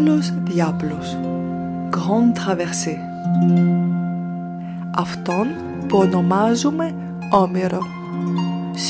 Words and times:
Μεγάλος 0.00 0.32
διάπλος. 0.44 1.18
Grande 1.90 2.38
traversée. 2.38 2.98
Αυτόν 4.96 5.46
που 5.88 5.98
ονομάζουμε 5.98 6.94
Homero. 7.30 7.80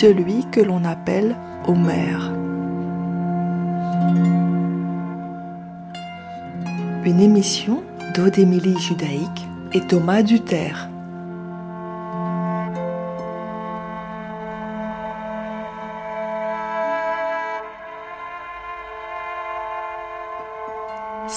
Celui 0.01 0.45
que 0.53 0.63
l'on 0.65 0.85
appelle 0.85 1.35
Homère. 1.67 2.23
Une 7.05 7.21
émission 7.21 7.77
d'Odémilie 8.15 8.79
Judaïque 8.79 9.43
et 9.73 9.83
Thomas 9.91 10.23
Duterre. 10.23 10.81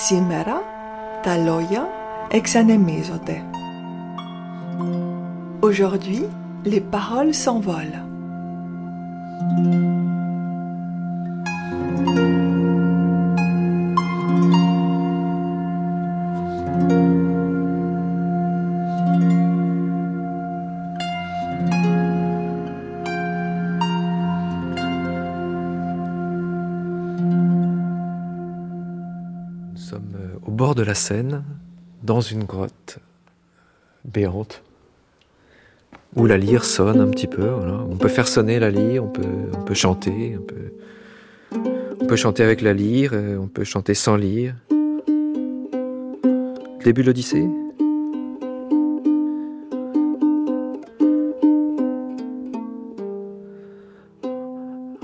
Σήμερα 0.03 0.61
τα 1.23 1.37
λόγια 1.37 1.89
εξανεμίζονται. 2.31 3.43
Aujourd'hui, 5.59 6.25
les 6.65 6.81
paroles 6.81 7.33
s'envolent. 7.33 8.02
De 30.74 30.82
la 30.82 30.94
Seine, 30.94 31.44
dans 32.02 32.20
une 32.20 32.44
grotte 32.44 32.98
béante, 34.04 34.62
où 36.16 36.26
la 36.26 36.36
lyre 36.36 36.64
sonne 36.64 37.00
un 37.00 37.08
petit 37.08 37.26
peu. 37.26 37.48
On 37.50 37.96
peut 37.96 38.08
faire 38.08 38.28
sonner 38.28 38.58
la 38.58 38.70
lyre, 38.70 39.04
on 39.04 39.08
peut, 39.08 39.22
on 39.52 39.62
peut 39.62 39.74
chanter, 39.74 40.36
on 40.38 40.42
peut, 40.42 40.72
on 42.00 42.06
peut 42.06 42.16
chanter 42.16 42.42
avec 42.42 42.60
la 42.60 42.72
lyre, 42.72 43.10
euh, 43.14 43.36
on 43.38 43.48
peut 43.48 43.64
chanter 43.64 43.94
sans 43.94 44.16
lyre. 44.16 44.54
Début 46.84 47.02
de 47.02 47.06
l'Odyssée? 47.06 47.48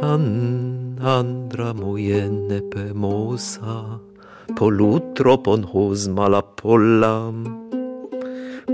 An 0.02 0.96
andra 1.00 1.72
mojene 1.72 2.60
pemosa 2.70 4.00
polutropon 4.58 5.62
hos 5.72 6.08
malapollam 6.16 7.36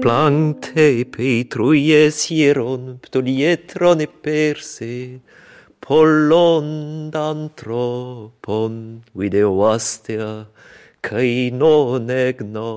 plantae 0.03 1.05
petruies 1.15 2.19
hieron 2.29 2.99
ptolietron 3.03 4.01
e 4.07 4.09
perse. 4.25 5.21
Pollon 5.81 6.69
d'antropon 7.15 8.75
videoastea 9.15 10.47
cae 11.03 11.51
non 11.61 12.11
egno. 12.11 12.73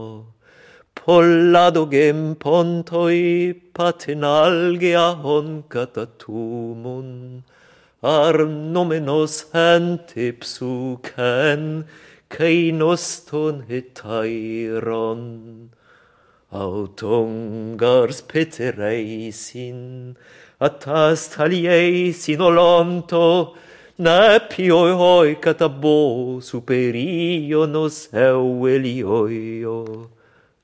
Polladogem 1.00 2.36
pontoi 2.44 3.54
patenalgea 3.76 5.08
hon 5.24 5.64
catatumun 5.74 7.10
arnomenos 8.02 8.72
nomenos 8.74 9.34
antipsu 9.54 11.02
cain 12.30 12.80
oston 12.82 13.66
hetairon, 13.68 15.22
aut 16.52 17.02
ongars 17.04 18.22
petereisin, 18.22 20.16
atas 20.62 21.30
talieisin 21.34 22.42
olonto, 22.42 23.56
napioi 23.98 24.94
hoi 25.02 25.36
catabo 25.36 26.40
superionos 26.42 27.98
eu 28.14 28.68
elioio. 28.68 30.10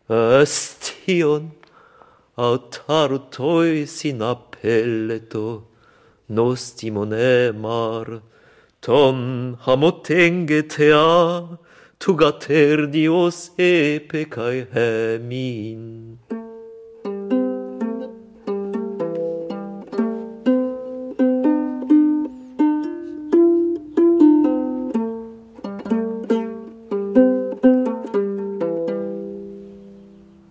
Astion, 0.08 1.52
aut 2.38 2.82
harutoi 2.88 3.88
sin 3.88 4.20
appelleto, 4.22 5.64
mar, 7.54 8.22
dios. 12.88 13.52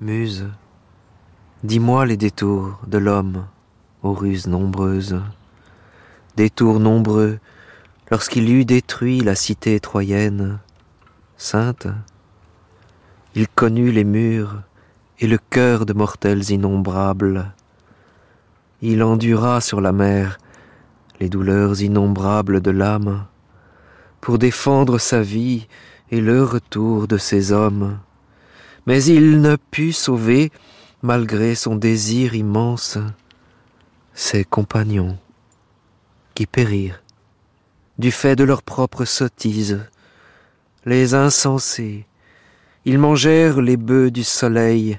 Muse, 0.01 0.49
dis-moi 1.63 2.07
les 2.07 2.17
détours 2.17 2.81
de 2.89 2.99
l'homme 2.99 3.47
aux 4.03 4.13
ruses 4.13 4.49
nombreuses, 4.49 5.21
détours 6.37 6.81
nombreux 6.81 7.39
lorsqu'il 8.11 8.51
eut 8.51 8.65
détruit 8.65 9.21
la 9.21 9.35
cité 9.35 9.81
troyenne, 9.81 10.59
sainte, 11.37 11.87
il 13.35 13.49
connut 13.49 13.91
les 13.91 14.05
murs 14.05 14.63
et 15.21 15.27
le 15.27 15.39
cœur 15.39 15.87
de 15.87 15.93
mortels 15.93 16.51
innombrables. 16.51 17.53
Il 18.83 19.03
endura 19.03 19.61
sur 19.61 19.81
la 19.81 19.93
mer 19.93 20.39
les 21.21 21.29
douleurs 21.29 21.81
innombrables 21.81 22.61
de 22.61 22.71
l'âme 22.71 23.27
pour 24.21 24.39
défendre 24.39 24.99
sa 24.99 25.21
vie 25.21 25.69
et 26.11 26.21
le 26.21 26.43
retour 26.43 27.09
de 27.09 27.19
ses 27.19 27.53
hommes. 27.53 27.99
Mais 28.87 29.03
il 29.05 29.41
ne 29.41 29.57
put 29.57 29.93
sauver, 29.93 30.51
malgré 31.03 31.55
son 31.55 31.77
désir 31.77 32.35
immense, 32.35 32.99
ses 34.13 34.45
compagnons 34.45 35.19
qui 36.35 36.47
périrent 36.47 37.04
du 37.99 38.11
fait 38.11 38.37
de 38.37 38.45
leur 38.45 38.63
propre 38.63 39.05
sottise 39.05 39.81
les 40.85 41.15
insensés. 41.15 42.07
Ils 42.85 42.99
mangèrent 42.99 43.61
les 43.61 43.77
bœufs 43.77 44.11
du 44.11 44.25
soleil, 44.25 44.99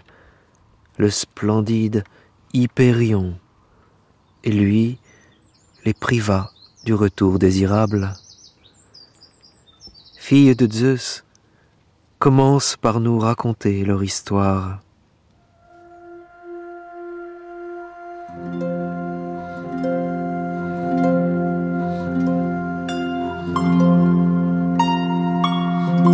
le 0.98 1.10
splendide 1.10 2.04
Hypérion, 2.54 3.38
et 4.44 4.52
lui 4.52 4.98
les 5.84 5.94
priva 5.94 6.52
du 6.86 6.94
retour 6.94 7.38
désirable. 7.38 8.14
Fille 10.18 10.56
de 10.56 10.72
Zeus, 10.72 11.24
commence 12.18 12.76
par 12.78 13.00
nous 13.00 13.20
raconter 13.20 13.86
leur 13.86 14.04
histoire. 14.04 14.82
Il 26.06 26.12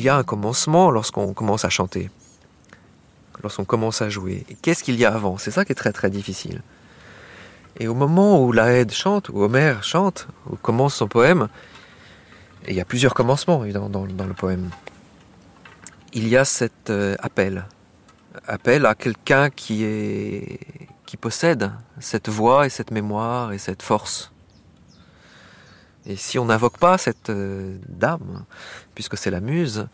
y 0.00 0.08
a 0.10 0.16
un 0.16 0.22
commencement 0.22 0.90
lorsqu'on 0.90 1.32
commence 1.32 1.64
à 1.64 1.70
chanter, 1.70 2.10
lorsqu'on 3.44 3.64
commence 3.64 4.02
à 4.02 4.08
jouer. 4.08 4.44
Qu'est-ce 4.62 4.82
qu'il 4.82 4.96
y 4.96 5.04
a 5.04 5.14
avant 5.14 5.38
C'est 5.38 5.52
ça 5.52 5.64
qui 5.64 5.70
est 5.70 5.76
très 5.76 5.92
très 5.92 6.10
difficile. 6.10 6.62
Et 7.78 7.86
au 7.86 7.94
moment 7.94 8.42
où 8.42 8.50
la 8.50 8.88
chante, 8.88 9.28
où 9.28 9.42
Homère 9.42 9.84
chante, 9.84 10.26
où 10.50 10.56
commence 10.56 10.94
son 10.94 11.06
poème, 11.06 11.48
et 12.66 12.70
il 12.70 12.76
y 12.76 12.80
a 12.80 12.84
plusieurs 12.84 13.14
commencements 13.14 13.62
évidemment 13.62 13.88
dans, 13.90 14.26
le 14.26 14.34
poème, 14.34 14.70
il 16.12 16.26
y 16.26 16.36
a 16.36 16.44
cet 16.44 16.90
euh, 16.90 17.14
appel, 17.20 17.66
appel 18.46 18.86
à 18.86 18.94
quelqu'un 18.94 19.50
qui 19.50 20.58
possède 21.20 21.70
cette 22.00 22.28
voix 22.28 22.66
et 22.66 22.70
cette 22.70 22.90
mémoire 22.90 23.52
et 23.52 23.58
cette 23.58 23.82
force. 23.82 24.32
Et 26.06 26.16
si 26.16 26.38
on 26.38 26.46
n'invoque 26.46 26.78
pas 26.78 26.98
cette 26.98 27.30
euh, 27.30 27.78
dame, 27.88 28.44
puisque 28.94 29.16
c'est 29.16 29.30
la 29.30 29.40
muse, 29.40 29.88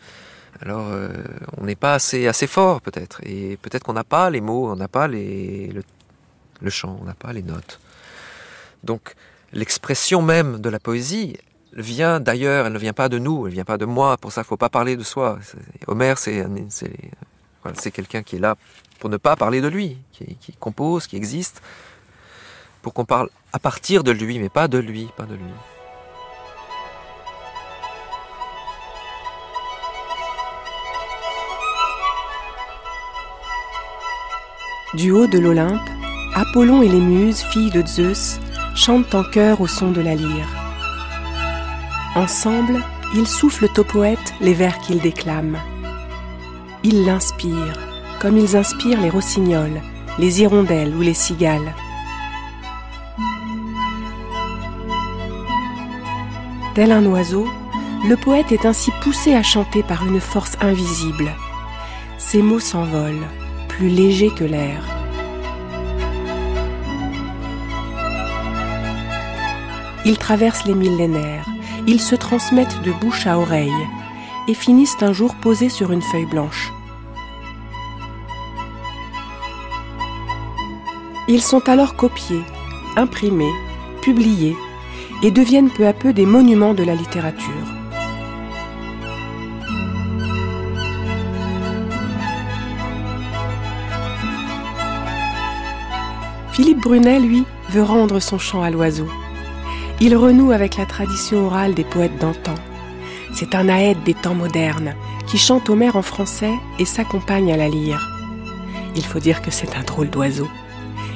Alors, 0.59 0.87
euh, 0.91 1.09
on 1.57 1.65
n'est 1.65 1.75
pas 1.75 1.93
assez, 1.93 2.27
assez 2.27 2.47
fort, 2.47 2.81
peut-être. 2.81 3.21
Et 3.23 3.57
peut-être 3.61 3.83
qu'on 3.83 3.93
n'a 3.93 4.03
pas 4.03 4.29
les 4.29 4.41
mots, 4.41 4.69
on 4.71 4.75
n'a 4.75 4.87
pas 4.87 5.07
les, 5.07 5.67
le, 5.67 5.83
le 6.61 6.69
chant, 6.69 6.97
on 7.01 7.05
n'a 7.05 7.13
pas 7.13 7.33
les 7.33 7.41
notes. 7.41 7.79
Donc, 8.83 9.15
l'expression 9.53 10.21
même 10.21 10.59
de 10.59 10.69
la 10.69 10.79
poésie 10.79 11.37
vient 11.73 12.19
d'ailleurs, 12.19 12.67
elle 12.67 12.73
ne 12.73 12.79
vient 12.79 12.93
pas 12.93 13.09
de 13.09 13.17
nous, 13.17 13.45
elle 13.45 13.51
ne 13.51 13.55
vient 13.55 13.65
pas 13.65 13.77
de 13.77 13.85
moi. 13.85 14.17
Pour 14.17 14.31
ça, 14.31 14.41
il 14.41 14.45
ne 14.45 14.47
faut 14.47 14.57
pas 14.57 14.69
parler 14.69 14.97
de 14.97 15.03
soi. 15.03 15.39
Homère, 15.87 16.17
c'est 16.17 16.45
voilà, 17.63 17.77
quelqu'un 17.91 18.23
qui 18.23 18.35
est 18.35 18.39
là 18.39 18.55
pour 18.99 19.09
ne 19.09 19.17
pas 19.17 19.35
parler 19.35 19.61
de 19.61 19.67
lui, 19.67 19.97
qui, 20.11 20.35
qui 20.35 20.53
compose, 20.53 21.07
qui 21.07 21.15
existe, 21.15 21.61
pour 22.83 22.93
qu'on 22.93 23.05
parle 23.05 23.29
à 23.51 23.59
partir 23.59 24.03
de 24.03 24.11
lui, 24.11 24.37
mais 24.37 24.49
pas 24.49 24.67
de 24.67 24.77
lui, 24.77 25.09
pas 25.17 25.25
de 25.25 25.33
lui. 25.33 25.51
Du 34.93 35.11
haut 35.11 35.27
de 35.27 35.39
l'Olympe, 35.39 35.89
Apollon 36.35 36.81
et 36.81 36.89
les 36.89 36.99
muses, 36.99 37.39
filles 37.43 37.71
de 37.71 37.81
Zeus, 37.87 38.41
chantent 38.75 39.15
en 39.15 39.23
chœur 39.23 39.61
au 39.61 39.67
son 39.67 39.91
de 39.91 40.01
la 40.01 40.15
lyre. 40.15 40.49
Ensemble, 42.15 42.83
ils 43.15 43.27
soufflent 43.27 43.69
au 43.77 43.83
poète 43.85 44.33
les 44.41 44.53
vers 44.53 44.79
qu'ils 44.79 44.99
déclament. 44.99 45.59
Ils 46.83 47.05
l'inspirent, 47.05 47.79
comme 48.19 48.37
ils 48.37 48.57
inspirent 48.57 48.99
les 48.99 49.09
rossignols, 49.09 49.81
les 50.19 50.41
hirondelles 50.41 50.93
ou 50.93 51.01
les 51.01 51.13
cigales. 51.13 51.73
Tel 56.75 56.91
un 56.91 57.05
oiseau, 57.05 57.47
le 58.09 58.17
poète 58.17 58.51
est 58.51 58.65
ainsi 58.65 58.91
poussé 59.01 59.35
à 59.35 59.43
chanter 59.43 59.83
par 59.83 60.05
une 60.05 60.19
force 60.19 60.57
invisible. 60.59 61.31
Ses 62.17 62.41
mots 62.41 62.59
s'envolent, 62.59 63.27
plus 63.71 63.89
légers 63.89 64.33
que 64.35 64.43
l'air. 64.43 64.83
Ils 70.05 70.17
traversent 70.17 70.65
les 70.65 70.75
millénaires, 70.75 71.47
ils 71.87 72.01
se 72.01 72.15
transmettent 72.15 72.81
de 72.83 72.91
bouche 72.91 73.27
à 73.27 73.39
oreille 73.39 73.83
et 74.47 74.53
finissent 74.53 75.01
un 75.01 75.13
jour 75.13 75.35
posés 75.35 75.69
sur 75.69 75.91
une 75.91 76.01
feuille 76.01 76.25
blanche. 76.25 76.71
Ils 81.27 81.41
sont 81.41 81.69
alors 81.69 81.95
copiés, 81.95 82.43
imprimés, 82.97 83.55
publiés 84.01 84.57
et 85.23 85.31
deviennent 85.31 85.69
peu 85.69 85.87
à 85.87 85.93
peu 85.93 86.11
des 86.11 86.25
monuments 86.25 86.73
de 86.73 86.83
la 86.83 86.95
littérature. 86.95 87.80
Philippe 96.51 96.81
Brunet, 96.81 97.19
lui, 97.19 97.45
veut 97.69 97.83
rendre 97.83 98.19
son 98.19 98.37
chant 98.37 98.61
à 98.61 98.69
l'oiseau. 98.69 99.07
Il 100.01 100.17
renoue 100.17 100.51
avec 100.51 100.75
la 100.75 100.85
tradition 100.85 101.45
orale 101.45 101.73
des 101.73 101.85
poètes 101.85 102.17
d'antan. 102.19 102.55
C'est 103.33 103.55
un 103.55 103.69
aède 103.69 104.03
des 104.03 104.13
temps 104.13 104.35
modernes 104.35 104.93
qui 105.27 105.37
chante 105.37 105.69
Homère 105.69 105.95
en 105.95 106.01
français 106.01 106.51
et 106.77 106.83
s'accompagne 106.83 107.53
à 107.53 107.57
la 107.57 107.69
lyre. 107.69 108.05
Il 108.97 109.05
faut 109.05 109.19
dire 109.19 109.41
que 109.41 109.49
c'est 109.49 109.77
un 109.77 109.83
drôle 109.83 110.09
d'oiseau. 110.09 110.49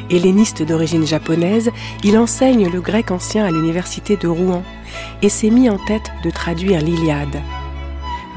Helléniste 0.10 0.64
d'origine 0.64 1.06
japonaise, 1.06 1.70
il 2.04 2.18
enseigne 2.18 2.70
le 2.70 2.80
grec 2.80 3.12
ancien 3.12 3.44
à 3.44 3.52
l'université 3.52 4.16
de 4.16 4.30
Rouen 4.30 4.64
et 5.22 5.30
s'est 5.30 5.50
mis 5.50 5.70
en 5.70 5.78
tête 5.78 6.14
de 6.24 6.30
traduire 6.30 6.80
l'Iliade. 6.80 7.42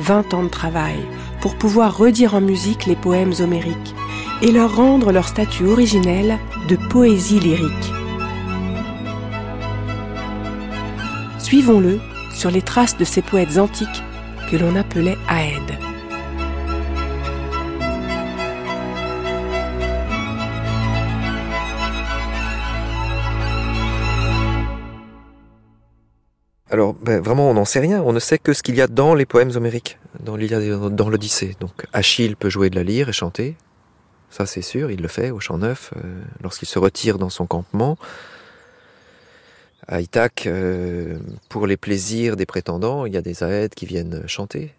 Vingt 0.00 0.34
ans 0.34 0.42
de 0.42 0.48
travail 0.48 0.98
pour 1.40 1.54
pouvoir 1.54 1.96
redire 1.96 2.34
en 2.34 2.40
musique 2.40 2.86
les 2.86 2.96
poèmes 2.96 3.34
homériques 3.38 3.94
et 4.43 4.52
leur 4.52 4.76
rendre 4.76 5.12
leur 5.12 5.29
statut 5.29 5.67
originel 5.67 6.38
de 6.69 6.76
poésie 6.76 7.40
lyrique. 7.40 7.93
Suivons-le 11.38 11.99
sur 12.32 12.50
les 12.50 12.62
traces 12.62 12.96
de 12.96 13.05
ces 13.05 13.23
poètes 13.23 13.58
antiques 13.58 14.02
que 14.50 14.56
l'on 14.56 14.76
appelait 14.76 15.17
Aèdes. 15.29 15.79
Alors, 26.70 26.94
ben, 26.94 27.20
vraiment, 27.20 27.50
on 27.50 27.55
n'en 27.55 27.64
sait 27.64 27.81
rien. 27.81 28.02
On 28.02 28.12
ne 28.12 28.19
sait 28.20 28.38
que 28.38 28.52
ce 28.52 28.62
qu'il 28.62 28.76
y 28.76 28.82
a 28.82 28.87
dans 28.87 29.14
les 29.14 29.25
poèmes 29.25 29.50
homériques, 29.56 29.99
dans 30.20 30.37
l'Odyssée. 30.37 31.56
Donc, 31.61 31.87
Achille 31.93 32.37
peut 32.37 32.50
jouer 32.50 32.69
de 32.69 32.76
la 32.76 32.82
lyre 32.82 33.08
et 33.08 33.12
chanter. 33.12 33.56
Ça, 34.30 34.46
c'est 34.46 34.62
sûr. 34.62 34.90
Il 34.90 35.00
le 35.00 35.08
fait 35.08 35.30
au 35.30 35.40
Champ 35.40 35.58
Neuf, 35.58 35.92
euh, 35.96 36.20
lorsqu'il 36.42 36.69
se 36.69 36.78
retire 36.78 37.19
dans 37.19 37.30
son 37.30 37.46
campement 37.46 37.96
à 39.88 40.02
Ithaque, 40.02 40.46
euh, 40.46 41.19
pour 41.48 41.66
les 41.66 41.78
plaisirs 41.78 42.36
des 42.36 42.46
prétendants, 42.46 43.06
il 43.06 43.14
y 43.14 43.16
a 43.16 43.22
des 43.22 43.42
aèdes 43.42 43.75
qui 43.75 43.86
viennent 43.86 44.22
chanter. 44.28 44.75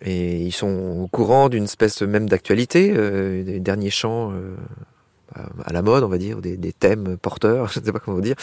Et 0.00 0.42
ils 0.42 0.52
sont 0.52 1.00
au 1.02 1.08
courant 1.08 1.48
d'une 1.48 1.64
espèce 1.64 2.02
même 2.02 2.28
d'actualité, 2.28 2.92
euh, 2.96 3.42
des 3.42 3.60
derniers 3.60 3.90
chants 3.90 4.32
euh, 4.32 4.54
à 5.64 5.72
la 5.72 5.82
mode, 5.82 6.04
on 6.04 6.08
va 6.08 6.18
dire, 6.18 6.40
des, 6.40 6.72
thèmes 6.72 7.16
porteurs, 7.16 7.68
je 7.72 7.80
ne 7.80 7.84
sais 7.84 7.92
pas 7.92 7.98
comment 7.98 8.20
dire. 8.20 8.36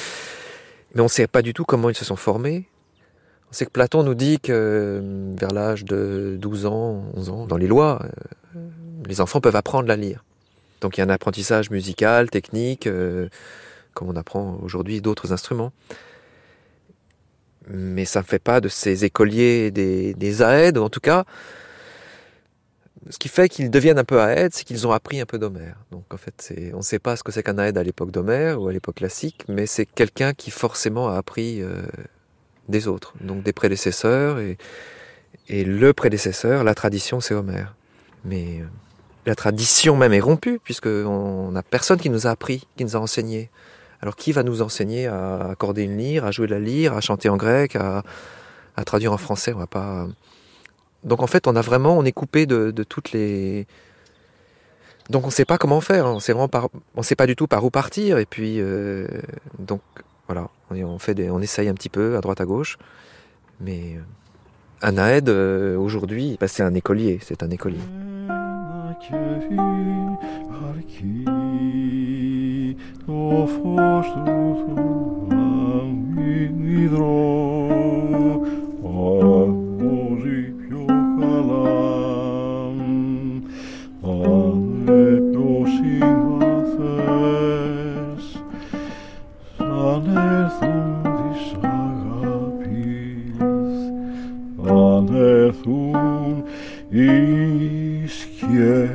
Mais 0.94 1.02
on 1.02 1.06
ne 1.06 1.10
sait 1.10 1.28
pas 1.28 1.42
du 1.42 1.54
tout 1.54 1.64
comment 1.64 1.90
ils 1.90 1.96
se 1.96 2.06
sont 2.06 2.18
formés. 2.18 2.68
On 3.50 3.54
sait 3.54 3.66
que 3.66 3.72
Platon 3.72 4.04
nous 4.04 4.16
dit 4.16 4.40
que 4.40 5.02
vers 5.40 5.52
l'âge 5.52 5.86
de 5.86 6.38
12 6.40 6.66
ans, 6.66 7.04
11 7.16 7.30
ans, 7.30 7.48
dans 7.48 7.58
les 7.58 7.68
lois, 7.68 8.02
les 9.08 9.22
enfants 9.22 9.42
peuvent 9.42 9.56
apprendre 9.56 9.88
la 9.88 9.96
lire. 9.96 10.24
Donc 10.82 10.98
il 10.98 11.02
y 11.02 11.04
a 11.04 11.06
un 11.06 11.10
apprentissage 11.10 11.70
musical, 11.70 12.30
technique, 12.30 12.88
comme 13.94 14.10
on 14.10 14.16
apprend 14.16 14.58
aujourd'hui 14.64 15.02
d'autres 15.02 15.34
instruments. 15.34 15.74
Mais 17.68 18.06
ça 18.06 18.22
ne 18.22 18.26
fait 18.26 18.40
pas 18.40 18.62
de 18.62 18.70
ces 18.70 19.06
écoliers 19.06 19.72
des, 19.72 20.14
des 20.14 20.42
ou 20.42 20.82
en 20.82 20.90
tout 20.90 21.02
cas, 21.02 21.26
ce 23.10 23.18
qui 23.18 23.28
fait 23.28 23.50
qu'ils 23.50 23.70
deviennent 23.70 24.00
un 24.00 24.04
peu 24.04 24.20
aèdes, 24.22 24.54
c'est 24.54 24.64
qu'ils 24.64 24.88
ont 24.88 24.92
appris 24.92 25.20
un 25.22 25.26
peu 25.26 25.38
d'Homère. 25.38 25.78
Donc 25.92 26.06
en 26.14 26.18
fait, 26.18 26.54
on 26.74 26.78
ne 26.78 26.82
sait 26.82 27.00
pas 27.00 27.16
ce 27.16 27.24
que 27.24 27.32
c'est 27.32 27.44
qu'un 27.44 27.58
aède 27.58 27.78
à 27.78 27.84
l'époque 27.84 28.12
d'Homère 28.12 28.62
ou 28.62 28.68
à 28.68 28.74
l'époque 28.74 28.96
classique, 28.96 29.44
mais 29.48 29.66
c'est 29.66 29.86
quelqu'un 29.86 30.34
qui 30.34 30.52
forcément 30.52 31.10
a 31.10 31.18
appris 31.18 31.62
euh, 31.62 31.82
des 32.68 32.88
autres, 32.88 33.14
donc 33.22 33.44
des 33.44 33.54
prédécesseurs, 33.54 34.40
et, 34.40 34.58
et 35.48 35.64
le 35.64 35.94
prédécesseur, 35.94 36.64
la 36.64 36.76
tradition, 36.76 37.20
c'est 37.20 37.34
Homère. 37.34 37.76
Mais 38.26 38.60
euh, 38.62 38.66
la 39.30 39.36
tradition 39.36 39.96
même 39.96 40.12
est 40.14 40.20
rompue, 40.20 40.60
puisqu'on 40.64 41.52
n'a 41.52 41.62
personne 41.64 42.00
qui 42.00 42.10
nous 42.10 42.26
a 42.26 42.32
appris, 42.32 42.66
qui 42.76 42.84
nous 42.84 42.96
a 42.96 43.00
enseigné. 43.00 43.50
Alors 44.02 44.16
qui 44.16 44.32
va 44.32 44.44
nous 44.44 44.62
enseigner 44.62 45.08
à 45.08 45.50
accorder 45.52 45.84
une 45.84 45.98
lyre, 45.98 46.26
à 46.26 46.32
jouer 46.32 46.48
la 46.48 46.60
lyre, 46.60 46.94
à 46.94 47.02
chanter 47.02 47.30
en 47.30 47.38
grec, 47.38 47.76
à, 47.76 48.04
traduire 48.86 49.14
en 49.14 49.18
français? 49.18 49.54
On 49.54 49.60
va 49.60 49.68
pas. 49.68 50.08
Donc 51.04 51.22
en 51.22 51.28
fait, 51.28 51.48
on 51.48 51.56
a 51.56 51.62
vraiment, 51.62 51.98
on 51.98 52.06
est 52.06 52.12
coupé 52.12 52.46
de, 52.46 52.72
toutes 52.84 53.12
les. 53.12 53.68
Donc 55.10 55.24
on 55.26 55.28
ne 55.28 55.32
sait 55.32 55.46
pas 55.46 55.58
comment 55.58 55.82
faire. 55.82 56.06
On 56.06 56.20
sait 56.20 56.34
vraiment 56.34 56.50
on 56.96 57.04
sait 57.04 57.16
pas 57.16 57.28
du 57.28 57.36
tout 57.36 57.48
par 57.48 57.64
où 57.64 57.70
partir. 57.70 58.18
Et 58.18 58.26
puis 58.26 58.60
euh, 58.60 59.08
donc 59.60 59.82
voilà, 60.28 60.50
on 60.72 60.98
fait, 60.98 61.30
on 61.30 61.42
essaye 61.42 61.70
un 61.70 61.74
petit 61.74 61.90
peu 61.90 62.18
à 62.18 62.22
droite 62.22 62.42
à 62.42 62.46
gauche, 62.46 62.78
mais 63.60 63.96
euh, 63.96 64.02
un 64.82 64.98
aide 64.98 65.30
euh, 65.30 65.78
aujourd'hui, 65.78 66.38
bah, 66.40 66.48
c'est 66.48 66.64
un 66.64 66.74
écolier, 66.74 67.20
c'est 67.22 67.44
un 67.44 67.50
écolier. 67.50 67.80
κερί 69.08 69.60
αρκεί 70.70 71.24
το 73.06 73.48
φως 73.48 74.08
του 74.12 74.58
θαυμίδρο 75.30 77.20
αρμόζει 78.84 80.42
πιο 80.58 80.84
καλά 81.20 81.80
αν 84.04 84.84
πιο 85.32 85.50
συμπαθές 85.76 87.04
σαν 89.58 90.04
έρθουν 90.08 91.02
της 91.02 91.42
αγάπης 91.62 93.38
αν 94.68 95.06
έρθουν 95.16 96.44
οι 96.90 98.08
tiene. 98.50 98.90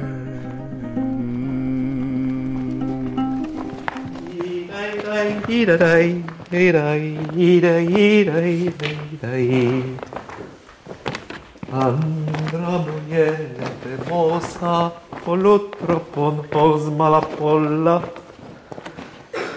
Andra 11.70 12.70
mujer 12.87 13.56
hermosa, 13.84 14.92
polotropon 15.25 16.34
posma 16.49 17.08
la 17.08 17.20
polla. 17.20 18.02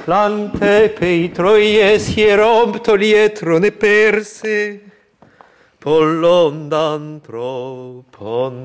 Lante 0.06 0.90
pei 0.98 1.32
troies 1.32 2.08
hierompto 2.16 2.96
lietro 2.96 3.60
ne 3.60 3.72
perse, 3.72 4.82
pollon 5.78 6.70
d'antropon 6.70 8.56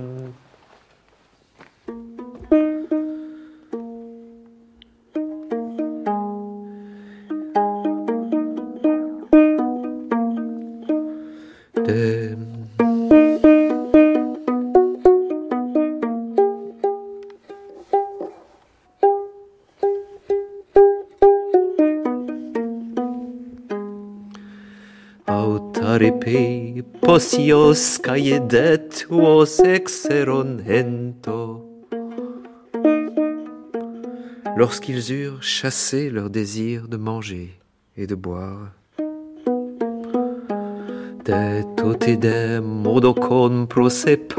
Lorsqu'ils 34.57 35.13
eurent 35.13 35.43
chassé 35.43 36.09
leur 36.09 36.31
désir 36.31 36.89
de 36.89 36.97
manger 36.97 37.51
et 37.99 38.07
de 38.07 38.15
boire, 38.15 38.73
de 41.27 41.75
totide 41.77 42.63
modocon 42.63 43.67
prosepe 43.67 44.35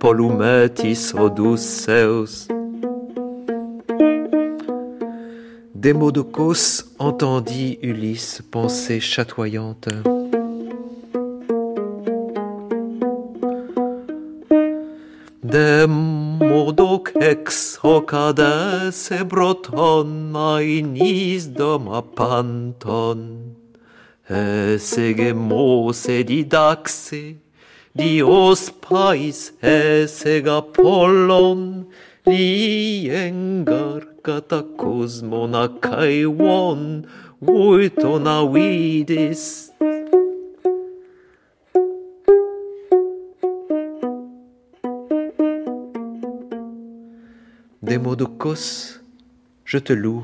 polumetis 0.00 1.12
odusseus. 1.14 2.48
Demodocos 5.76 6.86
entendit 6.98 7.78
Ulysse 7.82 8.42
penser 8.50 8.98
chatoyante. 8.98 9.90
ex 17.30 17.76
hoc 17.82 18.12
ad 18.14 18.38
esse 18.38 19.24
broton 19.24 20.30
mainis 20.30 21.46
doma 21.46 22.00
panton. 22.00 23.20
Esse 24.30 25.12
gemos 25.14 26.08
e 26.08 26.22
didaxe, 26.22 27.36
Dios 27.94 28.70
pais 28.70 29.52
esse 29.60 30.40
gapollon, 30.40 31.86
Li 32.26 33.08
engar 33.10 34.02
katakosmon 34.22 35.54
acaion, 35.54 37.06
Uiton 37.40 38.26
avidis, 38.26 39.65
des 47.96 48.02
mots 48.02 48.14
de 48.14 48.26
cos, 48.26 49.00
je 49.64 49.78
te 49.78 49.94
loue, 49.94 50.22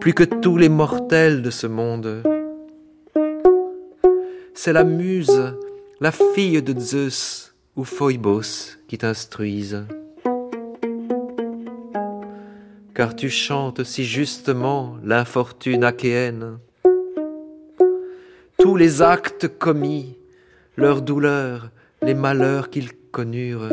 plus 0.00 0.12
que 0.12 0.24
tous 0.24 0.58
les 0.58 0.68
mortels 0.68 1.40
de 1.40 1.48
ce 1.48 1.66
monde. 1.66 2.22
C'est 4.52 4.74
la 4.74 4.84
muse, 4.84 5.54
la 5.98 6.12
fille 6.12 6.62
de 6.62 6.78
Zeus 6.78 7.54
ou 7.74 7.84
Phoebos 7.84 8.76
qui 8.86 8.98
t'instruisent. 8.98 9.86
Car 12.94 13.16
tu 13.16 13.30
chantes 13.30 13.82
si 13.84 14.04
justement 14.04 14.98
l'infortune 15.02 15.84
achéenne. 15.84 16.58
Tous 18.58 18.76
les 18.76 19.00
actes 19.00 19.48
commis, 19.48 20.18
leurs 20.76 21.00
douleurs, 21.00 21.70
les 22.02 22.14
malheurs 22.14 22.68
qu'ils 22.68 22.92
connurent 23.10 23.70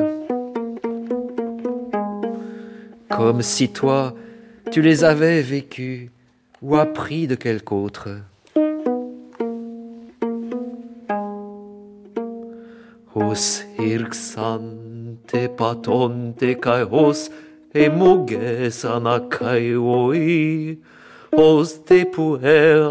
comme 3.09 3.41
si 3.41 3.69
toi, 3.69 4.13
tu 4.71 4.81
les 4.81 5.03
avais 5.03 5.41
vécus 5.41 6.09
ou 6.61 6.75
appris 6.75 7.27
de 7.27 7.35
quelque 7.35 7.73
autre. 7.73 8.09
Os 13.15 13.63
hirxante 13.79 15.47
patonte 15.57 16.59
kai 16.61 16.83
os 16.83 17.31
emuges 17.73 18.85
anakai 18.85 19.75
oi, 19.75 20.77
os 21.33 21.83
te 21.83 22.05
puer 22.05 22.85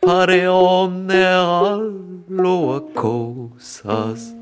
pareone 0.00 1.24
alloa 1.24 2.80
cosas. 2.94 4.39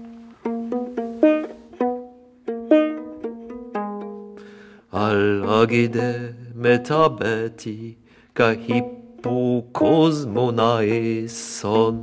Αλλαγίδε 5.08 6.34
μεταβέτη 6.52 7.96
κα 8.32 8.54
χύπου 8.54 9.68
κόσμονα 9.70 10.78
εσόν. 10.80 12.00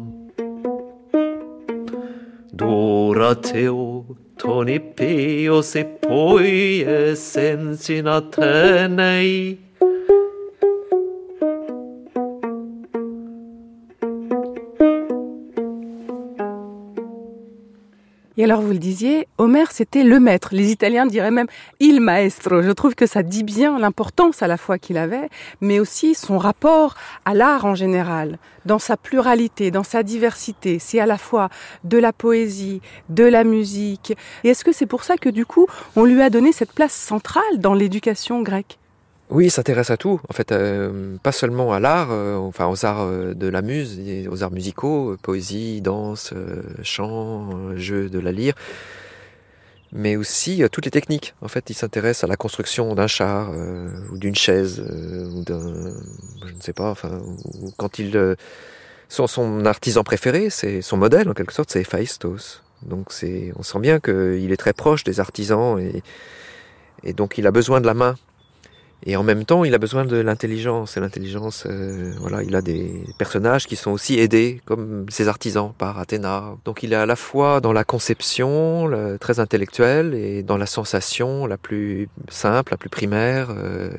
Durateo 2.57 4.05
toni 4.37 4.79
pio 4.95 5.61
se 5.61 5.83
poi 6.03 6.83
essensi 6.83 8.01
na 8.01 8.21
tenei 8.21 9.64
alors, 18.45 18.61
vous 18.61 18.73
le 18.73 18.77
disiez, 18.77 19.27
Homère, 19.39 19.71
c'était 19.71 20.03
le 20.03 20.19
maître. 20.19 20.49
Les 20.51 20.69
Italiens 20.69 21.07
diraient 21.07 21.31
même 21.31 21.47
il 21.79 21.99
maestro. 21.99 22.61
Je 22.61 22.69
trouve 22.69 22.93
que 22.93 23.07
ça 23.07 23.23
dit 23.23 23.41
bien 23.41 23.79
l'importance 23.79 24.43
à 24.43 24.47
la 24.47 24.55
fois 24.55 24.77
qu'il 24.77 24.99
avait, 24.99 25.29
mais 25.61 25.79
aussi 25.79 26.13
son 26.13 26.37
rapport 26.37 26.93
à 27.25 27.33
l'art 27.33 27.65
en 27.65 27.73
général, 27.73 28.37
dans 28.67 28.77
sa 28.77 28.97
pluralité, 28.97 29.71
dans 29.71 29.81
sa 29.81 30.03
diversité. 30.03 30.77
C'est 30.77 30.99
à 30.99 31.07
la 31.07 31.17
fois 31.17 31.49
de 31.85 31.97
la 31.97 32.13
poésie, 32.13 32.81
de 33.09 33.23
la 33.23 33.43
musique. 33.43 34.15
Et 34.43 34.49
est-ce 34.49 34.63
que 34.63 34.71
c'est 34.71 34.85
pour 34.85 35.05
ça 35.05 35.17
que 35.17 35.29
du 35.29 35.47
coup, 35.47 35.65
on 35.95 36.03
lui 36.03 36.21
a 36.21 36.29
donné 36.29 36.51
cette 36.51 36.71
place 36.71 36.93
centrale 36.93 37.57
dans 37.57 37.73
l'éducation 37.73 38.43
grecque? 38.43 38.77
Oui, 39.31 39.45
il 39.45 39.51
s'intéresse 39.51 39.89
à 39.89 39.97
tout, 39.97 40.21
en 40.29 40.33
fait, 40.33 40.51
euh, 40.51 41.17
pas 41.23 41.31
seulement 41.31 41.73
à 41.73 41.79
l'art, 41.79 42.09
euh, 42.11 42.35
enfin 42.35 42.67
aux 42.67 42.85
arts 42.85 43.01
euh, 43.01 43.33
de 43.33 43.47
la 43.47 43.63
muse, 43.63 43.99
aux 44.29 44.43
arts 44.43 44.51
musicaux, 44.51 45.17
poésie, 45.21 45.81
danse, 45.81 46.31
chant, 46.83 47.75
jeu 47.75 48.07
de 48.07 48.19
la 48.19 48.31
lyre, 48.31 48.53
mais 49.91 50.15
aussi 50.15 50.63
toutes 50.71 50.85
les 50.85 50.91
techniques. 50.91 51.33
En 51.41 51.47
fait, 51.47 51.71
il 51.71 51.73
s'intéresse 51.73 52.23
à 52.23 52.27
la 52.27 52.37
construction 52.37 52.93
d'un 52.93 53.07
char 53.07 53.49
ou 54.11 54.17
d'une 54.17 54.35
chaise 54.35 54.79
ou 54.79 55.43
d'un, 55.43 55.95
je 56.45 56.53
ne 56.53 56.61
sais 56.61 56.73
pas, 56.73 56.91
enfin, 56.91 57.19
quand 57.77 57.97
il, 57.97 58.35
son, 59.09 59.25
son 59.25 59.65
artisan 59.65 60.03
préféré, 60.03 60.51
c'est 60.51 60.81
son 60.81 60.97
modèle 60.97 61.29
en 61.29 61.33
quelque 61.33 61.53
sorte, 61.53 61.71
c'est 61.71 61.81
Héphaïstos. 61.81 62.61
Donc 62.83 63.07
on 63.55 63.63
sent 63.63 63.79
bien 63.79 63.99
qu'il 63.99 64.51
est 64.51 64.57
très 64.57 64.73
proche 64.73 65.03
des 65.03 65.19
artisans 65.19 65.79
et, 65.79 66.03
et 67.03 67.13
donc 67.13 67.39
il 67.39 67.47
a 67.47 67.51
besoin 67.51 67.81
de 67.81 67.87
la 67.87 67.95
main 67.95 68.15
et 69.03 69.15
en 69.15 69.23
même 69.23 69.45
temps, 69.45 69.63
il 69.63 69.73
a 69.75 69.77
besoin 69.77 70.05
de 70.05 70.17
l'intelligence. 70.17 70.97
Et 70.97 70.99
l'intelligence, 70.99 71.65
euh, 71.69 72.13
voilà, 72.19 72.41
il 72.41 72.55
a 72.55 72.61
des 72.61 73.03
personnages 73.19 73.67
qui 73.67 73.75
sont 73.75 73.91
aussi 73.91 74.19
aidés, 74.19 74.61
comme 74.65 75.05
ses 75.09 75.27
artisans, 75.27 75.73
par 75.77 75.99
Athéna. 75.99 76.55
Donc 76.65 76.81
il 76.81 76.93
est 76.93 76.95
à 76.95 77.05
la 77.05 77.15
fois 77.15 77.61
dans 77.61 77.73
la 77.73 77.83
conception, 77.83 78.89
très 79.19 79.39
intellectuelle, 79.39 80.15
et 80.15 80.41
dans 80.41 80.57
la 80.57 80.65
sensation 80.65 81.45
la 81.45 81.57
plus 81.57 82.09
simple, 82.29 82.73
la 82.73 82.77
plus 82.77 82.89
primaire, 82.89 83.49
euh, 83.51 83.89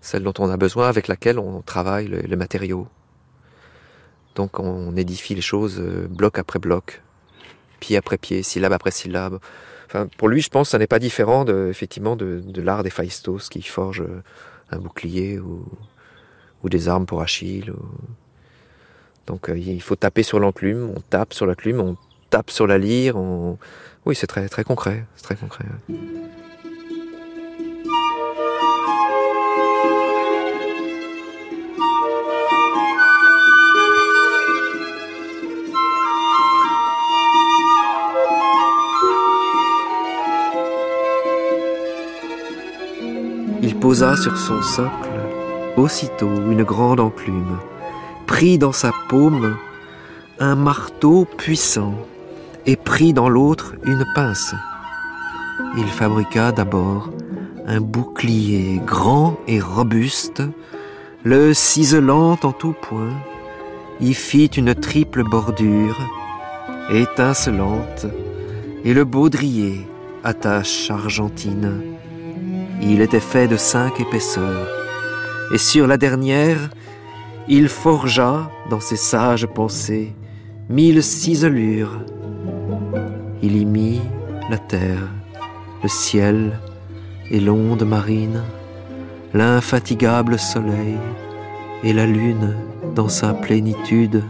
celle 0.00 0.22
dont 0.22 0.34
on 0.38 0.48
a 0.48 0.56
besoin, 0.56 0.88
avec 0.88 1.08
laquelle 1.08 1.38
on 1.38 1.62
travaille 1.62 2.08
les 2.08 2.36
matériaux. 2.36 2.86
Donc 4.36 4.60
on 4.60 4.94
édifie 4.96 5.34
les 5.34 5.40
choses 5.40 5.80
euh, 5.80 6.06
bloc 6.08 6.38
après 6.38 6.58
bloc, 6.58 7.02
pied 7.80 7.96
après 7.96 8.18
pied, 8.18 8.42
syllabe 8.42 8.72
après 8.72 8.90
syllabe 8.90 9.40
pour 10.16 10.28
lui, 10.28 10.40
je 10.40 10.50
pense, 10.50 10.70
ça 10.70 10.78
n'est 10.78 10.86
pas 10.86 10.98
différent 10.98 11.44
de, 11.44 11.68
effectivement 11.70 12.16
de, 12.16 12.42
l'art 12.60 12.82
des 12.82 12.90
Phaistos 12.90 13.48
qui 13.50 13.62
forge 13.62 14.02
euh, 14.02 14.22
un 14.70 14.78
bouclier 14.78 15.38
ou, 15.38 15.64
des 16.64 16.88
armes 16.88 17.06
pour 17.06 17.22
Achille. 17.22 17.72
Donc 19.28 19.48
euh, 19.48 19.56
il 19.56 19.80
faut 19.80 19.94
taper 19.94 20.24
sur 20.24 20.40
l'enclume, 20.40 20.90
on 20.96 21.00
tape 21.00 21.32
sur 21.32 21.46
la 21.46 21.52
l'enclume, 21.52 21.80
on 21.80 21.96
tape 22.28 22.50
sur 22.50 22.66
la 22.66 22.76
lyre. 22.76 23.16
Oui, 24.04 24.16
c'est 24.16 24.26
très, 24.26 24.48
très 24.48 24.64
concret. 24.64 25.04
C'est 25.14 25.22
très 25.22 25.36
concret. 25.36 25.64
Posa 43.86 44.16
sur 44.16 44.36
son 44.36 44.62
socle 44.62 45.16
aussitôt 45.76 46.34
une 46.50 46.64
grande 46.64 46.98
enclume, 46.98 47.56
prit 48.26 48.58
dans 48.58 48.72
sa 48.72 48.90
paume 49.08 49.56
un 50.40 50.56
marteau 50.56 51.24
puissant 51.24 51.94
et 52.66 52.74
prit 52.74 53.12
dans 53.12 53.28
l'autre 53.28 53.76
une 53.84 54.04
pince. 54.16 54.56
Il 55.76 55.86
fabriqua 55.86 56.50
d'abord 56.50 57.10
un 57.68 57.80
bouclier 57.80 58.80
grand 58.84 59.38
et 59.46 59.60
robuste, 59.60 60.42
le 61.22 61.54
ciselant 61.54 62.36
en 62.42 62.50
tout 62.50 62.74
point, 62.82 63.14
y 64.00 64.14
fit 64.14 64.46
une 64.46 64.74
triple 64.74 65.22
bordure, 65.22 66.00
étincelante, 66.90 68.06
et 68.82 68.92
le 68.92 69.04
baudrier 69.04 69.86
attache 70.24 70.90
argentine. 70.90 71.95
Il 72.82 73.00
était 73.00 73.20
fait 73.20 73.48
de 73.48 73.56
cinq 73.56 74.00
épaisseurs, 74.00 74.68
et 75.52 75.58
sur 75.58 75.86
la 75.86 75.96
dernière, 75.96 76.70
il 77.48 77.68
forgea, 77.68 78.50
dans 78.70 78.80
ses 78.80 78.96
sages 78.96 79.46
pensées, 79.46 80.14
mille 80.68 81.02
ciselures. 81.02 82.00
Il 83.42 83.56
y 83.56 83.64
mit 83.64 84.00
la 84.50 84.58
terre, 84.58 85.08
le 85.82 85.88
ciel 85.88 86.58
et 87.30 87.40
l'onde 87.40 87.84
marine, 87.84 88.42
l'infatigable 89.32 90.38
soleil 90.38 90.96
et 91.84 91.92
la 91.92 92.06
lune 92.06 92.56
dans 92.94 93.08
sa 93.08 93.34
plénitude. 93.34 94.22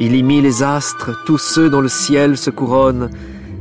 Il 0.00 0.14
y 0.14 0.22
mit 0.22 0.40
les 0.40 0.62
astres, 0.62 1.10
tous 1.26 1.38
ceux 1.38 1.70
dont 1.70 1.80
le 1.80 1.88
ciel 1.88 2.36
se 2.36 2.50
couronne, 2.50 3.10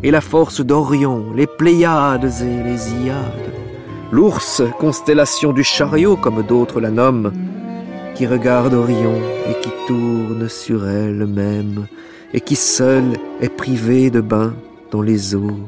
et 0.04 0.12
la 0.12 0.22
force 0.22 0.62
d'Orion, 0.62 1.34
les 1.36 1.48
Pléiades 1.48 2.32
et 2.42 2.64
les 2.64 2.92
Iades, 2.94 3.54
l'ours, 4.12 4.62
constellation 4.80 5.54
du 5.54 5.64
chariot 5.64 6.16
comme 6.16 6.44
d'autres 6.44 6.80
la 6.80 6.92
nomment, 6.92 7.32
qui 8.16 8.26
regarde 8.26 8.74
Orion 8.74 9.16
et 9.50 9.60
qui 9.62 9.70
tourne 9.88 10.50
sur 10.50 10.88
elle-même, 10.88 11.88
et 12.34 12.42
qui 12.42 12.56
seul 12.56 13.04
est 13.42 13.50
privé 13.50 14.10
de 14.10 14.22
bain 14.22 14.54
dans 14.92 15.02
les 15.02 15.36
eaux 15.36 15.60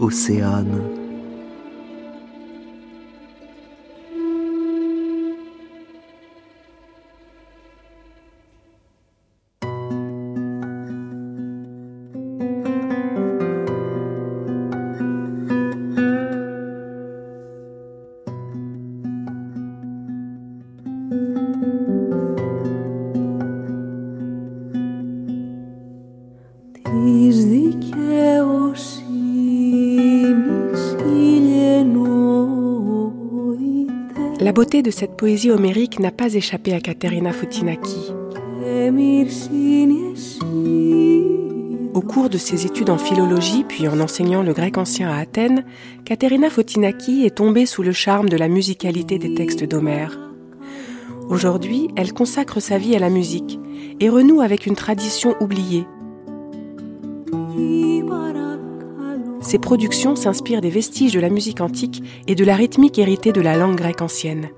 océanes. 0.00 0.97
De 34.82 34.90
cette 34.90 35.16
poésie 35.16 35.50
homérique 35.50 35.98
n'a 35.98 36.10
pas 36.10 36.34
échappé 36.34 36.72
à 36.72 36.80
Katerina 36.80 37.32
Fotinaki. 37.32 38.12
Au 41.94 42.00
cours 42.00 42.28
de 42.28 42.38
ses 42.38 42.66
études 42.66 42.90
en 42.90 42.98
philologie, 42.98 43.64
puis 43.64 43.88
en 43.88 44.00
enseignant 44.00 44.42
le 44.42 44.52
grec 44.52 44.78
ancien 44.78 45.10
à 45.10 45.18
Athènes, 45.18 45.64
Katerina 46.04 46.50
Fotinaki 46.50 47.24
est 47.24 47.36
tombée 47.36 47.66
sous 47.66 47.82
le 47.82 47.92
charme 47.92 48.28
de 48.28 48.36
la 48.36 48.48
musicalité 48.48 49.18
des 49.18 49.34
textes 49.34 49.64
d'Homère. 49.64 50.18
Aujourd'hui, 51.28 51.88
elle 51.96 52.12
consacre 52.12 52.60
sa 52.60 52.78
vie 52.78 52.94
à 52.96 53.00
la 53.00 53.10
musique 53.10 53.58
et 54.00 54.08
renoue 54.08 54.40
avec 54.40 54.66
une 54.66 54.76
tradition 54.76 55.34
oubliée, 55.40 55.86
Ses 59.48 59.58
productions 59.58 60.14
s'inspirent 60.14 60.60
des 60.60 60.68
vestiges 60.68 61.14
de 61.14 61.20
la 61.20 61.30
musique 61.30 61.62
antique 61.62 62.02
et 62.26 62.34
de 62.34 62.44
la 62.44 62.54
rythmique 62.54 62.98
héritée 62.98 63.32
de 63.32 63.40
la 63.40 63.56
langue 63.56 63.76
grecque 63.76 64.02
ancienne. 64.02 64.50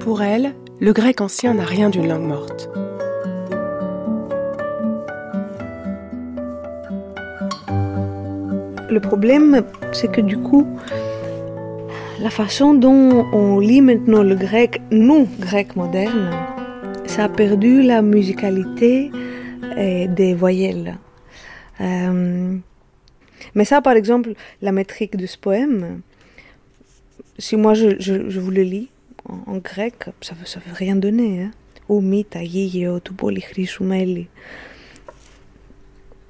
Pour 0.00 0.22
elle, 0.22 0.54
le 0.80 0.92
grec 0.92 1.20
ancien 1.20 1.54
n'a 1.54 1.64
rien 1.64 1.88
d'une 1.90 2.08
langue 2.08 2.26
morte. 2.26 2.68
Le 8.90 8.98
problème, 8.98 9.62
c'est 9.92 10.10
que 10.10 10.20
du 10.20 10.36
coup, 10.36 10.66
la 12.20 12.30
façon 12.30 12.74
dont 12.74 13.26
on 13.32 13.60
lit 13.60 13.80
maintenant 13.80 14.22
le 14.22 14.34
grec, 14.34 14.82
nous, 14.90 15.28
grec 15.38 15.76
moderne, 15.76 16.30
ça 17.10 17.24
a 17.24 17.28
perdu 17.28 17.82
la 17.82 18.02
musicalité 18.02 19.10
euh, 19.76 20.06
des 20.06 20.32
voyelles. 20.32 20.96
Euh, 21.80 22.56
mais 23.56 23.64
ça, 23.64 23.80
par 23.80 23.94
exemple, 23.94 24.34
la 24.62 24.70
métrique 24.70 25.16
de 25.16 25.26
ce 25.26 25.36
poème, 25.36 26.02
si 27.36 27.56
moi 27.56 27.74
je, 27.74 27.88
je, 27.98 28.38
vous 28.38 28.52
le 28.52 28.62
lis 28.62 28.90
en, 29.26 29.58
grec, 29.58 29.96
ça 30.20 30.34
ne 30.34 30.40
veut, 30.40 30.74
rien 30.84 30.94
donner. 30.94 31.42
Hein? 31.42 31.50
Ou 31.88 32.00
mita, 32.00 32.44
yigio, 32.44 33.00
tu 33.00 33.12
polychrysumeli. 33.12 34.28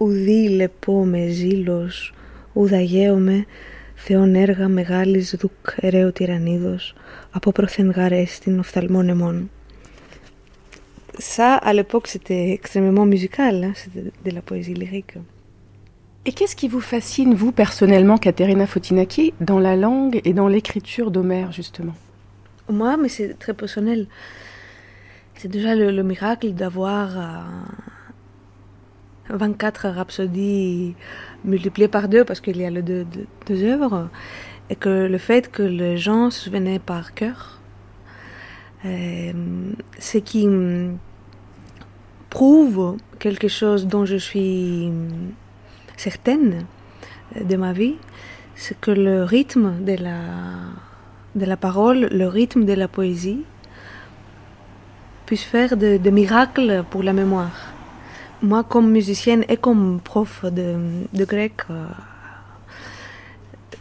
Ou 0.01 0.09
le 0.09 0.67
pome 0.67 1.29
zilos, 1.29 2.13
ουδαγέομαι 2.55 3.47
θεόν 3.95 4.35
έργα 4.35 4.69
μεγάλης 4.69 5.35
δουκ 5.39 5.75
ερέου 5.81 6.13
τυραννίδος, 6.13 6.95
από 7.31 7.53
προθενγάρ 7.53 8.13
έστιν 8.13 8.59
οφθαλμών 8.59 9.09
αιμών. 9.09 9.51
Ça, 11.19 11.57
à 11.57 11.73
l'époque, 11.73 12.07
c'était 12.07 12.53
extrêmement 12.53 13.07
musical, 13.07 13.65
hein, 13.65 13.73
c'était 13.75 14.13
de 14.25 14.31
la 14.31 14.43
poésie 14.43 14.75
lyrique. 14.75 15.15
Et 16.27 16.33
qu'est-ce 16.33 16.55
qui 16.55 16.69
vous 16.69 16.81
fascine, 16.81 17.35
vous, 17.35 17.51
personnellement, 17.51 18.19
Katerina 18.19 18.67
Fotinaki, 18.67 19.33
dans 19.41 19.59
la 19.59 19.77
langue 19.77 20.21
et 20.25 20.35
dans 20.35 20.49
l'écriture 20.49 21.11
d'Homère, 21.11 21.53
justement? 21.53 21.95
Moi, 22.69 22.97
mais 22.97 23.09
c'est 23.09 23.39
très 23.39 23.55
personnel. 23.55 24.07
C'est 25.37 25.49
déjà 25.49 25.75
le, 25.75 25.91
le 25.91 26.03
miracle 26.03 26.53
d'avoir 26.53 27.19
euh, 27.19 27.43
24 29.37 29.89
rhapsodies 29.89 30.95
multipliées 31.45 31.89
par 31.89 32.09
deux 32.09 32.25
parce 32.25 32.41
qu'il 32.41 32.59
y 32.59 32.65
a 32.65 32.71
les 32.71 32.83
deux, 32.83 33.07
œuvres, 33.51 34.09
et 34.69 34.77
que 34.77 35.07
le 35.07 35.19
fait 35.19 35.51
que 35.51 35.63
les 35.63 35.97
gens 35.97 36.31
se 36.31 36.45
souvenaient 36.45 36.79
par 36.79 37.15
cœur, 37.15 37.60
ce 38.83 40.19
qui 40.19 40.49
prouve 42.31 42.97
quelque 43.19 43.49
chose 43.49 43.87
dont 43.87 44.05
je 44.05 44.17
suis 44.17 44.91
certaine 45.97 46.65
de 47.39 47.57
ma 47.57 47.73
vie, 47.73 47.97
c'est 48.55 48.79
que 48.81 48.91
le 48.91 49.25
rythme 49.25 49.85
de 49.85 49.97
la, 50.03 50.21
de 51.35 51.45
la 51.45 51.57
parole, 51.57 52.09
le 52.11 52.27
rythme 52.27 52.65
de 52.65 52.73
la 52.73 52.89
poésie, 52.89 53.43
puisse 55.27 55.45
faire 55.45 55.77
de, 55.77 55.97
de 55.97 56.11
miracles 56.11 56.85
pour 56.91 57.03
la 57.03 57.13
mémoire. 57.13 57.71
Moi, 58.43 58.65
comme 58.65 58.91
musicienne 58.91 59.45
et 59.49 59.57
comme 59.57 60.01
prof 60.03 60.45
de, 60.47 60.75
grec, 61.25 61.53
euh, 61.69 61.85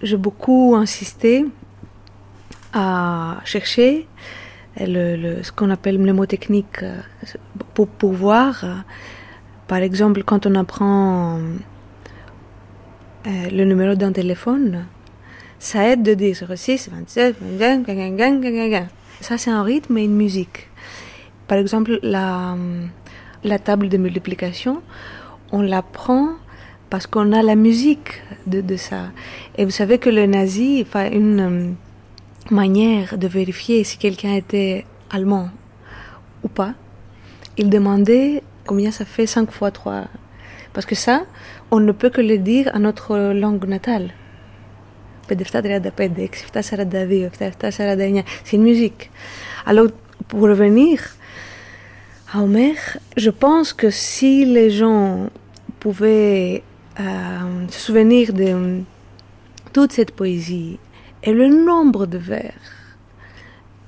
j'ai 0.03 0.17
beaucoup 0.17 0.75
insisté 0.75 1.45
à 2.73 3.37
chercher 3.45 4.05
le, 4.87 5.43
ce 5.43 5.51
qu'on 5.51 5.69
appelle 5.69 5.99
mnémotechnique 5.99 6.83
euh, 6.83 6.97
pour 7.73 7.87
pouvoir, 7.87 8.63
euh, 8.63 8.75
par 9.67 9.79
exemple, 9.79 10.23
quand 10.23 10.45
on 10.45 10.55
apprend 10.55 11.39
le 13.25 13.63
numéro 13.63 13.95
d'un 13.95 14.11
téléphone, 14.11 14.85
ça 15.59 15.87
aide 15.87 16.03
de 16.03 16.13
dire 16.13 16.35
06, 16.55 16.89
27, 16.91 17.35
ça 19.21 19.37
c'est 19.37 19.51
un 19.51 19.63
rythme 19.63 19.97
et 19.97 20.05
une 20.05 20.15
musique. 20.15 20.69
Par 21.47 21.57
exemple, 21.57 21.99
la 22.01 22.55
la 23.43 23.59
table 23.59 23.89
de 23.89 23.97
multiplication, 23.97 24.81
on 25.51 25.61
la 25.61 25.81
prend 25.81 26.29
parce 26.89 27.07
qu'on 27.07 27.31
a 27.31 27.41
la 27.43 27.55
musique 27.55 28.21
de, 28.47 28.75
ça. 28.75 29.11
Et 29.57 29.65
vous 29.65 29.71
savez 29.71 29.99
que 29.99 30.09
le 30.09 30.25
nazi, 30.25 30.83
enfin, 30.85 31.11
une 31.11 31.39
euh, 31.39 31.71
manière 32.51 33.17
de 33.17 33.27
vérifier 33.27 33.83
si 33.83 33.97
quelqu'un 33.97 34.35
était 34.35 34.85
allemand 35.09 35.49
ou 36.43 36.47
pas, 36.47 36.73
il 37.57 37.69
demandait 37.69 38.43
combien 38.65 38.91
ça 38.91 39.05
fait 39.05 39.25
5 39.25 39.51
fois 39.51 39.71
3. 39.71 40.05
Parce 40.73 40.85
que 40.85 40.95
ça, 40.95 41.23
on 41.71 41.79
ne 41.79 41.91
peut 41.91 42.09
que 42.09 42.21
le 42.21 42.37
dire 42.37 42.69
à 42.73 42.79
notre 42.79 43.33
langue 43.33 43.65
natale. 43.65 44.11
C'est 45.27 45.35
une 48.53 48.63
musique. 48.63 49.11
Alors, 49.65 49.87
pour 50.27 50.41
revenir 50.41 51.01
à 52.33 52.41
Homer, 52.41 52.75
je 53.17 53.29
pense 53.29 53.73
que 53.73 53.89
si 53.89 54.45
les 54.45 54.69
gens 54.69 55.29
pouvait 55.79 56.63
euh, 56.99 57.67
se 57.69 57.79
souvenir 57.79 58.33
de 58.33 58.81
toute 59.73 59.91
cette 59.91 60.11
poésie 60.11 60.79
et 61.23 61.33
le 61.33 61.47
nombre 61.47 62.05
de 62.05 62.17
vers 62.17 62.53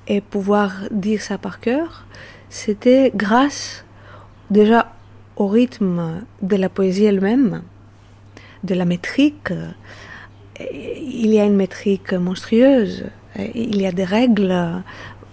et 0.06 0.20
pouvoir 0.20 0.72
dire 0.90 1.22
ça 1.22 1.38
par 1.38 1.60
cœur, 1.60 2.04
c'était 2.48 3.12
grâce 3.14 3.84
déjà 4.50 4.92
au 5.36 5.46
rythme 5.46 6.24
de 6.42 6.56
la 6.56 6.68
poésie 6.68 7.04
elle-même, 7.04 7.62
de 8.64 8.74
la 8.74 8.84
métrique. 8.84 9.52
Il 10.60 11.30
y 11.32 11.40
a 11.40 11.44
une 11.44 11.56
métrique 11.56 12.12
monstrueuse, 12.12 13.06
il 13.54 13.80
y 13.80 13.86
a 13.86 13.92
des 13.92 14.04
règles. 14.04 14.54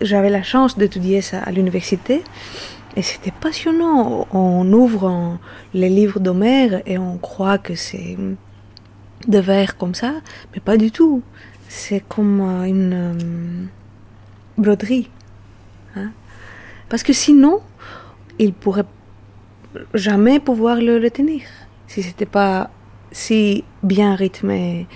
J'avais 0.02 0.30
la 0.30 0.44
chance 0.44 0.78
d'étudier 0.78 1.22
ça 1.22 1.40
à 1.40 1.52
l'université 1.52 2.24
et 2.96 3.02
c'était 3.02 3.32
passionnant. 3.32 4.28
On 4.32 4.72
ouvre 4.72 5.38
les 5.74 5.90
livres 5.90 6.20
d'Homère 6.20 6.82
et 6.86 6.98
on 6.98 7.18
croit 7.18 7.58
que 7.58 7.76
c'est 7.76 8.18
des 9.28 9.42
vers 9.42 9.78
comme 9.78 9.96
ça, 9.96 10.14
mais 10.54 10.62
pas 10.62 10.78
du 10.78 10.92
tout. 10.92 11.22
C'est 11.72 12.04
comme 12.10 12.42
une 12.42 12.94
euh, 12.94 13.66
broderie. 14.58 15.08
Hein. 15.96 16.10
Parce 16.90 17.04
que 17.04 17.14
sinon, 17.14 17.62
il 18.40 18.54
pourrait 18.54 18.86
jamais 19.94 20.40
pouvoir 20.40 20.78
le 20.78 20.98
retenir 20.98 21.44
si 21.86 22.02
c'était 22.02 22.26
pas 22.26 22.72
si 23.12 23.64
bien 23.84 24.16
rythmé 24.16 24.88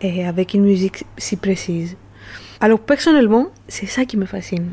et 0.00 0.26
avec 0.26 0.54
une 0.54 0.64
musique 0.64 1.04
si 1.16 1.36
précise. 1.36 1.96
Alors 2.60 2.80
personnellement, 2.80 3.46
c'est 3.68 3.86
ça 3.86 4.04
qui 4.04 4.16
me 4.16 4.26
fascine 4.26 4.72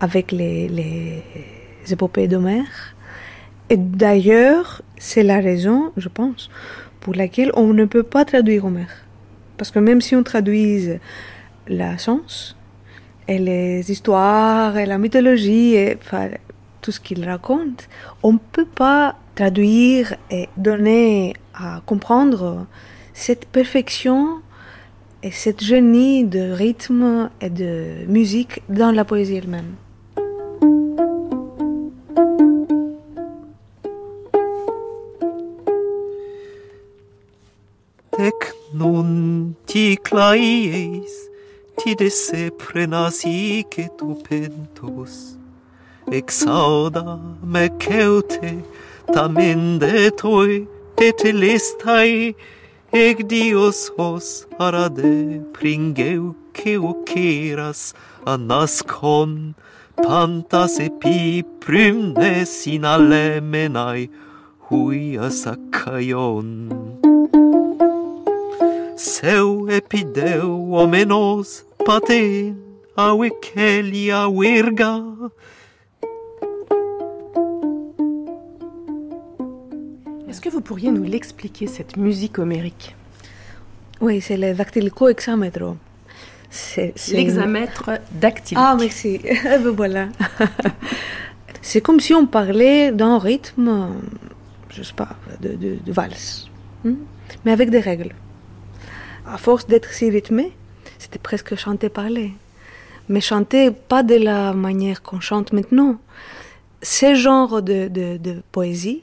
avec 0.00 0.32
les 0.32 1.22
épopées 1.90 2.28
d'Homère. 2.28 2.96
Et 3.68 3.76
d'ailleurs, 3.76 4.80
c'est 4.96 5.22
la 5.22 5.38
raison, 5.38 5.92
je 5.98 6.08
pense, 6.08 6.48
pour 7.00 7.14
laquelle 7.14 7.50
on 7.54 7.74
ne 7.74 7.84
peut 7.84 8.02
pas 8.02 8.24
traduire 8.24 8.64
Homère. 8.64 9.01
Parce 9.62 9.70
que 9.70 9.78
même 9.78 10.00
si 10.00 10.16
on 10.16 10.24
traduise 10.24 10.98
la 11.68 11.96
sens, 11.96 12.56
et 13.28 13.38
les 13.38 13.92
histoires, 13.92 14.76
et 14.76 14.86
la 14.86 14.98
mythologie, 14.98 15.76
et 15.76 15.96
tout 16.80 16.90
ce 16.90 16.98
qu'il 16.98 17.24
raconte, 17.24 17.88
on 18.24 18.32
ne 18.32 18.38
peut 18.38 18.66
pas 18.66 19.14
traduire 19.36 20.16
et 20.32 20.48
donner 20.56 21.34
à 21.54 21.80
comprendre 21.86 22.66
cette 23.14 23.46
perfection 23.46 24.40
et 25.22 25.30
cette 25.30 25.62
génie 25.62 26.24
de 26.24 26.50
rythme 26.50 27.30
et 27.40 27.48
de 27.48 28.04
musique 28.08 28.64
dans 28.68 28.90
la 28.90 29.04
poésie 29.04 29.36
elle-même. 29.36 29.76
non 38.74 39.54
ti 39.66 39.96
claieis, 39.96 41.30
tidesse 41.76 42.50
prenasi 42.56 43.64
che 43.68 43.90
tu 43.96 44.16
pentos, 44.22 45.36
exauda 46.10 47.18
me 47.42 47.68
ceute, 47.78 48.64
tamen 49.12 49.78
de 49.78 50.10
toi 50.10 50.66
listai, 51.32 52.34
ec 52.92 53.26
dios 53.26 53.90
hos 53.96 54.46
arade 54.58 55.40
pringeu 55.52 56.34
che 56.52 56.76
oceras 56.76 57.94
anascon, 58.24 59.54
pantas 59.96 60.78
epi 60.78 61.42
prymnes 61.60 62.66
in 62.66 62.84
alemenai, 62.84 64.08
huias 64.70 65.46
acaion. 65.46 66.81
Seu 69.02 69.68
epideu 69.68 70.46
omenos 70.70 71.64
wirga. 74.28 75.02
Est-ce 80.28 80.40
que 80.40 80.48
vous 80.48 80.60
pourriez 80.60 80.92
nous 80.92 81.02
l'expliquer, 81.02 81.66
cette 81.66 81.96
musique 81.96 82.38
homérique? 82.38 82.94
Oui, 84.00 84.20
c'est 84.20 84.36
le 84.36 84.54
dactylico-hexamètre. 84.54 85.74
C'est 86.48 86.94
l'examètre 87.12 87.90
dactylique. 88.12 88.62
Ah, 88.64 88.76
merci. 88.78 89.20
Ben 89.44 89.70
voilà. 89.70 90.08
c'est 91.60 91.80
comme 91.80 91.98
si 91.98 92.14
on 92.14 92.26
parlait 92.26 92.92
d'un 92.92 93.18
rythme, 93.18 93.88
je 94.70 94.84
sais 94.84 94.94
pas, 94.94 95.16
de, 95.40 95.54
de, 95.54 95.78
de 95.84 95.92
valse, 95.92 96.48
hmm? 96.84 96.94
mais 97.44 97.50
avec 97.50 97.70
des 97.70 97.80
règles 97.80 98.14
à 99.26 99.38
force 99.38 99.66
d'être 99.66 99.90
si 99.92 100.10
rythmé, 100.10 100.52
c'était 100.98 101.18
presque 101.18 101.54
chanter-parler. 101.56 102.32
Mais 103.08 103.20
chanter 103.20 103.70
pas 103.70 104.02
de 104.02 104.14
la 104.14 104.52
manière 104.52 105.02
qu'on 105.02 105.20
chante 105.20 105.52
maintenant. 105.52 105.96
Ce 106.82 107.14
genre 107.14 107.62
de, 107.62 107.88
de, 107.88 108.42
poésie, 108.52 109.02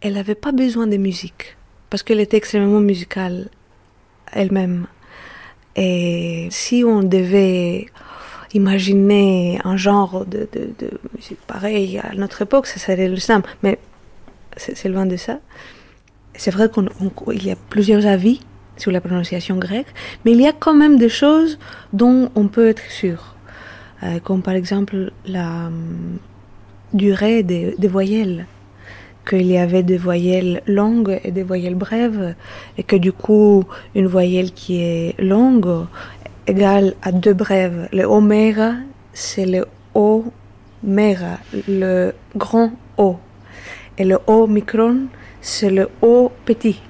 elle 0.00 0.14
n'avait 0.14 0.34
pas 0.34 0.52
besoin 0.52 0.86
de 0.86 0.96
musique, 0.96 1.56
parce 1.90 2.02
qu'elle 2.02 2.20
était 2.20 2.36
extrêmement 2.36 2.80
musicale 2.80 3.48
elle-même. 4.32 4.86
Et 5.76 6.48
si 6.50 6.84
on 6.84 7.02
devait 7.02 7.86
imaginer 8.52 9.60
un 9.64 9.76
genre 9.76 10.24
de, 10.26 10.48
de, 10.52 10.90
musique 11.16 11.40
pareil 11.46 11.98
à 11.98 12.14
notre 12.14 12.42
époque, 12.42 12.66
ça 12.66 12.78
serait 12.78 13.08
le 13.08 13.16
slam. 13.16 13.42
Mais 13.62 13.78
c'est 14.56 14.88
loin 14.88 15.06
de 15.06 15.16
ça. 15.16 15.38
C'est 16.36 16.50
vrai 16.50 16.68
qu'il 16.68 17.46
y 17.46 17.50
a 17.50 17.56
plusieurs 17.70 18.06
avis 18.06 18.40
sur 18.76 18.90
la 18.90 19.00
prononciation 19.00 19.56
grecque, 19.56 19.92
mais 20.24 20.32
il 20.32 20.40
y 20.40 20.46
a 20.46 20.52
quand 20.52 20.74
même 20.74 20.98
des 20.98 21.08
choses 21.08 21.58
dont 21.92 22.30
on 22.34 22.48
peut 22.48 22.68
être 22.68 22.90
sûr, 22.90 23.34
euh, 24.02 24.18
comme 24.20 24.42
par 24.42 24.54
exemple 24.54 25.12
la 25.26 25.66
hum, 25.66 26.18
durée 26.92 27.42
des, 27.42 27.74
voyelles, 27.88 28.46
qu'il 29.28 29.46
y 29.46 29.58
avait 29.58 29.82
des 29.82 29.96
voyelles 29.96 30.62
longues 30.66 31.20
et 31.24 31.30
des 31.30 31.42
voyelles 31.42 31.74
brèves, 31.74 32.34
et 32.78 32.82
que 32.82 32.96
du 32.96 33.12
coup 33.12 33.64
une 33.94 34.06
voyelle 34.06 34.52
qui 34.52 34.80
est 34.80 35.20
longue 35.20 35.86
égale 36.46 36.94
à 37.02 37.10
deux 37.12 37.34
brèves. 37.34 37.88
Le 37.92 38.04
oméga, 38.04 38.74
c'est 39.12 39.46
le 39.46 39.66
o 39.94 40.24
méga, 40.82 41.38
le 41.68 42.12
grand 42.36 42.72
O, 42.96 43.16
et 43.98 44.04
le 44.04 44.18
o 44.26 44.46
micron, 44.46 45.06
c'est 45.40 45.70
le 45.70 45.88
o 46.02 46.30
petit. 46.44 46.80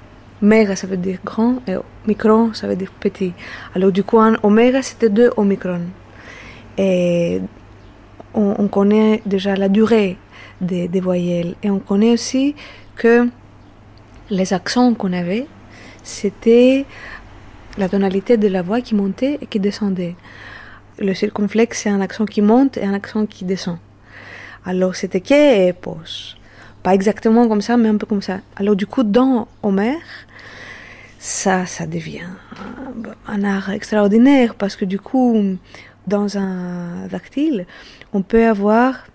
Méga, 0.45 0.75
ça 0.75 0.85
veut 0.85 0.97
dire 0.97 1.17
grand, 1.25 1.55
et 1.67 1.75
micron, 2.07 2.53
ça 2.53 2.67
veut 2.67 2.75
dire 2.75 2.91
petit. 2.99 3.33
Alors, 3.73 3.91
du 3.91 4.03
coup, 4.03 4.19
en 4.19 4.35
oméga, 4.43 4.81
c'était 4.83 5.09
deux 5.09 5.31
omicron. 5.37 5.81
Et 6.77 7.41
on, 8.33 8.67
connaît 8.67 9.21
déjà 9.25 9.55
la 9.55 9.69
durée 9.69 10.17
des, 10.61 10.87
voyelles. 11.01 11.55
Et 11.63 11.71
on 11.71 11.79
connaît 11.79 12.11
aussi 12.11 12.53
que 12.95 13.27
les 14.29 14.53
accents 14.53 14.93
qu'on 14.93 15.13
avait, 15.13 15.47
c'était 16.03 16.85
la 17.77 17.89
tonalité 17.89 18.37
de 18.37 18.47
la 18.47 18.61
voix 18.61 18.81
qui 18.81 18.93
montait 18.93 19.39
et 19.41 19.47
qui 19.47 19.59
descendait. 19.59 20.15
Le 20.99 21.13
circonflexe, 21.13 21.81
c'est 21.81 21.89
un 21.89 22.01
accent 22.01 22.25
qui 22.25 22.41
monte 22.41 22.77
et 22.77 22.85
un 22.85 22.93
accent 22.93 23.25
qui 23.25 23.45
descend. 23.45 23.77
Alors, 24.63 24.95
c'était 24.95 25.21
que 25.21 25.33
et. 25.33 25.73
Pas 26.85 26.93
exactement 26.93 27.47
comme 27.47 27.61
ça, 27.61 27.77
mais 27.77 27.89
un 27.89 27.97
peu 27.97 28.05
comme 28.05 28.21
ça. 28.21 28.41
Alors 28.57 28.75
du 28.75 28.85
coup, 28.85 29.01
dans 29.01 29.47
Homère, 29.63 29.97
ça, 31.25 31.65
ça 31.65 31.87
devient 31.87 32.29
un 33.27 33.43
art 33.43 33.71
extraordinaire 33.71 34.55
parce 34.55 34.75
que 34.75 34.85
du 34.85 34.99
coup, 34.99 35.57
dans 36.05 36.37
un 36.37 37.07
dactyle, 37.07 37.65
on 38.13 38.21
peut 38.21 38.45
avoir 38.45 39.07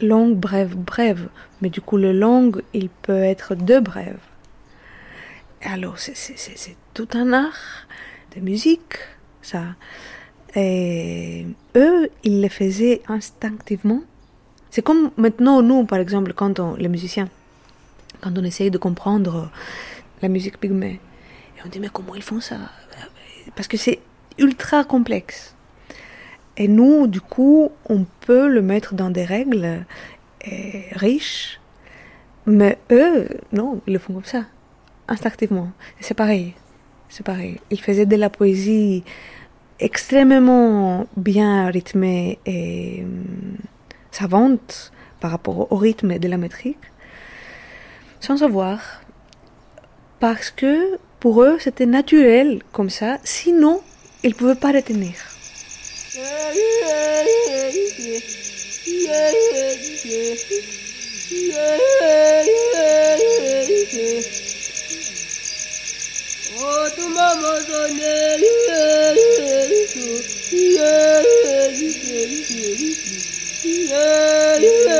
longue, 0.00 0.36
brève, 0.36 0.76
brève. 0.76 1.28
Mais 1.60 1.68
du 1.68 1.80
coup, 1.80 1.96
le 1.96 2.12
long, 2.12 2.52
il 2.72 2.88
peut 2.88 3.24
être 3.24 3.56
deux 3.56 3.80
brèves. 3.80 4.20
Alors, 5.62 5.98
c'est 5.98 6.76
tout 6.94 7.08
un 7.14 7.32
art 7.32 7.86
de 8.36 8.40
musique, 8.40 8.94
ça. 9.42 9.64
Et 10.54 11.46
eux, 11.76 12.08
ils 12.22 12.40
le 12.40 12.48
faisaient 12.48 13.02
instinctivement 13.08 14.02
c'est 14.70 14.82
comme 14.82 15.10
maintenant, 15.16 15.62
nous, 15.62 15.84
par 15.84 15.98
exemple, 15.98 16.32
quand 16.34 16.60
on, 16.60 16.74
les 16.76 16.88
musiciens, 16.88 17.28
quand 18.20 18.36
on 18.36 18.44
essaye 18.44 18.70
de 18.70 18.78
comprendre 18.78 19.50
la 20.22 20.28
musique 20.28 20.58
pygmée, 20.58 21.00
et 21.58 21.60
on 21.66 21.68
dit, 21.68 21.80
mais 21.80 21.88
comment 21.92 22.14
ils 22.14 22.22
font 22.22 22.40
ça? 22.40 22.56
Parce 23.56 23.66
que 23.66 23.76
c'est 23.76 23.98
ultra 24.38 24.84
complexe. 24.84 25.56
Et 26.56 26.68
nous, 26.68 27.06
du 27.06 27.20
coup, 27.20 27.70
on 27.88 28.04
peut 28.20 28.48
le 28.48 28.62
mettre 28.62 28.94
dans 28.94 29.10
des 29.10 29.24
règles 29.24 29.84
euh, 30.46 30.80
riches, 30.92 31.60
mais 32.46 32.78
eux, 32.90 33.28
non, 33.52 33.80
ils 33.86 33.92
le 33.92 33.98
font 33.98 34.14
comme 34.14 34.24
ça, 34.24 34.44
instinctivement. 35.08 35.70
C'est 36.00 36.14
pareil, 36.14 36.54
c'est 37.08 37.24
pareil. 37.24 37.60
Ils 37.70 37.80
faisaient 37.80 38.06
de 38.06 38.16
la 38.16 38.30
poésie 38.30 39.04
extrêmement 39.80 41.06
bien 41.16 41.66
rythmée 41.66 42.38
et 42.46 43.02
hum, 43.04 43.56
savante 44.10 44.92
par 45.20 45.30
rapport 45.30 45.72
au 45.72 45.76
rythme 45.76 46.18
de 46.18 46.28
la 46.28 46.36
métrique, 46.36 46.78
sans 48.20 48.38
savoir. 48.38 49.02
parce 50.20 50.50
que 50.50 50.98
pour 51.20 51.42
eux 51.42 51.58
c'était 51.60 51.86
naturel 51.86 52.62
comme 52.72 52.90
ça, 52.90 53.18
sinon 53.24 53.80
ils 54.22 54.30
ne 54.30 54.34
pouvaient 54.34 54.54
pas 54.54 54.72
retenir. 54.72 55.14
Dactylique. 73.64 74.98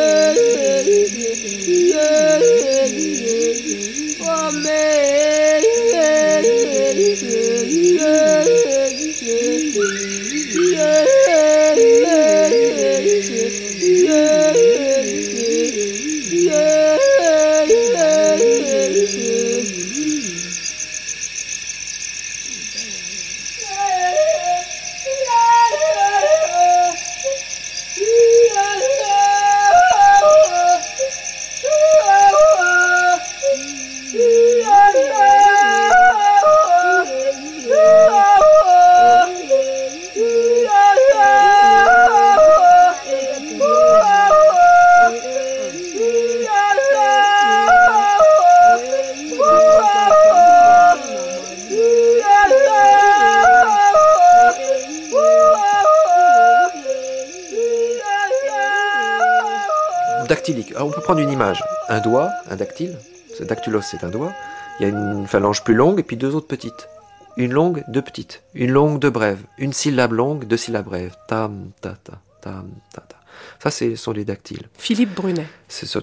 On 60.80 60.90
peut 60.90 61.00
prendre 61.00 61.20
une 61.20 61.30
image. 61.30 61.62
Un 61.88 62.00
doigt, 62.00 62.30
un 62.50 62.56
dactyle. 62.56 62.96
Ce 63.36 63.42
dactylos, 63.44 63.82
c'est 63.82 64.04
un 64.04 64.10
doigt. 64.10 64.32
Il 64.78 64.82
y 64.82 64.86
a 64.86 64.88
une 64.88 65.26
phalange 65.26 65.64
plus 65.64 65.74
longue 65.74 65.98
et 65.98 66.02
puis 66.02 66.16
deux 66.16 66.34
autres 66.34 66.46
petites. 66.46 66.88
Une 67.36 67.52
longue, 67.52 67.84
deux 67.88 68.02
petites. 68.02 68.42
Une 68.54 68.70
longue, 68.70 68.98
deux 68.98 69.10
brèves. 69.10 69.42
Une 69.58 69.72
syllabe 69.72 70.12
longue, 70.12 70.44
deux 70.44 70.56
syllabes 70.56 70.86
brèves. 70.86 71.16
Tam, 71.28 71.70
ta, 71.80 71.90
ta, 71.90 72.20
tam, 72.40 72.68
ta, 72.92 73.00
ta. 73.02 73.16
Ça, 73.60 73.70
ce 73.70 73.94
sont 73.96 74.12
les 74.12 74.24
dactyles. 74.24 74.68
Philippe 74.76 75.14
Brunet. 75.14 75.46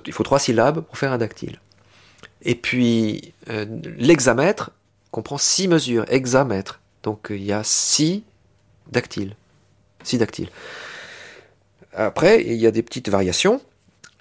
Il 0.06 0.14
faut 0.14 0.24
trois 0.24 0.40
syllabes 0.40 0.82
pour 0.82 0.98
faire 0.98 1.12
un 1.12 1.18
dactyle. 1.18 1.60
Et 2.42 2.56
puis, 2.56 3.34
euh, 3.50 3.66
l'hexamètre 3.98 4.72
comprend 5.12 5.38
six 5.38 5.68
mesures. 5.68 6.06
Hexamètre. 6.08 6.80
Donc, 7.04 7.32
euh, 7.32 7.38
il 7.38 7.44
y 7.44 7.52
a 7.52 7.64
six 7.64 8.24
dactyles. 8.90 9.36
Six 10.04 10.18
dactyles. 10.18 10.50
Après, 11.94 12.44
il 12.44 12.56
y 12.56 12.68
a 12.68 12.72
des 12.72 12.84
petites 12.84 13.10
variations. 13.10 13.62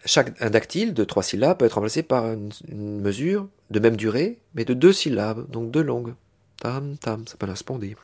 Chaque 0.04 0.38
dactyle 0.50 0.92
de 0.92 1.04
trois 1.04 1.22
syllabes 1.22 1.58
peut 1.58 1.64
être 1.64 1.74
remplacé 1.74 2.02
par 2.02 2.26
une, 2.26 3.00
mesure 3.00 3.48
de 3.70 3.80
même 3.80 3.96
durée, 3.96 4.38
mais 4.54 4.64
de 4.64 4.74
deux 4.74 4.92
syllabes, 4.92 5.50
donc 5.50 5.70
deux 5.70 5.82
longues. 5.82 6.14
Tam, 6.60 6.96
tam, 6.98 7.24
ça 7.26 7.36
un 7.40 7.54
spondé. 7.54 7.96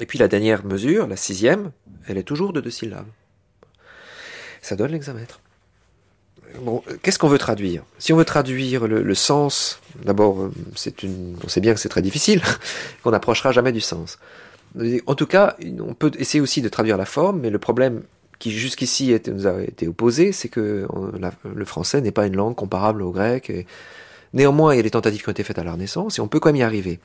Et 0.00 0.06
puis 0.06 0.18
la 0.18 0.28
dernière 0.28 0.64
mesure, 0.64 1.06
la 1.06 1.16
sixième, 1.16 1.72
elle 2.06 2.18
est 2.18 2.24
toujours 2.24 2.52
de 2.52 2.60
deux 2.60 2.70
syllabes. 2.70 3.06
Ça 4.62 4.76
donne 4.76 4.92
l'hexamètre. 4.92 5.40
Bon, 6.62 6.82
euh, 6.88 6.96
qu'est-ce 7.02 7.18
qu'on 7.18 7.28
veut 7.28 7.38
traduire? 7.38 7.84
Si 7.98 8.12
on 8.12 8.16
veut 8.16 8.24
traduire 8.24 8.86
le, 8.86 9.14
sens, 9.14 9.80
d'abord, 10.04 10.40
euh, 10.40 10.52
on 11.44 11.48
sait 11.48 11.60
bien 11.60 11.74
que 11.74 11.80
c'est 11.80 11.88
très 11.88 12.02
difficile, 12.02 12.42
qu'on 13.02 13.10
n'approchera 13.10 13.52
jamais 13.52 13.72
du 13.72 13.80
sens. 13.80 14.18
En 15.06 15.14
tout 15.14 15.26
cas, 15.26 15.56
on 15.80 15.94
peut 15.94 16.12
essayer 16.18 16.40
aussi 16.40 16.62
de 16.62 16.68
traduire 16.68 16.96
la 16.96 17.04
forme, 17.04 17.40
mais 17.40 17.50
le 17.50 17.58
problème 17.58 18.02
qui 18.40 18.50
jusqu'ici 18.50 19.14
nous 19.28 19.46
a 19.46 19.62
été 19.62 19.86
opposé, 19.86 20.32
c'est 20.32 20.48
que 20.48 20.88
le 21.44 21.64
français 21.64 22.00
n'est 22.00 22.10
pas 22.10 22.26
une 22.26 22.34
langue 22.34 22.56
comparable 22.56 23.02
au 23.02 23.12
grec. 23.12 23.52
Néanmoins, 24.32 24.74
il 24.74 24.78
y 24.78 24.80
a 24.80 24.82
des 24.82 24.90
tentatives 24.90 25.22
qui 25.22 25.28
ont 25.28 25.32
été 25.32 25.44
faites 25.44 25.58
à 25.58 25.64
la 25.64 25.72
Renaissance, 25.72 26.18
et 26.18 26.22
on 26.22 26.26
peut 26.26 26.40
quand 26.40 26.48
même 26.48 26.56
y 26.56 26.62
arriver. 26.62 26.98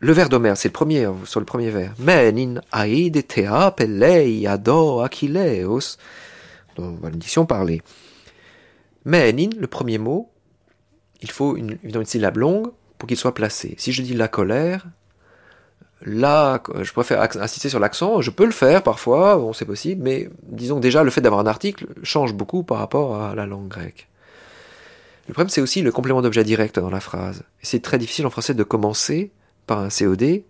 Le 0.00 0.12
vers 0.12 0.28
d'Homère, 0.28 0.56
c'est 0.56 0.68
le 0.68 0.72
premier, 0.72 1.06
sur 1.24 1.40
le 1.40 1.46
premier 1.46 1.70
vers. 1.70 1.94
Men 1.98 2.38
in 2.38 2.60
aide 2.84 3.26
thea 3.26 3.70
pelei 3.70 4.46
ado 4.46 5.00
achilleos. 5.00 5.98
Une 6.78 7.10
diction 7.12 7.46
parlée. 7.46 7.82
Men 9.04 9.36
le 9.36 9.66
premier 9.66 9.98
mot, 9.98 10.30
il 11.20 11.30
faut 11.30 11.56
une 11.56 11.78
syllabe 12.04 12.38
longue 12.38 12.70
pour 12.98 13.06
qu'il 13.06 13.18
soit 13.18 13.34
placé. 13.34 13.74
Si 13.78 13.92
je 13.92 14.02
dis 14.02 14.14
la 14.14 14.28
colère, 14.28 14.86
là, 16.04 16.62
je 16.82 16.92
préfère 16.92 17.20
insister 17.40 17.68
sur 17.68 17.80
l'accent. 17.80 18.20
Je 18.20 18.30
peux 18.30 18.44
le 18.44 18.52
faire 18.52 18.82
parfois, 18.82 19.36
bon, 19.36 19.52
c'est 19.52 19.64
possible, 19.64 20.02
mais 20.02 20.28
disons 20.42 20.80
déjà 20.80 21.02
le 21.02 21.10
fait 21.10 21.20
d'avoir 21.20 21.40
un 21.40 21.46
article 21.46 21.86
change 22.02 22.34
beaucoup 22.34 22.62
par 22.62 22.78
rapport 22.78 23.20
à 23.20 23.34
la 23.34 23.46
langue 23.46 23.68
grecque. 23.68 24.08
Le 25.28 25.32
problème, 25.32 25.48
c'est 25.48 25.62
aussi 25.62 25.80
le 25.80 25.90
complément 25.90 26.20
d'objet 26.20 26.44
direct 26.44 26.78
dans 26.78 26.90
la 26.90 27.00
phrase. 27.00 27.42
C'est 27.62 27.80
très 27.80 27.98
difficile 27.98 28.26
en 28.26 28.30
français 28.30 28.52
de 28.54 28.62
commencer 28.62 29.30
par 29.66 29.78
un 29.78 29.88
COD 29.88 30.42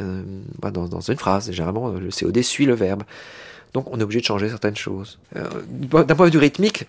euh, 0.00 0.22
bah, 0.58 0.70
dans, 0.70 0.88
dans 0.88 1.00
une 1.00 1.18
phrase. 1.18 1.50
Généralement, 1.52 1.90
le 1.90 2.08
COD 2.08 2.40
suit 2.40 2.64
le 2.64 2.74
verbe. 2.74 3.02
Donc, 3.74 3.90
on 3.90 4.00
est 4.00 4.02
obligé 4.02 4.20
de 4.20 4.24
changer 4.24 4.48
certaines 4.48 4.76
choses. 4.76 5.18
Euh, 5.36 5.46
D'un 5.68 6.14
point 6.14 6.26
de 6.28 6.32
vue 6.32 6.38
rythmique, 6.38 6.86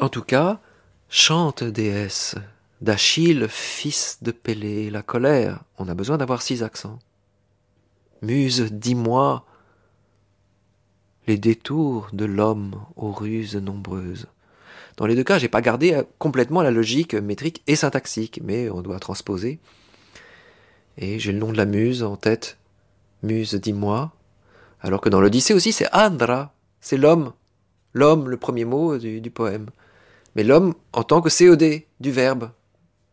en 0.00 0.08
tout 0.08 0.22
cas, 0.22 0.60
chante 1.10 1.62
déesse 1.62 2.36
d'Achille, 2.80 3.46
fils 3.48 4.18
de 4.22 4.30
Pélée, 4.30 4.90
la 4.90 5.02
colère. 5.02 5.64
On 5.78 5.88
a 5.88 5.94
besoin 5.94 6.18
d'avoir 6.18 6.42
six 6.42 6.62
accents. 6.62 6.98
Muse, 8.22 8.68
dis-moi 8.72 9.44
les 11.26 11.38
détours 11.38 12.08
de 12.12 12.24
l'homme 12.24 12.80
aux 12.96 13.12
ruses 13.12 13.56
nombreuses. 13.56 14.26
Dans 14.96 15.06
les 15.06 15.14
deux 15.14 15.24
cas, 15.24 15.38
j'ai 15.38 15.48
pas 15.48 15.60
gardé 15.60 15.92
euh, 15.92 16.02
complètement 16.18 16.62
la 16.62 16.70
logique 16.70 17.14
métrique 17.14 17.62
et 17.66 17.76
syntaxique, 17.76 18.40
mais 18.42 18.70
on 18.70 18.80
doit 18.80 18.98
transposer. 18.98 19.60
Et 20.96 21.18
j'ai 21.18 21.32
le 21.32 21.38
nom 21.38 21.52
de 21.52 21.56
la 21.58 21.66
muse 21.66 22.02
en 22.02 22.16
tête. 22.16 22.56
Muse, 23.22 23.54
dis-moi. 23.54 24.12
Alors 24.80 25.00
que 25.00 25.08
dans 25.08 25.20
l'Odyssée 25.20 25.54
aussi, 25.54 25.70
c'est 25.70 25.94
Andra. 25.94 26.54
C'est 26.80 26.96
l'homme. 26.96 27.32
L'homme, 27.92 28.28
le 28.28 28.36
premier 28.38 28.64
mot 28.64 28.96
du, 28.96 29.20
du 29.20 29.30
poème. 29.30 29.66
Mais 30.34 30.44
l'homme 30.44 30.74
en 30.92 31.04
tant 31.04 31.20
que 31.20 31.28
COD 31.28 31.82
du 32.00 32.10
verbe. 32.10 32.50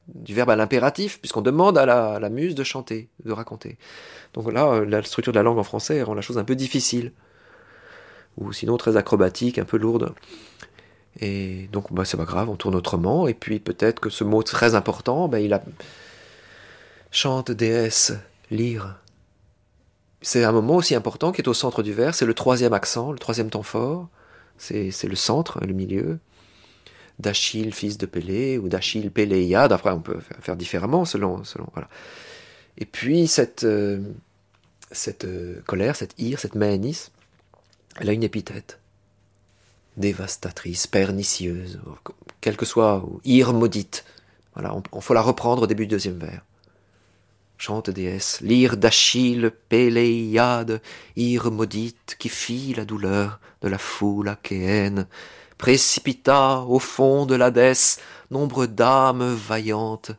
Du 0.08 0.36
verbe 0.36 0.52
à 0.52 0.56
l'impératif, 0.56 1.20
puisqu'on 1.20 1.42
demande 1.42 1.78
à 1.78 1.86
la, 1.86 2.30
muse 2.30 2.54
de 2.54 2.64
chanter, 2.64 3.10
de 3.24 3.32
raconter. 3.32 3.78
Donc 4.34 4.52
là, 4.52 4.68
euh, 4.68 4.86
la 4.86 5.02
structure 5.02 5.34
de 5.34 5.38
la 5.40 5.44
langue 5.44 5.58
en 5.58 5.64
français 5.64 6.04
rend 6.04 6.14
la 6.14 6.22
chose 6.22 6.38
un 6.38 6.44
peu 6.44 6.56
difficile. 6.56 7.12
Ou 8.38 8.54
sinon 8.54 8.78
très 8.78 8.98
acrobatique, 8.98 9.58
un 9.58 9.66
peu 9.66 9.78
lourde. 9.78 10.14
Et 11.22 11.70
donc, 11.72 11.92
bah, 11.94 12.06
c'est 12.06 12.18
pas 12.18 12.26
grave, 12.26 12.50
on 12.50 12.56
tourne 12.56 12.76
autrement. 12.76 13.28
Et 13.28 13.34
puis, 13.34 13.60
peut-être 13.60 14.00
que 14.00 14.10
ce 14.10 14.24
mot 14.24 14.44
très 14.44 14.76
important, 14.76 15.28
bah, 15.28 15.40
il 15.40 15.54
a. 15.54 15.64
Chante, 17.12 17.50
déesse, 17.52 18.14
lire. 18.52 19.00
C'est 20.22 20.44
un 20.44 20.52
moment 20.52 20.76
aussi 20.76 20.96
important 20.96 21.32
qui 21.32 21.42
est 21.42 21.48
au 21.48 21.54
centre 21.54 21.82
du 21.82 21.94
vers. 21.94 22.14
C'est 22.14 22.26
le 22.26 22.34
troisième 22.34 22.74
accent, 22.74 23.12
le 23.12 23.20
troisième 23.20 23.50
temps 23.50 23.64
fort. 23.64 24.10
C'est 24.58 24.92
le 25.04 25.16
centre, 25.16 25.60
le 25.66 25.74
milieu. 25.74 26.20
D'Achille, 27.20 27.74
fils 27.74 27.98
de 27.98 28.06
Pélée, 28.06 28.58
ou 28.58 28.68
d'Achille, 28.68 29.10
Péléiade. 29.12 29.72
Après, 29.72 29.92
on 29.92 30.02
peut 30.02 30.20
faire- 30.42 30.58
différemment 30.58 31.06
selon. 31.06 31.44
selon 31.44 31.68
voilà. 31.74 31.88
Et 32.78 32.86
puis, 32.86 33.28
cette, 33.28 33.64
euh, 33.64 34.02
cette 34.92 35.26
euh, 35.26 35.62
colère, 35.66 35.96
cette 35.96 36.14
ire, 36.18 36.40
cette 36.40 36.56
méanis, 36.56 37.10
elle 38.00 38.10
a 38.10 38.14
une 38.14 38.24
épithète 38.24 38.80
dévastatrice, 39.98 40.88
pernicieuse, 40.88 41.80
quelle 42.42 42.58
que 42.58 42.66
soit, 42.66 42.98
ou 43.06 43.22
ire 43.24 43.54
maudite. 43.54 44.04
Voilà, 44.54 44.76
on, 44.92 45.02
faut 45.02 45.14
la 45.14 45.22
reprendre 45.22 45.64
au 45.64 45.68
début 45.68 45.86
du 45.86 45.92
deuxième 45.92 46.18
vers. 46.18 46.44
Chante 47.58 47.90
déesse, 47.90 48.42
lyre 48.42 48.76
d'Achille, 48.76 49.52
Péléiade, 49.70 50.82
ire 51.16 51.50
maudite 51.52 52.18
qui 52.20 52.28
fit 52.28 52.74
la 52.74 52.84
douleur 52.84 53.40
de 53.62 53.70
la 53.70 53.78
foule 53.78 54.28
achéenne, 54.28 55.08
précipita 55.58 56.62
au 56.62 56.80
fond 56.80 57.26
de 57.26 57.36
l'Hadès 57.36 58.00
nombre 58.32 58.66
d'âmes 58.66 59.34
vaillantes, 59.34 60.12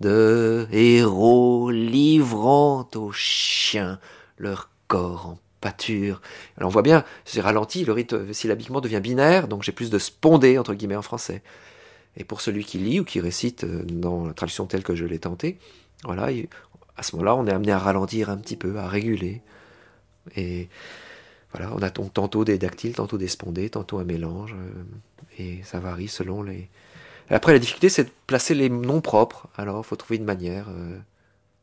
de 0.00 0.66
héros 0.72 1.70
livrant 1.70 2.88
aux 2.94 3.12
chiens 3.12 3.98
leur 4.38 4.68
corps 4.88 5.26
en 5.26 5.38
pâture. 5.60 6.20
Alors 6.56 6.68
on 6.68 6.72
voit 6.72 6.82
bien, 6.82 7.04
j'ai 7.24 7.40
ralenti, 7.40 7.84
le 7.84 7.92
rythme 7.92 8.32
syllabiquement 8.32 8.80
devient 8.80 9.00
binaire, 9.00 9.48
donc 9.48 9.62
j'ai 9.62 9.72
plus 9.72 9.90
de 9.90 9.98
spondé, 9.98 10.58
entre 10.58 10.74
guillemets, 10.74 10.96
en 10.96 11.02
français. 11.02 11.42
Et 12.16 12.24
pour 12.24 12.40
celui 12.40 12.64
qui 12.64 12.78
lit 12.78 13.00
ou 13.00 13.04
qui 13.04 13.20
récite 13.20 13.64
euh, 13.64 13.82
dans 13.84 14.26
la 14.26 14.32
traduction 14.32 14.66
telle 14.66 14.82
que 14.82 14.94
je 14.94 15.04
l'ai 15.04 15.18
tentée, 15.18 15.58
voilà, 16.04 16.28
à 16.96 17.02
ce 17.02 17.16
moment-là, 17.16 17.34
on 17.36 17.46
est 17.46 17.52
amené 17.52 17.72
à 17.72 17.78
ralentir 17.78 18.30
un 18.30 18.36
petit 18.36 18.56
peu, 18.56 18.78
à 18.78 18.88
réguler. 18.88 19.42
Et 20.34 20.68
on 21.74 21.82
a 21.82 21.90
tantôt 21.90 22.44
des 22.44 22.58
dactyles, 22.58 22.94
tantôt 22.94 23.18
des 23.18 23.28
spondés, 23.28 23.70
tantôt 23.70 23.98
un 23.98 24.04
mélange. 24.04 24.54
Euh, 24.54 24.82
et 25.38 25.60
ça 25.64 25.80
varie 25.80 26.08
selon 26.08 26.42
les. 26.42 26.68
après, 27.30 27.52
la 27.52 27.58
difficulté, 27.58 27.88
c'est 27.88 28.04
de 28.04 28.10
placer 28.26 28.54
les 28.54 28.68
noms 28.68 29.00
propres. 29.00 29.48
Alors, 29.56 29.82
il 29.84 29.86
faut 29.86 29.96
trouver 29.96 30.16
une 30.16 30.24
manière. 30.24 30.68
Euh, 30.68 30.98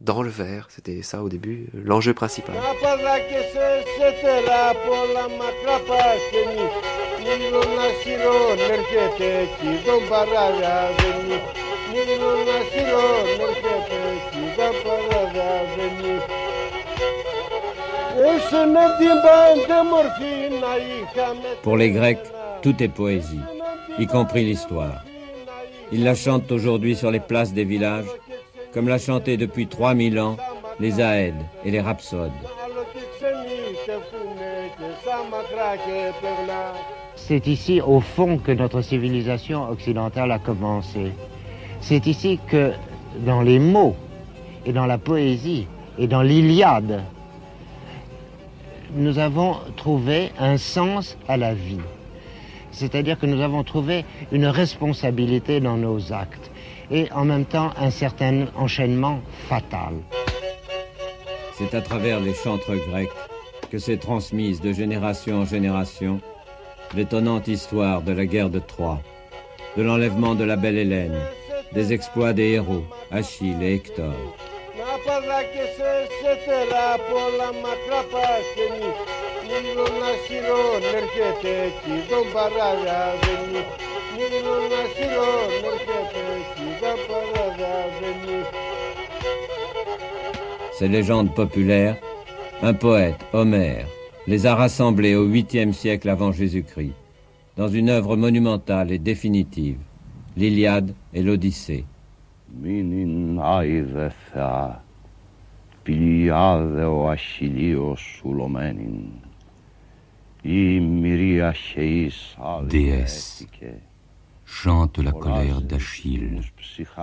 dans 0.02 0.22
le 0.22 0.30
verre, 0.30 0.68
c'était 0.70 1.02
ça 1.02 1.24
au 1.24 1.30
début, 1.30 1.68
l'enjeu 1.74 2.14
principal. 2.14 2.56
Pour 21.62 21.78
les 21.78 21.92
Grecs, 21.92 22.20
tout 22.62 22.82
est 22.82 22.88
poésie, 22.88 23.40
y 24.00 24.08
compris 24.08 24.46
l'histoire. 24.46 25.04
Ils 25.92 26.04
la 26.04 26.16
chantent 26.16 26.52
aujourd'hui 26.52 26.96
sur 26.96 27.12
les 27.12 27.20
places 27.20 27.54
des 27.54 27.66
villages, 27.66 28.08
comme 28.74 28.88
l'a 28.88 28.98
chanté 28.98 29.38
depuis 29.38 29.68
3000 29.68 30.20
ans 30.20 30.38
les 30.80 31.02
Aèdes 31.02 31.44
et 31.66 31.72
les 31.72 31.82
Rhapsodes. 31.82 32.32
C'est 37.16 37.48
ici, 37.48 37.82
au 37.82 38.00
fond, 38.00 38.38
que 38.38 38.52
notre 38.52 38.82
civilisation 38.82 39.70
occidentale 39.70 40.32
a 40.32 40.40
commencé. 40.40 41.12
C'est 41.82 42.08
ici 42.08 42.40
que, 42.50 42.72
dans 43.26 43.42
les 43.42 43.60
mots, 43.60 43.96
et 44.66 44.74
dans 44.74 44.86
la 44.86 44.98
poésie, 44.98 45.68
et 46.00 46.08
dans 46.08 46.22
l'Iliade, 46.22 47.04
nous 48.96 49.20
avons 49.20 49.58
trouvé 49.76 50.32
un 50.40 50.58
sens 50.58 51.18
à 51.28 51.38
la 51.38 51.54
vie. 51.54 51.80
C'est-à-dire 52.72 53.20
que 53.20 53.26
nous 53.26 53.42
avons 53.42 53.64
trouvé 53.64 54.06
une 54.32 54.46
responsabilité 54.46 55.60
dans 55.60 55.78
nos 55.78 56.12
actes 56.12 56.52
et 56.92 57.12
en 57.12 57.26
même 57.26 57.46
temps 57.46 57.72
un 57.78 57.92
certain 57.92 58.48
enchaînement 58.56 59.22
fatal. 59.48 59.94
C'est 61.58 61.76
à 61.76 61.82
travers 61.82 62.20
les 62.20 62.34
chantres 62.34 62.76
grecs 62.90 63.10
que 63.72 63.78
s'est 63.78 63.98
transmise 63.98 64.60
de 64.60 64.74
génération 64.74 65.42
en 65.42 65.46
génération 65.46 66.20
l'étonnante 66.96 67.48
histoire 67.48 68.02
de 68.02 68.12
la 68.12 68.26
guerre 68.26 68.50
de 68.50 68.60
Troie, 68.60 69.02
de 69.78 69.84
l'enlèvement 69.84 70.36
de 70.36 70.44
la 70.44 70.56
belle 70.56 70.78
Hélène, 70.78 71.18
des 71.74 71.94
exploits 71.94 72.34
des 72.34 72.52
héros, 72.52 72.84
Achille 73.12 73.62
et 73.62 73.76
Hector. 73.76 74.14
Ces 90.80 90.88
légendes 90.88 91.34
populaires, 91.36 91.98
un 92.62 92.74
poète, 92.74 93.20
Homère, 93.34 93.86
les 94.28 94.46
a 94.46 94.56
rassemblées 94.56 95.16
au 95.16 95.28
8e 95.28 95.74
siècle 95.74 96.10
avant 96.10 96.32
Jésus-Christ, 96.32 96.94
dans 97.58 97.68
une 97.68 97.90
œuvre 97.90 98.16
monumentale 98.16 98.92
et 98.92 99.00
définitive, 99.00 99.80
l'Iliade 100.38 100.94
et 101.14 101.22
l'Odyssée. 101.22 101.86
Déesse, 112.70 113.48
chante 114.46 115.00
la 115.00 115.12
colère 115.12 115.62
d'Achille, 115.62 116.42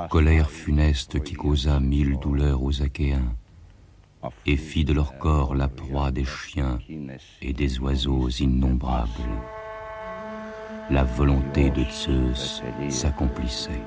colère 0.08 0.50
funeste 0.50 1.22
qui 1.22 1.34
causa 1.34 1.78
mille 1.80 2.18
douleurs 2.18 2.62
aux 2.62 2.82
Achéens, 2.82 3.34
et 4.46 4.56
fit 4.56 4.84
de 4.84 4.92
leur 4.92 5.18
corps 5.18 5.54
la 5.54 5.68
proie 5.68 6.10
des 6.10 6.24
chiens 6.24 6.78
et 7.42 7.52
des 7.52 7.78
oiseaux 7.80 8.28
innombrables. 8.28 9.10
La 10.90 11.04
volonté 11.04 11.70
de 11.70 11.84
Zeus 11.84 12.62
s'accomplissait. 12.88 13.82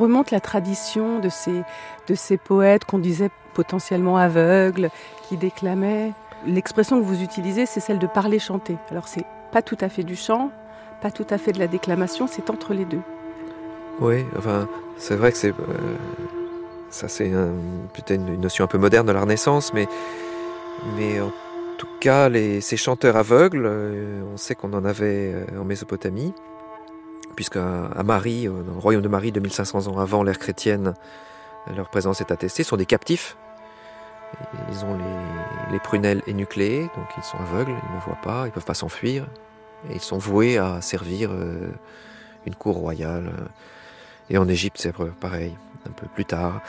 Remonte 0.00 0.30
la 0.30 0.40
tradition 0.40 1.18
de 1.20 1.28
ces, 1.28 1.62
de 2.08 2.14
ces 2.14 2.36
poètes 2.36 2.84
qu'on 2.84 2.98
disait 2.98 3.30
potentiellement 3.54 4.16
aveugles, 4.16 4.90
qui 5.28 5.36
déclamaient 5.36 6.12
L'expression 6.46 6.98
que 6.98 7.04
vous 7.04 7.22
utilisez, 7.22 7.66
c'est 7.66 7.80
celle 7.80 7.98
de 7.98 8.06
parler 8.06 8.38
chanter. 8.38 8.78
Alors 8.90 9.08
c'est 9.08 9.26
pas 9.52 9.60
tout 9.60 9.76
à 9.80 9.90
fait 9.90 10.04
du 10.04 10.16
chant, 10.16 10.50
pas 11.02 11.10
tout 11.10 11.26
à 11.28 11.36
fait 11.36 11.52
de 11.52 11.58
la 11.58 11.66
déclamation, 11.66 12.26
c'est 12.26 12.48
entre 12.48 12.72
les 12.72 12.86
deux. 12.86 13.02
Oui, 14.00 14.24
enfin, 14.38 14.66
c'est 14.96 15.16
vrai 15.16 15.32
que 15.32 15.36
c'est 15.36 15.50
euh, 15.50 15.96
ça, 16.88 17.08
c'est 17.08 17.30
peut-être 17.92 18.22
une 18.22 18.40
notion 18.40 18.64
un 18.64 18.68
peu 18.68 18.78
moderne 18.78 19.06
de 19.06 19.12
la 19.12 19.20
Renaissance, 19.20 19.74
mais 19.74 19.86
mais 20.96 21.20
en 21.20 21.30
tout 21.76 21.88
cas, 22.00 22.30
les, 22.30 22.62
ces 22.62 22.78
chanteurs 22.78 23.16
aveugles, 23.16 23.66
euh, 23.66 24.22
on 24.32 24.38
sait 24.38 24.54
qu'on 24.54 24.72
en 24.72 24.84
avait 24.86 25.32
euh, 25.34 25.60
en 25.60 25.64
Mésopotamie 25.64 26.32
puisqu'à 27.36 27.90
Marie, 28.04 28.46
euh, 28.46 28.62
dans 28.62 28.72
le 28.72 28.78
royaume 28.78 29.02
de 29.02 29.08
Marie, 29.08 29.32
2500 29.32 29.88
ans 29.88 29.98
avant 29.98 30.22
l'ère 30.22 30.38
chrétienne, 30.38 30.94
leur 31.74 31.90
présence 31.90 32.20
est 32.20 32.30
attestée, 32.30 32.62
sont 32.62 32.76
des 32.76 32.86
captifs. 32.86 33.36
Ils 34.70 34.84
ont 34.84 34.96
les, 35.72 35.80
prunelles 35.80 36.22
énucléées, 36.26 36.82
donc 36.82 37.06
ils 37.16 37.22
sont 37.22 37.38
aveugles, 37.38 37.72
ils 37.72 37.96
ne 37.96 38.00
voient 38.02 38.20
pas, 38.22 38.42
ils 38.42 38.46
ne 38.46 38.52
peuvent 38.52 38.64
pas 38.64 38.74
s'enfuir. 38.74 39.26
Et 39.88 39.94
ils 39.94 40.00
sont 40.00 40.18
voués 40.18 40.58
à 40.58 40.80
servir 40.80 41.30
euh, 41.32 41.68
une 42.46 42.54
cour 42.54 42.76
royale. 42.76 43.32
Et 44.28 44.38
en 44.38 44.46
Égypte, 44.48 44.76
c'est 44.78 44.94
pareil, 45.20 45.56
un 45.86 45.90
peu 45.90 46.06
plus 46.06 46.24
tard. 46.24 46.60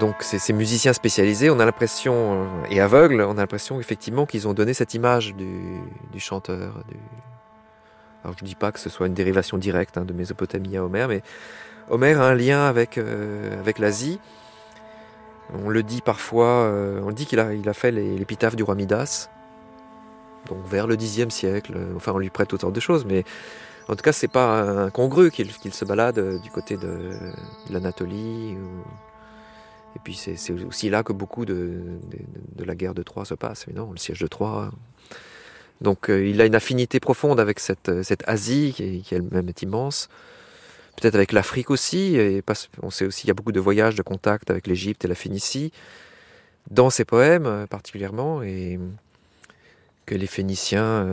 Donc 0.00 0.16
ces, 0.20 0.52
musiciens 0.52 0.92
spécialisés, 0.92 1.50
on 1.50 1.60
a 1.60 1.64
l'impression, 1.64 2.14
euh, 2.14 2.46
et 2.70 2.80
aveugles, 2.80 3.20
on 3.20 3.32
a 3.32 3.40
l'impression 3.40 3.78
effectivement 3.78 4.26
qu'ils 4.26 4.48
ont 4.48 4.54
donné 4.54 4.74
cette 4.74 4.94
image 4.94 5.34
du, 5.34 6.20
chanteur, 6.20 6.82
alors 8.24 8.36
je 8.38 8.44
ne 8.44 8.48
dis 8.48 8.54
pas 8.54 8.72
que 8.72 8.78
ce 8.78 8.88
soit 8.88 9.06
une 9.06 9.14
dérivation 9.14 9.58
directe 9.58 9.98
hein, 9.98 10.04
de 10.04 10.12
Mésopotamie 10.12 10.76
à 10.76 10.84
Homère, 10.84 11.08
mais 11.08 11.22
Homère 11.90 12.20
a 12.20 12.28
un 12.28 12.34
lien 12.34 12.64
avec, 12.66 12.98
euh, 12.98 13.62
l'Asie. 13.78 14.20
On 15.52 15.68
le 15.68 15.82
dit 15.82 16.00
parfois, 16.00 16.46
euh, 16.46 17.00
on 17.04 17.10
dit 17.10 17.26
qu'il 17.26 17.38
a, 17.38 17.74
fait 17.74 17.90
l'épitaphe 17.90 18.56
du 18.56 18.62
roi 18.62 18.74
Midas, 18.74 19.28
donc 20.48 20.64
vers 20.66 20.86
le 20.86 20.96
Xe 20.96 21.28
siècle. 21.28 21.76
Enfin, 21.96 22.12
on 22.14 22.18
lui 22.18 22.30
prête 22.30 22.52
autant 22.54 22.70
de 22.70 22.80
choses, 22.80 23.04
mais 23.04 23.24
en 23.88 23.96
tout 23.96 24.02
cas, 24.02 24.12
c'est 24.12 24.28
pas 24.28 24.62
incongru 24.62 25.30
qu'il 25.30 25.74
se 25.74 25.84
balade 25.84 26.18
euh, 26.18 26.38
du 26.38 26.50
côté 26.50 26.76
de, 26.76 27.10
l'Anatolie. 27.68 28.56
Et 29.94 29.98
puis, 30.02 30.14
c'est 30.14 30.50
aussi 30.64 30.88
là 30.88 31.02
que 31.02 31.12
beaucoup 31.12 31.44
de, 31.44 31.98
la 32.58 32.74
guerre 32.74 32.94
de 32.94 33.02
Troie 33.02 33.24
se 33.24 33.34
passe, 33.34 33.64
évidemment, 33.68 33.92
le 33.92 33.98
siège 33.98 34.20
de 34.20 34.26
Troie. 34.26 34.70
Donc 35.82 36.08
euh, 36.08 36.26
il 36.26 36.40
a 36.40 36.46
une 36.46 36.54
affinité 36.54 37.00
profonde 37.00 37.40
avec 37.40 37.58
cette, 37.58 37.88
euh, 37.88 38.02
cette 38.02 38.26
Asie 38.28 38.72
qui, 38.74 39.02
qui 39.02 39.14
elle-même 39.14 39.48
est 39.48 39.62
immense. 39.62 40.08
Peut-être 40.96 41.16
avec 41.16 41.32
l'Afrique 41.32 41.70
aussi. 41.70 42.16
Et 42.16 42.42
on 42.82 42.90
sait 42.90 43.04
aussi 43.04 43.22
qu'il 43.22 43.28
y 43.28 43.30
a 43.32 43.34
beaucoup 43.34 43.52
de 43.52 43.60
voyages, 43.60 43.96
de 43.96 44.02
contacts 44.02 44.50
avec 44.50 44.66
l'Égypte 44.66 45.04
et 45.04 45.08
la 45.08 45.14
Phénicie 45.14 45.72
dans 46.70 46.90
ses 46.90 47.04
poèmes 47.04 47.46
euh, 47.46 47.66
particulièrement 47.66 48.42
et 48.42 48.78
que 50.06 50.14
les 50.14 50.26
Phéniciens 50.26 51.06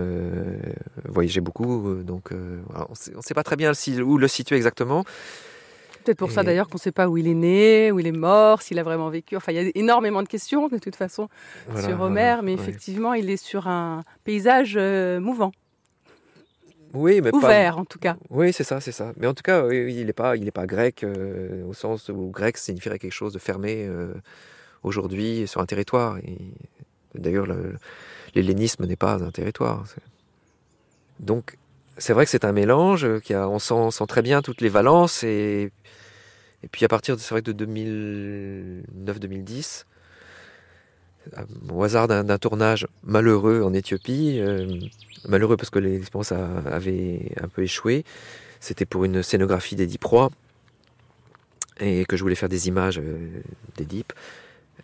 voyageaient 1.05 1.41
beaucoup. 1.41 2.01
Donc 2.03 2.31
on 2.31 3.17
ne 3.17 3.21
sait 3.21 3.35
pas 3.35 3.43
très 3.43 3.55
bien 3.55 3.71
où 4.03 4.17
le 4.17 4.27
situer 4.27 4.55
exactement. 4.55 5.05
Peut-être 6.09 6.17
pour 6.17 6.31
ça 6.31 6.41
d'ailleurs 6.41 6.67
qu'on 6.67 6.77
ne 6.77 6.81
sait 6.81 6.91
pas 6.91 7.07
où 7.07 7.17
il 7.17 7.27
est 7.27 7.35
né, 7.35 7.91
où 7.91 7.99
il 7.99 8.07
est 8.07 8.11
mort, 8.11 8.63
s'il 8.63 8.79
a 8.79 8.83
vraiment 8.83 9.11
vécu. 9.11 9.35
Enfin, 9.35 9.51
il 9.51 9.63
y 9.63 9.67
a 9.67 9.71
énormément 9.75 10.23
de 10.23 10.27
questions 10.27 10.67
de 10.67 10.79
toute 10.79 10.95
façon 10.95 11.29
sur 11.79 12.01
Homère, 12.01 12.41
mais 12.41 12.53
effectivement, 12.53 13.13
il 13.13 13.29
est 13.29 13.37
sur 13.37 13.67
un 13.67 14.01
paysage 14.23 14.73
euh, 14.75 15.19
mouvant. 15.19 15.51
oui, 16.95 17.21
mais 17.21 17.29
ouvert 17.31 17.77
en 17.77 17.85
tout 17.85 17.99
cas. 17.99 18.15
Oui, 18.31 18.51
c'est 18.53 18.63
ça, 18.63 18.81
c'est 18.81 18.91
ça. 18.91 19.13
Mais 19.17 19.27
en 19.27 19.35
tout 19.35 19.43
cas, 19.43 19.69
il 19.69 20.03
n'est 20.03 20.13
pas, 20.13 20.35
il 20.35 20.47
est 20.47 20.51
pas 20.51 20.65
grec 20.65 21.05
au 21.67 21.73
sens 21.73 22.09
où 22.09 22.31
grec 22.31 22.57
signifierait 22.57 22.97
quelque 22.97 23.13
chose 23.13 23.33
de 23.33 23.39
fermé 23.39 23.87
aujourd'hui 24.81 25.47
sur 25.47 25.61
un 25.61 25.67
territoire. 25.67 26.17
D'ailleurs, 27.13 27.45
l'hellénisme 28.33 28.87
n'est 28.87 28.95
pas 28.95 29.23
un 29.23 29.29
territoire. 29.29 29.83
Donc, 31.19 31.55
c'est 31.99 32.13
vrai 32.13 32.25
que 32.25 32.31
c'est 32.31 32.45
un 32.45 32.51
mélange, 32.51 33.19
qui 33.19 33.35
a, 33.35 33.47
on 33.47 33.59
sent, 33.59 33.91
sent, 33.91 34.07
très 34.07 34.23
bien 34.23 34.41
toutes 34.41 34.61
les 34.61 34.69
valences. 34.69 35.23
Et, 35.23 35.71
et 36.63 36.67
puis 36.67 36.85
à 36.85 36.87
partir 36.87 37.15
de, 37.15 37.21
vrai, 37.21 37.41
de 37.41 37.53
2009-2010, 37.53 39.85
euh, 41.37 41.43
au 41.71 41.83
hasard 41.83 42.07
d'un 42.07 42.37
tournage 42.37 42.87
malheureux 43.03 43.61
en 43.63 43.73
Éthiopie, 43.73 44.39
euh, 44.39 44.79
malheureux 45.27 45.57
parce 45.57 45.69
que 45.69 45.79
l'expérience 45.79 46.31
avait 46.31 47.31
un 47.41 47.47
peu 47.47 47.63
échoué, 47.63 48.03
c'était 48.59 48.85
pour 48.85 49.05
une 49.05 49.23
scénographie 49.23 49.75
d'Édipe 49.75 50.03
Roi, 50.03 50.29
et 51.79 52.05
que 52.05 52.17
je 52.17 52.23
voulais 52.23 52.35
faire 52.35 52.49
des 52.49 52.67
images 52.67 52.99
euh, 52.99 53.41
d'Édipe. 53.77 54.11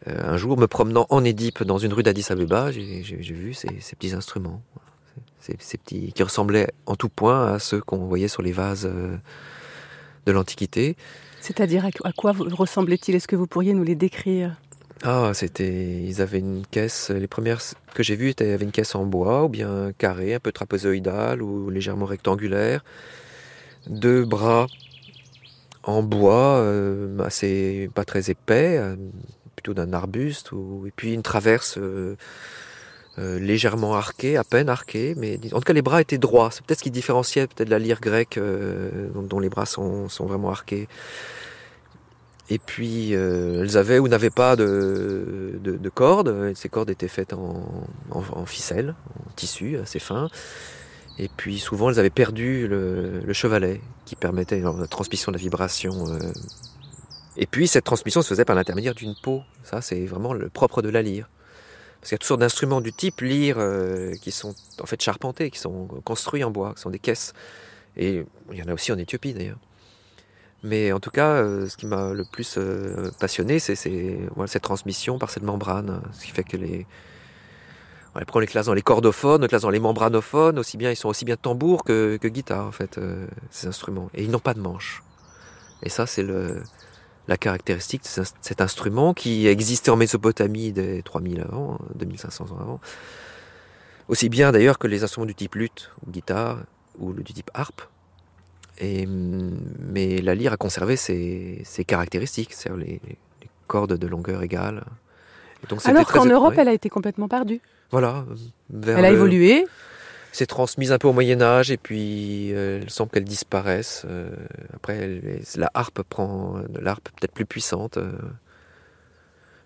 un 0.05 0.37
jour, 0.37 0.57
me 0.57 0.67
promenant 0.67 1.07
en 1.09 1.25
Édipe 1.25 1.63
dans 1.63 1.77
une 1.77 1.91
rue 1.91 2.03
d'Addis 2.03 2.27
Abeba, 2.29 2.71
j'ai 2.71 3.01
vu 3.01 3.53
ces, 3.53 3.67
petits 3.67 4.13
instruments, 4.13 4.61
ces, 5.41 5.55
petits 5.55 6.13
qui 6.13 6.23
ressemblaient 6.23 6.71
en 6.85 6.95
tout 6.95 7.09
point 7.09 7.53
à 7.53 7.59
ceux 7.59 7.81
qu'on 7.81 8.05
voyait 8.05 8.29
sur 8.29 8.43
les 8.43 8.53
vases 8.53 8.89
de 10.25 10.31
l'Antiquité. 10.31 10.95
C'est-à-dire 11.45 11.85
à 12.03 12.11
quoi 12.11 12.31
ressemblaient-ils 12.35 13.13
Est-ce 13.13 13.27
que 13.27 13.35
vous 13.35 13.45
pourriez 13.45 13.75
nous 13.75 13.83
les 13.83 13.93
décrire? 13.93 14.55
Ah, 15.03 15.29
c'était. 15.35 16.01
Ils 16.01 16.19
avaient 16.19 16.39
une 16.39 16.65
caisse. 16.65 17.11
Les 17.11 17.27
premières 17.27 17.61
que 17.93 18.01
j'ai 18.01 18.15
vues 18.15 18.33
avaient 18.39 18.65
une 18.65 18.71
caisse 18.71 18.95
en 18.95 19.05
bois, 19.05 19.43
ou 19.43 19.49
bien 19.49 19.91
carré, 19.95 20.33
un 20.33 20.39
peu 20.39 20.51
trapézoïdale 20.51 21.43
ou 21.43 21.69
légèrement 21.69 22.07
rectangulaire. 22.07 22.83
Deux 23.85 24.25
bras 24.25 24.65
en 25.83 26.01
bois, 26.01 26.57
euh, 26.57 27.19
assez 27.19 27.91
pas 27.93 28.05
très 28.05 28.31
épais, 28.31 28.79
euh, 28.79 28.95
plutôt 29.55 29.75
d'un 29.75 29.93
arbuste, 29.93 30.49
et 30.87 30.91
puis 30.95 31.13
une 31.13 31.21
traverse 31.21 31.77
euh, 31.77 32.15
légèrement 33.17 33.95
arquée, 33.95 34.37
à 34.37 34.43
peine 34.43 34.69
arquée, 34.69 35.15
mais 35.17 35.39
en 35.53 35.59
tout 35.59 35.65
cas 35.65 35.73
les 35.73 35.81
bras 35.81 36.01
étaient 36.01 36.17
droits. 36.17 36.49
C'est 36.51 36.65
peut-être 36.65 36.79
ce 36.79 36.83
qui 36.83 36.91
différenciait 36.91 37.47
peut-être 37.47 37.69
la 37.69 37.79
lyre 37.79 38.01
grecque, 38.01 38.39
dont, 39.13 39.21
dont, 39.21 39.39
les 39.39 39.49
bras 39.49 39.65
sont, 39.65 40.09
sont 40.09 40.25
vraiment 40.25 40.49
arqués. 40.49 40.87
Et 42.49 42.59
puis, 42.59 43.15
euh, 43.15 43.61
elles 43.61 43.77
avaient 43.77 43.97
ou 43.97 44.07
n'avaient 44.07 44.29
pas 44.29 44.55
de, 44.55 45.59
de, 45.63 45.77
de, 45.77 45.89
cordes. 45.89 46.53
Ces 46.55 46.69
cordes 46.69 46.91
étaient 46.91 47.07
faites 47.07 47.33
en, 47.33 47.65
en, 48.11 48.23
en, 48.31 48.45
ficelle, 48.45 48.93
en 49.09 49.31
tissu 49.35 49.77
assez 49.77 49.99
fin. 49.99 50.29
Et 51.17 51.27
puis, 51.27 51.57
souvent, 51.57 51.89
elles 51.89 51.99
avaient 51.99 52.09
perdu 52.11 52.67
le, 52.67 53.19
le 53.21 53.33
chevalet 53.33 53.81
qui 54.05 54.15
permettait 54.15 54.59
la 54.59 54.87
transmission 54.87 55.31
de 55.31 55.37
la 55.37 55.41
vibration. 55.41 56.07
Euh. 56.07 56.19
Et 57.35 57.47
puis, 57.47 57.67
cette 57.67 57.85
transmission 57.85 58.21
se 58.21 58.27
faisait 58.27 58.45
par 58.45 58.55
l'intermédiaire 58.55 58.93
d'une 58.93 59.15
peau. 59.23 59.41
Ça, 59.63 59.81
c'est 59.81 60.05
vraiment 60.05 60.33
le 60.33 60.49
propre 60.49 60.83
de 60.83 60.89
la 60.89 61.01
lyre. 61.01 61.27
Parce 62.05 62.11
qu'il 62.11 62.17
y 62.17 62.17
a 62.17 62.19
toutes 62.19 62.27
sortes 62.27 62.41
d'instruments 62.41 62.81
du 62.81 62.93
type 62.93 63.21
lyre 63.21 63.55
euh, 63.57 64.13
qui 64.21 64.29
sont 64.29 64.53
en 64.79 64.85
fait 64.85 65.01
charpentés, 65.01 65.49
qui 65.49 65.57
sont 65.57 65.87
construits 66.03 66.43
en 66.43 66.51
bois, 66.51 66.75
qui 66.75 66.81
sont 66.83 66.91
des 66.91 66.99
caisses. 66.99 67.33
Et 67.97 68.23
il 68.51 68.59
y 68.59 68.61
en 68.61 68.67
a 68.67 68.75
aussi 68.75 68.91
en 68.91 68.97
Éthiopie 68.99 69.33
d'ailleurs. 69.33 69.57
Mais 70.61 70.91
en 70.91 70.99
tout 70.99 71.09
cas, 71.09 71.29
euh, 71.29 71.67
ce 71.67 71.75
qui 71.75 71.87
m'a 71.87 72.13
le 72.13 72.23
plus 72.23 72.59
euh, 72.59 73.09
passionné, 73.19 73.57
c'est 73.57 73.73
cette 73.75 74.61
transmission 74.61 75.17
par 75.17 75.31
cette 75.31 75.41
membrane. 75.41 75.99
Ce 76.11 76.25
qui 76.25 76.29
fait 76.29 76.43
que 76.43 76.57
les. 76.57 76.85
On 78.13 78.39
les 78.39 78.45
classe 78.45 78.67
dans 78.67 78.75
les 78.75 78.83
cordophones, 78.83 79.39
on 79.39 79.41
les 79.41 79.47
classe 79.47 79.63
dans 79.63 79.71
les 79.71 79.79
membranophones, 79.79 80.59
aussi 80.59 80.77
bien, 80.77 80.91
ils 80.91 80.95
sont 80.95 81.09
aussi 81.09 81.25
bien 81.25 81.37
tambours 81.37 81.83
que, 81.83 82.17
que 82.17 82.27
guitare, 82.27 82.67
en 82.67 82.71
fait, 82.71 82.99
ces 83.49 83.65
instruments. 83.65 84.11
Et 84.13 84.23
ils 84.23 84.29
n'ont 84.29 84.37
pas 84.37 84.53
de 84.53 84.61
manche. 84.61 85.01
Et 85.81 85.89
ça, 85.89 86.05
c'est 86.05 86.23
la 87.27 87.37
caractéristique 87.37 88.03
de 88.03 88.23
cet 88.41 88.61
instrument 88.61 89.13
qui 89.13 89.47
existait 89.47 89.89
en 89.89 89.95
Mésopotamie 89.95 90.71
des 90.71 91.01
3000 91.01 91.41
avant, 91.41 91.79
2500 91.95 92.45
ans 92.51 92.57
avant. 92.59 92.79
Aussi 94.07 94.29
bien 94.29 94.51
d'ailleurs 94.51 94.77
que 94.77 94.87
les 94.87 95.03
instruments 95.03 95.25
du 95.25 95.33
type 95.33 95.55
luth 95.55 95.91
ou 96.05 96.11
guitare 96.11 96.59
ou 96.99 97.13
du 97.13 97.33
type 97.33 97.49
harpe. 97.53 97.81
Et, 98.77 99.05
mais 99.07 100.17
la 100.21 100.35
lyre 100.35 100.53
a 100.53 100.57
conservé 100.57 100.97
ses, 100.97 101.61
ses 101.63 101.85
caractéristiques, 101.85 102.53
c'est-à-dire 102.53 102.85
les, 102.85 103.01
les, 103.07 103.17
cordes 103.67 103.97
de 103.97 104.07
longueur 104.07 104.43
égale. 104.43 104.83
donc 105.69 105.83
Alors 105.85 106.05
qu'en 106.05 106.25
Europe, 106.25 106.53
elle 106.57 106.67
a 106.67 106.73
été 106.73 106.87
complètement 106.87 107.27
perdue. 107.27 107.61
Voilà. 107.89 108.25
elle 108.83 109.05
a 109.05 109.09
évolué. 109.09 109.65
C'est 110.35 110.47
transmise 110.47 110.91
un 110.91 110.97
peu 110.97 111.07
au 111.07 111.13
Moyen 111.13 111.41
Âge 111.41 111.71
et 111.71 111.77
puis 111.77 112.53
euh, 112.53 112.81
il 112.83 112.89
semble 112.89 113.09
qu'elle 113.09 113.23
disparaisse. 113.23 114.03
Euh, 114.09 114.29
après, 114.73 115.21
la 115.55 115.71
harpe 115.73 116.01
prend, 116.03 116.55
l'harpe 116.79 117.07
peut-être 117.15 117.31
plus 117.31 117.45
puissante, 117.45 117.97
euh, 117.97 118.11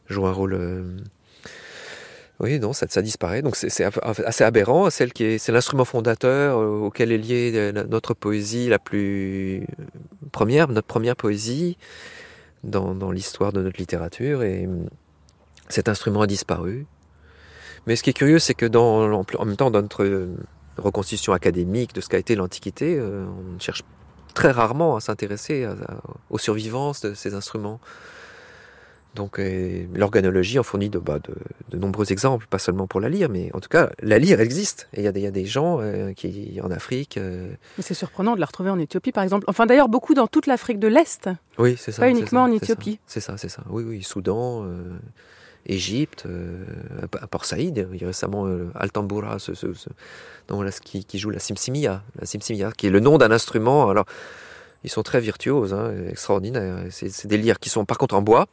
joue 0.07 0.27
un 0.27 0.31
rôle 0.31 0.53
euh, 0.53 0.83
oui, 2.39 2.57
non, 2.57 2.71
ça, 2.71 2.85
ça 2.87 3.01
disparaît. 3.01 3.41
Donc 3.41 3.55
c'est 3.57 3.83
assez 4.25 4.43
aberrant. 4.43 4.89
C'est 4.89 5.49
l'instrument 5.49 5.85
fondateur 5.85 6.57
euh, 6.57 6.85
auquel 6.85 7.11
est 7.11 7.17
liée 7.17 7.51
euh, 7.55 7.71
notre 7.71 8.13
poésie 8.13 8.69
la 8.69 8.79
plus 8.79 9.67
première, 10.31 10.69
notre 10.69 10.87
première 10.87 11.17
poésie 11.17 11.77
dans, 12.63 13.11
l'histoire 13.11 13.51
de 13.51 13.61
notre 13.61 13.77
littérature. 13.77 14.43
Et 14.43 14.69
cet 15.67 15.89
instrument 15.89 16.21
a 16.21 16.27
disparu. 16.27 16.85
Mais 17.87 17.95
ce 17.97 18.03
qui 18.03 18.11
est 18.11 18.13
curieux, 18.13 18.39
c'est 18.39 18.53
que 18.53 18.65
dans, 18.65 19.11
en 19.11 19.45
même 19.45 19.57
temps, 19.57 19.71
dans 19.71 19.81
notre 19.81 20.05
euh, 20.05 20.35
reconstitution 20.79 21.33
académique 21.33 21.93
de 21.93 22.01
ce 22.01 22.09
qu'a 22.09 22.17
été 22.17 22.35
l'Antiquité, 22.35 22.99
on 23.01 23.59
cherche 23.59 23.83
très 24.33 24.51
rarement 24.51 24.95
à 24.95 24.99
s'intéresser 24.99 25.67
aux 26.29 26.37
survivances 26.37 27.01
de 27.01 27.13
ces 27.13 27.33
instruments. 27.33 27.79
Donc 29.15 29.41
l'organologie 29.93 30.59
en 30.59 30.63
fournit 30.63 30.89
de, 30.89 30.99
bah, 30.99 31.19
de, 31.19 31.35
de, 31.71 31.77
nombreux 31.77 32.11
exemples, 32.11 32.45
pas 32.47 32.59
seulement 32.59 32.87
pour 32.87 32.99
la 32.99 33.09
lyre, 33.09 33.29
mais 33.29 33.49
en 33.53 33.59
tout 33.59 33.69
cas, 33.69 33.89
la 34.01 34.19
lyre 34.19 34.39
existe. 34.39 34.87
Et 34.93 35.01
il 35.01 35.17
y, 35.17 35.19
y, 35.19 35.27
a 35.27 35.31
des 35.31 35.45
gens 35.45 35.79
euh, 35.81 36.13
qui, 36.13 36.59
en 36.63 36.69
Afrique... 36.69 37.17
Euh... 37.17 37.51
c'est 37.79 37.95
surprenant 37.95 38.35
de 38.35 38.39
la 38.39 38.45
retrouver 38.45 38.69
en 38.69 38.77
Éthiopie, 38.77 39.11
par 39.11 39.23
exemple. 39.23 39.45
Enfin, 39.47 39.65
d'ailleurs, 39.65 39.89
beaucoup 39.89 40.13
dans 40.13 40.27
toute 40.27 40.45
l'Afrique 40.45 40.79
de 40.79 40.87
l'Est. 40.87 41.29
Oui, 41.57 41.75
c'est 41.77 41.91
ça. 41.91 42.03
Pas 42.03 42.09
uniquement 42.09 42.45
ça, 42.45 42.51
en 42.51 42.55
Éthiopie. 42.55 42.99
C'est 43.07 43.19
ça, 43.19 43.35
c'est 43.37 43.49
ça. 43.49 43.63
Oui, 43.69 43.83
oui, 43.85 44.03
Soudan, 44.03 44.63
euh, 44.63 44.99
Égypte, 45.65 46.23
euh, 46.25 46.65
à 47.21 47.27
Port 47.27 47.45
Saïd, 47.45 47.87
il 47.93 48.01
y 48.01 48.03
a 48.03 48.07
récemment 48.07 48.47
euh, 48.47 48.71
Altambura, 48.75 49.39
ce, 49.39 49.51
qui, 50.81 51.19
joue 51.19 51.29
la 51.29 51.39
simsimia, 51.39 52.03
la 52.19 52.25
simsimia, 52.25 52.71
qui 52.71 52.87
est 52.87 52.89
le 52.89 52.99
nom 52.99 53.17
d'un 53.17 53.31
instrument. 53.31 53.89
Alors, 53.89 54.05
ils 54.83 54.89
sont 54.89 55.03
très 55.03 55.19
virtuoses, 55.19 55.73
hein, 55.73 55.91
extraordinaires. 56.09 56.77
C'est 56.89 57.27
des 57.27 57.37
lyres 57.37 57.59
qui 57.59 57.69
sont 57.69 57.85
par 57.85 57.97
contre 57.97 58.15
en 58.15 58.21
bois, 58.21 58.47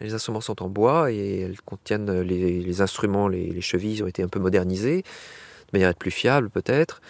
les 0.00 0.12
instruments 0.12 0.40
sont 0.40 0.62
en 0.62 0.68
bois 0.68 1.10
et 1.12 1.40
elles 1.40 1.60
contiennent 1.60 2.20
les, 2.20 2.80
instruments, 2.80 3.28
les, 3.28 3.46
les, 3.50 3.60
chevilles 3.60 4.02
ont 4.02 4.08
été 4.08 4.22
un 4.22 4.28
peu 4.28 4.40
modernisées, 4.40 5.02
de 5.02 5.70
manière 5.72 5.88
à 5.88 5.90
être 5.92 5.98
plus 5.98 6.10
fiables 6.10 6.50
peut-être. 6.50 7.00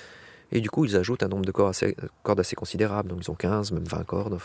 Et 0.52 0.60
du 0.60 0.70
coup, 0.70 0.84
ils 0.84 0.96
ajoutent 0.96 1.22
un 1.22 1.28
nombre 1.28 1.44
de 1.44 1.50
cordes 1.50 1.70
assez, 1.70 1.96
cordes 2.22 2.42
considérable. 2.54 3.08
Donc, 3.08 3.20
ils 3.22 3.30
ont 3.30 3.34
15, 3.34 3.72
même 3.72 3.84
20 3.84 4.04
cordes. 4.04 4.38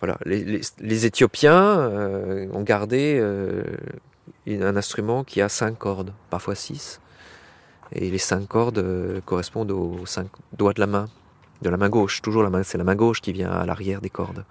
Voilà. 0.00 0.18
Les, 0.24 1.06
Éthiopiens 1.06 1.78
euh, 1.78 2.46
ont 2.52 2.62
gardé 2.62 3.18
euh, 3.18 3.62
un 4.46 4.76
instrument 4.76 5.24
qui 5.24 5.40
a 5.40 5.48
5 5.48 5.78
cordes, 5.78 6.12
parfois 6.30 6.54
6. 6.54 7.00
Et 7.92 8.10
les 8.10 8.18
5 8.18 8.46
cordes 8.46 8.78
euh, 8.78 9.20
correspondent 9.24 9.70
aux 9.70 10.04
5 10.04 10.28
doigts 10.52 10.74
de 10.74 10.80
la 10.80 10.86
main, 10.86 11.06
de 11.62 11.70
la 11.70 11.76
main 11.76 11.88
gauche. 11.88 12.20
Toujours 12.20 12.42
la 12.42 12.50
main, 12.50 12.62
c'est 12.62 12.78
la 12.78 12.84
main 12.84 12.96
gauche 12.96 13.20
qui 13.20 13.32
vient 13.32 13.50
à 13.50 13.64
l'arrière 13.64 14.00
des 14.00 14.10
cordes, 14.10 14.44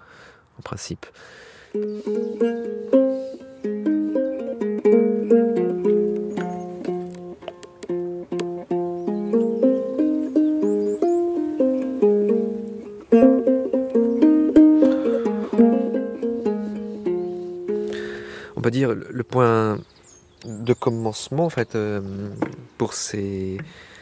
en 0.58 0.62
principe. 0.62 1.06
Dire 18.70 18.94
le 18.94 19.22
point 19.22 19.78
de 20.44 20.72
commencement 20.72 21.46
en 21.46 21.50
fait 21.50 21.74
euh, 21.74 22.00
pour 22.78 22.92
ces 22.92 23.58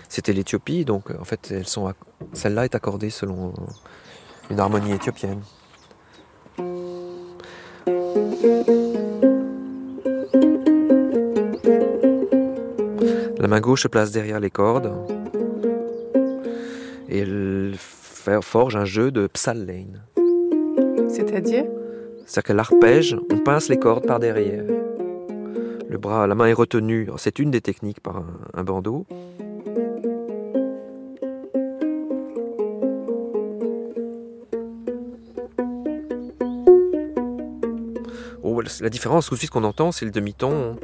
c'était 0.08 0.32
l'Éthiopie 0.32 0.84
donc 0.84 1.10
en 1.18 1.24
fait 1.24 1.50
elles 1.50 1.66
sont 1.66 1.92
celle-là 2.32 2.64
est 2.64 2.74
accordée 2.74 3.10
selon 3.10 3.54
une 4.50 4.60
harmonie 4.60 4.92
éthiopienne. 4.92 5.40
La 13.38 13.48
main 13.48 13.60
gauche 13.60 13.82
se 13.82 13.88
place 13.88 14.10
derrière 14.10 14.40
les 14.40 14.50
cordes 14.50 14.92
et 17.08 17.18
elle 17.18 17.74
forge 18.40 18.76
un 18.76 18.84
jeu 18.84 19.10
de 19.10 19.26
psallein. 19.26 19.86
C'est-à-dire? 21.08 21.64
C'est-à-dire 22.26 22.42
qu'à 22.44 22.54
l'arpège, 22.54 23.16
on 23.30 23.38
pince 23.38 23.68
les 23.68 23.78
cordes 23.78 24.06
par 24.06 24.18
derrière. 24.18 24.64
Le 25.88 25.98
bras, 25.98 26.26
la 26.26 26.34
main 26.34 26.46
est 26.46 26.54
retenue, 26.54 27.08
c'est 27.18 27.38
une 27.38 27.50
des 27.50 27.60
techniques 27.60 28.00
par 28.00 28.24
un, 28.54 28.64
bandeau. 28.64 29.06
Oh, 38.42 38.60
la 38.80 38.88
différence 38.88 39.26
tout 39.26 39.34
de 39.34 39.38
suite 39.38 39.50
qu'on 39.50 39.64
entend, 39.64 39.92
c'est 39.92 40.04
le 40.04 40.10
demi-ton 40.10 40.76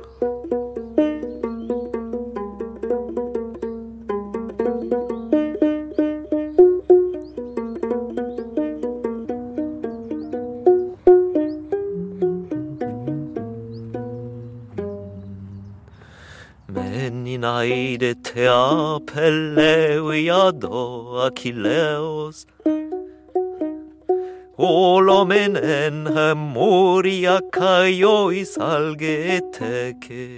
de 18.00 18.14
te 18.14 18.32
teapeleu 18.32 20.06
iado 20.14 21.20
achilleos 21.26 22.46
olomenen 24.56 25.98
hemuria 26.16 27.36
caiois 27.56 28.52
algeteche 28.56 30.28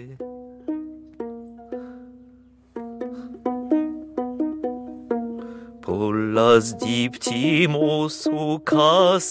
pullas 5.84 6.66
diptimus 6.82 8.16
ucas 8.26 9.26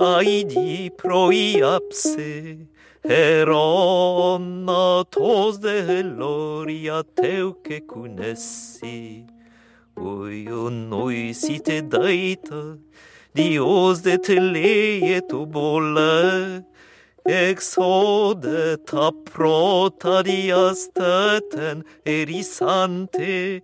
αίδι 0.00 0.90
προϊάψε 0.96 2.58
ερώνατος 3.00 4.38
δε 5.58 6.02
λόρια 6.02 7.02
τέου 7.14 7.60
και 7.60 7.80
κουνέσι. 7.80 9.24
Οίον 10.30 10.92
οίσι 10.92 11.60
τε 11.60 11.80
δάιτα, 11.80 12.78
Dios 13.34 14.02
de 14.02 14.18
te 14.18 14.36
leie 14.54 15.20
tu 15.30 15.40
bolle, 15.46 16.64
exode 17.46 18.60
ta 18.90 19.06
prota 19.30 20.14
diasteten 20.28 21.76
erisante, 22.02 23.62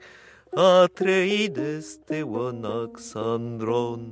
atreides 0.55 1.87
te 2.07 2.19
anaxandron, 2.47 4.03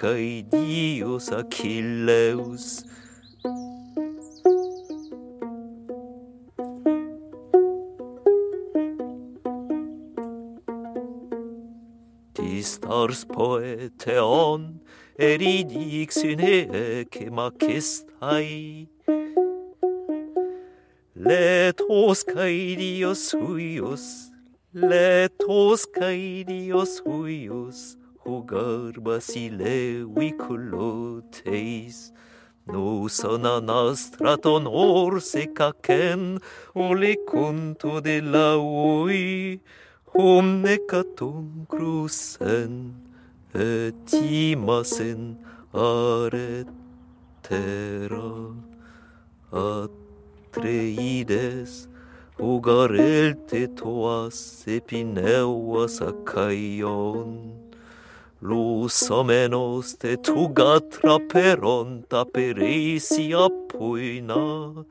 kai 0.00 0.42
dios 0.48 1.28
achilleus 1.28 2.84
Stars 12.62 13.24
poeteon 13.24 14.80
eridix 15.18 16.16
ec 16.24 17.14
macistai. 17.36 18.88
letos 21.14 22.24
caedios 22.24 23.32
huius 23.34 24.32
letos 24.72 25.84
caedios 25.86 27.02
huius 27.04 27.99
Hugar 28.24 29.00
basileicul 29.00 30.72
teis, 31.32 32.12
Nous 32.66 33.24
ananastraton 33.24 34.66
orsica 34.66 35.72
cen, 35.82 36.38
Olecunto 36.74 38.00
de 38.00 38.20
ui 38.58 39.60
Omne 40.14 40.78
catum 40.88 41.66
crucen, 41.66 42.94
Et 43.54 43.94
timasen 44.06 45.38
aretera. 45.72 46.60
Atreides, 50.52 51.08
Ugarelte 52.38 53.68
toas 53.76 54.64
epineuas 54.66 56.00
acaion, 56.00 57.59
Lus 58.42 59.10
omenos 59.10 59.98
te 60.00 60.16
tuga 60.16 60.80
traperonta 60.80 62.24
per 62.24 62.56
eisia 62.56 63.50
puina, 63.68 64.84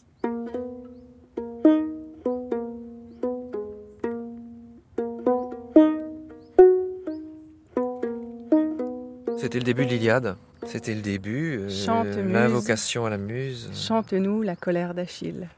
C'était 9.57 9.71
le 9.71 9.73
début 9.73 9.85
de 9.87 9.89
l'Iliade. 9.91 10.35
C'était 10.67 10.93
le 10.93 11.01
début. 11.01 11.67
Euh, 11.67 12.23
L'invocation 12.31 13.07
à 13.07 13.09
la 13.09 13.17
muse. 13.17 13.71
Chante-nous 13.73 14.43
la 14.43 14.55
colère 14.55 14.93
d'Achille. 14.93 15.49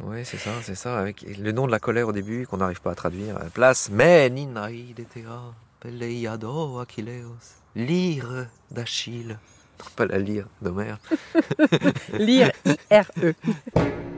Oui, 0.00 0.24
c'est 0.24 0.38
ça, 0.38 0.52
c'est 0.62 0.74
ça. 0.74 0.98
Avec 0.98 1.22
le 1.38 1.52
nom 1.52 1.66
de 1.66 1.70
la 1.70 1.78
colère 1.78 2.08
au 2.08 2.12
début 2.12 2.46
qu'on 2.46 2.56
n'arrive 2.56 2.80
pas 2.80 2.92
à 2.92 2.94
traduire. 2.94 3.36
À 3.36 3.44
la 3.44 3.50
place, 3.50 3.90
mais 3.92 4.30
Ninaïdetea, 4.30 5.52
Peleiado 5.80 6.78
Achilleos. 6.80 7.36
Lire 7.76 8.46
d'Achille. 8.70 9.38
Pas 9.96 10.06
la 10.06 10.18
lire 10.18 10.46
d'Homère. 10.62 10.98
lire 12.18 12.50
I-R-E. 12.64 13.34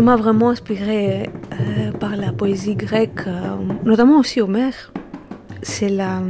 qui 0.00 0.06
m'a 0.06 0.16
vraiment 0.16 0.48
inspiré 0.48 1.28
euh, 1.28 1.92
par 1.92 2.16
la 2.16 2.32
poésie 2.32 2.74
grecque, 2.74 3.26
euh, 3.26 3.56
notamment 3.84 4.18
aussi 4.18 4.40
Homère, 4.40 4.94
c'est 5.60 5.90
la. 5.90 6.22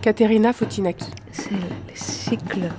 Katerina 0.00 0.48
euh, 0.48 0.52
Fotinaki. 0.54 1.10
C'est 1.30 1.50
le 1.50 1.94
cycle. 1.94 2.70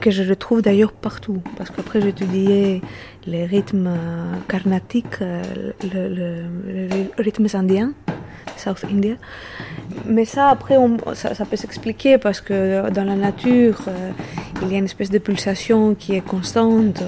que 0.00 0.10
je 0.10 0.24
retrouve 0.28 0.60
d'ailleurs 0.62 0.92
partout, 0.92 1.40
parce 1.56 1.70
qu'après 1.70 2.00
j'étudiais 2.00 2.80
les 3.26 3.44
rythmes 3.44 3.92
carnatiques, 4.48 5.20
le, 5.20 6.08
le, 6.18 6.44
les 6.82 7.06
rythmes 7.16 7.46
indiens, 7.52 7.92
South 8.56 8.84
India. 8.90 9.14
Mais 10.04 10.24
ça, 10.24 10.48
après, 10.48 10.76
on, 10.78 10.96
ça, 11.14 11.34
ça, 11.34 11.44
peut 11.44 11.56
s'expliquer 11.56 12.18
parce 12.18 12.40
que 12.40 12.90
dans 12.90 13.04
la 13.04 13.14
nature, 13.14 13.82
il 14.62 14.72
y 14.72 14.74
a 14.74 14.78
une 14.78 14.84
espèce 14.84 15.10
de 15.10 15.18
pulsation 15.18 15.94
qui 15.94 16.14
est 16.14 16.20
constante. 16.20 17.02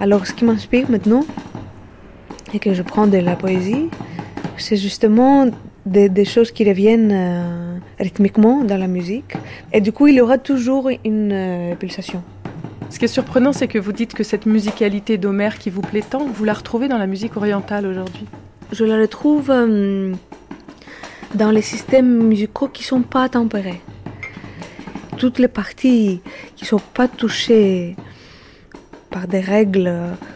Alors, 0.00 0.26
ce 0.26 0.32
qui 0.32 0.44
m'inspire 0.44 0.90
maintenant, 0.90 1.24
et 2.52 2.58
que 2.58 2.74
je 2.74 2.82
prends 2.82 3.06
de 3.06 3.18
la 3.18 3.36
poésie, 3.36 3.88
c'est 4.56 4.76
justement 4.76 5.46
des, 5.86 6.24
choses 6.24 6.50
qui 6.50 6.68
reviennent 6.68 7.12
euh, 7.12 7.78
rythmiquement 7.98 8.64
dans 8.64 8.78
la 8.78 8.88
musique. 8.88 9.34
Et 9.72 9.80
du 9.80 9.92
coup, 9.92 10.08
il 10.08 10.16
y 10.16 10.20
aura 10.20 10.38
toujours 10.38 10.90
une 11.04 11.32
euh, 11.32 11.74
pulsation. 11.76 12.22
Ce 12.92 12.98
qui 12.98 13.06
est 13.06 13.08
surprenant, 13.08 13.54
c'est 13.54 13.68
que 13.68 13.78
vous 13.78 13.92
dites 13.92 14.12
que 14.12 14.22
cette 14.22 14.44
musicalité 14.44 15.16
d'Homère 15.16 15.58
qui 15.58 15.70
vous 15.70 15.80
plaît 15.80 16.04
tant, 16.08 16.26
vous 16.26 16.44
la 16.44 16.52
retrouvez 16.52 16.88
dans 16.88 16.98
la 16.98 17.06
musique 17.06 17.38
orientale 17.38 17.86
aujourd'hui. 17.86 18.26
Je 18.70 18.84
la 18.84 18.98
retrouve 18.98 19.50
euh, 19.50 20.12
dans 21.34 21.50
les 21.50 21.62
systèmes 21.62 22.22
musicaux 22.22 22.68
qui 22.68 22.84
sont 22.84 23.00
pas 23.00 23.30
tempérés. 23.30 23.80
Toutes 25.16 25.38
les 25.38 25.48
parties 25.48 26.20
qui 26.54 26.66
sont 26.66 26.82
pas 26.92 27.08
touchées 27.08 27.96
par 29.08 29.26
des 29.26 29.40
règles 29.40 29.90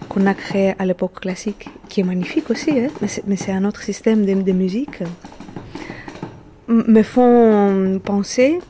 qu'on 0.09 0.24
a 0.24 0.32
créées 0.32 0.74
à 0.78 0.86
l'époque 0.86 1.20
classique, 1.20 1.68
qui 1.90 2.00
est 2.00 2.04
magnifique 2.04 2.48
aussi, 2.48 2.70
hein, 2.70 2.88
mais 3.26 3.36
c'est 3.36 3.52
un 3.52 3.66
autre 3.66 3.82
système 3.82 4.24
de, 4.24 4.52
musique, 4.52 5.02
me 6.68 7.02
font 7.02 8.00
penser 8.02 8.61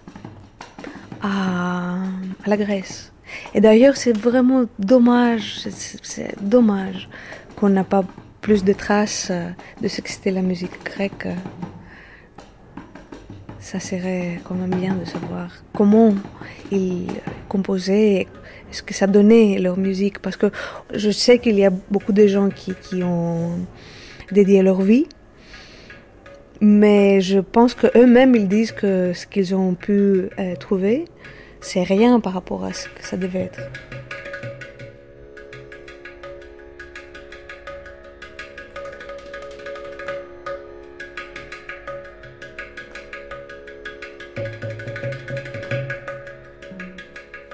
à 1.22 1.98
la 2.46 2.56
Grèce. 2.56 3.12
Et 3.54 3.60
d'ailleurs, 3.60 3.96
c'est 3.96 4.16
vraiment 4.16 4.64
dommage, 4.78 5.66
c'est 6.02 6.34
dommage 6.40 7.08
qu'on 7.56 7.68
n'a 7.68 7.84
pas 7.84 8.04
plus 8.40 8.64
de 8.64 8.72
traces 8.72 9.32
de 9.82 9.88
ce 9.88 10.00
que 10.00 10.10
c'était 10.10 10.30
la 10.30 10.42
musique 10.42 10.84
grecque. 10.84 11.28
Ça 13.60 13.80
serait 13.80 14.40
quand 14.44 14.54
même 14.54 14.78
bien 14.78 14.94
de 14.94 15.04
savoir 15.04 15.50
comment 15.74 16.14
ils 16.70 17.08
composaient, 17.48 18.28
ce 18.70 18.82
que 18.82 18.94
ça 18.94 19.08
donnait 19.08 19.58
leur 19.58 19.76
musique. 19.76 20.20
Parce 20.20 20.36
que 20.36 20.52
je 20.94 21.10
sais 21.10 21.38
qu'il 21.38 21.56
y 21.56 21.64
a 21.64 21.70
beaucoup 21.70 22.12
de 22.12 22.26
gens 22.28 22.48
qui, 22.50 23.02
ont 23.02 23.58
dédié 24.30 24.62
leur 24.62 24.80
vie. 24.80 25.06
Mais 26.60 27.20
je 27.20 27.40
pense 27.40 27.74
qu'eux-mêmes, 27.74 28.34
ils 28.34 28.48
disent 28.48 28.72
que 28.72 29.12
ce 29.12 29.26
qu'ils 29.26 29.54
ont 29.54 29.74
pu 29.74 30.28
euh, 30.38 30.56
trouver, 30.56 31.04
c'est 31.68 31.82
rien 31.82 32.20
par 32.20 32.34
rapport 32.34 32.64
à 32.64 32.72
ce 32.72 32.88
que 32.88 33.02
ça 33.04 33.16
devait 33.16 33.50
être. 33.50 33.60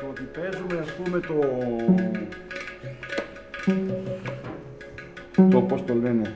Το 0.00 0.06
ότι 0.10 0.22
παίζουμε 0.22 0.78
ας 0.80 0.92
πούμε 0.92 1.20
το... 1.20 1.38
το 5.50 5.60
πώς 5.62 5.84
το 5.84 5.94
λένε 5.94 6.34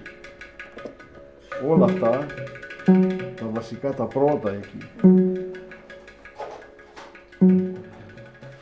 όλα 1.69 1.85
αυτά 1.85 2.27
τα 3.37 3.47
βασικά 3.53 3.91
τα 3.91 4.05
πρώτα 4.05 4.51
εκεί 4.51 4.79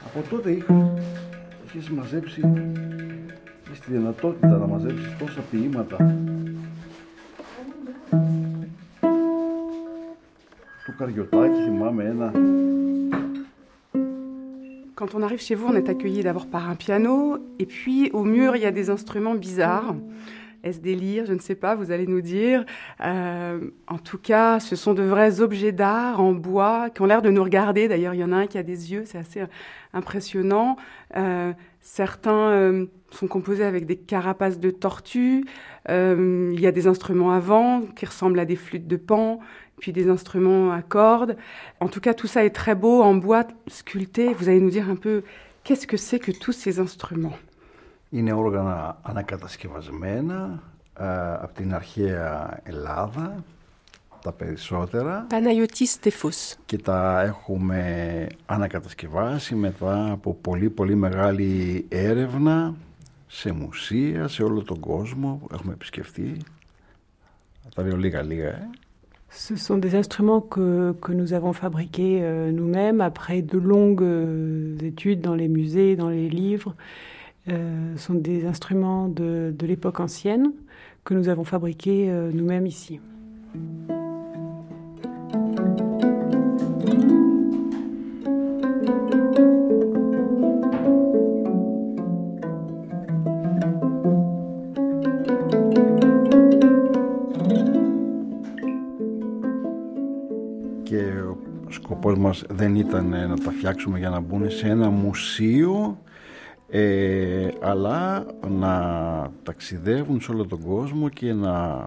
από 0.06 0.30
τότε 0.30 0.52
είχα, 0.52 0.94
είχες 1.66 1.90
μαζέψει 1.90 2.42
είχες 3.66 3.80
τη 3.80 3.92
δυνατότητα 3.92 4.48
να 4.48 4.68
μαζέψεις 4.68 5.18
τόσα 5.18 5.42
ποίηματα 5.52 5.98
του 10.86 10.96
Καριωτάκη 10.98 11.62
θυμάμαι 11.62 12.04
ένα 12.04 12.32
Quand 15.02 15.16
on 15.16 15.22
arrive 15.22 15.40
chez 15.40 15.56
vous, 15.56 15.68
on 15.68 15.78
est 15.78 15.88
accueilli 15.88 16.24
d'abord 16.24 16.48
par 16.48 16.70
un 16.70 16.76
piano, 16.76 17.38
et 17.58 17.66
puis 17.66 18.10
au 18.12 18.26
mur, 18.26 18.58
il 18.58 18.64
y 18.64 18.66
a 18.66 18.72
des 18.72 18.90
instruments 18.90 19.36
bizarres. 19.36 19.96
Est-ce 20.65 20.81
délire 20.81 21.27
Je 21.27 21.35
ne 21.35 21.39
sais 21.39 21.55
pas, 21.55 21.75
vous 21.75 21.91
allez 21.91 22.07
nous 22.07 22.23
dire. 22.23 22.65
Euh, 23.05 23.61
en 23.87 23.99
tout 23.99 24.19
cas, 24.19 24.59
ce 24.61 24.77
sont 24.77 24.95
de 24.95 25.03
vrais 25.03 25.43
objets 25.43 25.73
d'art 25.73 26.21
en 26.21 26.33
bois 26.33 26.89
qui 26.91 27.03
ont 27.03 27.07
l'air 27.07 27.21
de 27.21 27.31
nous 27.31 27.45
regarder. 27.45 27.87
D'ailleurs, 27.87 28.15
il 28.15 28.21
y 28.21 28.25
en 28.25 28.33
a 28.33 28.37
un 28.37 28.47
qui 28.47 28.57
a 28.57 28.63
des 28.63 28.91
yeux, 28.91 29.05
c'est 29.05 29.19
assez 29.19 29.43
impressionnant. 29.93 30.77
Euh, 31.17 31.53
certains 31.81 32.51
euh, 32.51 32.87
sont 33.11 33.29
composés 33.29 33.65
avec 33.65 33.85
des 33.85 33.97
carapaces 33.97 34.59
de 34.59 34.71
tortues. 34.71 35.45
Euh, 35.91 36.51
il 36.55 36.61
y 36.61 36.67
a 36.67 36.73
des 36.73 36.87
instruments 36.87 37.33
à 37.33 37.41
vent 37.41 37.83
qui 37.95 38.07
ressemblent 38.07 38.39
à 38.39 38.47
des 38.47 38.57
flûtes 38.57 38.89
de 38.89 38.97
pan, 38.97 39.41
puis 39.79 39.93
des 39.93 40.09
instruments 40.09 40.73
à 40.73 40.81
cordes. 40.81 41.37
En 41.81 41.89
tout 41.89 42.01
cas, 42.01 42.15
tout 42.15 42.27
ça 42.27 42.45
est 42.45 42.51
très 42.51 42.75
beau 42.75 43.03
en 43.03 43.15
bois 43.15 43.45
sculpté. 43.67 44.33
Vous 44.33 44.49
allez 44.49 44.61
nous 44.61 44.71
dire 44.71 44.89
un 44.89 44.97
peu 44.97 45.23
qu'est-ce 45.63 45.87
que 45.87 45.99
c'est 45.99 46.19
que 46.19 46.33
tous 46.33 46.53
ces 46.53 46.81
instruments? 46.81 47.37
Είναι 48.15 48.33
όργανα 48.33 48.99
ανακατασκευασμένα 49.03 50.63
ε, 50.99 51.05
από 51.33 51.55
την 51.55 51.75
αρχαία 51.75 52.61
Ελλάδα, 52.63 53.45
τα 54.23 54.33
περισσότερα. 54.33 55.27
Παναγιώτης 55.29 55.91
Στεφός. 55.91 56.57
Και 56.67 56.79
τα 56.79 57.21
έχουμε 57.21 58.27
ανακατασκευάσει 58.47 59.55
μετά 59.55 60.11
από 60.11 60.35
πολύ 60.35 60.71
πολύ 60.71 60.95
μεγάλη 60.95 61.85
έρευνα 61.89 62.75
σε 63.27 63.53
μουσεία, 63.53 64.29
σε 64.29 64.43
όλο 64.43 64.63
τον 64.63 64.81
κόσμο 64.81 65.41
που 65.43 65.55
έχουμε 65.55 65.73
επισκεφτεί. 65.73 66.37
Τα 67.75 67.83
λέω 67.83 67.97
λίγα 67.97 68.23
λίγα, 68.23 68.49
ε. 68.49 68.69
Ce 69.47 69.57
sont 69.57 69.79
des 69.87 69.95
instruments 70.03 70.43
que, 70.55 70.95
que 71.05 71.13
nous 71.21 71.33
avons 71.39 71.53
fabriqués 71.53 72.17
euh, 72.23 72.53
nous-mêmes 72.59 73.01
après 73.01 73.41
de 73.43 73.59
longues 73.59 74.05
euh, 74.05 74.77
études 74.91 75.21
dans 75.29 75.35
les 75.35 75.49
musées, 75.49 75.97
dans 75.97 76.13
les 76.19 76.29
livres. 76.29 76.75
Euh, 77.48 77.98
sont 77.98 78.14
des 78.14 78.46
instruments 78.46 79.08
de, 79.08 79.54
de 79.58 79.66
l'époque 79.66 80.00
ancienne 80.00 80.52
que 81.04 81.14
nous 81.16 81.30
avons 81.30 81.46
fabriqués 81.46 82.10
euh, 82.10 82.32
nous-mêmes 82.32 82.68
ici. 82.68 83.00
Και 100.84 101.04
ο 101.68 101.72
σκοπός 101.72 102.18
μας 102.18 102.44
δεν 102.50 102.76
ήταν 102.76 103.10
να 103.10 103.38
τα 103.38 103.52
φτιάξουμε 103.52 104.00
για 104.00 104.10
να 104.10 104.20
μπουν 104.20 104.50
σε 104.50 104.68
ένα 104.68 104.90
μουσείο 104.90 105.98
ε, 106.77 107.49
αλλά 107.61 108.27
να 108.49 108.75
ταξιδεύουν 109.43 110.21
σε 110.21 110.33
όλο 110.33 110.47
τον 110.47 110.61
κόσμο 110.61 111.09
και 111.09 111.33
να 111.33 111.87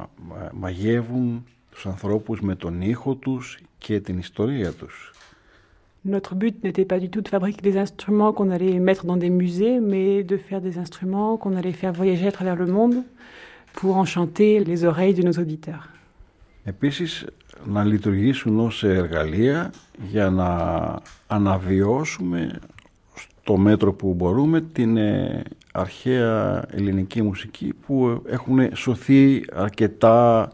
μαγεύουν 0.53 1.45
τους 1.71 1.85
ανθρώπους 1.85 2.41
με 2.41 2.55
τον 2.55 2.81
ήχο 2.81 3.15
τους 3.15 3.59
και 3.77 3.99
την 3.99 4.17
ιστορία 4.17 4.71
τους. 4.71 5.11
Notre 6.09 6.35
but 6.41 6.55
n'était 6.63 6.89
pas 6.93 6.99
du 7.03 7.09
tout 7.13 7.21
de 7.27 7.31
fabriquer 7.35 7.63
des 7.69 7.77
instruments 7.85 8.31
qu'on 8.35 8.49
allait 8.55 8.79
mettre 8.89 9.03
dans 9.11 9.19
des 9.25 9.33
musées, 9.41 9.77
mais 9.91 10.23
de 10.31 10.38
faire 10.47 10.61
des 10.67 10.75
instruments 10.83 11.31
qu'on 11.41 11.55
allait 11.59 11.77
faire 11.83 11.93
voyager 12.01 12.27
à 12.31 12.33
travers 12.38 12.57
le 12.63 12.67
monde 12.77 12.97
pour 13.77 13.91
enchanter 14.03 14.51
les 14.69 14.79
oreilles 14.89 15.15
de 15.19 15.23
nos 15.29 15.38
auditeurs. 15.43 15.85
Επίσης, 16.63 17.25
να 17.65 17.83
λειτουργήσουν 17.83 18.59
ως 18.59 18.83
εργαλεία 18.83 19.71
για 20.09 20.29
να 20.29 20.49
αναβιώσουμε 21.27 22.59
στο 23.47 23.57
μέτρο 23.57 23.93
που 23.93 24.13
μπορούμε 24.13 24.61
την 24.61 24.97
αρχαία 25.71 26.65
ελληνική 26.71 27.21
μουσική 27.21 27.73
που 27.85 28.21
έχουν 28.25 28.59
σωθεί 28.73 29.45
αρκετά 29.53 30.51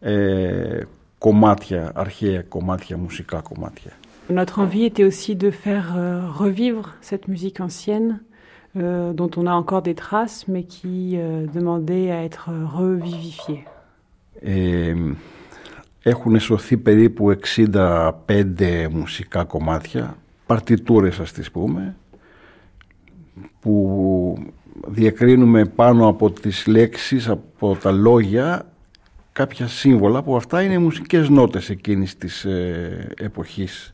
ε, 0.00 0.80
κομμάτια, 1.18 1.92
αρχαία 1.94 2.42
κομμάτια, 2.42 2.96
μουσικά 2.96 3.40
κομμάτια. 3.40 3.92
Notre 4.30 4.58
envie 4.64 4.84
était 4.90 5.06
aussi 5.10 5.34
de 5.44 5.50
faire 5.64 5.86
euh, 5.96 6.30
revivre 6.44 6.84
cette 7.08 7.26
musique 7.32 7.58
ancienne 7.68 8.10
euh, 8.76 9.12
dont 9.20 9.30
on 9.40 9.44
a 9.52 9.54
encore 9.62 9.82
des 9.88 9.96
traces 10.04 10.40
mais 10.52 10.64
qui 10.74 10.98
euh, 11.16 11.46
demandait 11.58 12.08
à 12.16 12.18
être 12.28 12.44
revivifiée. 12.78 13.62
Ε, 14.40 14.94
έχουν 16.02 16.38
σωθεί 16.38 16.76
περίπου 16.76 17.30
65 17.30 18.88
μουσικά 18.90 19.44
κομμάτια, 19.44 20.16
παρτιτούρες 20.46 21.20
ας 21.20 21.32
τις 21.32 21.50
πούμε, 21.50 21.96
που 23.60 24.36
διακρίνουμε 24.86 25.64
πάνω 25.64 26.08
από 26.08 26.30
τις 26.30 26.66
λέξεις, 26.66 27.28
από 27.28 27.76
τα 27.82 27.90
λόγια, 27.90 28.72
κάποια 29.32 29.66
σύμβολα 29.66 30.22
που 30.22 30.36
αυτά 30.36 30.62
είναι 30.62 30.78
μουσικές 30.78 31.28
νότες 31.28 31.70
εκείνης 31.70 32.16
της 32.16 32.44
ε, 32.44 33.14
εποχής. 33.16 33.92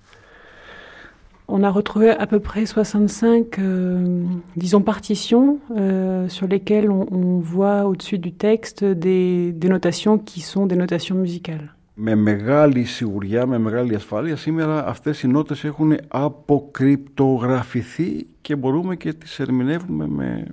On 1.47 1.63
a 1.63 1.71
retrouvé 1.71 2.09
à 2.09 2.27
peu 2.27 2.41
près 2.41 2.65
65, 2.65 3.59
euh, 3.59 4.25
disons, 4.57 4.81
partitions 4.81 5.59
euh, 5.77 6.27
sur 6.27 6.49
lesquelles 6.49 6.91
on, 6.91 7.07
on 7.21 7.39
voit 7.39 7.85
au-dessus 7.85 8.19
du 8.19 8.33
texte 8.33 8.83
des, 8.83 9.53
des 9.53 9.69
notations 9.69 10.17
qui 10.17 10.41
sont 10.41 10.65
des 10.65 10.77
notations 10.77 11.17
musicales. 11.17 11.75
Με 11.97 12.15
μεγάλη 12.15 12.85
σιγουριά, 12.85 13.47
με 13.47 13.59
μεγάλη 13.59 13.95
ασφάλεια, 13.95 14.37
σήμερα 14.37 14.87
αυτές 14.87 15.23
οι 15.23 15.27
νότες 15.27 15.65
έχουν 15.65 15.97
αποκρυπτογραφηθεί 16.09 18.27
και 18.45 18.57
μπορούμε 18.57 18.97
και 18.97 19.13
τις 19.13 19.41
ερμηνεύουμε 19.41 20.07
με 20.07 20.45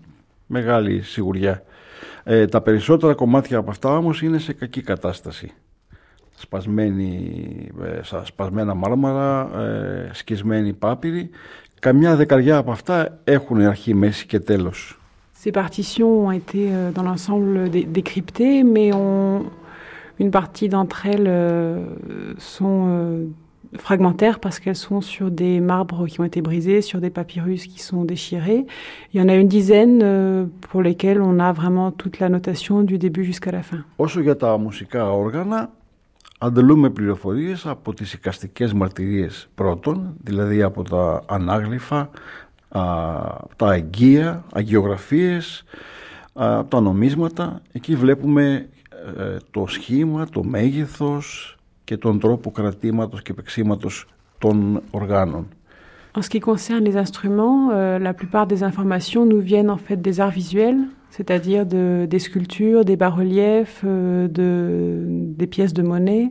μεγάλη 0.47 1.01
σιγουριά. 1.01 1.63
Ε, 2.23 2.45
τα 2.47 2.61
περισσότερα 2.61 3.13
κομμάτια 3.13 3.57
από 3.57 3.69
αυτά 3.69 3.97
όμως 3.97 4.21
είναι 4.21 4.37
σε 4.37 4.53
κακή 4.53 4.81
κατάσταση. 4.81 5.51
Σπασμένη, 6.35 7.67
ε, 7.81 7.99
σπασμένα 8.23 8.73
μάρμαρα, 8.73 9.59
ε, 9.61 10.09
σκισμένη 10.13 10.73
πάπυρη. 10.73 11.29
Καμιά 11.79 12.15
δεκαριά 12.15 12.57
από 12.57 12.71
αυτά 12.71 13.19
έχουν 13.23 13.61
αρχή, 13.61 13.93
μέση 13.93 14.25
και 14.25 14.39
τέλος. 14.39 14.99
Ces 15.43 15.51
partitions 15.51 16.13
ont 16.25 16.31
été 16.41 16.61
euh, 16.71 16.91
dans 16.95 17.05
l'ensemble 17.09 17.69
dé- 17.75 17.87
décryptées, 17.97 18.57
mais 18.75 18.89
on, 18.93 19.41
une 20.23 20.31
partie 20.39 20.69
d'entre 20.73 20.97
elles 21.13 21.27
euh, 21.27 21.79
sont 22.55 22.77
euh, 22.87 23.25
fragmentaires 23.77 24.39
parce 24.39 24.59
qu'elles 24.59 24.75
sont 24.75 25.01
sur 25.01 25.31
des 25.31 25.59
marbres 25.59 26.07
qui 26.07 26.19
ont 26.19 26.23
été 26.23 26.41
brisés, 26.41 26.81
sur 26.81 26.99
des 26.99 27.09
papyrus 27.09 27.67
qui 27.67 27.79
sont 27.79 28.03
déchirés. 28.03 28.65
Il 29.13 29.19
y 29.19 29.23
en 29.23 29.29
a 29.29 29.35
une 29.35 29.47
dizaine 29.47 29.99
euh, 30.03 30.45
pour 30.69 30.81
lesquelles 30.81 31.21
on 31.21 31.39
a 31.39 31.51
vraiment 31.51 31.91
toute 31.91 32.19
la 32.19 32.29
notation 32.29 32.81
du 32.83 32.97
début 32.97 33.23
jusqu'à 33.23 33.51
la 33.51 33.63
fin. 33.63 33.83
Όσο 33.95 34.19
για 34.21 34.35
τα 34.35 34.57
μουσικά 34.57 35.11
όργανα, 35.11 35.69
αντελούμε 36.37 36.89
πληροφορίες 36.89 37.65
από 37.65 37.93
τις 37.93 38.13
οικαστικές 38.13 38.73
μαρτυρίες 38.73 39.49
πρώτον, 39.55 40.15
δηλαδή 40.23 40.61
από 40.61 40.83
τα 40.83 41.23
ανάγλυφα, 41.27 41.97
α, 41.97 42.09
τα 43.55 43.67
αγγεία, 43.67 44.43
αγιογραφίες, 44.53 45.63
α, 46.33 46.65
τα 46.67 46.79
νομίσματα. 46.81 47.61
Εκεί 47.71 47.95
βλέπουμε 47.95 48.69
ε, 49.17 49.37
το 49.51 49.65
σχήμα, 49.67 50.27
το 50.31 50.43
μέγεθος 50.43 51.55
και 51.90 51.96
τον 51.96 52.18
τρόπο 52.18 52.50
κρατήματος 52.50 53.22
και 53.22 53.34
παίξήματος 53.34 54.06
των 54.38 54.82
οργάνων. 54.90 55.46
En 56.18 56.22
ce 56.22 56.30
qui 56.30 56.40
concerne 56.40 56.82
les 56.82 56.96
instruments, 56.96 57.58
euh, 57.70 57.98
la 58.08 58.14
plupart 58.20 58.46
des 58.46 58.62
informations 58.70 59.22
nous 59.26 59.42
viennent 59.50 59.72
en 59.76 59.76
fait 59.86 59.98
des 60.08 60.18
arts 60.24 60.36
visuels, 60.42 60.82
c'est-à-dire 61.10 61.62
de, 61.66 62.06
des 62.12 62.20
sculptures, 62.26 62.82
des 62.90 62.96
bas-reliefs, 62.96 63.82
euh, 63.84 64.26
de, 64.38 64.50
des 65.40 65.48
pièces 65.54 65.74
de 65.74 65.82
monnaie. 65.82 66.26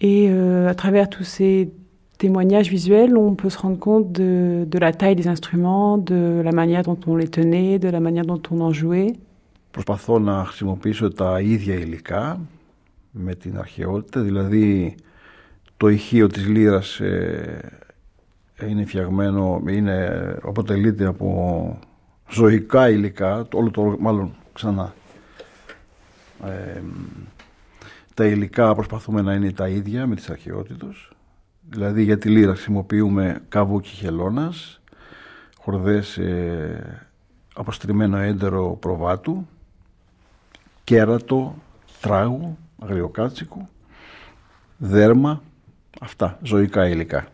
Et 0.00 0.22
euh, 0.28 0.68
à 0.68 0.74
travers 0.74 1.08
tous 1.08 1.22
ces 1.36 1.70
témoignages 2.18 2.70
visuels, 2.76 3.16
on 3.16 3.34
peut 3.36 3.50
se 3.50 3.58
rendre 3.64 3.78
compte 3.78 4.06
de, 4.20 4.64
de 4.72 4.78
la 4.84 4.92
taille 4.92 5.14
des 5.22 5.28
instruments, 5.28 5.96
de 5.96 6.42
la 6.44 6.50
manière 6.60 6.82
dont 6.82 6.98
on 7.06 7.14
les 7.14 7.28
tenait, 7.28 7.78
de 7.78 7.88
la 7.88 8.00
manière 8.00 8.26
dont 8.32 8.42
on 8.50 8.60
en 8.60 8.72
jouait. 8.72 9.12
Προσπαθώ 9.70 10.18
να 10.18 10.44
χρησιμοποιήσω 10.44 11.12
τα 11.12 11.40
ίδια 11.40 11.74
υλικά 11.74 12.40
με 13.17 13.35
την 13.35 13.57
αρχαιότητα, 13.57 14.21
δηλαδή 14.21 14.95
το 15.77 15.87
ηχείο 15.87 16.27
της 16.27 16.47
λύρας 16.47 16.99
ε, 16.99 17.79
είναι 18.67 18.85
φτιαγμένο, 18.85 19.61
είναι, 19.67 20.37
αποτελείται 20.43 21.05
από 21.05 21.79
ζωικά 22.29 22.89
υλικά, 22.89 23.45
το- 23.49 23.57
όλο 23.57 23.71
το, 23.71 23.95
μάλλον 23.99 24.35
ξανά. 24.53 24.93
Ε, 26.45 26.81
τα 28.13 28.25
υλικά 28.25 28.75
προσπαθούμε 28.75 29.21
να 29.21 29.33
είναι 29.33 29.51
τα 29.51 29.67
ίδια 29.67 30.07
με 30.07 30.15
τις 30.15 30.29
αρχαιότητες, 30.29 31.09
δηλαδή 31.69 32.03
για 32.03 32.17
τη 32.17 32.29
λύρα 32.29 32.51
χρησιμοποιούμε 32.53 33.41
καβούκι 33.49 33.89
χελώνας, 33.89 34.79
χορδές 35.57 36.17
ε, 36.17 37.07
αποστριμμένο 37.55 38.17
έντερο 38.17 38.77
προβάτου, 38.79 39.47
κέρατο, 40.83 41.55
τράγου, 42.01 42.57
αγριοκάτσικου, 42.82 43.66
δέρμα, 44.78 45.42
αυτά, 46.00 46.38
ζωικά 46.42 46.88
υλικά. 46.88 47.26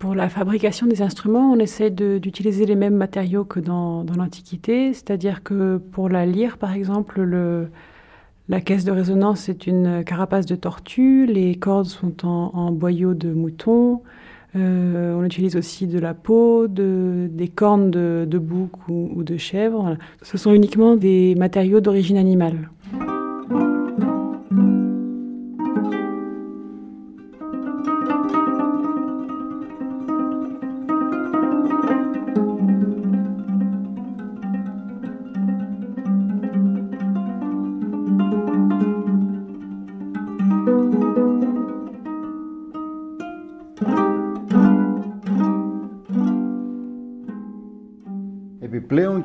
Pour 0.00 0.14
la 0.14 0.28
fabrication 0.28 0.86
des 0.86 1.02
instruments, 1.02 1.48
on 1.54 1.58
essaie 1.58 1.90
de- 1.90 2.18
d'utiliser 2.18 2.64
les 2.66 2.76
mêmes 2.84 2.94
matériaux 2.94 3.44
que 3.52 3.58
dans, 3.58 4.04
dans 4.04 4.14
l'Antiquité, 4.14 4.92
c'est-à-dire 4.92 5.42
que 5.42 5.78
pour 5.94 6.08
la 6.08 6.24
lyre, 6.24 6.56
par 6.56 6.72
exemple, 6.72 7.20
le, 7.20 7.68
la 8.48 8.60
caisse 8.60 8.84
de 8.84 8.92
résonance 8.92 9.48
est 9.48 9.66
une 9.66 10.04
carapace 10.04 10.46
de 10.46 10.54
tortue, 10.54 11.26
les 11.26 11.56
cordes 11.56 11.86
sont 12.00 12.16
en, 12.24 12.52
en 12.62 12.70
boyau 12.70 13.12
de 13.14 13.30
mouton, 13.32 14.02
euh, 14.54 15.18
on 15.18 15.24
utilise 15.24 15.56
aussi 15.56 15.88
de 15.88 15.98
la 15.98 16.14
peau, 16.14 16.68
de, 16.68 17.28
des 17.40 17.48
cornes 17.48 17.90
de, 17.90 18.24
de 18.34 18.38
bouc 18.38 18.72
ou, 18.88 19.10
ou 19.16 19.20
de 19.24 19.36
chèvre. 19.36 19.96
Ce 20.22 20.38
sont 20.38 20.52
uniquement 20.60 20.94
des 20.94 21.34
matériaux 21.34 21.80
d'origine 21.80 22.16
animale. 22.16 22.70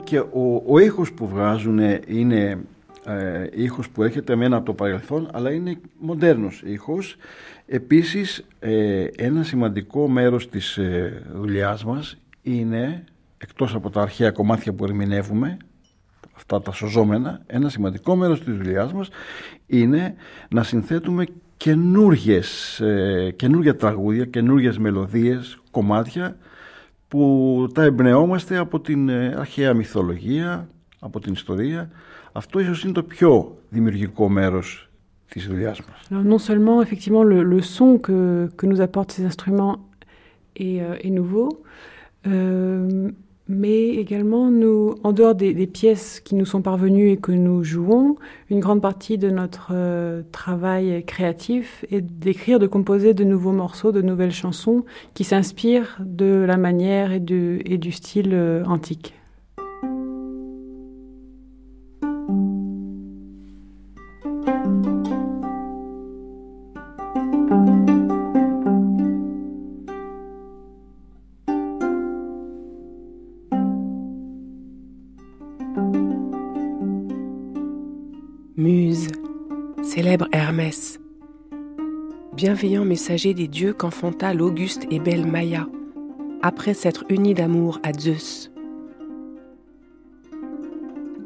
Και 0.09 0.19
ο, 0.19 0.63
ο 0.67 0.79
ήχος 0.79 1.13
που 1.13 1.29
βγάζουν 1.29 1.79
είναι 2.07 2.59
ε, 3.05 3.47
ήχος 3.53 3.91
που 3.91 4.03
έρχεται 4.03 4.33
εμένα 4.33 4.57
από 4.57 4.67
το 4.67 4.75
παρελθόν, 4.75 5.29
αλλά 5.33 5.51
είναι 5.51 5.81
μοντέρνος 5.99 6.63
ήχος. 6.67 7.17
Επίσης, 7.67 8.47
ε, 8.59 9.05
ένα 9.17 9.43
σημαντικό 9.43 10.09
μέρος 10.09 10.49
της 10.49 10.77
ε, 10.77 11.23
δουλειάς 11.35 11.85
μας 11.85 12.19
είναι, 12.43 13.05
εκτός 13.39 13.75
από 13.75 13.91
τα 13.91 14.01
αρχαία 14.03 14.31
κομμάτια 14.31 14.73
που 14.73 14.85
ερμηνεύουμε, 14.85 15.57
αυτά 16.37 16.61
τα 16.61 16.73
σωζόμενα, 16.73 17.43
ένα 17.47 17.69
σημαντικό 17.69 18.17
μέρος 18.17 18.45
της 18.45 18.57
δουλειάς 18.57 18.93
μας 18.93 19.09
είναι 19.67 20.15
να 20.51 20.63
συνθέτουμε 20.63 21.25
καινούργιες, 21.57 22.81
ε, 22.81 23.33
καινούργια 23.37 23.77
τραγούδια, 23.77 24.25
καινούργιες 24.25 24.79
μελωδίες, 24.79 25.59
κομμάτια 25.71 26.37
που 27.09 27.67
τα 27.75 27.83
εμπνεόμαστε 27.83 28.57
από 28.57 28.81
την 28.81 29.09
ε, 29.09 29.35
αρχαία 29.39 29.75
μυθολογία, 29.75 30.69
από 30.99 31.21
την 31.21 31.33
ιστορία. 31.33 31.91
Αυτό 32.33 32.61
ίσως 32.61 32.85
είναι 32.85 32.93
το 32.93 33.03
πιο 33.03 33.57
δημιουργικό 33.69 34.29
μέρος 34.29 34.89
της 35.29 35.47
δουλειάς 35.47 35.81
μας. 35.81 36.09
Alors, 36.11 36.25
non 36.25 36.39
seulement 36.39 36.83
effectivement 36.83 37.23
le, 37.23 37.43
le 37.43 37.61
son 37.61 37.99
que, 37.99 38.49
que 38.57 38.67
nous 38.67 38.81
apportent 38.81 39.13
ces 39.13 39.25
instruments 39.25 39.77
est, 40.57 40.81
euh, 40.83 41.07
est 41.07 41.13
nouveau, 41.21 41.49
euh, 42.27 43.11
mais 43.49 43.89
également 43.89 44.51
nous, 44.51 44.95
en 45.03 45.13
dehors 45.13 45.35
des, 45.35 45.67
pièces 45.67 46.21
qui 46.21 46.35
nous 46.35 46.45
sont 46.45 46.63
parvenues 46.63 47.11
et 47.11 47.17
que 47.17 47.33
nous 47.33 47.65
jouons, 47.65 48.17
une 48.51 48.61
grande 48.61 48.83
partie 48.83 49.19
de 49.19 49.31
notre 49.31 49.71
euh, 49.73 50.23
travail 50.33 51.05
créatif 51.05 51.85
est 51.91 52.01
d'écrire, 52.01 52.59
de 52.59 52.67
composer 52.67 53.15
de 53.15 53.25
nouveaux 53.25 53.53
morceaux, 53.53 53.93
de 53.93 54.03
nouvelles 54.03 54.33
chansons 54.33 54.85
qui 55.15 55.25
s'inspirent 55.25 55.99
de 56.01 56.45
la 56.47 56.57
manière 56.57 57.13
et 57.13 57.21
du, 57.21 57.63
et 57.65 57.79
du 57.79 57.93
style 57.93 58.35
euh, 58.35 58.65
antique. 58.65 59.18
Célèbre 80.09 80.29
Hermès, 80.33 81.01
bienveillant 82.35 82.87
messager 82.87 83.35
des 83.35 83.47
dieux 83.47 83.75
qu'enfanta 83.75 84.33
l'auguste 84.33 84.87
et 84.91 85.01
belle 85.01 85.27
Maya, 85.27 85.69
après 86.41 86.73
s'être 86.73 87.05
unie 87.11 87.35
d'amour 87.35 87.79
à 87.83 87.93
Zeus. 87.93 88.51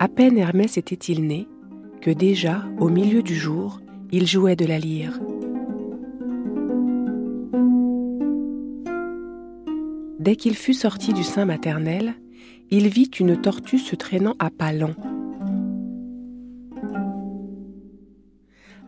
À 0.00 0.08
peine 0.08 0.36
Hermès 0.36 0.78
était-il 0.78 1.24
né, 1.24 1.46
que 2.00 2.10
déjà, 2.10 2.64
au 2.80 2.88
milieu 2.88 3.22
du 3.22 3.36
jour, 3.36 3.80
il 4.10 4.26
jouait 4.26 4.56
de 4.56 4.66
la 4.66 4.80
lyre. 4.80 5.20
Dès 10.18 10.34
qu'il 10.34 10.56
fut 10.56 10.74
sorti 10.74 11.12
du 11.12 11.22
sein 11.22 11.44
maternel, 11.44 12.14
il 12.72 12.88
vit 12.88 13.12
une 13.20 13.40
tortue 13.40 13.78
se 13.78 13.94
traînant 13.94 14.34
à 14.40 14.50
pas 14.50 14.72
lents. 14.72 14.96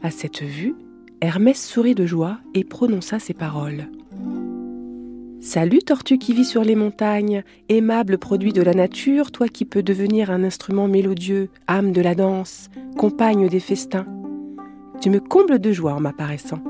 À 0.05 0.11
cette 0.11 0.43
vue, 0.43 0.75
Hermès 1.23 1.59
sourit 1.59 1.95
de 1.95 2.05
joie 2.05 2.37
et 2.53 2.63
prononça 2.63 3.19
ces 3.19 3.33
paroles. 3.33 3.89
Salut 5.41 5.79
tortue 5.79 6.19
qui 6.19 6.35
vit 6.35 6.45
sur 6.45 6.63
les 6.63 6.75
montagnes, 6.75 7.43
aimable 7.71 8.19
produit 8.19 8.53
de 8.53 8.61
la 8.61 8.75
nature, 8.75 9.33
toi 9.33 9.49
qui 9.49 9.65
peux 9.65 9.83
devenir 9.83 10.31
un 10.31 10.45
instrument 10.45 10.89
mélodieux, 10.89 11.49
âme 11.69 11.93
de 11.93 12.03
la 12.03 12.15
danse, 12.15 12.69
compagne 12.99 13.49
des 13.49 13.61
festins. 13.61 14.05
Tu 15.01 15.09
me 15.09 15.21
combles 15.21 15.59
de 15.59 15.73
joie 15.73 15.95
en 15.95 16.01
m'apparaissant. 16.01 16.61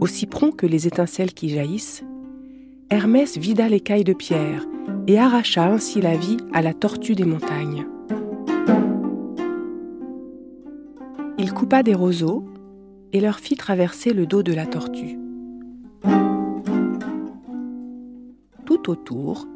Aussi 0.00 0.26
prompt 0.26 0.54
que 0.54 0.66
les 0.66 0.86
étincelles 0.86 1.34
qui 1.34 1.48
jaillissent, 1.48 2.04
Hermès 2.90 3.36
vida 3.36 3.68
l'écaille 3.68 4.04
de 4.04 4.12
pierre 4.12 4.66
et 5.08 5.18
arracha 5.18 5.66
ainsi 5.66 6.00
la 6.00 6.16
vie 6.16 6.36
à 6.52 6.62
la 6.62 6.74
tortue 6.74 7.16
des 7.16 7.24
montagnes. 7.24 7.88
Coupa 11.68 11.82
des 11.82 11.92
roseaux 11.92 12.46
et 13.12 13.20
leur 13.20 13.40
fit 13.40 13.54
traverser 13.54 14.14
le 14.14 14.24
dos 14.24 14.42
de 14.42 14.54
la 14.54 14.64
tortue. 14.64 15.18
Tout 18.64 18.88
autour, 18.88 19.46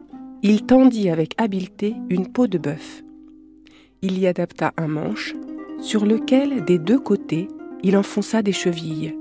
il 0.42 0.66
tendit 0.66 1.08
avec 1.08 1.32
habileté 1.38 1.96
une 2.10 2.26
peau 2.26 2.48
de 2.48 2.58
bœuf. 2.58 3.02
Il 4.02 4.18
y 4.18 4.26
adapta 4.26 4.74
un 4.76 4.88
manche, 4.88 5.34
sur 5.80 6.04
lequel, 6.04 6.66
des 6.66 6.78
deux 6.78 6.98
côtés, 6.98 7.48
il 7.82 7.96
enfonça 7.96 8.42
des 8.42 8.52
chevilles. 8.52 9.16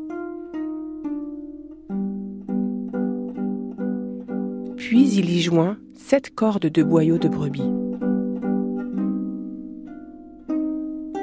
Puis 4.76 5.14
il 5.14 5.30
y 5.30 5.40
joint 5.40 5.78
sept 5.94 6.36
cordes 6.36 6.68
de 6.68 6.84
boyaux 6.84 7.20
de 7.20 7.30
brebis. 7.30 7.72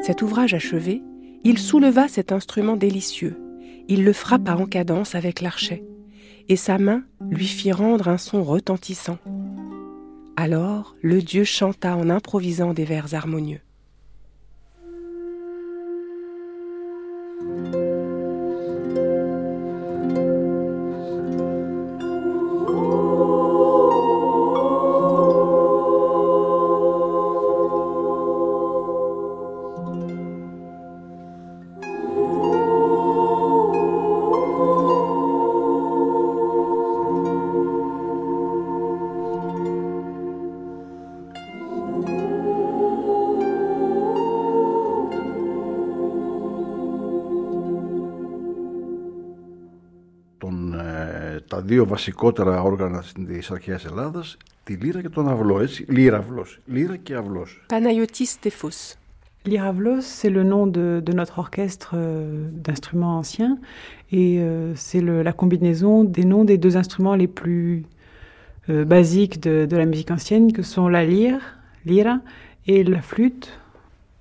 Cet 0.03 0.23
ouvrage 0.23 0.55
achevé, 0.55 1.03
il 1.45 1.59
souleva 1.59 2.09
cet 2.09 2.33
instrument 2.33 2.77
délicieux. 2.77 3.37
Il 3.89 4.05
le 4.05 4.13
frappa 4.13 4.55
en 4.55 4.67
cadence 4.67 5.15
avec 5.15 5.41
l'archet, 5.41 5.85
et 6.49 6.57
sa 6.57 6.79
main 6.79 7.03
lui 7.31 7.47
fit 7.47 7.73
rendre 7.73 8.09
un 8.09 8.19
son 8.19 8.45
retentissant. 8.45 9.19
Alors 10.37 10.95
le 11.03 11.23
dieu 11.23 11.45
chanta 11.45 11.97
en 11.97 12.11
improvisant 12.11 12.75
des 12.75 12.85
vers 12.85 13.15
harmonieux. 13.15 13.61
Βασικότερα 51.89 52.63
όργανα 52.63 53.05
της 53.27 53.51
αρχαίας 53.51 53.85
Ελλάδας, 53.85 54.37
τη 54.65 54.75
λύρα 54.75 55.01
και 55.01 55.09
τον 55.09 55.29
αυλό, 55.29 55.61
έτσι, 55.61 55.85
λύραυλος, 55.89 56.61
λύρα 56.67 56.97
και 56.97 57.15
αυλός. 57.15 57.67
Panayotis 57.69 58.31
Stephos. 58.39 58.97
Lyravlos, 59.45 60.05
c'est 60.19 60.33
le 60.39 60.43
nom 60.43 60.67
de, 60.67 61.01
de 61.09 61.13
notre 61.21 61.39
orchestre 61.39 61.91
euh, 61.95 62.49
d'instruments 62.65 63.17
anciens 63.23 63.57
et 64.11 64.31
euh, 64.41 64.75
c'est 64.75 65.01
la 65.01 65.33
combinaison 65.33 66.05
des 66.05 66.25
noms 66.33 66.45
des 66.45 66.59
deux 66.59 66.77
instruments 66.83 67.15
les 67.15 67.31
plus 67.41 67.85
euh, 68.69 68.85
basiques 68.85 69.41
de, 69.47 69.55
de, 69.65 69.77
la 69.77 69.87
musique 69.87 70.11
ancienne 70.11 70.53
que 70.53 70.63
sont 70.63 70.89
la 70.89 71.05
lyre, 71.05 71.41
lyra, 71.87 72.17
et 72.67 72.85
la 72.85 73.01
flûte, 73.01 73.47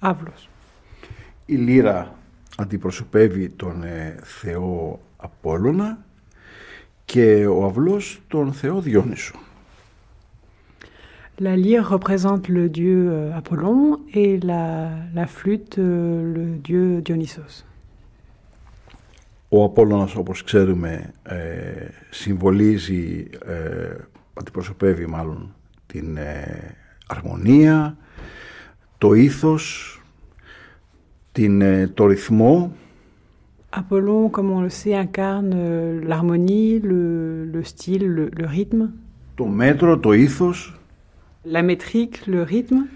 avlos. 0.02 0.50
Η 1.46 1.56
λύρα 1.56 2.16
αντιπροσωπεύει 2.58 3.50
τον 3.50 3.84
ε, 3.84 4.16
Θεό 4.24 5.00
Απόλλωνα 5.18 6.06
και 7.14 7.46
ο 7.46 7.66
αυλός 7.66 8.22
τον 8.28 8.54
Θεό 8.54 8.82
Διόνυσο. 8.82 9.36
La 11.48 11.56
lyre 11.66 11.86
représente 11.96 12.46
le 12.58 12.66
dieu 12.80 13.00
euh, 13.10 13.40
Apollon 13.42 13.80
et 14.22 14.32
la, 14.50 14.66
la 15.20 15.28
flûte 15.38 15.76
euh, 15.78 16.34
le 16.36 16.46
dieu 16.68 17.02
Dionysos. 17.02 17.64
Ο 19.50 19.64
Απόλλωνας 19.64 20.16
όπως 20.16 20.44
ξέρουμε 20.44 21.14
ε, 21.24 21.36
συμβολίζει, 22.10 23.30
ε, 23.46 23.96
αντιπροσωπεύει 24.34 25.06
μάλλον 25.06 25.56
την 25.86 26.18
ε, 26.18 26.76
αρμονία, 27.08 27.98
το 28.98 29.14
ήθος, 29.14 29.96
την, 31.32 31.62
ε, 31.62 31.88
το 31.88 32.06
ρυθμό 32.06 32.76
Apollon, 33.77 34.29
comme 34.29 34.51
on 34.51 34.61
le 34.61 34.69
sait, 34.69 34.95
incarne 34.95 35.53
euh, 35.55 36.01
l'harmonie, 36.05 36.79
le, 36.79 37.47
le, 37.47 37.63
style, 37.65 38.07
le, 38.07 38.31
le, 38.37 38.47
rythme. 38.47 38.93
Το 39.35 39.47
μέτρο, 39.47 39.99
το 39.99 40.13
ήθος. 40.13 40.81
La 41.45 41.63
métrique, 41.63 42.27
le 42.27 42.43
rythme. 42.43 42.89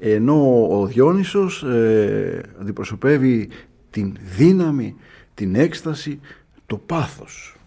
Ενώ 0.00 0.66
ο 0.70 0.86
Διόνυσος 0.86 1.62
ε, 1.62 2.42
αντιπροσωπεύει 2.60 3.48
την 3.90 4.16
δύναμη, 4.36 4.96
την 5.34 5.54
έκσταση, 5.54 6.20
το 6.66 6.76
πάθος. 6.86 7.58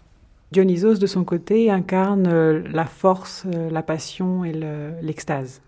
Dionysos, 0.52 0.98
de 0.98 1.06
son 1.06 1.24
côté, 1.24 1.70
incarne 1.70 2.26
euh, 2.28 2.62
la 2.70 2.84
force, 2.84 3.46
euh, 3.46 3.70
la 3.70 3.82
passion 3.82 4.44
et 4.44 4.52
l'extase. 5.00 5.62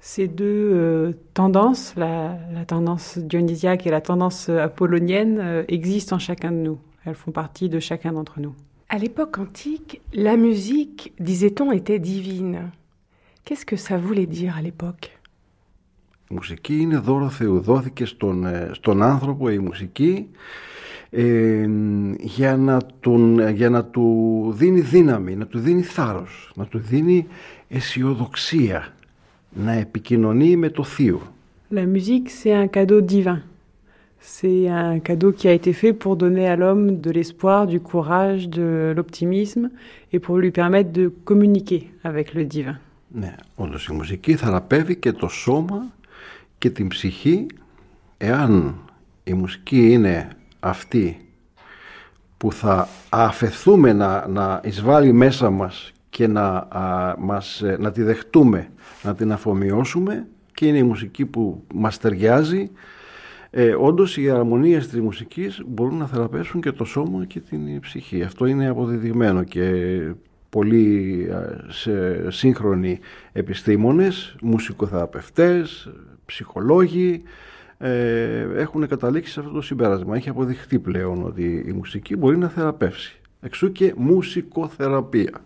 Ces 0.00 0.28
deux 0.28 0.70
euh, 0.74 1.12
tendances, 1.34 1.94
la, 1.96 2.38
la, 2.52 2.64
tendance 2.64 3.18
dionysiaque 3.18 3.86
et 3.86 3.90
la 3.90 4.00
tendance 4.00 4.48
apollonienne, 4.48 5.38
euh, 5.40 5.64
existent 5.68 6.16
en 6.16 6.18
chacun 6.18 6.52
de 6.52 6.58
nous. 6.58 6.78
Elles 7.04 7.14
font 7.14 7.32
partie 7.32 7.68
de 7.68 7.80
chacun 7.80 8.12
d'entre 8.12 8.38
nous. 8.40 8.54
À 8.88 8.98
l'époque 8.98 9.38
antique, 9.38 10.00
la 10.12 10.36
musique, 10.36 11.12
disait-on, 11.18 11.72
était 11.72 11.98
divine. 11.98 12.70
Qu'est-ce 13.44 13.66
que 13.66 13.76
ça 13.76 13.96
voulait 13.96 14.26
dire 14.26 14.56
à 14.56 14.62
l'époque 14.62 15.10
Η 16.30 16.34
μουσική 16.34 16.76
είναι 16.76 16.96
δώρο 16.98 17.28
Θεού. 17.28 17.60
Δόθηκε 17.60 18.04
στον, 18.04 18.46
στον 18.72 19.02
άνθρωπο 19.02 19.50
η 19.50 19.58
μουσική 19.58 20.28
ε, 21.10 21.68
για, 22.18 22.56
να 22.56 22.80
τον, 23.00 23.48
για 23.48 23.70
να 23.70 23.84
του 23.84 24.52
δίνει 24.56 24.80
δύναμη, 24.80 25.36
να 25.36 25.46
του 25.46 25.58
δίνει 25.58 25.82
θάρρος, 25.82 26.52
να 26.54 26.66
του 26.66 26.78
δίνει 26.78 27.26
αισιοδοξία. 27.68 28.94
Να 29.53 29.71
επικοινωνεί 29.71 30.55
με 30.55 30.69
το 30.69 30.83
Θείο. 30.83 31.21
La 31.73 31.85
musique, 31.85 32.29
c'est 32.29 32.53
un 32.53 32.67
cadeau 32.67 32.99
divin. 33.01 33.39
C'est 34.19 34.67
un 34.67 34.99
cadeau 34.99 35.31
qui 35.31 35.47
a 35.47 35.53
été 35.53 35.71
fait 35.73 35.93
pour 35.93 36.15
donner 36.15 36.47
à 36.47 36.55
l'homme 36.55 36.99
de 36.99 37.09
l'espoir, 37.11 37.65
du 37.65 37.79
courage, 37.79 38.49
de 38.49 38.93
l'optimisme 38.95 39.69
et 40.11 40.19
pour 40.19 40.37
lui 40.37 40.51
permettre 40.51 40.91
de 40.91 41.05
communiquer 41.23 41.81
avec 42.03 42.33
le 42.33 42.45
divin. 42.45 42.79
Ναι, 43.13 43.35
όντως 43.55 43.87
η 43.87 43.93
μουσική 43.93 44.35
θεραπεύει 44.35 44.95
και 44.95 45.11
το 45.11 45.27
σώμα 45.27 45.91
και 46.57 46.69
την 46.69 46.87
ψυχή 46.87 47.47
εάν 48.17 48.75
η 49.23 49.33
μουσική 49.33 49.91
είναι 49.91 50.27
αυτή 50.59 51.25
που 52.37 52.51
θα 52.51 52.87
αφαιθούμε 53.09 53.93
να, 53.93 54.27
να 54.27 54.61
εισβάλλει 54.63 55.11
μέσα 55.11 55.49
μας 55.49 55.91
και 56.11 56.27
να, 56.27 56.47
α, 56.69 57.15
μας, 57.19 57.63
να 57.79 57.91
τη 57.91 58.03
δεχτούμε 58.03 58.67
να 59.03 59.15
την 59.15 59.31
αφομοιώσουμε 59.31 60.27
και 60.53 60.67
είναι 60.67 60.77
η 60.77 60.83
μουσική 60.83 61.25
που 61.25 61.63
μας 61.73 61.97
ταιριάζει. 61.97 62.71
Ε, 63.49 63.75
όντως 63.79 64.17
οι 64.17 64.29
αρμονίες 64.29 64.87
της 64.87 64.99
μουσικής 64.99 65.61
μπορούν 65.65 65.97
να 65.97 66.07
θεραπεύσουν 66.07 66.61
και 66.61 66.71
το 66.71 66.85
σώμα 66.85 67.25
και 67.25 67.39
την 67.39 67.79
ψυχή. 67.79 68.23
Αυτό 68.23 68.45
είναι 68.45 68.67
αποδεδειγμένο 68.67 69.43
και 69.43 69.99
πολλοί 70.49 71.27
σε 71.67 72.31
σύγχρονοι 72.31 72.99
επιστήμονες, 73.31 74.35
μουσικοθεραπευτές, 74.41 75.91
ψυχολόγοι 76.25 77.23
ε, 77.77 78.47
έχουν 78.55 78.87
καταλήξει 78.87 79.31
σε 79.31 79.39
αυτό 79.39 79.51
το 79.51 79.61
συμπέρασμα. 79.61 80.15
Έχει 80.15 80.29
αποδειχθεί 80.29 80.79
πλέον 80.79 81.25
ότι 81.25 81.63
η 81.67 81.71
μουσική 81.71 82.15
μπορεί 82.15 82.37
να 82.37 82.47
θεραπεύσει. 82.47 83.21
Εξού 83.41 83.71
και 83.71 83.93
μουσικοθεραπεία. 83.97 85.41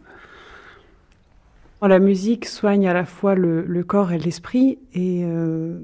La 1.82 2.00
musique 2.00 2.46
soigne 2.46 2.88
à 2.88 2.94
la 2.94 3.06
fois 3.06 3.36
le, 3.36 3.84
corps 3.84 4.12
et 4.12 4.18
l'esprit, 4.18 4.80
et 4.94 5.22
euh, 5.24 5.80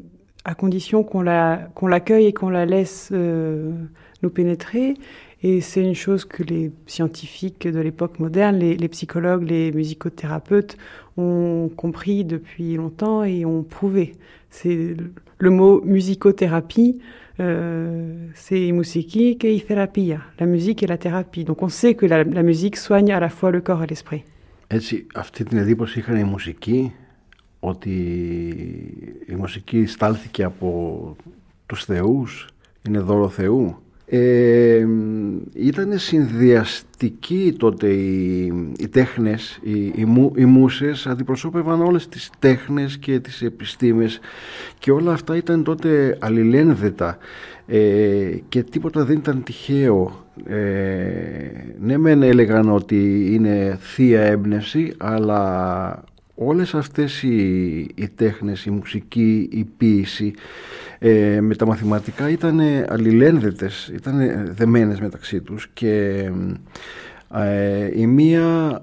à 0.46 0.56
condition 0.56 1.04
qu'on 1.04 1.22
l'accueille 1.22 2.26
et 2.26 2.34
qu'on 2.34 2.50
la 2.50 2.66
laisse 2.66 3.10
euh, 3.12 3.72
nous 4.24 4.30
pénétrer. 4.30 4.96
Et 5.44 5.62
c'est 5.62 5.84
une 5.84 5.96
chose 5.96 6.26
que 6.26 6.44
les 6.44 6.72
scientifiques 6.88 7.68
de 7.68 7.80
l'époque 7.80 8.20
moderne, 8.20 8.58
les, 8.58 8.88
psychologues, 8.88 9.44
les 9.44 9.72
musicothérapeutes 9.72 10.78
ont 11.18 11.70
compris 11.76 12.26
depuis 12.26 12.76
longtemps 12.76 13.24
et 13.24 13.46
ont 13.46 13.64
prouvé. 13.64 14.14
C'est 14.50 14.96
le 15.38 15.50
mot 15.50 15.82
musicothérapie 15.82 17.00
euh, 17.40 18.28
c'est 18.36 18.72
musiki 18.72 19.38
la 20.40 20.46
musique 20.46 20.84
et 20.84 20.88
la 20.88 20.98
thérapie. 20.98 21.44
Donc 21.44 21.64
on 21.64 21.70
sait 21.70 21.96
que 21.96 22.06
la 22.06 22.44
musique 22.44 22.78
soigne 22.78 23.12
à 23.12 23.20
la 23.20 23.30
fois 23.30 23.50
le 23.50 23.62
corps 23.62 23.84
et 23.84 23.88
l'esprit. 23.88 24.24
Έτσι, 24.74 25.08
αυτή 25.14 25.44
την 25.44 25.58
εντύπωση 25.58 26.00
είχαν 26.00 26.16
η 26.16 26.24
μουσική 26.24 26.94
ότι 27.60 27.92
η 29.28 29.36
μουσική 29.36 29.86
στάλθηκε 29.86 30.44
από 30.44 31.16
τους 31.66 31.86
θεούς, 31.86 32.48
είναι 32.88 33.00
δώρο 33.00 33.30
Θεού. 33.30 33.78
Ε, 34.06 34.88
ήταν 35.54 35.98
συνδυαστικοί 35.98 37.56
τότε 37.58 37.88
οι, 37.88 38.46
οι 38.78 38.88
τέχνες, 38.88 39.60
οι, 39.64 39.86
οι, 39.86 40.32
οι 40.36 40.46
μουσες 40.46 41.08
αντιπροσώπευαν 41.08 41.82
όλες 41.82 42.08
τις 42.08 42.30
τέχνες 42.40 42.98
και 42.98 43.20
τις 43.20 43.42
επιστήμες 43.42 44.20
και 44.80 44.92
όλα 44.92 45.14
αυτά 45.14 45.36
ήταν 45.36 45.64
τότε 45.64 46.18
αλληλένδετα 46.22 47.18
ε, 47.68 48.38
και 48.50 48.64
τίποτα 48.64 49.06
δεν 49.06 49.18
ήταν 49.18 49.44
τυχαίο. 49.44 50.21
Ε, 50.46 50.56
ναι 51.80 51.98
μεν 51.98 52.22
έλεγαν 52.22 52.70
ότι 52.70 53.30
είναι 53.34 53.78
θεία 53.82 54.22
έμπνευση 54.22 54.94
αλλά 54.98 56.04
όλες 56.36 56.74
αυτές 56.74 57.24
οι, 57.24 57.36
οι 57.96 58.10
τέχνες, 58.16 58.66
η 58.66 58.70
μουσική, 58.70 59.50
η 59.52 59.64
ποίηση 59.78 60.34
ε, 61.00 61.42
με 61.42 61.56
τα 61.56 61.66
μαθηματικά 61.66 62.30
ήταν 62.30 62.60
αλληλένδετες, 62.88 63.92
ήταν 63.94 64.18
δεμένες 64.56 65.00
μεταξύ 65.00 65.42
τους 65.42 65.68
και 65.74 66.24
ε, 67.34 67.90
η 67.96 68.08
μία 68.08 68.82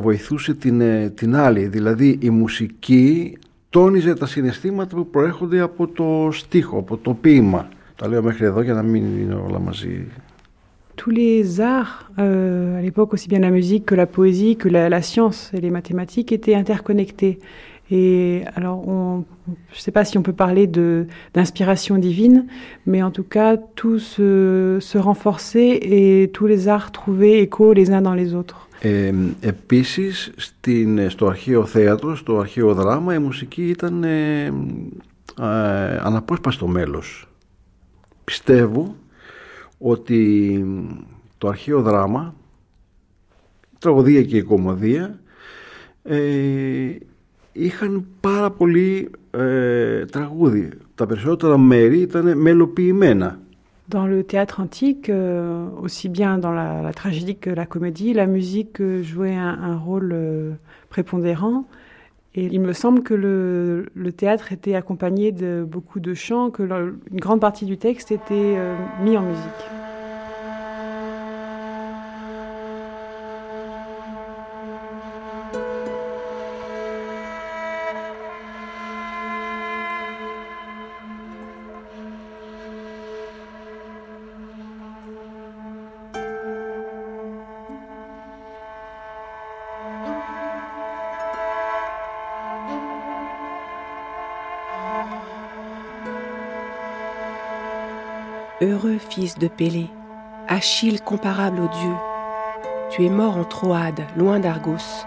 βοηθούσε 0.00 0.54
την, 0.54 0.80
ε, 0.80 1.12
την 1.14 1.36
άλλη. 1.36 1.66
Δηλαδή 1.66 2.18
η 2.22 2.30
μουσική 2.30 3.38
τόνιζε 3.70 4.14
τα 4.14 4.26
συναισθήματα 4.26 4.96
που 4.96 5.10
προέρχονται 5.10 5.60
από 5.60 5.86
το 5.88 6.28
στίχο, 6.32 6.78
από 6.78 6.96
το 6.96 7.14
ποίημα. 7.14 7.68
Τα 7.96 8.08
λέω 8.08 8.22
μέχρι 8.22 8.44
εδώ 8.44 8.62
για 8.62 8.74
να 8.74 8.82
μην 8.82 9.04
είναι 9.04 9.34
όλα 9.34 9.58
μαζί. 9.58 10.06
Tous 10.99 11.09
les 11.09 11.59
arts, 11.59 12.09
euh, 12.19 12.79
à 12.79 12.81
l'époque 12.81 13.13
aussi 13.13 13.27
bien 13.27 13.39
la 13.39 13.49
musique 13.49 13.85
que 13.85 13.95
la 13.95 14.07
poésie, 14.17 14.55
que 14.55 14.69
la, 14.69 14.87
la 14.89 15.01
science 15.01 15.51
et 15.53 15.59
les 15.59 15.69
mathématiques 15.69 16.31
étaient 16.31 16.55
interconnectés. 16.55 17.39
Et 17.91 18.43
alors, 18.55 18.87
on, 18.87 19.25
je 19.71 19.77
ne 19.77 19.81
sais 19.85 19.91
pas 19.91 20.05
si 20.05 20.17
on 20.17 20.23
peut 20.23 20.33
parler 20.33 20.65
d'inspiration 21.35 21.97
divine, 21.97 22.47
mais 22.85 23.03
en 23.03 23.11
tout 23.11 23.23
cas, 23.23 23.57
tout 23.57 23.99
se, 23.99 24.77
se 24.79 24.97
renforçait 24.97 25.79
et 25.97 26.31
tous 26.31 26.47
les 26.47 26.67
arts 26.67 26.91
trouvaient 26.91 27.39
écho 27.45 27.73
les 27.73 27.91
uns 27.91 28.01
dans 28.01 28.15
les 28.15 28.33
autres. 28.33 28.59
Ε, 28.81 29.13
επίσης, 29.41 30.31
στην, 30.37 31.09
στο 31.09 31.27
αρχαίο 31.27 31.65
θέατρο, 31.65 32.15
στο 32.15 32.39
αρχαίο 32.39 32.73
δράμα, 32.73 33.13
η 33.13 33.19
μουσική 33.19 33.67
ήταν 33.67 34.03
ε, 34.03 34.45
ε, 34.45 34.51
αναπόσπαστο 36.01 36.67
μέλος. 36.67 37.27
Πιστεύω 38.23 38.95
ότι 39.80 40.64
το 41.38 41.48
αρχαίο 41.48 41.82
δράμα, 41.82 42.34
η 43.72 43.76
τραγωδία 43.78 44.22
και 44.22 44.36
η 44.36 44.42
κομμωδία, 44.42 45.20
ε, 46.02 46.96
είχαν 47.52 48.06
πάρα 48.20 48.50
πολύ 48.50 49.10
ε, 49.30 50.04
τραγούδι. 50.04 50.68
Τα 50.94 51.06
περισσότερα 51.06 51.58
μέρη 51.58 51.98
ήταν 51.98 52.38
μελοποιημένα. 52.38 53.38
Dans 53.88 54.06
le 54.06 54.22
théâtre 54.22 54.60
antique, 54.60 55.08
euh, 55.08 55.66
aussi 55.82 56.08
bien 56.08 56.38
dans 56.38 56.52
la, 56.52 56.80
la, 56.80 56.92
tragédie 56.92 57.36
que 57.44 57.50
la 57.50 57.66
comédie, 57.66 58.12
la 58.12 58.26
musique 58.26 58.80
euh, 58.80 59.02
jouait 59.02 59.34
un, 59.34 59.58
un 59.70 59.76
rôle 59.76 60.12
euh, 60.12 60.52
prépondérant. 60.90 61.64
Et 62.34 62.44
il 62.44 62.60
me 62.60 62.72
semble 62.72 63.02
que 63.02 63.14
le, 63.14 64.12
théâtre 64.12 64.52
était 64.52 64.74
accompagné 64.74 65.32
de 65.32 65.66
beaucoup 65.66 65.98
de 65.98 66.14
chants, 66.14 66.50
que 66.50 66.62
une 66.62 67.20
grande 67.20 67.40
partie 67.40 67.64
du 67.64 67.76
texte 67.76 68.12
était 68.12 68.54
euh, 68.56 68.76
mis 69.02 69.16
en 69.16 69.22
musique. 69.22 69.79
De 99.38 99.48
Pélée, 99.48 99.90
Achille 100.48 101.00
comparable 101.00 101.60
aux 101.60 101.68
dieux, 101.68 101.96
tu 102.90 103.04
es 103.04 103.08
mort 103.08 103.36
en 103.36 103.44
Troade, 103.44 104.00
loin 104.16 104.40
d'Argos. 104.40 105.04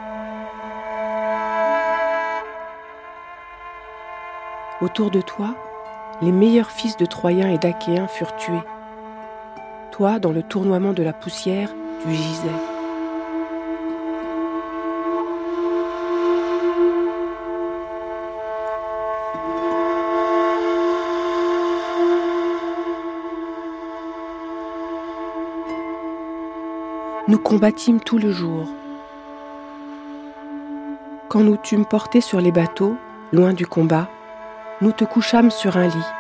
Autour 4.82 5.12
de 5.12 5.22
toi, 5.22 5.56
les 6.22 6.32
meilleurs 6.32 6.72
fils 6.72 6.96
de 6.98 7.06
Troyens 7.06 7.50
et 7.50 7.58
d'Achéens 7.58 8.08
furent 8.08 8.36
tués. 8.38 8.64
Toi, 9.92 10.20
dans 10.20 10.32
le 10.32 10.44
tournoiement 10.44 10.94
de 10.94 11.04
la 11.04 11.14
poussière, 11.14 11.70
tu 12.02 12.12
gisais. 12.12 12.73
Nous 27.34 27.40
combattîmes 27.40 28.00
tout 28.00 28.20
le 28.20 28.32
jour. 28.32 28.68
Quand 31.30 31.40
nous 31.40 31.58
tûmes 31.58 31.84
portés 31.84 32.22
sur 32.22 32.40
les 32.40 32.52
bateaux, 32.52 32.96
loin 33.32 33.54
du 33.54 33.66
combat, 33.66 34.08
nous 34.82 34.92
te 34.92 35.04
couchâmes 35.04 35.50
sur 35.50 35.76
un 35.78 35.88
lit, 35.88 36.12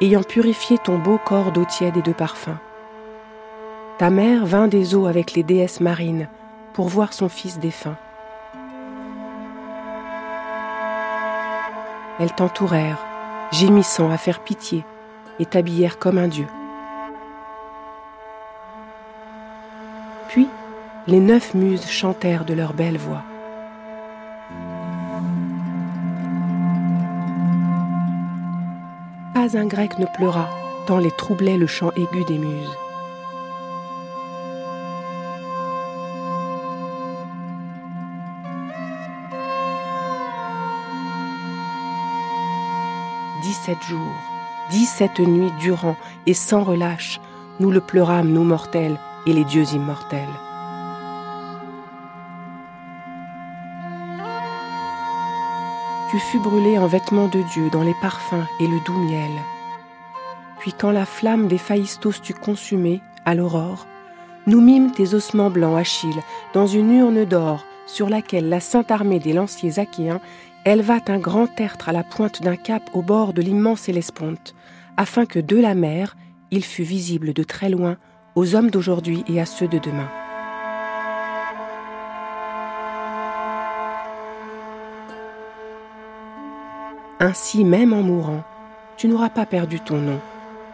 ayant 0.00 0.22
purifié 0.22 0.78
ton 0.78 0.96
beau 0.96 1.18
corps 1.22 1.52
d'eau 1.52 1.66
tiède 1.66 1.98
et 1.98 2.00
de 2.02 2.14
parfum. 2.14 2.58
Ta 3.98 4.08
mère 4.08 4.46
vint 4.46 4.66
des 4.66 4.94
eaux 4.94 5.04
avec 5.04 5.34
les 5.34 5.42
déesses 5.42 5.82
marines 5.82 6.28
pour 6.72 6.88
voir 6.88 7.12
son 7.12 7.28
fils 7.28 7.58
défunt. 7.58 7.98
Elles 12.18 12.34
t'entourèrent, 12.34 13.04
gémissant 13.52 14.10
à 14.10 14.16
faire 14.16 14.40
pitié, 14.40 14.82
et 15.38 15.44
t'habillèrent 15.44 15.98
comme 15.98 16.16
un 16.16 16.28
dieu. 16.28 16.46
Puis, 20.34 20.48
les 21.06 21.20
neuf 21.20 21.52
muses 21.52 21.86
chantèrent 21.86 22.46
de 22.46 22.54
leur 22.54 22.72
belle 22.72 22.96
voix. 22.96 23.22
Pas 29.34 29.58
un 29.58 29.66
grec 29.66 29.98
ne 29.98 30.06
pleura, 30.06 30.48
tant 30.86 30.98
les 30.98 31.10
troublait 31.10 31.58
le 31.58 31.66
chant 31.66 31.90
aigu 31.96 32.24
des 32.26 32.38
muses. 32.38 32.78
Dix-sept 43.42 43.82
jours, 43.82 43.98
dix-sept 44.70 45.20
nuits 45.20 45.52
durant, 45.60 45.96
et 46.26 46.32
sans 46.32 46.62
relâche, 46.64 47.20
nous 47.60 47.70
le 47.70 47.80
pleurâmes, 47.80 48.30
nous 48.30 48.44
mortels, 48.44 48.98
et 49.26 49.34
les 49.34 49.44
dieux 49.44 49.66
immortels. 49.74 50.20
Tu 56.14 56.20
fus 56.20 56.38
brûlé 56.38 56.78
en 56.78 56.86
vêtements 56.86 57.26
de 57.26 57.42
Dieu 57.42 57.70
dans 57.70 57.82
les 57.82 57.96
parfums 58.00 58.46
et 58.60 58.68
le 58.68 58.78
doux 58.86 58.96
miel. 58.96 59.32
Puis 60.60 60.72
quand 60.72 60.92
la 60.92 61.06
flamme 61.06 61.48
des 61.48 61.58
Phaïstos 61.58 62.22
t'eut 62.22 62.34
consumé, 62.34 63.00
à 63.24 63.34
l'aurore, 63.34 63.88
nous 64.46 64.60
mîmes 64.60 64.92
tes 64.92 65.14
ossements 65.14 65.50
blancs, 65.50 65.76
Achille, 65.76 66.22
dans 66.52 66.68
une 66.68 66.92
urne 66.92 67.24
d'or 67.24 67.64
sur 67.86 68.08
laquelle 68.08 68.48
la 68.48 68.60
sainte 68.60 68.92
armée 68.92 69.18
des 69.18 69.32
lanciers 69.32 69.80
achéens 69.80 70.20
éleva 70.64 71.00
un 71.08 71.18
grand 71.18 71.48
tertre 71.48 71.88
à 71.88 71.92
la 71.92 72.04
pointe 72.04 72.42
d'un 72.42 72.54
cap 72.54 72.88
au 72.92 73.02
bord 73.02 73.32
de 73.32 73.42
l'immense 73.42 73.88
Hellesponte, 73.88 74.54
afin 74.96 75.26
que 75.26 75.40
de 75.40 75.56
la 75.56 75.74
mer 75.74 76.16
il 76.52 76.64
fût 76.64 76.84
visible 76.84 77.32
de 77.32 77.42
très 77.42 77.70
loin 77.70 77.96
aux 78.36 78.54
hommes 78.54 78.70
d'aujourd'hui 78.70 79.24
et 79.26 79.40
à 79.40 79.46
ceux 79.46 79.66
de 79.66 79.78
demain. 79.78 80.08
Ainsi, 87.20 87.64
même 87.64 87.92
en 87.92 88.02
mourant, 88.02 88.42
tu 88.96 89.08
n'auras 89.08 89.30
pas 89.30 89.46
perdu 89.46 89.80
ton 89.80 89.98
nom. 89.98 90.20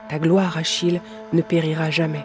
Ta 0.09 0.19
gloire, 0.19 0.57
Achille, 0.57 1.01
ne 1.33 1.43
périra 1.43 1.91
jamais. 1.91 2.25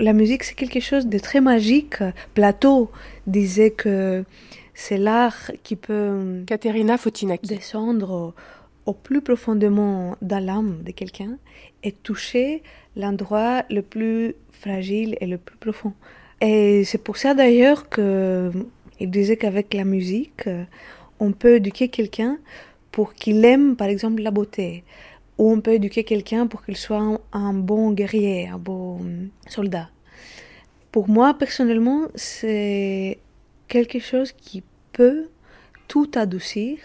La 0.00 0.12
musique, 0.12 0.44
c'est 0.44 0.54
quelque 0.54 0.80
chose 0.80 1.06
de 1.06 1.18
très 1.18 1.40
magique. 1.40 1.96
Plateau 2.34 2.90
disait 3.26 3.70
que 3.70 4.24
c'est 4.74 4.96
l'art 4.96 5.52
qui 5.62 5.76
peut 5.76 6.44
Fotinaki. 6.98 7.46
descendre 7.46 8.34
au 8.86 8.94
plus 8.94 9.20
profondément 9.20 10.16
dans 10.22 10.44
l'âme 10.44 10.82
de 10.84 10.90
quelqu'un 10.90 11.36
et 11.84 11.92
toucher 11.92 12.62
l'endroit 12.96 13.64
le 13.70 13.82
plus 13.82 14.34
fragile 14.50 15.16
et 15.20 15.26
le 15.26 15.36
plus 15.36 15.58
profond. 15.58 15.92
Et 16.40 16.84
c'est 16.84 17.02
pour 17.02 17.18
ça 17.18 17.34
d'ailleurs 17.34 17.88
que 17.88 18.50
il 18.98 19.10
disait 19.10 19.36
qu'avec 19.36 19.74
la 19.74 19.84
musique, 19.84 20.48
on 21.20 21.32
peut 21.32 21.56
éduquer 21.56 21.88
quelqu'un 21.88 22.38
pour 22.90 23.14
qu'il 23.14 23.44
aime 23.44 23.76
par 23.76 23.88
exemple 23.88 24.22
la 24.22 24.30
beauté, 24.30 24.84
ou 25.40 25.50
on 25.50 25.60
peut 25.62 25.72
éduquer 25.72 26.04
quelqu'un 26.04 26.46
pour 26.46 26.62
qu'il 26.62 26.76
soit 26.76 26.98
un, 27.00 27.18
un 27.32 27.54
bon 27.54 27.92
guerrier, 27.92 28.48
un 28.48 28.58
bon 28.58 29.00
soldat. 29.48 29.88
Pour 30.92 31.08
moi 31.08 31.32
personnellement, 31.32 32.02
c'est 32.14 33.18
quelque 33.66 34.00
chose 34.00 34.32
qui 34.32 34.62
peut 34.92 35.28
tout 35.88 36.10
adoucir, 36.14 36.76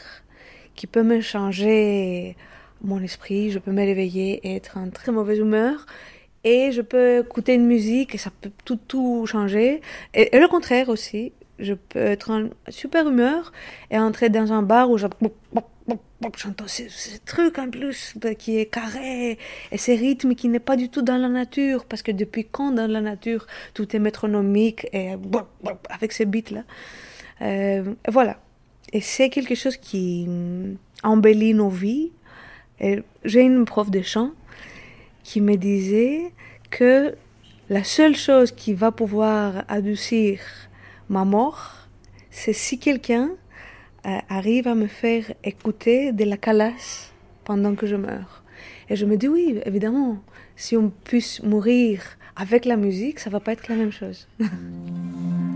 qui 0.74 0.88
peut 0.88 1.04
me 1.04 1.20
changer 1.20 2.38
mon 2.82 3.04
esprit, 3.04 3.52
je 3.52 3.60
peux 3.60 3.72
me 3.72 3.86
réveiller 3.92 4.40
et 4.48 4.56
être 4.56 4.78
en 4.78 4.90
très 4.90 5.12
mauvaise 5.12 5.40
humeur, 5.40 5.86
et 6.46 6.72
je 6.72 6.82
peux 6.82 7.20
écouter 7.20 7.56
une 7.56 7.66
musique 7.66 8.16
et 8.16 8.18
ça 8.18 8.32
peut 8.40 8.52
tout, 8.64 8.80
tout 8.88 9.26
changer. 9.26 9.82
Et, 10.14 10.34
et 10.34 10.40
le 10.40 10.48
contraire 10.48 10.88
aussi, 10.88 11.34
je 11.60 11.74
peux 11.74 12.00
être 12.00 12.32
en 12.32 12.50
super 12.70 13.10
humeur 13.10 13.52
et 13.92 14.00
entrer 14.00 14.30
dans 14.30 14.54
un 14.54 14.62
bar 14.62 14.90
où 14.90 14.98
je- 14.98 15.08
j'entends 16.38 16.68
ce, 16.68 16.90
ce 16.90 17.18
truc 17.26 17.60
en 17.60 17.70
plus 17.70 18.16
qui 18.40 18.58
est 18.58 18.66
carré 18.66 19.38
et 19.72 19.78
ces 19.78 19.96
rythmes 19.96 20.34
qui 20.34 20.50
n'est 20.50 20.60
pas 20.60 20.76
du 20.76 20.90
tout 20.90 21.04
dans 21.04 21.18
la 21.18 21.30
nature 21.30 21.86
parce 21.86 22.02
que 22.02 22.12
depuis 22.12 22.46
quand 22.46 22.72
dans 22.72 22.90
la 22.90 23.02
nature 23.02 23.46
tout 23.74 23.96
est 23.96 24.00
métronomique 24.00 24.88
et 24.94 25.12
avec 25.90 26.12
ces 26.12 26.26
beats 26.26 26.52
là 26.52 26.64
Euh, 27.42 27.94
voilà. 28.08 28.40
Et 28.94 29.02
c'est 29.02 29.30
quelque 29.30 29.56
chose 29.56 29.78
qui 29.78 30.28
embellit 31.04 31.54
nos 31.54 31.70
vies. 31.70 32.12
J'ai 32.80 33.42
une 33.42 33.66
prof 33.66 33.90
de 33.90 34.02
chant 34.02 34.32
qui 35.24 35.42
me 35.42 35.56
disait 35.56 36.32
que 36.70 37.16
la 37.70 37.84
seule 37.84 38.16
chose 38.16 38.52
qui 38.52 38.74
va 38.74 38.92
pouvoir 38.92 39.66
adoucir 39.68 40.40
ma 41.10 41.26
mort, 41.26 41.88
c'est 42.30 42.54
si 42.54 42.80
quelqu'un 42.80 43.32
euh, 44.06 44.20
arrive 44.30 44.68
à 44.68 44.76
me 44.76 44.88
faire 44.88 45.34
écouter 45.44 46.12
de 46.12 46.24
la 46.24 46.38
calasse 46.38 47.12
pendant 47.44 47.76
que 47.76 47.88
je 47.88 47.96
meurs. 47.96 48.44
Et 48.90 48.96
je 48.96 49.06
me 49.06 49.18
dis 49.18 49.28
oui, 49.28 49.60
évidemment, 49.66 50.22
si 50.56 50.78
on 50.78 50.90
puisse 50.90 51.42
mourir 51.44 52.02
avec 52.36 52.66
la 52.66 52.78
musique, 52.78 53.20
ça 53.20 53.30
va 53.30 53.40
pas 53.40 53.54
être 53.54 53.68
la 53.68 53.76
même 53.76 53.92
chose. 53.92 54.28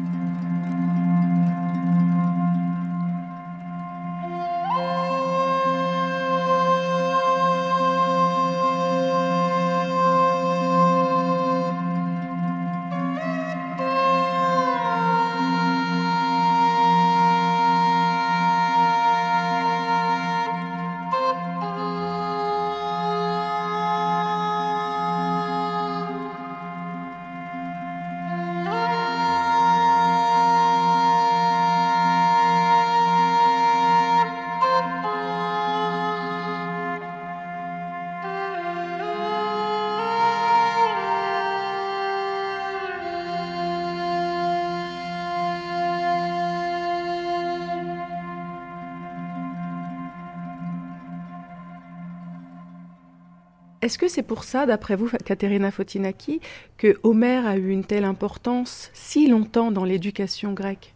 Est-ce 53.89 53.97
que 53.97 54.07
c'est 54.07 54.21
pour 54.21 54.43
ça, 54.43 54.67
d'après 54.67 54.95
vous, 54.95 55.09
Katerina 55.25 55.71
Fotinaki, 55.71 56.41
que 56.77 56.99
Homère 57.01 57.47
a 57.47 57.57
eu 57.57 57.69
une 57.69 57.83
telle 57.83 58.03
importance 58.03 58.91
si 58.93 59.27
longtemps 59.27 59.71
dans 59.71 59.83
l'éducation 59.83 60.53
grecque? 60.53 60.93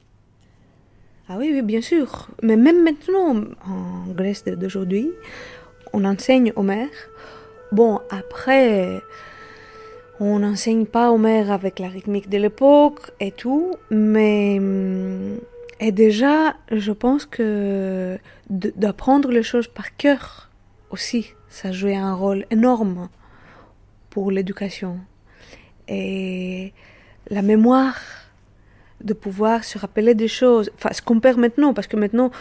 Ah 1.27 1.37
oui, 1.39 1.49
oui, 1.51 1.63
bien 1.63 1.81
sûr. 1.81 2.27
Mais 2.43 2.55
même 2.55 2.83
maintenant, 2.83 3.45
en 3.65 4.11
Grèce 4.13 4.43
d'aujourd'hui, 4.43 5.09
on 5.91 6.05
enseigne 6.05 6.53
Homère. 6.55 6.91
Bon, 7.71 7.99
après, 8.11 9.01
on 10.19 10.37
n'enseigne 10.37 10.85
pas 10.85 11.11
Homère 11.11 11.51
avec 11.51 11.79
la 11.79 11.87
rythmique 11.87 12.29
de 12.29 12.37
l'époque 12.37 13.09
et 13.19 13.31
tout, 13.31 13.73
mais 13.89 14.61
et 15.79 15.91
déjà, 15.91 16.57
je 16.71 16.91
pense 16.91 17.25
que 17.25 18.19
d'apprendre 18.51 19.31
les 19.31 19.41
choses 19.41 19.67
par 19.67 19.97
cœur 19.97 20.51
aussi, 20.91 21.33
ça 21.53 21.71
jouait 21.71 21.95
un 21.95 22.15
rôle 22.15 22.45
énorme 22.49 23.09
pour 24.09 24.31
l'éducation. 24.31 24.97
Et 25.87 26.73
la 27.29 27.43
mémoire, 27.43 28.01
de 29.01 29.13
pouvoir 29.13 29.63
se 29.63 29.77
rappeler 29.77 30.15
des 30.15 30.27
choses, 30.27 30.71
enfin 30.75 30.89
ce 30.93 31.01
qu'on 31.01 31.19
perd 31.19 31.37
maintenant, 31.37 31.75
parce 31.75 31.85
que 31.85 31.95
maintenant, 31.95 32.31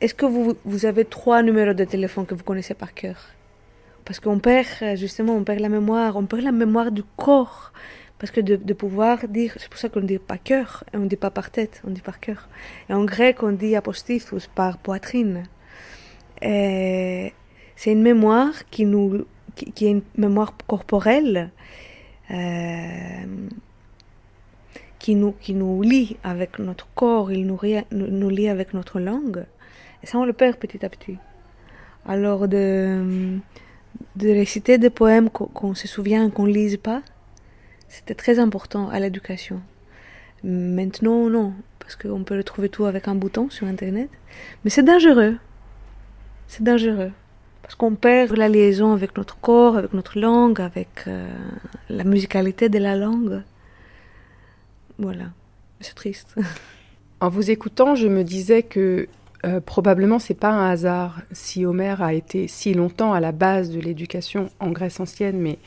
est-ce 0.00 0.14
que 0.14 0.26
vous, 0.26 0.56
vous 0.64 0.86
avez 0.86 1.04
trois 1.04 1.42
numéros 1.42 1.72
de 1.72 1.84
téléphone 1.84 2.26
que 2.26 2.34
vous 2.34 2.42
connaissez 2.42 2.74
par 2.74 2.94
cœur? 2.94 3.18
Parce 4.04 4.18
qu'on 4.18 4.40
perd, 4.40 4.96
justement, 4.96 5.34
on 5.36 5.44
perd 5.44 5.60
la 5.60 5.68
mémoire, 5.68 6.16
on 6.16 6.26
perd 6.26 6.42
la 6.42 6.52
mémoire 6.52 6.90
du 6.90 7.04
corps. 7.16 7.72
Parce 8.18 8.32
que 8.32 8.40
de, 8.40 8.72
pouvoir 8.74 9.28
dire, 9.28 9.54
c'est 9.58 9.68
pour 9.68 9.78
ça 9.78 9.88
qu'on 9.88 10.00
dit 10.00 10.18
pas 10.18 10.38
cœur, 10.38 10.82
et 10.92 10.96
on 10.96 11.04
dit 11.04 11.14
pas 11.14 11.30
par 11.30 11.52
tête, 11.52 11.80
on 11.86 11.90
dit 11.90 12.00
par 12.00 12.18
cœur. 12.18 12.48
Et 12.88 12.92
en 12.92 13.04
grec, 13.04 13.44
on 13.44 13.52
dit 13.52 13.76
apostyphos, 13.76 14.48
par 14.52 14.78
poitrine. 14.78 15.44
Et 16.42 17.32
c'est 17.78 17.92
une 17.92 18.02
mémoire 18.02 18.68
qui, 18.72 18.84
nous, 18.84 19.24
qui, 19.54 19.86
est 19.86 19.90
une 19.92 20.02
mémoire 20.16 20.52
corporelle. 20.66 21.52
euh, 22.32 23.48
qui 24.98 25.14
nous, 25.14 25.30
qui 25.30 25.54
nous 25.54 25.80
lie 25.80 26.16
avec 26.24 26.58
notre 26.58 26.88
corps, 26.96 27.30
il 27.30 27.46
nous, 27.46 27.60
nous, 27.92 28.30
lie 28.30 28.48
avec 28.48 28.74
notre 28.74 28.98
langue. 28.98 29.44
Et 30.02 30.06
ça, 30.08 30.18
on 30.18 30.24
le 30.24 30.32
perd 30.32 30.56
petit 30.56 30.84
à 30.84 30.88
petit. 30.88 31.18
Alors, 32.04 32.48
de, 32.48 33.38
de 34.16 34.28
réciter 34.28 34.76
des 34.78 34.90
poèmes 34.90 35.30
qu'on 35.30 35.46
qu'on 35.46 35.74
se 35.76 35.86
souvient, 35.86 36.30
qu'on 36.30 36.48
ne 36.48 36.52
lise 36.52 36.78
pas, 36.78 37.02
c'était 37.88 38.16
très 38.16 38.40
important 38.40 38.88
à 38.90 38.98
l'éducation. 38.98 39.62
Maintenant, 40.42 41.30
non, 41.30 41.52
parce 41.78 41.94
qu'on 41.94 42.24
peut 42.24 42.36
retrouver 42.36 42.68
tout 42.68 42.84
avec 42.86 43.06
un 43.06 43.14
bouton 43.14 43.50
sur 43.50 43.68
Internet. 43.68 44.10
Mais 44.64 44.70
c'est 44.70 44.82
dangereux. 44.82 45.36
C'est 46.48 46.64
dangereux. 46.64 47.12
Parce 47.68 47.76
qu'on 47.76 47.96
perd 47.96 48.34
la 48.34 48.48
liaison 48.48 48.94
avec 48.94 49.14
notre 49.18 49.38
corps, 49.38 49.76
avec 49.76 49.92
notre 49.92 50.18
langue, 50.18 50.58
avec 50.58 50.88
euh, 51.06 51.28
la 51.90 52.02
musicalité 52.02 52.70
de 52.70 52.78
la 52.78 52.96
langue. 52.96 53.42
Voilà, 54.98 55.26
c'est 55.80 55.94
triste. 55.94 56.34
En 57.20 57.30
vous 57.30 57.50
écoutant, 57.50 57.96
je 57.96 58.06
me 58.06 58.22
disais 58.22 58.62
que 58.62 59.08
euh, 59.44 59.60
probablement 59.60 60.20
c'est 60.20 60.34
pas 60.34 60.50
un 60.50 60.70
hasard 60.70 61.20
si 61.32 61.66
Homère 61.66 62.00
a 62.00 62.14
été 62.14 62.46
si 62.46 62.74
longtemps 62.74 63.12
à 63.12 63.18
la 63.18 63.32
base 63.32 63.70
de 63.70 63.80
l'éducation 63.80 64.50
en 64.60 64.70
Grèce 64.70 65.00
ancienne, 65.00 65.40
mais 65.40 65.58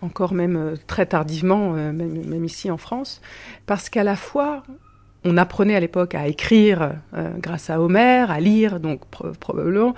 encore 0.00 0.32
même 0.32 0.56
euh, 0.56 0.76
très 0.86 1.06
tardivement, 1.06 1.74
euh, 1.74 1.90
même 1.92 2.44
ici 2.44 2.70
en 2.70 2.76
France, 2.76 3.20
parce 3.66 3.90
qu'à 3.90 4.04
la 4.04 4.14
fois 4.14 4.62
on 5.24 5.36
apprenait 5.36 5.74
à 5.74 5.80
l'époque 5.80 6.14
à 6.14 6.26
écrire 6.28 6.92
euh, 7.14 7.30
grâce 7.38 7.68
à 7.68 7.80
Homère, 7.80 8.30
à 8.30 8.40
lire, 8.40 8.80
donc 8.80 9.04
pro- 9.10 9.32
probablement, 9.38 9.94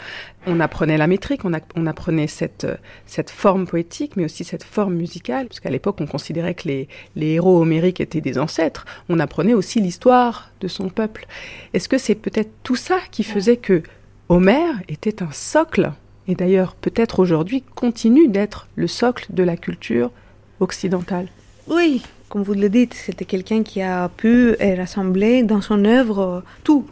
on 0.47 0.59
apprenait 0.59 0.97
la 0.99 1.07
métrique, 1.07 1.45
on, 1.45 1.55
a- 1.55 1.61
on 1.77 1.87
apprenait 1.87 2.27
cette, 2.27 2.67
cette 3.07 3.31
forme 3.31 3.67
poétique, 3.67 4.17
mais 4.17 4.25
aussi 4.25 4.43
cette 4.43 4.65
forme 4.65 4.95
musicale, 4.95 5.47
parce 5.47 5.61
qu'à 5.61 5.71
l'époque 5.71 6.01
on 6.01 6.07
considérait 6.07 6.55
que 6.55 6.67
les, 6.67 6.89
les 7.15 7.35
héros 7.35 7.61
homériques 7.63 8.01
étaient 8.01 8.21
des 8.21 8.37
ancêtres, 8.39 8.85
on 9.09 9.21
apprenait 9.21 9.55
aussi 9.55 9.81
l'histoire 9.81 10.51
de 10.61 10.67
son 10.67 10.89
peuple. 10.89 11.27
Est-ce 11.73 11.89
que 11.89 11.99
c'est 11.99 12.17
peut-être 12.17 12.51
tout 12.65 12.77
ça 12.77 12.99
qui 13.13 13.23
faisait 13.23 13.59
que 13.59 13.83
Homère 14.29 14.81
était 14.89 15.23
un 15.23 15.31
socle, 15.31 15.93
et 16.27 16.35
d'ailleurs 16.35 16.75
peut-être 16.75 17.21
aujourd'hui 17.21 17.63
continue 17.75 18.27
d'être 18.27 18.67
le 18.75 18.89
socle 18.89 19.27
de 19.31 19.45
la 19.45 19.57
culture 19.57 20.11
occidentale? 20.59 21.29
Oui, 21.69 22.03
comme 22.33 22.45
vous 22.45 22.55
le 22.55 22.71
dites, 22.71 22.95
c'était 22.95 23.27
quelqu'un 23.27 23.63
qui 23.63 23.83
a 23.83 24.09
pu 24.09 24.57
rassembler 24.59 25.43
dans 25.43 25.61
son 25.61 25.85
œuvre 25.85 26.43
tout. 26.65 26.87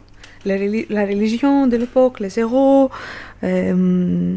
La 0.45 0.55
religion 0.55 1.65
de 1.65 1.77
l'époque, 1.77 2.19
les 2.19 2.37
héros, 2.37 2.91
euh, 3.43 4.35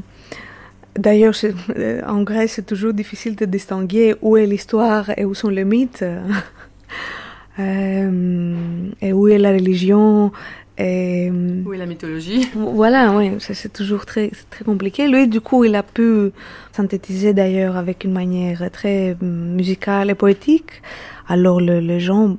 D'ailleurs, 0.97 1.35
euh, 1.77 2.01
en 2.07 2.23
Grèce, 2.23 2.53
c'est 2.53 2.67
toujours 2.67 2.95
difficile 2.95 3.37
de 3.37 3.45
distinguer 3.45 4.15
où 4.23 4.39
est 4.39 4.47
l'histoire 4.47 5.11
et 5.19 5.27
où 5.27 5.35
sont 5.35 5.51
les 5.51 5.65
mythes, 5.65 6.05
euh, 7.59 8.77
et 9.03 9.13
où 9.13 9.29
est 9.29 9.39
la 9.39 9.51
religion. 9.51 10.33
Et, 10.77 11.31
où 11.65 11.73
est 11.73 11.79
la 11.79 11.87
mythologie 11.87 12.49
Voilà, 12.55 13.13
oui, 13.13 13.37
c'est 13.39 13.73
toujours 13.73 14.07
très, 14.07 14.31
très 14.51 14.65
compliqué. 14.65 15.07
Lui, 15.07 15.29
du 15.29 15.41
coup, 15.41 15.65
il 15.65 15.75
a 15.77 15.85
pu 15.85 16.33
synthétiser 16.73 17.33
d'ailleurs 17.33 17.77
avec 17.77 18.05
une 18.05 18.13
manière 18.13 18.71
très 18.73 19.17
musicale 19.21 20.11
et 20.11 20.15
poétique. 20.15 20.83
Alors, 21.29 21.61
le, 21.61 21.79
les 21.79 22.01
gens 22.01 22.37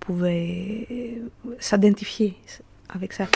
pouvaient 0.00 1.18
s'identifier 1.58 2.34
avec 2.94 3.12
ça. 3.14 3.26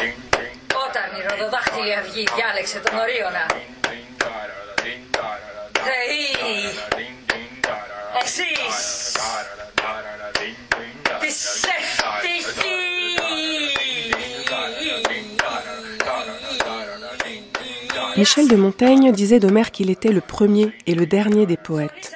Michel 18.16 18.46
de 18.46 18.54
Montaigne 18.54 19.10
disait 19.10 19.40
d'Homère 19.40 19.72
qu'il 19.72 19.90
était 19.90 20.12
le 20.12 20.20
premier 20.20 20.72
et 20.86 20.94
le 20.94 21.04
dernier 21.04 21.46
des 21.46 21.56
poètes. 21.56 22.12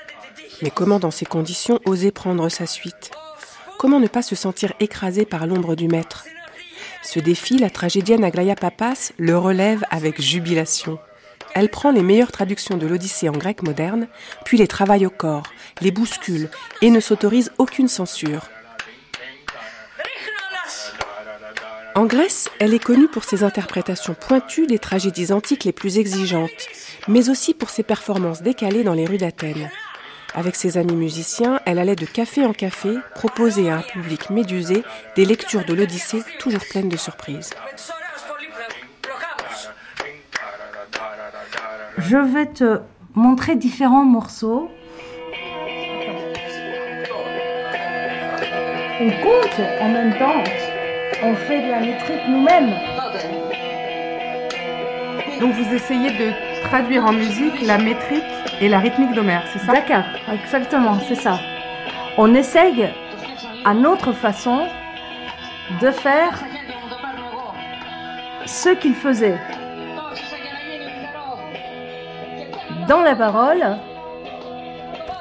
Mais 0.63 0.71
comment 0.71 1.01
dans 1.01 1.11
ces 1.11 1.25
conditions 1.25 1.81
oser 1.87 2.13
prendre 2.13 2.49
sa 2.49 2.67
suite? 2.67 3.11
Comment 3.81 3.99
ne 3.99 4.07
pas 4.07 4.23
se 4.23 4.37
sentir 4.37 4.73
écrasé 4.79 5.25
par 5.25 5.49
l'ombre 5.49 5.75
du 5.75 5.89
maître? 5.89 6.25
Ce 7.03 7.19
défi, 7.19 7.59
la 7.59 7.69
tragédienne 7.69 8.23
Aglaya 8.23 8.55
Papas 8.55 9.11
le 9.19 9.37
relève 9.37 9.83
avec 9.91 10.21
jubilation. 10.21 11.01
Elle 11.55 11.69
prend 11.69 11.91
les 11.91 12.03
meilleures 12.03 12.31
traductions 12.31 12.77
de 12.77 12.87
l'Odyssée 12.87 13.29
en 13.29 13.33
grec 13.33 13.65
moderne, 13.65 14.07
puis 14.45 14.57
les 14.57 14.69
travaille 14.69 15.05
au 15.05 15.11
corps, 15.11 15.49
les 15.81 15.91
bouscule 15.91 16.49
et 16.81 16.91
ne 16.91 17.01
s'autorise 17.01 17.51
aucune 17.59 17.89
censure. 17.89 18.43
En 21.95 22.05
Grèce, 22.05 22.49
elle 22.61 22.75
est 22.75 22.83
connue 22.83 23.09
pour 23.09 23.25
ses 23.25 23.43
interprétations 23.43 24.15
pointues 24.15 24.67
des 24.67 24.79
tragédies 24.79 25.33
antiques 25.33 25.65
les 25.65 25.73
plus 25.73 25.99
exigeantes, 25.99 26.69
mais 27.09 27.29
aussi 27.29 27.55
pour 27.55 27.71
ses 27.71 27.83
performances 27.83 28.43
décalées 28.43 28.85
dans 28.85 28.95
les 28.95 29.07
rues 29.07 29.19
d'Athènes. 29.19 29.71
Avec 30.35 30.55
ses 30.55 30.77
amis 30.77 30.95
musiciens, 30.95 31.61
elle 31.65 31.79
allait 31.79 31.97
de 31.97 32.05
café 32.07 32.45
en 32.45 32.53
café 32.53 32.95
proposer 33.15 33.71
à 33.71 33.79
un 33.79 33.83
public 33.83 34.31
médusé 34.31 34.85
des 35.17 35.25
lectures 35.25 35.65
de 35.65 35.75
l'Odyssée 35.75 36.23
toujours 36.39 36.65
pleines 36.71 36.89
de 36.89 36.97
surprises. 36.97 37.51
Je 41.99 42.17
vais 42.17 42.47
te 42.47 42.81
montrer 43.15 43.57
différents 43.57 44.05
morceaux. 44.05 44.71
On 49.01 49.11
compte 49.23 49.61
en 49.81 49.89
même 49.89 50.17
temps 50.19 50.45
on 51.23 51.35
fait 51.35 51.63
de 51.63 51.71
la 51.71 51.81
métrique 51.81 52.23
nous-mêmes. 52.29 52.75
Donc 55.41 55.53
vous 55.53 55.75
essayez 55.75 56.11
de 56.11 56.33
traduire 56.69 57.05
en 57.05 57.13
musique 57.13 57.63
la 57.63 57.79
métrique 57.79 58.25
et 58.61 58.69
la 58.69 58.79
rythmique 58.79 59.13
d'Homère, 59.13 59.43
c'est 59.53 59.61
ça? 59.61 59.73
D'accord, 59.73 60.05
exactement, 60.33 60.99
c'est 61.07 61.15
ça. 61.15 61.39
On 62.17 62.35
essaye 62.35 62.89
à 63.65 63.75
notre 63.75 64.13
façon 64.13 64.67
de 65.81 65.91
faire 65.91 66.43
ce 68.47 68.71
qu'il 68.71 68.95
faisait. 68.95 69.39
Dans 72.89 73.03
la 73.03 73.15
parole 73.15 73.77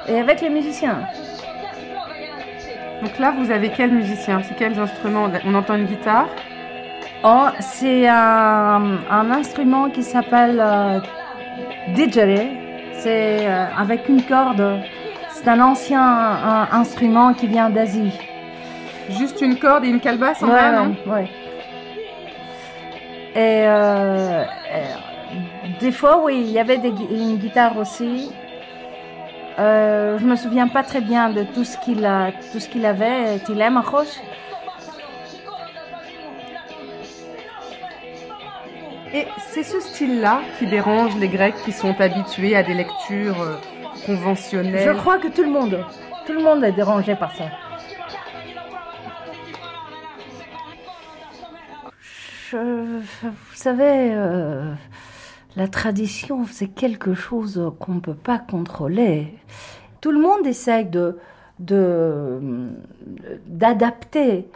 et 0.08 0.18
avec 0.18 0.40
les 0.40 0.48
musiciens. 0.48 1.00
Donc 3.02 3.18
là, 3.18 3.32
vous 3.36 3.50
avez 3.50 3.70
quel 3.70 3.92
musicien? 3.92 4.40
C'est 4.42 4.56
quels 4.56 4.78
instruments? 4.78 5.30
On 5.44 5.54
entend 5.54 5.76
une 5.76 5.86
guitare? 5.86 6.26
Oh, 7.24 7.48
C'est 7.60 8.08
un, 8.08 8.98
instrument 9.10 9.90
qui 9.90 10.02
s'appelle 10.02 10.60
euh, 10.60 11.00
C'est 12.92 13.46
euh, 13.46 13.66
avec 13.76 14.08
une 14.08 14.22
corde. 14.22 14.80
C'est 15.30 15.48
un 15.48 15.60
ancien 15.60 16.68
instrument 16.72 17.34
qui 17.34 17.46
vient 17.46 17.70
d'Asie. 17.70 18.12
Juste 19.10 19.40
une 19.40 19.56
corde 19.58 19.84
et 19.84 19.88
une 19.88 20.00
calebasse 20.00 20.42
en 20.42 20.48
ouais, 20.48 20.96
ouais. 21.06 21.28
Et 23.34 23.62
euh, 23.66 24.44
des 25.80 25.92
fois, 25.92 26.22
oui, 26.24 26.42
il 26.44 26.50
y 26.50 26.58
avait 26.58 26.76
une 26.76 27.36
guitare 27.36 27.76
aussi. 27.78 28.32
Euh, 29.58 30.18
je 30.18 30.24
me 30.24 30.36
souviens 30.36 30.68
pas 30.68 30.84
très 30.84 31.00
bien 31.00 31.30
de 31.30 31.42
tout 31.42 31.64
ce 31.64 31.76
qu'il 31.78 32.04
a, 32.06 32.30
tout 32.52 32.60
ce 32.60 32.68
qu'il 32.68 32.86
avait. 32.86 33.38
L'aimes, 33.48 33.82
Et 39.12 39.26
c'est 39.48 39.64
ce 39.64 39.80
style-là 39.80 40.42
qui 40.58 40.66
dérange 40.66 41.16
les 41.16 41.28
Grecs 41.28 41.56
qui 41.64 41.72
sont 41.72 41.98
habitués 42.00 42.54
à 42.54 42.62
des 42.62 42.74
lectures 42.74 43.40
euh, 43.40 43.56
conventionnelles. 44.06 44.94
Je 44.94 44.96
crois 44.96 45.18
que 45.18 45.28
tout 45.28 45.42
le 45.42 45.50
monde, 45.50 45.84
tout 46.26 46.34
le 46.34 46.42
monde 46.42 46.62
est 46.62 46.72
dérangé 46.72 47.16
par 47.16 47.34
ça. 47.34 47.44
Je, 52.50 52.56
vous 53.22 53.54
savez, 53.54 54.12
euh, 54.12 54.72
la 55.58 55.66
tradition, 55.66 56.46
c'est 56.46 56.68
quelque 56.68 57.14
chose 57.14 57.72
qu'on 57.80 57.94
ne 57.94 58.00
peut 58.00 58.14
pas 58.14 58.38
contrôler. 58.38 59.34
Tout 60.00 60.12
le 60.12 60.20
monde 60.20 60.46
essaye 60.46 60.86
de, 60.86 61.18
d'adapter 63.46 64.48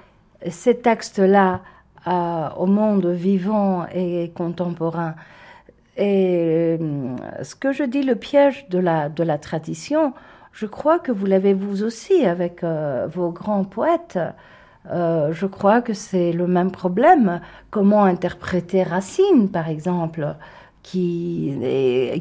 ces 0.49 0.77
textes-là 0.79 1.61
au 2.07 2.67
monde 2.67 3.07
vivant 3.07 3.87
et 3.93 4.31
contemporain. 4.35 5.17
Et 5.97 6.79
euh, 6.81 7.17
ce 7.43 7.55
que 7.55 7.73
je 7.73 7.83
dis, 7.85 8.03
le 8.03 8.15
piège 8.15 8.69
de 8.71 8.79
la, 8.79 9.09
de 9.09 9.23
la 9.25 9.39
tradition, 9.39 10.15
je 10.53 10.67
crois 10.67 10.99
que 10.99 11.13
vous 11.13 11.27
l'avez 11.27 11.53
vous 11.53 11.83
aussi 11.83 12.25
avec 12.25 12.65
euh, 12.65 13.09
vos 13.13 13.31
grands 13.31 13.65
poètes. 13.65 14.19
Euh, 14.91 15.33
je 15.33 15.47
crois 15.47 15.83
que 15.83 15.95
c'est 15.95 16.33
le 16.33 16.47
même 16.47 16.71
problème. 16.71 17.41
Comment 17.71 18.05
interpréter 18.05 18.83
Racine, 18.85 19.51
par 19.51 19.69
exemple? 19.69 20.37
Qui 20.83 21.59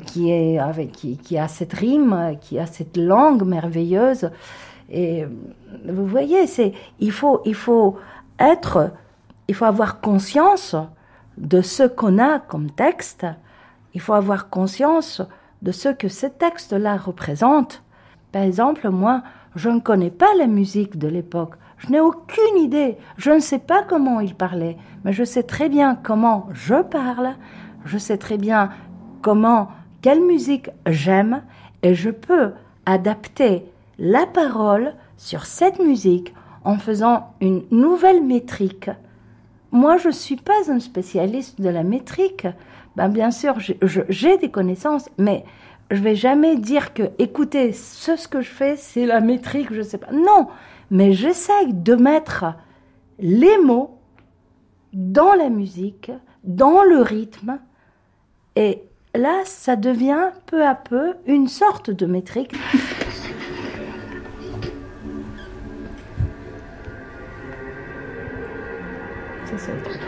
qui, 0.05 1.37
a 1.37 1.47
cette 1.47 1.73
rime, 1.73 2.37
qui 2.41 2.59
a 2.59 2.65
cette 2.65 2.97
langue 2.97 3.43
merveilleuse. 3.43 4.29
Et 4.89 5.25
vous 5.87 6.05
voyez, 6.05 6.47
c'est, 6.47 6.73
il, 6.99 7.11
faut, 7.11 7.41
il 7.45 7.55
faut 7.55 7.97
être, 8.39 8.91
il 9.47 9.55
faut 9.55 9.65
avoir 9.65 10.01
conscience 10.01 10.75
de 11.37 11.61
ce 11.61 11.83
qu'on 11.83 12.19
a 12.19 12.39
comme 12.39 12.69
texte, 12.71 13.25
il 13.93 14.01
faut 14.01 14.13
avoir 14.13 14.49
conscience 14.49 15.21
de 15.61 15.71
ce 15.71 15.89
que 15.89 16.07
ce 16.07 16.27
texte-là 16.27 16.97
représente. 16.97 17.83
Par 18.31 18.43
exemple, 18.43 18.89
moi, 18.89 19.23
je 19.55 19.69
ne 19.69 19.79
connais 19.79 20.11
pas 20.11 20.33
la 20.37 20.47
musique 20.47 20.97
de 20.97 21.07
l'époque. 21.07 21.55
Je 21.77 21.89
n'ai 21.89 21.99
aucune 21.99 22.57
idée. 22.57 22.97
Je 23.17 23.31
ne 23.31 23.39
sais 23.39 23.59
pas 23.59 23.83
comment 23.83 24.19
il 24.19 24.35
parlait, 24.35 24.77
mais 25.03 25.13
je 25.13 25.23
sais 25.23 25.43
très 25.43 25.67
bien 25.67 25.95
comment 25.95 26.47
je 26.53 26.81
parle, 26.81 27.35
je 27.85 27.97
sais 27.97 28.17
très 28.17 28.37
bien 28.37 28.69
comment, 29.21 29.69
quelle 30.01 30.21
musique 30.21 30.69
j'aime 30.85 31.43
et 31.83 31.95
je 31.95 32.09
peux 32.09 32.51
adapter 32.85 33.63
la 33.99 34.25
parole 34.25 34.93
sur 35.17 35.45
cette 35.45 35.79
musique 35.79 36.33
en 36.63 36.77
faisant 36.77 37.33
une 37.41 37.63
nouvelle 37.71 38.23
métrique. 38.23 38.89
Moi, 39.71 39.97
je 39.97 40.07
ne 40.07 40.13
suis 40.13 40.35
pas 40.35 40.69
un 40.69 40.79
spécialiste 40.79 41.61
de 41.61 41.69
la 41.69 41.83
métrique. 41.83 42.47
Ben, 42.95 43.07
bien 43.07 43.31
sûr, 43.31 43.55
j'ai 44.09 44.37
des 44.37 44.51
connaissances, 44.51 45.09
mais 45.17 45.45
je 45.91 46.01
vais 46.01 46.15
jamais 46.15 46.57
dire 46.57 46.93
que, 46.93 47.03
écoutez, 47.19 47.71
ce, 47.71 48.15
ce 48.15 48.27
que 48.27 48.41
je 48.41 48.49
fais, 48.49 48.75
c'est 48.75 49.05
la 49.05 49.21
métrique, 49.21 49.71
je 49.71 49.79
ne 49.79 49.83
sais 49.83 49.97
pas. 49.97 50.11
Non, 50.11 50.47
mais 50.89 51.13
j'essaye 51.13 51.73
de 51.73 51.95
mettre 51.95 52.45
les 53.19 53.57
mots 53.59 53.97
dans 54.93 55.33
la 55.33 55.49
musique, 55.49 56.11
dans 56.43 56.83
le 56.83 57.01
rythme, 57.01 57.59
et 58.55 58.81
là, 59.15 59.41
ça 59.45 59.75
devient 59.75 60.29
peu 60.45 60.65
à 60.65 60.75
peu 60.75 61.13
une 61.25 61.47
sorte 61.47 61.89
de 61.91 62.05
métrique. 62.05 62.55
C'est 69.45 69.59
ça. 69.59 69.71
Le 69.73 69.81
truc. 69.81 70.01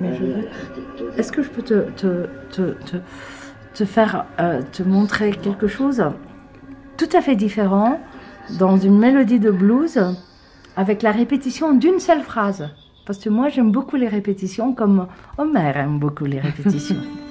Mais 0.00 0.16
je 0.16 0.24
veux... 0.24 0.48
Est-ce 1.16 1.30
que 1.30 1.42
je 1.42 1.50
peux 1.50 1.62
te, 1.62 1.90
te, 1.90 2.26
te, 2.50 2.96
te 3.74 3.84
faire, 3.84 4.26
euh, 4.40 4.62
te 4.72 4.82
montrer 4.82 5.30
quelque 5.32 5.68
chose? 5.68 6.02
Tout 6.96 7.08
à 7.12 7.20
fait 7.20 7.36
différent 7.36 8.00
dans 8.58 8.76
une 8.76 8.98
mélodie 8.98 9.38
de 9.38 9.50
blues 9.50 10.00
avec 10.76 11.02
la 11.02 11.12
répétition 11.12 11.74
d'une 11.74 12.00
seule 12.00 12.22
phrase. 12.22 12.68
Parce 13.06 13.18
que 13.18 13.28
moi, 13.28 13.48
j'aime 13.48 13.72
beaucoup 13.72 13.96
les 13.96 14.08
répétitions, 14.08 14.74
comme 14.74 15.08
Homer 15.38 15.72
aime 15.74 15.98
beaucoup 15.98 16.24
les 16.24 16.40
répétitions. 16.40 16.96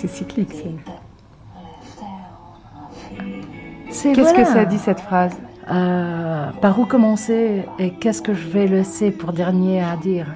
c'est 0.00 0.08
cyclique. 0.08 0.54
C'est 3.90 4.12
Qu'est-ce 4.12 4.32
que 4.34 4.42
voilà. 4.42 4.54
ça 4.54 4.64
dit 4.64 4.78
cette 4.78 5.00
phrase 5.00 5.36
Euh, 5.70 6.46
Par 6.60 6.78
où 6.80 6.84
commencer 6.86 7.64
et 7.78 7.90
qu'est-ce 8.00 8.22
que 8.22 8.34
je 8.34 8.46
vais 8.54 8.66
laisser 8.66 9.10
pour 9.10 9.32
dernier 9.32 9.76
à 9.82 9.96
dire 9.96 10.26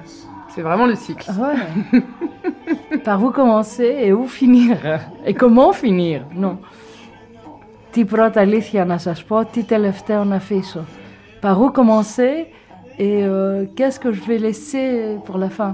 C'est 0.53 0.61
vraiment 0.61 0.87
le 0.93 0.95
cycle. 0.95 1.29
Ouais. 1.43 1.57
Par 3.07 3.23
où 3.23 3.29
commencer 3.31 3.91
et 4.05 4.11
où 4.13 4.23
finir 4.27 4.77
Et 5.25 5.33
comment 5.33 5.71
finir 5.73 6.17
Non. 6.35 6.57
Τι 7.91 8.05
πρώτα 8.05 8.39
αλήθεια 8.41 8.85
να 8.85 8.97
σας 8.97 9.23
πω, 9.23 9.45
τι 9.45 9.63
τελευταίο 9.63 10.23
να 10.23 10.35
αφήσω. 10.35 10.83
Par 11.41 11.59
où 11.61 11.71
commencer 11.71 12.35
et 12.97 13.23
euh, 13.23 13.65
qu'est-ce 13.75 13.99
que 14.03 14.11
je 14.11 14.21
vais 14.27 14.37
laisser 14.37 15.17
pour 15.25 15.37
la 15.37 15.49
fin 15.49 15.73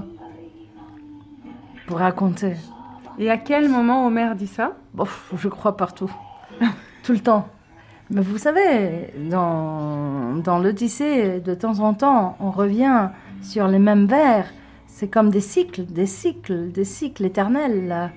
Pour 1.86 1.98
raconter. 1.98 2.54
Et 3.19 3.29
à 3.29 3.37
quel 3.37 3.69
moment 3.69 4.05
Homer 4.07 4.31
dit 4.35 4.47
ça? 4.47 4.73
Bon, 4.93 5.05
je 5.35 5.47
crois 5.47 5.77
partout. 5.77 6.11
Tout 7.03 7.11
le 7.13 7.19
temps. 7.19 7.47
Mais 8.09 8.21
vous 8.21 8.37
savez, 8.37 9.13
dans, 9.29 10.35
dans 10.43 10.59
l'Odyssée, 10.59 11.39
de 11.39 11.53
temps 11.53 11.79
en 11.79 11.93
temps, 11.93 12.35
on 12.39 12.51
revient 12.51 13.09
sur 13.41 13.67
les 13.67 13.79
mêmes 13.79 14.05
vers. 14.07 14.45
C'est 14.87 15.07
comme 15.07 15.29
des 15.29 15.41
cycles, 15.41 15.85
des 15.85 16.05
cycles, 16.05 16.71
des 16.71 16.85
cycles 16.85 17.25
éternels 17.25 17.87
là, 17.87 18.09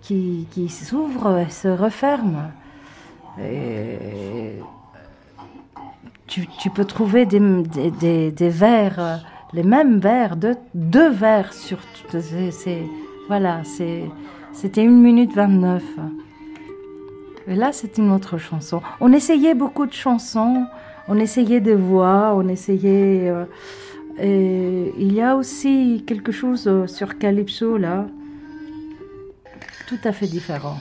qui, 0.00 0.46
qui 0.50 0.68
s'ouvrent 0.68 1.38
et 1.38 1.50
se 1.50 1.68
referment. 1.68 2.50
Et 3.40 3.98
tu, 6.26 6.46
tu 6.60 6.70
peux 6.70 6.84
trouver 6.84 7.26
des, 7.26 7.40
des, 7.40 7.90
des, 7.90 8.30
des 8.32 8.48
vers, 8.50 9.24
les 9.52 9.62
mêmes 9.62 9.98
vers, 9.98 10.36
deux, 10.36 10.56
deux 10.74 11.10
vers 11.10 11.52
sur... 11.52 11.78
c'est- 12.10 12.50
c'est- 12.50 12.86
voilà, 13.32 13.62
c'était 13.64 14.82
1 14.82 14.90
minute 14.90 15.32
29. 15.34 15.82
Et 17.48 17.54
là, 17.54 17.72
c'est 17.72 17.96
une 17.96 18.10
autre 18.10 18.36
chanson. 18.36 18.82
On 19.00 19.10
essayait 19.10 19.54
beaucoup 19.54 19.86
de 19.86 19.94
chansons, 19.94 20.66
on 21.08 21.18
essayait 21.18 21.60
des 21.60 21.74
voix, 21.74 22.34
on 22.36 22.46
essayait... 22.46 23.32
euh, 24.20 24.90
il 24.98 25.14
y 25.14 25.22
a 25.22 25.34
aussi 25.34 26.04
quelque 26.06 26.30
chose 26.30 26.66
euh, 26.66 26.86
sur 26.86 27.16
Calypso, 27.16 27.78
là, 27.78 28.04
tout 29.86 30.02
à 30.04 30.12
fait 30.12 30.26
différent. 30.26 30.76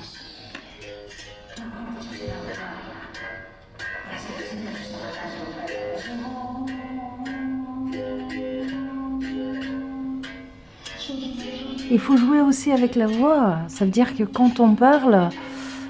Il 11.93 11.99
faut 11.99 12.15
jouer 12.15 12.39
aussi 12.41 12.71
avec 12.71 12.95
la 12.95 13.05
voix. 13.07 13.57
Ça 13.67 13.83
veut 13.85 13.91
dire 13.91 14.15
que 14.15 14.23
quand 14.23 14.59
on 14.59 14.75
parle, 14.75 15.29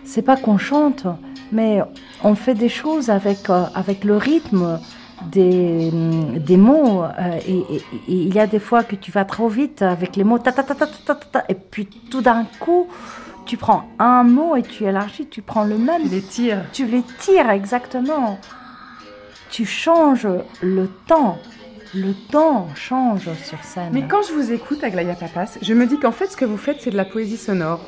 c'est 0.03 0.23
pas 0.23 0.35
qu'on 0.35 0.57
chante, 0.57 1.05
mais 1.51 1.81
on 2.23 2.33
fait 2.35 2.55
des 2.55 2.69
choses 2.69 3.09
avec, 3.09 3.49
euh, 3.49 3.65
avec 3.75 4.03
le 4.03 4.17
rythme 4.17 4.79
des, 5.31 5.91
des 6.39 6.57
mots. 6.57 7.03
euh, 7.03 7.39
et, 7.47 7.59
et- 7.75 7.75
et 7.75 7.81
il 8.07 8.33
y 8.33 8.39
a 8.39 8.47
des 8.47 8.59
fois 8.59 8.83
que 8.83 8.95
tu 8.95 9.11
vas 9.11 9.25
trop 9.25 9.47
vite 9.47 9.83
avec 9.83 10.15
les 10.15 10.23
mots, 10.23 10.39
ta, 10.39 10.51
ta, 10.51 10.63
ta, 10.63 10.73
ta, 10.73 10.87
ta, 10.87 11.13
ta, 11.13 11.15
ta, 11.15 11.43
et 11.49 11.53
puis 11.55 11.85
tout 11.85 12.21
d'un 12.21 12.45
coup, 12.59 12.87
tu 13.45 13.57
prends 13.57 13.83
un 13.99 14.23
mot 14.23 14.55
et 14.55 14.63
tu 14.63 14.85
élargis, 14.85 15.27
tu 15.27 15.41
prends 15.43 15.63
le 15.63 15.77
même. 15.77 16.01
Tu 16.03 16.09
les 16.09 16.21
tires. 16.21 16.63
Tu 16.73 16.85
les 16.87 17.03
tires, 17.19 17.49
exactement. 17.51 18.39
Tu 19.51 19.65
changes 19.65 20.27
le 20.61 20.87
temps. 21.07 21.37
Le 21.93 22.13
temps 22.13 22.67
change 22.75 23.29
sur 23.43 23.61
scène. 23.63 23.89
Mais 23.91 24.07
quand 24.07 24.21
je 24.21 24.33
vous 24.33 24.53
écoute, 24.53 24.81
Aglaya 24.83 25.13
Papas, 25.13 25.57
je 25.61 25.73
me 25.73 25.85
dis 25.85 25.99
qu'en 25.99 26.13
fait, 26.13 26.27
ce 26.27 26.37
que 26.37 26.45
vous 26.45 26.57
faites, 26.57 26.77
c'est 26.79 26.89
de 26.91 26.95
la 26.95 27.03
poésie 27.03 27.37
sonore. 27.37 27.81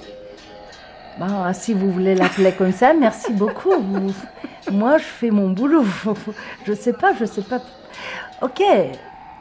Bah, 1.19 1.53
si 1.53 1.73
vous 1.73 1.91
voulez 1.91 2.13
l'appeler 2.15 2.51
comme 2.51 2.73
ça, 2.73 2.93
merci 2.93 3.31
beaucoup. 3.31 3.73
Moi, 4.71 4.97
je 4.97 5.03
fais 5.03 5.29
mon 5.31 5.49
boulot. 5.49 5.85
Je 6.65 6.73
sais 6.73 6.91
pas, 6.93 7.13
je 7.17 7.23
sais 7.23 7.43
pas. 7.43 7.61
Ok, 8.41 8.61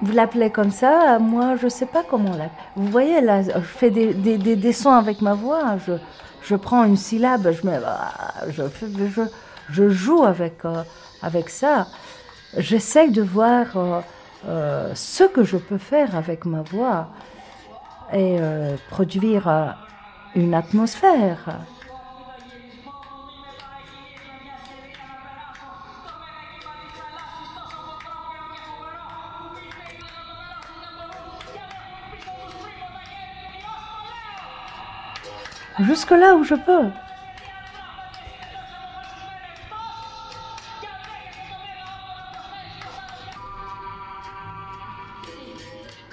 vous 0.00 0.12
l'appelez 0.12 0.50
comme 0.50 0.70
ça, 0.70 1.18
moi, 1.18 1.56
je 1.60 1.66
sais 1.66 1.86
pas 1.86 2.04
comment 2.08 2.30
l'appeler. 2.30 2.50
Vous 2.76 2.86
voyez, 2.86 3.20
là, 3.20 3.42
je 3.42 3.58
fais 3.58 3.90
des, 3.90 4.14
des, 4.14 4.38
des, 4.38 4.54
des 4.54 4.72
sons 4.72 4.92
avec 4.92 5.22
ma 5.22 5.34
voix. 5.34 5.76
Je, 5.86 5.94
je 6.44 6.54
prends 6.54 6.84
une 6.84 6.96
syllabe, 6.96 7.50
je, 7.50 7.66
me, 7.66 7.74
ah, 7.84 8.44
je, 8.48 8.62
je 9.70 9.88
joue 9.88 10.22
avec, 10.22 10.64
euh, 10.64 10.82
avec 11.20 11.48
ça. 11.48 11.88
J'essaye 12.56 13.10
de 13.10 13.22
voir 13.22 13.66
euh, 13.76 14.00
euh, 14.46 14.92
ce 14.94 15.24
que 15.24 15.44
je 15.44 15.56
peux 15.56 15.78
faire 15.78 16.16
avec 16.16 16.44
ma 16.44 16.62
voix 16.62 17.08
et 18.12 18.38
euh, 18.40 18.76
produire 18.90 19.48
euh, 19.48 19.66
une 20.34 20.54
atmosphère. 20.54 21.60
Jusque 35.80 36.10
là 36.10 36.34
où 36.34 36.44
je 36.44 36.54
peux. 36.54 36.90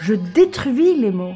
Je 0.09 0.15
détruis 0.15 0.95
les 0.95 1.11
mots. 1.11 1.35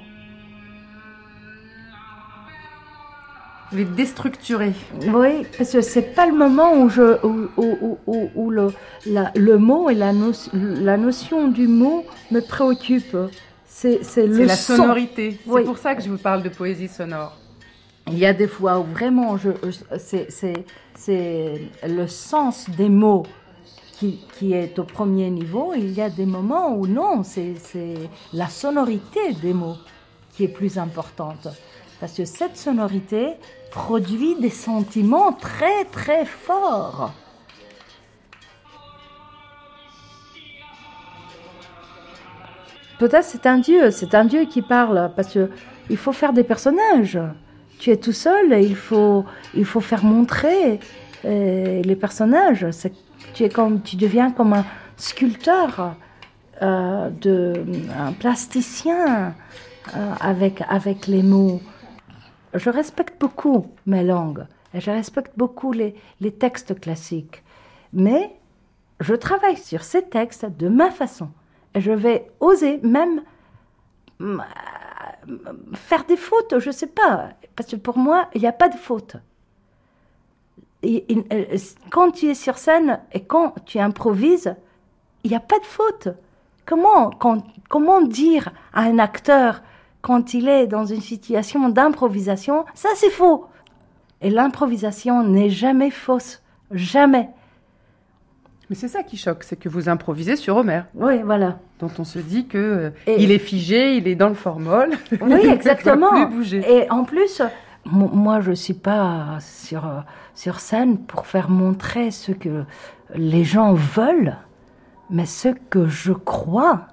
Les 3.72 3.86
déstructurez. 3.86 4.74
Oui, 5.14 5.45
parce 5.56 5.74
que 5.74 5.82
c'est 5.82 6.16
pas 6.16 6.26
le 6.26 6.34
moment 6.34 6.74
où, 6.82 6.90
je, 6.90 7.24
où, 7.24 7.50
où- 7.56 7.78
où- 7.82 7.98
où- 8.08 8.30
où 8.34 8.50
le, 8.50 8.74
la- 9.06 9.32
le 9.36 9.60
mot 9.60 9.91
et 9.91 9.94
la, 9.95 10.12
no- 10.12 10.32
la 10.54 10.98
notion 10.98 11.50
du 11.50 11.68
mot 11.68 12.04
me 12.32 12.40
préoccupent. 12.40 13.30
C'est 13.68 14.04
c'est 14.04 14.26
le 14.26 14.38
C'est 14.38 14.45
la 14.45 14.56
son. 14.56 14.76
sonorité. 14.78 15.40
C'est 15.48 15.64
pour 15.64 15.78
ça 15.78 15.94
que 15.94 16.02
je 16.02 16.10
vous 16.10 16.18
parle 16.18 16.41
de 16.41 16.50
poésie 16.50 16.88
sonore. 16.88 17.38
Il 18.08 18.18
y 18.18 18.26
a 18.26 18.34
des 18.34 18.48
fois 18.48 18.80
où 18.80 18.84
vraiment 18.86 19.38
c'est 19.98 20.66
le 21.06 22.08
sens 22.08 22.70
des 22.72 22.90
mots 22.90 23.24
qui, 23.94 24.53
est 24.53 24.78
au 24.80 24.84
premier 24.84 25.30
niveau. 25.30 25.74
Il 25.76 25.91
y 25.91 26.02
a 26.02 26.10
des 26.10 26.26
moments 26.26 26.76
où 26.76 26.88
non, 26.88 27.24
c'est, 27.24 27.56
la 28.34 28.48
sonorité 28.48 29.34
des 29.41 29.53
mots 29.53 29.78
qui 30.34 30.44
est 30.44 30.49
plus 30.49 30.78
importante. 30.78 31.48
Parce 31.99 32.14
que 32.14 32.26
cette 32.26 32.57
sonorité 32.57 33.34
produit 33.72 34.36
des 34.40 34.49
sentiments 34.49 35.32
très 35.32 35.86
très 35.86 36.26
forts. 36.26 37.14
Peut-être 42.99 43.24
c'est 43.24 43.45
un 43.45 43.57
dieu, 43.57 43.91
c'est 43.91 44.15
un 44.15 44.26
dieu 44.26 44.45
qui 44.45 44.61
parle 44.61 45.11
parce 45.15 45.34
que 45.34 45.49
il 45.90 45.98
faut 45.98 46.11
faire 46.11 46.34
des 46.34 46.44
personnages. 46.44 47.20
Tu 47.80 47.90
es 47.90 47.98
tout 47.98 48.14
seul 48.14 48.53
il 48.61 48.76
faut, 48.76 49.26
il 49.53 49.65
faut 49.65 49.82
faire 49.82 50.03
montrer 50.03 50.80
euh, 51.26 51.82
les 51.82 51.95
personnages. 51.95 52.68
Tu, 53.34 53.43
es 53.43 53.49
comme, 53.49 53.81
tu 53.81 53.95
deviens 53.95 54.31
comme 54.31 54.53
un 54.53 54.65
sculpteur, 54.97 55.95
euh, 56.61 57.10
un 57.97 58.14
plasticien 58.14 59.34
euh, 59.95 60.14
avec, 60.19 60.61
avec 60.69 61.07
les 61.07 61.23
mots. 61.23 61.61
Je 62.53 62.69
respecte 62.69 63.19
beaucoup 63.19 63.72
mes 63.85 64.03
langues 64.03 64.45
et 64.73 64.80
je 64.80 64.91
respecte 64.91 65.34
beaucoup 65.38 65.72
les, 65.72 65.95
les 66.22 66.31
textes 66.31 66.80
classiques. 66.80 67.43
Mais 67.91 68.35
je 68.99 69.15
travaille 69.15 69.57
sur 69.57 69.84
ces 69.84 70.03
textes 70.03 70.45
de 70.45 70.69
ma 70.69 70.91
façon. 70.91 71.30
Et 71.76 71.81
je 71.81 71.91
vais 71.91 72.31
oser 72.39 72.80
même 72.84 73.22
mm, 74.19 74.41
faire 75.73 76.05
des 76.05 76.18
fautes, 76.18 76.60
je 76.60 76.68
ne 76.68 76.73
sais 76.73 76.88
pas. 76.88 77.30
Parce 77.55 77.69
que 77.69 77.76
pour 77.76 77.97
moi, 77.97 78.30
il 78.34 78.41
n'y 78.41 78.47
a 78.47 78.53
pas 78.53 78.69
de 78.69 78.77
faute. 78.77 79.18
Et- 80.84 81.11
et- 81.14 81.23
euh, 81.34 81.57
quand 81.89 82.11
tu 82.11 82.27
es 82.27 82.34
sur 82.35 82.57
scène 82.57 82.99
et 83.14 83.22
quand 83.22 83.55
tu 83.65 83.80
improvises, 83.80 84.55
il 85.23 85.30
n'y 85.31 85.35
a 85.38 85.39
pas 85.39 85.57
de 85.60 85.65
faute. 85.65 86.10
Comment, 86.65 87.10
comment 87.69 88.01
dire 88.01 88.51
à 88.73 88.84
un 88.84 88.99
acteur 88.99 89.61
quand 90.01 90.34
il 90.34 90.47
est 90.49 90.68
dans 90.68 90.85
une 90.85 91.01
situation 91.01 91.69
d'improvisation, 91.69 92.65
ça 92.73 92.89
c'est 92.95 93.10
faux. 93.10 93.45
Et 94.22 94.30
l'improvisation 94.30 95.23
n'est 95.23 95.49
jamais 95.49 95.89
fausse, 95.89 96.41
jamais. 96.72 97.30
Mais 98.69 98.76
c'est 98.76 98.88
ça 98.88 99.03
qui 99.03 99.18
choque, 99.18 99.43
c'est 99.43 99.57
que 99.57 99.68
vous 99.69 99.88
improvisez 99.89 100.35
sur 100.38 100.55
Homer. 100.57 100.81
Oui, 100.95 101.22
voilà. 101.23 101.60
Dont 101.80 101.91
on 101.99 102.03
se 102.05 102.19
dit 102.19 102.47
que 102.47 102.57
euh, 102.57 102.89
il 103.18 103.31
est 103.31 103.39
figé, 103.39 103.95
il 103.97 104.07
est 104.07 104.15
dans 104.15 104.30
le 104.30 104.35
formol. 104.35 104.91
Oui, 105.22 105.45
exactement. 105.47 106.14
il 106.15 106.26
plus 106.27 106.35
bouger. 106.35 106.64
Et 106.68 106.89
en 106.89 107.03
plus, 107.03 107.41
moi, 107.85 108.39
je 108.39 108.53
suis 108.53 108.73
pas 108.73 109.38
sur 109.39 110.03
sur 110.35 110.60
scène 110.60 110.97
pour 110.97 111.27
faire 111.27 111.49
montrer 111.49 112.11
ce 112.11 112.31
que 112.31 112.64
les 113.14 113.43
gens 113.43 113.73
veulent, 113.73 114.38
mais 115.10 115.26
ce 115.26 115.49
que 115.49 115.88
je 115.88 116.14
crois 116.14 116.88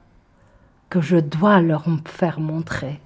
que 0.88 1.00
je 1.00 1.16
dois 1.16 1.60
leur 1.60 1.84
faire 2.06 2.40
montrer. 2.40 3.00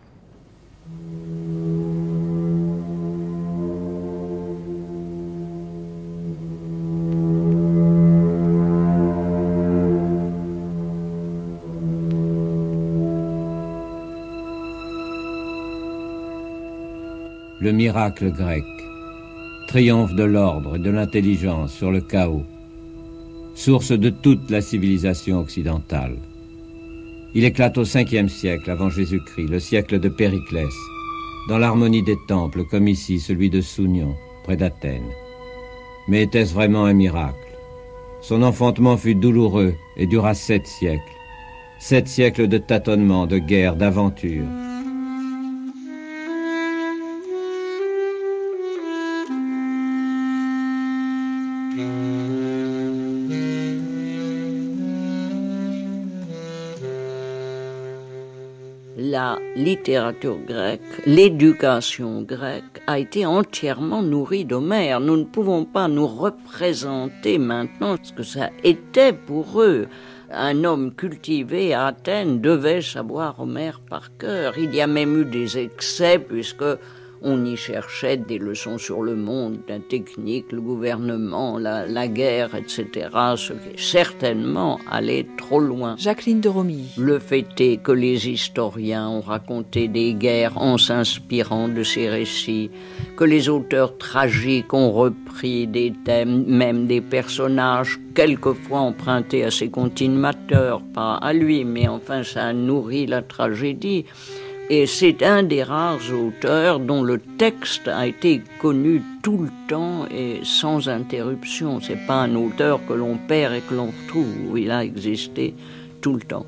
Le 17.64 17.72
miracle 17.72 18.30
grec, 18.30 18.62
triomphe 19.68 20.14
de 20.14 20.22
l'ordre 20.22 20.76
et 20.76 20.78
de 20.78 20.90
l'intelligence 20.90 21.72
sur 21.72 21.90
le 21.90 22.02
chaos, 22.02 22.44
source 23.54 23.92
de 23.92 24.10
toute 24.10 24.50
la 24.50 24.60
civilisation 24.60 25.40
occidentale. 25.40 26.18
Il 27.34 27.42
éclate 27.42 27.78
au 27.78 27.84
5e 27.84 28.28
siècle 28.28 28.70
avant 28.70 28.90
Jésus-Christ, 28.90 29.48
le 29.48 29.58
siècle 29.60 29.98
de 29.98 30.10
Périclès, 30.10 30.74
dans 31.48 31.56
l'harmonie 31.56 32.02
des 32.02 32.18
temples, 32.28 32.64
comme 32.70 32.86
ici 32.86 33.18
celui 33.18 33.48
de 33.48 33.62
Sounion, 33.62 34.14
près 34.42 34.58
d'Athènes. 34.58 35.14
Mais 36.06 36.24
était-ce 36.24 36.52
vraiment 36.52 36.84
un 36.84 36.92
miracle? 36.92 37.56
Son 38.20 38.42
enfantement 38.42 38.98
fut 38.98 39.14
douloureux 39.14 39.72
et 39.96 40.06
dura 40.06 40.34
sept 40.34 40.66
siècles. 40.66 41.00
Sept 41.78 42.08
siècles 42.08 42.46
de 42.46 42.58
tâtonnements, 42.58 43.26
de 43.26 43.38
guerres, 43.38 43.76
d'aventures. 43.76 44.63
Littérature 59.56 60.38
grecque, 60.46 60.80
l'éducation 61.06 62.22
grecque 62.22 62.82
a 62.86 62.98
été 62.98 63.26
entièrement 63.26 64.02
nourrie 64.02 64.44
d'Homère. 64.44 65.00
Nous 65.00 65.16
ne 65.16 65.24
pouvons 65.24 65.64
pas 65.64 65.88
nous 65.88 66.06
représenter 66.06 67.38
maintenant 67.38 67.96
ce 68.02 68.12
que 68.12 68.22
ça 68.22 68.50
était 68.62 69.12
pour 69.12 69.62
eux. 69.62 69.86
Un 70.30 70.64
homme 70.64 70.92
cultivé 70.94 71.74
à 71.74 71.86
Athènes 71.86 72.40
devait 72.40 72.82
savoir 72.82 73.38
Homère 73.40 73.80
par 73.80 74.16
cœur. 74.16 74.58
Il 74.58 74.74
y 74.74 74.80
a 74.80 74.86
même 74.86 75.20
eu 75.20 75.24
des 75.24 75.58
excès 75.58 76.18
puisque 76.18 76.64
on 77.24 77.44
y 77.44 77.56
cherchait 77.56 78.18
des 78.18 78.38
leçons 78.38 78.78
sur 78.78 79.02
le 79.02 79.16
monde, 79.16 79.58
la 79.66 79.78
technique, 79.80 80.52
le 80.52 80.60
gouvernement, 80.60 81.58
la, 81.58 82.08
guerre, 82.08 82.54
etc. 82.54 83.08
Ce 83.36 83.54
qui 83.54 83.70
est 83.70 83.80
certainement 83.80 84.78
allé 84.90 85.26
trop 85.38 85.58
loin. 85.58 85.96
Jacqueline 85.98 86.40
de 86.40 86.50
Romilly. 86.50 86.90
Le 86.98 87.18
fait 87.18 87.46
est 87.60 87.78
que 87.78 87.92
les 87.92 88.28
historiens 88.28 89.08
ont 89.08 89.22
raconté 89.22 89.88
des 89.88 90.12
guerres 90.12 90.58
en 90.58 90.76
s'inspirant 90.76 91.68
de 91.68 91.82
ces 91.82 92.10
récits, 92.10 92.70
que 93.16 93.24
les 93.24 93.48
auteurs 93.48 93.96
tragiques 93.96 94.74
ont 94.74 94.92
repris 94.92 95.66
des 95.66 95.92
thèmes, 96.04 96.44
même 96.46 96.86
des 96.86 97.00
personnages 97.00 97.98
quelquefois 98.14 98.80
empruntés 98.80 99.44
à 99.44 99.50
ses 99.50 99.70
continuateurs, 99.70 100.82
pas 100.94 101.14
à 101.14 101.32
lui, 101.32 101.64
mais 101.64 101.88
enfin 101.88 102.22
ça 102.22 102.44
a 102.46 102.52
nourri 102.52 103.06
la 103.06 103.22
tragédie. 103.22 104.04
Et 104.71 104.85
c'est 104.85 105.23
un 105.23 105.41
des 105.41 105.63
rares 105.63 106.11
auteurs 106.13 106.79
dont 106.79 107.01
le 107.01 107.17
texte 107.17 107.87
a 107.87 108.05
été 108.05 108.43
connu 108.59 109.01
tout 109.23 109.39
le 109.45 109.51
temps 109.67 110.05
et 110.11 110.41
sans 110.43 110.87
interruption. 110.87 111.81
C'est 111.81 112.05
pas 112.05 112.21
un 112.27 112.35
auteur 112.35 112.79
que 112.87 112.93
l'on 112.93 113.17
perd 113.17 113.53
et 113.55 113.61
que 113.61 113.73
l'on 113.73 113.91
retrouve. 113.99 114.59
Il 114.59 114.69
a 114.69 114.83
existé 114.83 115.55
tout 116.01 116.13
le 116.13 116.21
temps. 116.21 116.45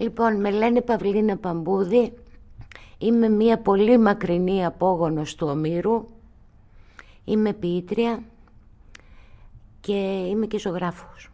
Λοιπόν, 0.00 0.40
με 0.40 0.50
λένε 0.50 0.80
Παυλίνα 0.80 1.36
Παμπούδη. 1.36 2.12
Είμαι 2.98 3.28
μία 3.28 3.58
πολύ 3.58 3.98
μακρινή 3.98 4.64
απόγονος 4.64 5.34
του 5.34 5.46
Ομήρου. 5.50 6.04
Είμαι 7.24 7.52
ποιήτρια 7.52 8.22
και 9.85 10.27
είμαι 10.29 10.45
και 10.45 10.59
ζωγράφος. 10.59 11.29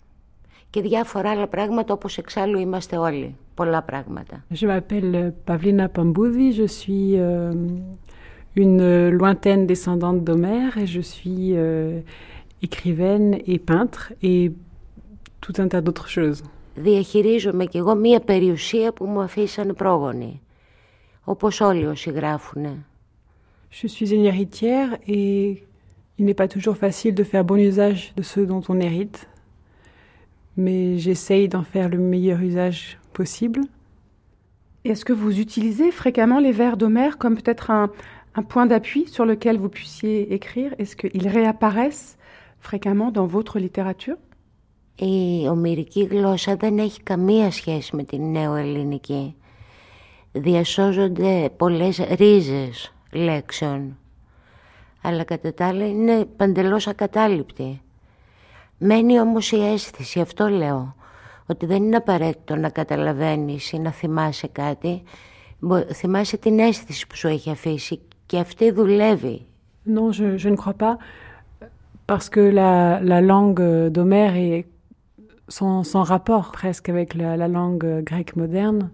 Και 0.70 0.82
διάφορα 0.82 1.30
άλλα 1.30 1.48
πράγματα 1.48 1.94
όπως 1.94 2.18
εξάλλου 2.18 2.60
είμαστε 2.60 2.98
όλοι. 2.98 3.36
Πολλά 3.56 3.82
πράγματα. 3.82 4.46
Je 4.60 4.68
m'appelle 4.68 5.34
Pavlina 5.48 5.88
Pamboudi, 5.96 6.52
je 6.62 6.68
suis 6.80 7.10
euh, 7.18 7.54
une 8.64 9.10
lointaine 9.20 9.64
descendante 9.74 10.20
d'Homère 10.28 10.72
et 10.84 10.88
je 10.96 11.02
suis 11.14 11.46
euh, 11.56 12.00
écrivaine 12.68 13.30
et 13.52 13.60
peintre 13.72 14.02
et 14.30 14.52
tout 15.44 15.56
un 15.64 15.68
tas 15.68 15.82
d'autres 15.82 16.10
choses. 16.18 16.42
Διαχειρίζομαι 16.76 17.66
κι 17.66 17.78
εγώ 17.78 17.96
μία 17.96 18.20
περιουσία 18.20 18.94
που 18.94 19.06
μου 19.06 19.22
αφήσαν 19.22 19.76
πρόγονοι, 19.76 20.42
όπως 21.24 21.62
όλοι 21.62 21.86
όσοι 21.86 22.10
γράφουν. 22.10 22.86
Je 23.72 23.88
suis 23.88 24.10
une 24.18 24.26
héritière 24.26 24.98
et 25.08 25.69
Il 26.19 26.27
n'est 26.27 26.35
pas 26.35 26.49
toujours 26.49 26.77
facile 26.77 27.15
de 27.15 27.25
faire 27.25 27.45
bon 27.45 27.57
usage 27.57 28.13
de 28.17 28.23
ce 28.23 28.41
dont 28.41 28.63
on 28.69 28.79
hérite, 28.81 29.29
mais 30.57 30.99
j'essaye 30.99 31.49
d'en 31.49 31.65
faire 31.65 31.89
le 31.89 31.99
meilleur 31.99 32.41
usage 32.41 32.99
possible. 33.13 33.61
Est-ce 34.85 35.05
que 35.05 35.13
vous 35.13 35.41
utilisez 35.41 35.91
fréquemment 35.91 36.39
les 36.39 36.53
vers 36.53 36.77
d'Homère 36.77 37.19
comme 37.19 37.37
peut-être 37.37 37.71
un, 37.71 37.91
point 38.49 38.67
d'appui 38.67 39.09
sur 39.09 39.25
lequel 39.25 39.59
vous 39.59 39.69
puissiez 39.69 40.33
écrire 40.33 40.75
Est-ce 40.79 40.95
qu'ils 40.95 41.29
réapparaissent 41.29 42.17
fréquemment 42.61 43.11
dans 43.11 43.27
votre 43.27 43.59
littérature 43.59 44.19
Η 44.99 45.49
ομυρική 45.49 46.05
γλώσσα 46.05 46.57
δεν 46.57 46.79
έχει 46.79 47.03
καμία 47.03 47.51
σχέση 47.51 47.97
με 47.97 48.05
την 48.05 48.31
νεοελληνική. 48.31 49.35
Διασώζονται 50.33 51.51
πολλές 51.57 51.99
ρίζες 51.99 52.93
λέξεων 53.13 53.97
αλλά 55.02 55.24
κατά 55.24 55.54
τα 55.54 55.68
άλλα 55.68 55.88
είναι 55.88 56.26
παντελώς 56.26 56.88
ακατάληπτη. 56.88 57.82
Μένει 58.78 59.20
όμως 59.20 59.52
η 59.52 59.66
αίσθηση, 59.66 60.20
αυτό 60.20 60.48
λέω, 60.48 60.96
ότι 61.46 61.66
δεν 61.66 61.84
είναι 61.84 61.96
απαραίτητο 61.96 62.56
να 62.56 62.70
καταλαβαίνεις 62.70 63.72
ή 63.72 63.80
να 63.80 63.92
θυμάσαι 63.92 64.48
κάτι, 64.48 65.04
θυμάσαι 65.94 66.38
την 66.38 66.60
αίσθηση 66.60 67.08
που 67.08 67.16
σου 67.16 67.28
έχει 67.28 67.50
αφήσει 67.50 68.00
και 68.26 68.38
αυτή 68.40 68.72
δουλεύει. 68.72 69.46
Non, 69.86 70.12
je, 70.12 70.38
je 70.38 70.50
ne 70.50 70.56
crois 70.56 70.78
pas, 70.86 70.98
parce 72.06 72.30
que 72.30 72.42
la, 72.60 73.00
la 73.12 73.22
langue 73.22 73.64
d'Homère 73.94 74.36
est 74.36 74.66
sans, 75.48 75.84
sans 75.92 76.04
rapport 76.04 76.52
presque 76.52 76.90
avec 76.90 77.10
la, 77.16 77.36
la 77.38 77.48
langue 77.48 78.04
grecque 78.10 78.36
moderne, 78.36 78.92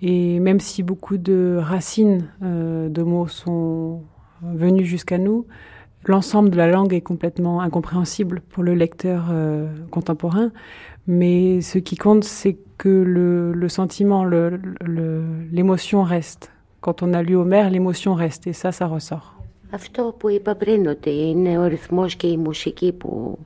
et 0.00 0.40
même 0.40 0.60
si 0.68 0.82
beaucoup 0.82 1.18
de 1.30 1.38
racines 1.72 2.22
euh, 2.42 2.88
de 2.88 3.02
mots 3.02 3.28
sont 3.28 4.02
venu 4.41 4.85
jusqu'à 4.85 5.17
nous, 5.17 5.45
l'ensemble 6.05 6.49
de 6.49 6.57
la 6.57 6.67
langue 6.67 6.93
est 6.93 7.01
complètement 7.01 7.61
incompréhensible 7.61 8.41
pour 8.41 8.63
le 8.63 8.73
lecteur 8.73 9.27
euh, 9.31 9.67
contemporain, 9.89 10.51
mais 11.07 11.61
ce 11.61 11.77
qui 11.77 11.95
compte, 11.95 12.23
c'est 12.23 12.57
que 12.77 12.89
le, 12.89 13.53
le 13.53 13.69
sentiment, 13.69 14.23
l'émotion 14.23 16.03
le, 16.03 16.09
reste. 16.09 16.51
Quand 16.79 17.03
on 17.03 17.13
a 17.13 17.21
lu 17.21 17.35
Homère, 17.35 17.69
l'émotion 17.69 18.15
reste, 18.15 18.47
et 18.47 18.53
ça, 18.53 18.71
ça 18.71 18.87
ressort. 18.87 19.35
Αυτό 19.73 20.15
που 20.19 20.29
είπα 20.29 20.55
πριν, 20.55 20.87
ότι 20.87 21.09
είναι 21.09 21.57
ο 21.57 21.65
ρυθμός 21.65 22.15
και 22.15 22.27
η 22.27 22.37
μουσική 22.37 22.91
που 22.91 23.37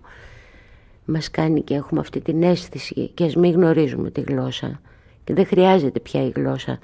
μας 1.06 1.32
κάνει 1.32 1.62
και 1.62 1.74
έχουμε 1.74 2.00
αυτή 2.00 2.22
την 2.22 2.44
αίσθηση 2.44 3.12
και 3.14 3.24
ας 3.24 3.36
μην 3.36 3.52
γνωρίζουμε 3.52 4.12
τη 4.12 4.22
γλώσσα 4.22 4.82
και 5.24 5.34
δεν 5.34 5.46
χρειάζεται 5.46 6.00
πια 6.00 6.26
η 6.26 6.32
γλώσσα 6.36 6.80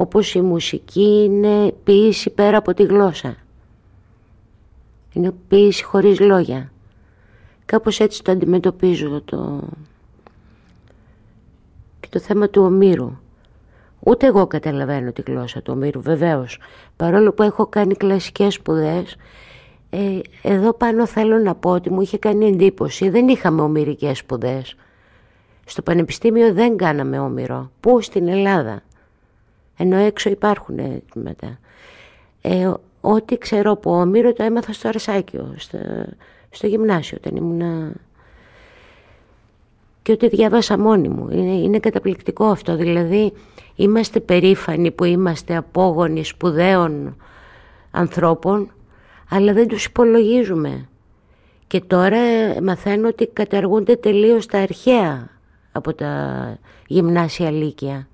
όπως 0.00 0.34
η 0.34 0.40
μουσική 0.40 1.22
είναι 1.24 1.72
ποίηση 1.84 2.30
πέρα 2.30 2.56
από 2.56 2.74
τη 2.74 2.82
γλώσσα. 2.82 3.36
Είναι 5.12 5.32
ποίηση 5.48 5.84
χωρίς 5.84 6.20
λόγια. 6.20 6.72
Κάπως 7.64 8.00
έτσι 8.00 8.22
το 8.22 8.32
αντιμετωπίζω 8.32 9.20
το... 9.24 9.62
και 12.00 12.08
το 12.10 12.18
θέμα 12.18 12.48
του 12.48 12.62
ομήρου. 12.62 13.18
Ούτε 14.00 14.26
εγώ 14.26 14.46
καταλαβαίνω 14.46 15.12
τη 15.12 15.22
γλώσσα 15.22 15.62
του 15.62 15.72
ομήρου, 15.76 16.00
βεβαίως. 16.00 16.58
Παρόλο 16.96 17.32
που 17.32 17.42
έχω 17.42 17.66
κάνει 17.66 17.94
κλασικές 17.94 18.54
σπουδές, 18.54 19.16
Ε, 19.90 20.20
εδώ 20.42 20.72
πάνω 20.72 21.06
θέλω 21.06 21.38
να 21.38 21.54
πω 21.54 21.70
ότι 21.70 21.90
μου 21.90 22.00
είχε 22.00 22.18
κάνει 22.18 22.46
εντύπωση. 22.46 23.08
Δεν 23.08 23.28
είχαμε 23.28 23.62
ομυρικές 23.62 24.18
σπουδές. 24.18 24.76
Στο 25.64 25.82
πανεπιστήμιο 25.82 26.52
δεν 26.52 26.76
κάναμε 26.76 27.18
όμηρο. 27.18 27.70
Πού; 27.80 28.00
Στην 28.00 28.28
Ελλάδα. 28.28 28.82
Ενώ 29.78 29.96
έξω 29.96 30.30
υπάρχουν 30.30 31.02
μετά. 31.14 31.58
Ε, 32.42 32.72
ό,τι 33.00 33.38
ξέρω 33.38 33.70
από 33.70 34.00
όμηρο 34.00 34.32
το 34.32 34.42
έμαθα 34.42 34.72
στο 34.72 34.88
Αρσάκιο, 34.88 35.54
στο, 35.56 35.78
στο 36.50 36.66
γυμνάσιο 36.66 37.18
όταν 37.20 37.36
ήμουν 37.36 37.92
και 40.02 40.12
ότι 40.12 40.28
διάβασα 40.28 40.78
μόνη 40.78 41.08
μου. 41.08 41.28
Είναι, 41.30 41.54
είναι 41.54 41.78
καταπληκτικό 41.78 42.44
αυτό. 42.44 42.76
Δηλαδή 42.76 43.32
είμαστε 43.76 44.20
περήφανοι 44.20 44.90
που 44.90 45.04
είμαστε 45.04 45.56
απόγονοι 45.56 46.24
σπουδαίων 46.24 47.16
ανθρώπων 47.90 48.70
αλλά 49.28 49.52
δεν 49.52 49.68
τους 49.68 49.84
υπολογίζουμε. 49.84 50.88
Και 51.66 51.80
τώρα 51.80 52.18
μαθαίνω 52.62 53.08
ότι 53.08 53.26
καταργούνται 53.26 53.96
τελείως 53.96 54.46
τα 54.46 54.58
αρχαία 54.58 55.28
από 55.72 55.94
τα 55.94 56.58
γυμνάσια 56.86 57.50
λύκεια. 57.50 58.08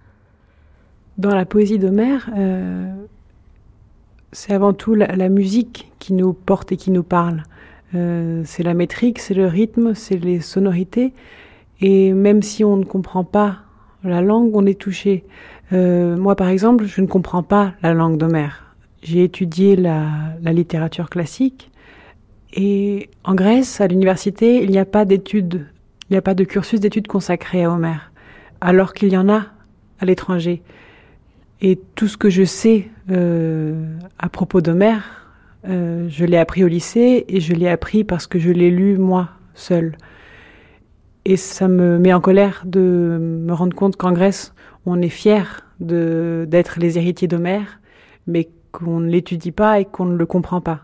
Dans 1.16 1.35
la 1.35 1.45
poésie 1.45 1.78
d'Homère, 1.78 2.28
euh, 2.36 2.93
c'est 4.32 4.53
avant 4.53 4.73
tout 4.73 4.95
la, 4.95 5.28
musique 5.28 5.93
qui 6.01 6.12
nous 6.12 6.32
porte 6.32 6.73
et 6.73 6.77
qui 6.77 6.91
nous 6.91 7.05
parle. 7.05 7.45
Euh, 7.95 8.43
c'est 8.45 8.65
la 8.65 8.74
métrique, 8.74 9.20
c'est 9.20 9.35
le 9.35 9.47
rythme, 9.47 9.95
c'est 9.95 10.16
les 10.16 10.41
sonorités. 10.41 11.12
Et 11.81 12.12
même 12.12 12.43
si 12.43 12.65
on 12.65 12.77
ne 12.77 12.85
comprend 12.85 13.23
pas 13.23 13.59
la 14.03 14.23
langue, 14.23 14.57
on 14.57 14.66
est 14.66 14.78
touché. 14.78 15.24
Euh, 15.73 16.16
moi, 16.16 16.35
par 16.35 16.49
exemple, 16.49 16.85
je 16.85 17.01
ne 17.01 17.07
comprends 17.07 17.45
pas 17.45 17.74
la 17.82 17.95
langue 17.95 18.19
d'Homère. 18.19 18.74
J'ai 19.03 19.23
étudié 19.23 19.77
la, 19.77 20.09
la, 20.43 20.53
littérature 20.53 21.11
classique 21.11 21.70
et 22.55 23.11
en 23.23 23.35
Grèce, 23.35 23.81
à 23.81 23.86
l'université, 23.86 24.62
il 24.62 24.70
n'y 24.70 24.78
a 24.78 24.85
pas 24.85 25.05
d'études, 25.05 25.66
il 26.09 26.12
n'y 26.12 26.16
a 26.16 26.23
pas 26.23 26.35
de 26.35 26.45
cursus 26.45 26.81
d'études 26.81 27.07
consacré 27.07 27.65
à 27.65 27.70
Homère, 27.70 28.12
alors 28.61 28.95
qu'il 28.95 29.12
y 29.12 29.16
en 29.16 29.28
a 29.28 29.47
à 30.01 30.05
l'étranger. 30.05 30.62
Et 31.66 31.81
tout 31.95 32.09
ce 32.09 32.19
que 32.19 32.28
je 32.28 32.45
sais 32.45 32.91
euh, 33.11 33.86
à 34.19 34.28
propos 34.28 34.61
d'Homère, 34.61 35.31
euh, 35.66 36.07
je 36.11 36.27
l'ai 36.27 36.36
appris 36.36 36.62
au 36.62 36.66
lycée 36.69 37.24
et 37.27 37.41
je 37.41 37.55
l'ai 37.55 37.70
appris 37.70 38.05
parce 38.05 38.27
que 38.27 38.39
je 38.39 38.51
l'ai 38.51 38.70
lu 38.70 38.99
moi 38.99 39.31
seul. 39.55 39.97
Et 41.24 41.39
ça 41.39 41.66
me 41.66 41.99
met 41.99 42.12
en 42.12 42.20
colère 42.20 42.65
de 42.66 43.19
me 43.19 43.55
rendre 43.55 43.74
compte 43.74 43.97
qu'en 43.97 44.12
Grèce, 44.12 44.53
on 44.85 45.01
est 45.01 45.09
fier 45.09 45.65
d'être 45.81 46.78
les 46.78 46.99
héritiers 46.99 47.28
d'Homère, 47.28 47.81
mais 48.27 48.51
qu'on 48.70 49.01
ne 49.01 49.09
l'étudie 49.09 49.51
pas 49.51 49.81
et 49.81 49.86
qu'on 49.86 50.05
ne 50.05 50.19
le 50.19 50.27
comprend 50.27 50.61
pas. 50.61 50.82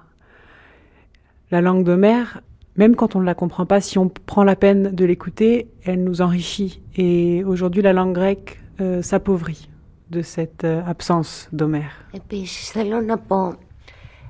La 1.50 1.60
langue 1.60 1.84
d'Homère, 1.84 2.40
même 2.76 2.96
quand 2.96 3.16
on 3.16 3.20
ne 3.20 3.26
la 3.26 3.34
comprend 3.34 3.66
pas, 3.66 3.82
si 3.82 3.98
on 3.98 4.08
prend 4.08 4.44
la 4.44 4.56
peine 4.56 4.94
de 4.94 5.04
l'écouter, 5.04 5.68
elle 5.84 6.02
nous 6.02 6.22
enrichit. 6.22 6.80
Et 6.96 7.44
aujourd'hui, 7.44 7.82
la 7.82 7.92
langue 7.92 8.14
grecque 8.14 8.62
euh, 8.80 9.02
s'appauvrit 9.02 9.69
de 10.10 10.22
cette 10.22 10.64
euh, 10.64 10.82
absence 10.86 11.48
d'Homère. 11.52 12.06
Επίσης 12.12 12.70
θέλω 12.70 13.00
να 13.00 13.18
πω, 13.18 13.54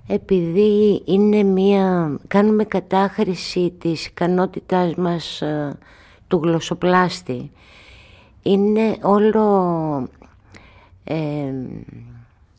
επειδή 0.06 1.02
είναι 1.04 1.42
μια, 1.42 2.16
κάνουμε 2.28 2.64
κατάχρηση 2.64 3.74
της 3.78 4.06
ικανότητάς 4.06 4.94
μας 4.94 5.42
ε, 5.42 5.78
του 6.28 6.40
γλωσσοπλάστη, 6.42 7.50
είναι 8.42 8.96
όλο 9.02 10.08
ε, 11.04 11.52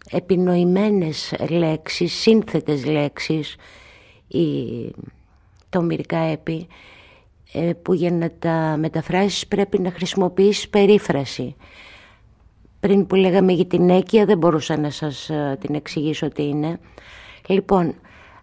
επινοημένες 0.09 1.33
λέξεις, 1.49 2.13
σύνθετες 2.13 2.85
λέξεις, 2.85 3.55
η, 4.27 4.45
το 5.69 5.81
μυρικά 5.81 6.17
έπι, 6.17 6.67
ε, 7.53 7.73
που 7.81 7.93
για 7.93 8.11
να 8.11 8.31
τα 8.39 8.75
μεταφράσεις 8.79 9.47
πρέπει 9.47 9.79
να 9.79 9.91
χρησιμοποιήσεις 9.91 10.69
περίφραση. 10.69 11.55
Πριν 12.81 13.07
που 13.07 13.15
λέγαμε 13.15 13.51
για 13.51 13.65
την 13.65 13.89
έκεια 13.89 14.25
δεν 14.25 14.37
μπορούσα 14.37 14.77
να 14.77 14.89
σας 14.89 15.29
ε, 15.29 15.57
την 15.59 15.75
εξηγήσω 15.75 16.27
τι 16.27 16.43
είναι. 16.43 16.79
Λοιπόν, 17.47 17.95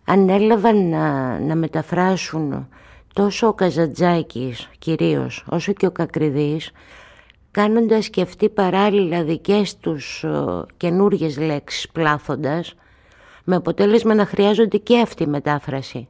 ανέλαβαν 0.04 0.88
να, 0.88 1.38
να 1.38 1.54
μεταφράσουν 1.54 2.68
τόσο 3.14 3.46
ο 3.46 3.52
Καζαντζάκης 3.52 4.68
κυρίως 4.78 5.44
όσο 5.48 5.72
και 5.72 5.86
ο 5.86 5.90
Κακριδής 5.90 6.70
κάνοντας 7.50 8.08
και 8.08 8.22
αυτοί 8.22 8.48
παράλληλα 8.48 9.24
δικές 9.24 9.76
τους 9.76 10.24
καινούργιες 10.76 11.38
λέξεις 11.38 11.88
πλάθοντας, 11.88 12.74
με 13.44 13.56
αποτέλεσμα 13.56 14.14
να 14.14 14.26
χρειάζονται 14.26 14.76
και 14.76 15.00
αυτή 15.00 15.22
η 15.22 15.26
μετάφραση. 15.26 16.08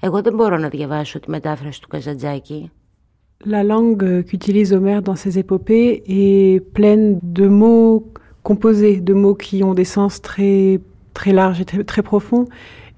Εγώ 0.00 0.22
δεν 0.22 0.34
μπορώ 0.34 0.56
να 0.56 0.68
διαβάσω 0.68 1.20
τη 1.20 1.30
μετάφραση 1.30 1.80
του 1.80 1.88
Καζαντζάκη. 1.88 2.70
La 3.44 3.62
langue 3.62 4.24
qu'utilise 4.24 4.72
Homère 4.72 5.02
dans 5.02 5.14
ses 5.14 5.38
épopées 5.38 6.02
est 6.08 6.60
pleine 6.72 7.20
de 7.22 7.46
mots 7.46 8.10
composés, 8.42 9.00
de 9.00 9.12
mots 9.12 9.34
qui 9.34 9.62
ont 9.62 9.74
des 9.74 9.84
sens 9.84 10.22
très, 10.22 10.80
très 11.12 11.32
larges 11.32 11.60
et 11.60 11.64
très, 11.64 12.02
profonds 12.02 12.46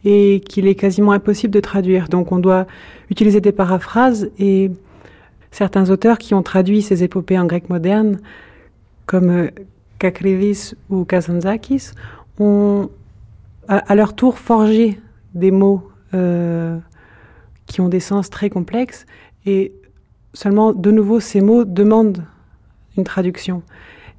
et 0.05 0.41
qu'il 0.49 0.69
est 0.69 0.77
quasiment 0.77 1.13
impossible 1.13 1.53
de 1.53 1.61
traduire. 1.61 2.09
Donc 2.09 2.31
on 2.31 2.39
doit 2.39 2.67
utiliser 3.11 3.41
des 3.41 3.51
paraphrases 3.51 4.31
et 4.39 4.71
certains 5.51 5.91
auteurs 5.91 6.19
qui 6.19 6.35
ont 6.35 6.43
traduit 6.43 6.83
ces 6.83 7.03
épopées 7.03 7.39
en 7.39 7.47
grec 7.47 7.69
moderne, 7.69 8.19
comme 9.07 9.31
euh, 9.31 9.49
Kakrivis 9.99 10.75
ou 10.89 11.05
Kazantzakis, 11.05 11.91
ont 12.39 12.91
à, 13.67 13.95
leur 13.97 14.15
tour 14.15 14.39
forgé 14.39 15.01
des 15.35 15.51
mots 15.51 15.91
euh, 16.15 16.79
qui 17.67 17.81
ont 17.81 17.89
des 17.89 18.01
sens 18.01 18.31
très 18.31 18.51
complexes 18.51 19.05
seulement 20.34 20.74
de 20.74 20.92
nouveau 20.92 21.20
ces 21.20 21.42
mots 21.42 21.64
demandent 21.66 22.24
une 22.98 23.04
traduction. 23.04 23.64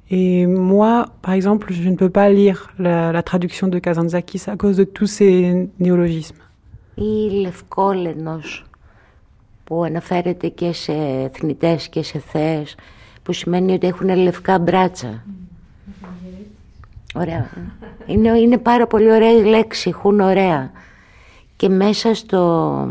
Et 0.09 0.45
moi, 0.45 1.07
par 1.21 1.33
exemple, 1.33 1.73
je 1.73 1.89
ne 1.89 1.95
peux 1.95 2.09
pas 2.09 2.29
lire 2.29 2.71
la, 2.77 3.11
la 3.11 3.23
traduction 3.23 3.67
de 3.67 3.79
Kazantzakis 3.79 4.43
à 4.47 4.55
cause 4.55 4.77
de 4.77 4.83
tous 4.83 5.07
ces 5.07 5.69
néologismes. 5.79 6.41
που 9.65 9.83
αναφέρεται 9.83 10.47
και 10.47 10.73
σε 10.73 10.93
θνητές 11.33 11.87
και 11.87 12.03
σε 12.03 12.19
θέες 12.19 12.75
που 13.23 13.33
σημαίνει 13.33 13.73
ότι 13.73 13.87
έχουν 13.87 14.15
λευκά 14.15 14.59
μπράτσα. 14.59 15.23
Ωραία. 17.15 17.49
Είναι, 18.05 18.39
είναι 18.39 18.57
πάρα 18.57 18.87
πολύ 18.87 19.11
ωραία 19.11 19.31
λέξη, 19.31 19.89
έχουν 19.89 20.19
ωραία. 20.19 20.71
Και 21.60 21.68
μέσα 21.68 22.14
στο, 22.14 22.88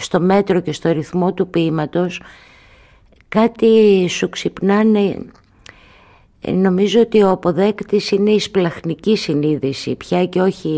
στο 0.00 0.20
μέτρο 0.20 0.60
και 0.60 0.72
στο 0.72 0.92
ρυθμό 0.92 1.32
του 1.32 1.48
ποίηματος 1.48 2.22
κάτι 3.28 4.06
σου 4.08 4.28
ξυπνάνε 4.28 5.24
νομίζω 6.52 7.00
ότι 7.00 7.22
ο 7.22 7.30
αποδέκτης 7.30 8.10
είναι 8.10 8.30
η 8.30 8.38
σπλαχνική 8.38 9.16
συνείδηση 9.16 9.94
πια 9.94 10.26
και 10.26 10.40
όχι 10.40 10.68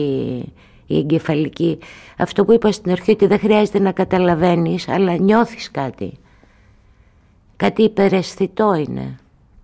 η 0.86 0.98
εγκεφαλική. 0.98 1.78
Αυτό 2.18 2.44
που 2.44 2.52
είπα 2.52 2.72
στην 2.72 2.92
αρχή 2.92 3.10
ότι 3.10 3.26
δεν 3.26 3.38
χρειάζεται 3.38 3.78
να 3.78 3.92
καταλαβαίνεις, 3.92 4.88
αλλά 4.88 5.16
νιώθεις 5.16 5.70
κάτι. 5.70 6.12
Κάτι 7.56 7.82
υπεραισθητό 7.82 8.74
είναι. 8.74 9.18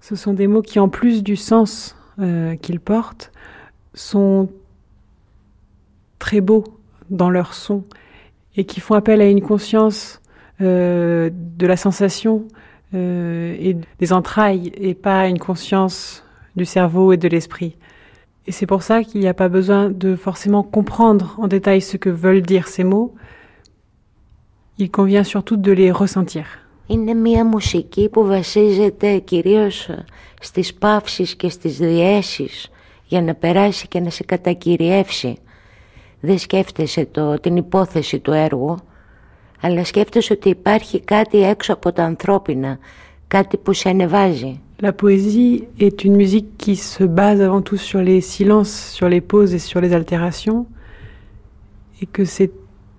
Ce 0.09 0.15
sont 0.15 0.35
des 0.37 0.49
mots 0.49 0.63
qui, 0.63 0.79
en 0.79 0.89
plus 0.89 1.23
du 1.23 1.37
sens 1.37 1.97
euh, 2.21 2.55
qu'ils 2.61 2.81
portent, 2.91 3.31
sont 3.93 4.49
très 6.19 6.41
beaux 6.41 6.77
dans 7.10 7.30
leur 7.30 7.54
son 7.54 7.84
et 8.56 8.66
qui 8.66 8.80
font 8.80 8.96
appel 8.96 9.22
à 9.22 9.26
une 9.26 9.42
conscience 9.42 10.22
euh, 10.62 11.30
de 11.34 11.68
la 11.68 11.78
sensation 11.78 12.48
euh, 12.94 13.56
et 13.60 13.78
des 14.00 14.14
entrailles 14.14 14.72
et 14.76 14.94
pas 14.94 15.22
à 15.22 15.28
une 15.28 15.40
conscience 15.40 16.24
du 16.56 16.66
cerveau 16.66 17.14
et 17.14 17.18
de 17.18 17.28
l'esprit. 17.28 17.78
Et 18.48 18.52
c'est 18.52 18.66
pour 18.66 18.84
ça 18.84 19.04
qu'il 19.04 19.22
n'y 19.22 19.28
a 19.28 19.34
pas 19.34 19.50
besoin 19.50 19.90
de 19.90 20.16
forcément 20.16 20.64
comprendre 20.64 21.36
en 21.38 21.48
détail 21.48 21.82
ce 21.82 21.98
que 21.98 22.10
veulent 22.10 22.42
dire 22.42 22.68
ces 22.68 22.84
mots. 22.84 23.14
Il 24.78 24.90
convient 24.90 25.24
surtout 25.24 25.58
de 25.58 25.72
les 25.72 25.92
ressentir. 25.92 26.46
Είναι 26.88 27.14
μια 27.14 27.46
μουσική 27.46 28.10
που 28.10 28.26
βασίζεται 28.26 29.18
κυρίως 29.18 29.90
στις 30.42 30.74
παύσεις 30.74 31.36
και 31.36 31.50
στις 31.50 31.78
διέσεις 31.78 32.72
για 33.06 33.22
να 33.22 33.36
περάσει 33.36 33.88
και 33.88 34.00
να 34.00 34.10
σε 34.10 34.24
κατακυριεύσει. 34.24 35.38
Δεν 36.20 36.38
σκέφτεσαι 36.38 37.08
το, 37.12 37.40
την 37.40 37.56
υπόθεση 37.56 38.20
του 38.20 38.32
έργου, 38.32 38.78
αλλά 39.62 39.86
σκέφτεσαι 39.86 40.34
ότι 40.34 40.50
υπάρχει 40.50 41.00
κάτι 41.00 41.44
έξω 41.44 41.74
από 41.74 41.92
τα 41.92 42.04
ανθρώπινα, 42.04 42.78
κάτι 43.28 43.58
που 43.58 43.74
σε 43.74 43.90
ανεβάζει. 43.90 44.60
La 44.84 44.94
poésie 44.94 45.68
est 45.80 46.04
une 46.04 46.16
musique 46.16 46.58
qui 46.58 46.76
se 46.76 47.04
base 47.04 47.40
avant 47.40 47.62
tout 47.62 47.78
sur 47.78 48.02
les 48.02 48.20
silences, 48.20 48.76
sur 48.98 49.08
les 49.08 49.22
pauses 49.22 49.54
et 49.54 49.60
sur 49.60 49.80
les 49.80 49.94
altérations, 49.94 50.66
et 52.02 52.08
que 52.08 52.26
c'est 52.26 52.52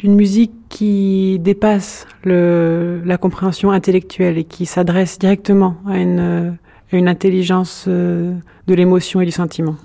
une 0.05 0.15
musique 0.15 0.53
qui 0.69 1.41
dépasse 1.41 2.07
le, 2.23 3.03
la 3.05 3.19
compréhension 3.19 3.73
intellectuelle 3.73 4.39
et 4.39 4.45
qui 4.45 4.65
s'adresse 4.65 5.19
directement 5.19 5.77
à 5.89 5.99
une, 5.99 6.57
à 6.93 6.97
une 6.97 7.09
intelligence 7.09 7.87
euh, 7.89 8.33
de 8.69 8.75
l'émotion 8.75 9.21
et 9.21 9.25
du 9.25 9.33
sentiment. 9.33 9.77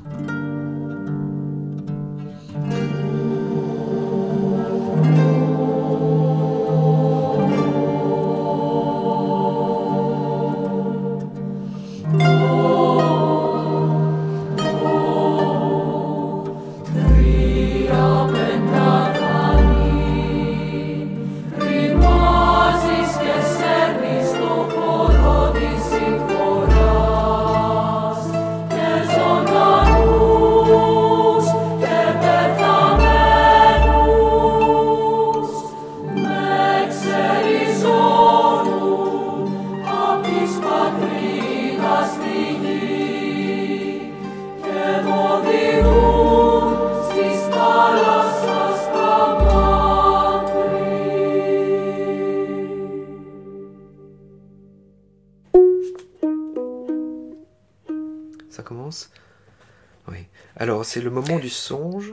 Oui. 60.09 60.27
Alors, 60.57 60.85
c'est 60.85 61.01
le 61.01 61.11
moment 61.11 61.39
du 61.39 61.51
songe. 61.51 62.13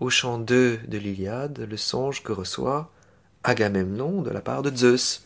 Au 0.00 0.10
chant 0.10 0.38
2 0.38 0.80
de 0.88 0.98
l'Iliade, 0.98 1.66
le 1.70 1.76
songe 1.76 2.22
que 2.22 2.32
reçoit 2.32 2.90
Agamemnon 3.44 4.22
de 4.22 4.30
la 4.30 4.40
part 4.40 4.62
de 4.62 4.74
Zeus. 4.74 5.24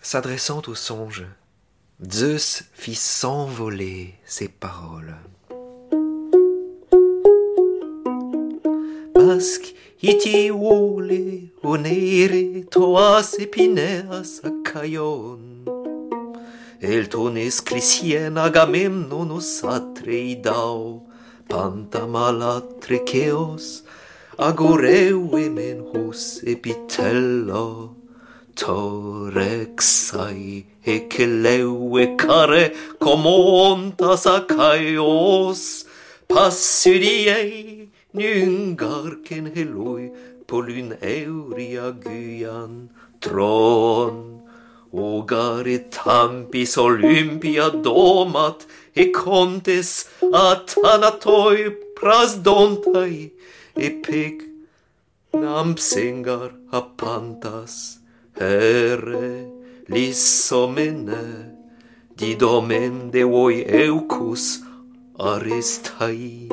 S'adressant 0.00 0.62
au 0.68 0.74
songe, 0.74 1.26
Zeus 2.08 2.64
fit 2.72 2.94
s'envoler 2.94 4.14
ses 4.24 4.48
paroles. 4.48 5.16
Basque 9.14 9.74
iti 10.02 10.50
onere 10.52 12.64
toas 12.70 13.34
epineas. 13.38 14.40
Eltones 16.84 17.60
Crisien 17.60 18.36
Agamemnonus 18.36 19.62
atreidao, 19.64 21.02
Pantamala 21.48 22.60
Trecheos, 22.80 23.82
Agoreu 24.38 25.30
Emenhus 25.38 26.42
epitello, 26.44 27.96
Torexai 28.54 29.64
Ekeleu 30.84 31.98
Ecare 31.98 32.72
Comontas 33.00 34.26
Acaios, 34.26 35.86
Passiriei 36.28 37.88
Nyngarken 38.14 39.46
Heloi 39.54 40.12
Polyn 40.46 40.96
Euria 41.00 41.92
Gyan 41.92 42.90
Tron, 43.20 44.43
Ugarit 44.94 45.90
tampis 45.90 46.78
Olympia 46.78 47.68
domat, 47.70 48.64
e 48.94 49.10
contes 49.10 50.06
athanatoi 50.22 51.74
prasdontai, 51.98 53.32
e 53.74 53.90
pic 53.90 54.44
nam 55.32 55.76
singar 55.76 56.54
apantas, 56.70 57.98
ere 58.38 59.50
lissomene, 59.88 61.50
didomen 62.14 63.10
de 63.10 63.24
voi 63.24 63.66
eucus 63.66 64.62
aristai. 65.18 66.48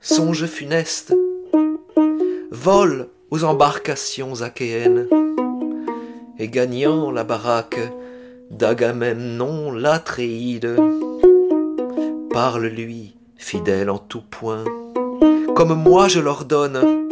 Songe 0.00 0.46
funeste, 0.46 1.27
vol 2.50 3.08
aux 3.30 3.44
embarcations 3.44 4.42
achéennes, 4.42 5.06
et 6.38 6.48
gagnant 6.48 7.10
la 7.10 7.24
baraque 7.24 7.80
d'Agamemnon 8.50 9.70
l'Atréide, 9.72 10.76
parle-lui, 12.30 13.16
fidèle 13.36 13.90
en 13.90 13.98
tout 13.98 14.22
point, 14.22 14.64
comme 15.54 15.74
moi 15.74 16.08
je 16.08 16.20
l'ordonne. 16.20 17.06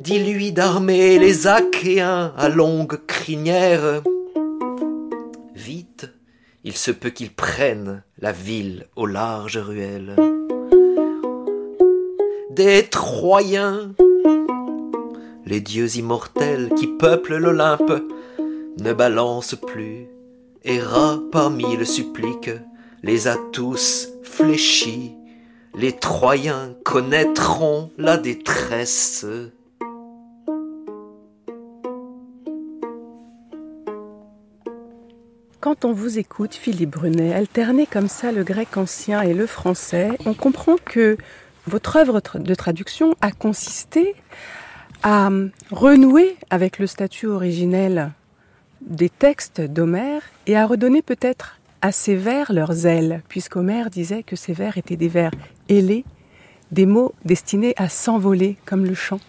Dis-lui 0.00 0.52
d'armer 0.52 1.18
les 1.18 1.46
Achéens 1.46 2.32
à 2.36 2.48
longue 2.48 2.98
crinière. 3.06 4.02
Vite, 5.54 6.10
il 6.64 6.76
se 6.76 6.90
peut 6.90 7.10
qu'ils 7.10 7.32
prennent 7.32 8.02
la 8.18 8.32
ville 8.32 8.86
aux 8.96 9.06
larges 9.06 9.58
ruelles 9.58 10.16
des 12.58 12.88
Troyens. 12.88 13.94
Les 15.46 15.60
dieux 15.60 15.96
immortels 15.96 16.70
qui 16.76 16.88
peuplent 16.88 17.36
l'Olympe 17.36 18.02
ne 18.80 18.92
balancent 18.92 19.54
plus, 19.54 20.08
rat 20.66 21.20
parmi 21.30 21.76
le 21.76 21.84
supplique 21.84 22.50
les 23.04 23.28
a 23.28 23.36
tous 23.52 24.08
fléchis. 24.24 25.14
Les 25.76 25.92
Troyens 25.92 26.74
connaîtront 26.84 27.92
la 27.96 28.16
détresse. 28.16 29.24
Quand 35.60 35.84
on 35.84 35.92
vous 35.92 36.18
écoute, 36.18 36.54
Philippe 36.54 36.90
Brunet, 36.90 37.34
alterner 37.34 37.86
comme 37.86 38.08
ça 38.08 38.32
le 38.32 38.42
grec 38.42 38.76
ancien 38.76 39.22
et 39.22 39.34
le 39.34 39.46
français, 39.46 40.10
on 40.26 40.34
comprend 40.34 40.76
que 40.84 41.16
votre 41.68 41.96
œuvre 41.96 42.20
de 42.34 42.54
traduction 42.54 43.14
a 43.20 43.30
consisté 43.30 44.14
à 45.02 45.30
renouer 45.70 46.36
avec 46.50 46.78
le 46.78 46.86
statut 46.86 47.26
originel 47.26 48.12
des 48.80 49.08
textes 49.08 49.60
d'Homère 49.60 50.22
et 50.46 50.56
à 50.56 50.66
redonner 50.66 51.02
peut-être 51.02 51.58
à 51.80 51.92
ces 51.92 52.16
vers 52.16 52.52
leurs 52.52 52.86
ailes, 52.86 53.22
puisqu'Homère 53.28 53.90
disait 53.90 54.22
que 54.24 54.34
ces 54.34 54.52
vers 54.52 54.78
étaient 54.78 54.96
des 54.96 55.08
vers 55.08 55.30
ailés, 55.68 56.04
des 56.72 56.86
mots 56.86 57.14
destinés 57.24 57.74
à 57.76 57.88
s'envoler 57.88 58.56
comme 58.64 58.84
le 58.84 58.94
chant. 58.94 59.20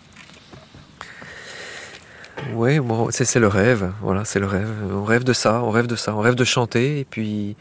Oui, 2.54 2.80
c'est 3.12 3.40
le 3.40 3.48
rêve, 3.48 3.92
voilà, 4.02 4.26
c'est 4.26 4.40
le 4.40 4.46
rêve. 4.46 4.70
On 4.92 5.04
rêve 5.04 5.24
de 5.24 5.34
ça, 5.34 5.62
on 5.62 5.70
rêve 5.70 5.88
de 5.88 5.96
ça, 5.96 6.16
on 6.16 6.20
rêve 6.20 6.36
de 6.36 6.46
chanter, 6.46 7.00
et 7.00 7.06
puis 7.06 7.56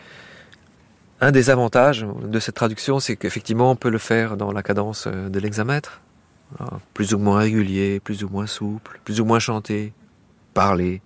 un 1.21 1.33
des 1.33 1.51
avantages 1.51 2.07
de 2.23 2.41
cette 2.41 2.55
traduction, 2.55 3.01
c'est 3.01 3.17
qu'effectivement, 3.17 3.71
on 3.73 3.77
peut 3.77 3.91
le 3.91 3.99
faire 3.99 4.37
dans 4.37 4.53
la 4.53 4.63
cadence 4.63 5.07
euh, 5.07 5.29
de 5.29 5.39
l'hexamètre. 5.39 6.01
Plus 6.95 7.13
ou 7.13 7.19
moins 7.19 7.41
régulier, 7.41 8.01
plus 8.01 8.25
ou 8.25 8.31
moins 8.31 8.47
souple, 8.47 9.01
plus 9.05 9.21
ou 9.21 9.27
moins 9.27 9.39
chanté, 9.39 9.93
parler. 10.55 11.03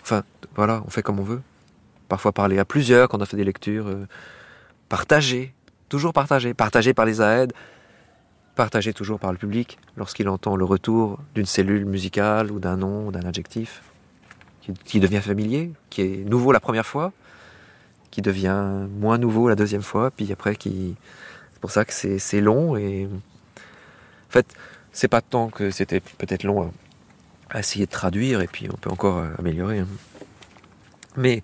Enfin, 0.00 0.22
voilà, 0.54 0.82
on 0.86 0.90
fait 0.90 1.02
comme 1.02 1.20
on 1.20 1.22
veut. 1.22 1.42
Parfois 2.08 2.32
parler 2.32 2.58
à 2.58 2.64
plusieurs 2.64 3.08
quand 3.08 3.18
on 3.18 3.20
a 3.20 3.26
fait 3.26 3.36
des 3.36 3.44
lectures. 3.44 3.88
Euh, 3.88 4.06
partager, 4.88 5.52
toujours 5.90 6.14
partager. 6.14 6.54
Partager 6.54 6.94
par 6.94 7.04
les 7.04 7.20
aides, 7.20 7.52
partager 8.54 8.94
toujours 8.94 9.18
par 9.18 9.32
le 9.32 9.38
public 9.38 9.78
lorsqu'il 9.98 10.30
entend 10.30 10.56
le 10.56 10.64
retour 10.64 11.18
d'une 11.34 11.44
cellule 11.44 11.84
musicale 11.84 12.50
ou 12.50 12.58
d'un 12.58 12.78
nom 12.78 13.08
ou 13.08 13.12
d'un 13.12 13.26
adjectif 13.28 13.82
qui 14.84 14.98
devient 14.98 15.20
familier, 15.20 15.72
qui 15.90 16.00
est 16.00 16.24
nouveau 16.24 16.52
la 16.52 16.60
première 16.60 16.86
fois 16.86 17.12
qui 18.16 18.22
devient 18.22 18.86
moins 18.98 19.18
nouveau 19.18 19.46
la 19.46 19.56
deuxième 19.56 19.82
fois, 19.82 20.10
puis 20.10 20.32
après 20.32 20.56
qui. 20.56 20.96
C'est 21.52 21.60
pour 21.60 21.70
ça 21.70 21.84
que 21.84 21.92
c'est 21.92 22.40
long 22.40 22.74
et. 22.74 23.06
En 23.06 24.30
fait, 24.30 24.46
c'est 24.90 25.08
pas 25.08 25.20
tant 25.20 25.48
que 25.50 25.70
c'était 25.70 26.00
peut-être 26.00 26.42
long 26.42 26.72
à, 27.50 27.58
essayer 27.58 27.84
de 27.84 27.90
traduire 27.90 28.40
et 28.40 28.46
puis 28.46 28.68
on 28.72 28.76
peut 28.78 28.88
encore 28.88 29.18
euh, 29.18 29.28
améliorer. 29.38 29.80
Hein. 29.80 29.86
Mais 31.18 31.42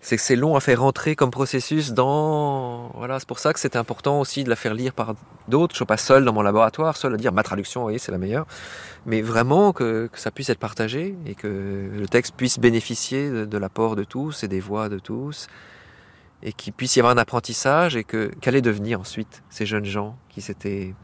c'est 0.00 0.16
que 0.16 0.22
c'est 0.22 0.36
long 0.36 0.56
à 0.56 0.60
faire 0.60 0.80
rentrer 0.80 1.16
comme 1.16 1.30
processus 1.30 1.92
dans. 1.92 2.92
Voilà, 2.94 3.18
c'est 3.18 3.28
pour 3.28 3.38
ça 3.38 3.52
que 3.52 3.60
c'était 3.60 3.76
important 3.76 4.20
aussi 4.20 4.42
de 4.42 4.48
la 4.48 4.56
faire 4.56 4.72
lire 4.72 4.94
par 4.94 5.16
d'autres. 5.48 5.74
Je 5.74 5.80
suis 5.80 5.84
pas 5.84 5.98
seul 5.98 6.24
dans 6.24 6.32
mon 6.32 6.40
laboratoire, 6.40 6.96
seul 6.96 7.12
à 7.12 7.18
dire 7.18 7.32
ma 7.34 7.42
traduction, 7.42 7.84
oui, 7.84 7.98
c'est 7.98 8.10
la 8.10 8.16
meilleure. 8.16 8.46
Mais 9.04 9.20
vraiment 9.20 9.74
que, 9.74 10.08
que, 10.10 10.18
ça 10.18 10.30
puisse 10.30 10.48
être 10.48 10.58
partagé 10.58 11.14
et 11.26 11.34
que 11.34 11.90
le 11.94 12.08
texte 12.08 12.34
puisse 12.34 12.58
bénéficier 12.58 13.28
de, 13.28 13.44
de 13.44 13.58
l'apport 13.58 13.96
de 13.96 14.04
tous 14.04 14.44
et 14.44 14.48
des 14.48 14.60
voix 14.60 14.88
de 14.88 14.98
tous 14.98 15.46
et 16.42 16.52
qu'il 16.52 16.72
puisse 16.72 16.96
y 16.96 17.00
avoir 17.00 17.12
un 17.12 17.18
apprentissage 17.18 17.96
et 17.96 18.04
que 18.04 18.26
qu'allaient 18.40 18.62
devenir 18.62 19.00
ensuite 19.00 19.42
ces 19.50 19.66
jeunes 19.66 19.84
gens 19.84 20.16
qui 20.28 20.40
s'étaient 20.40 20.94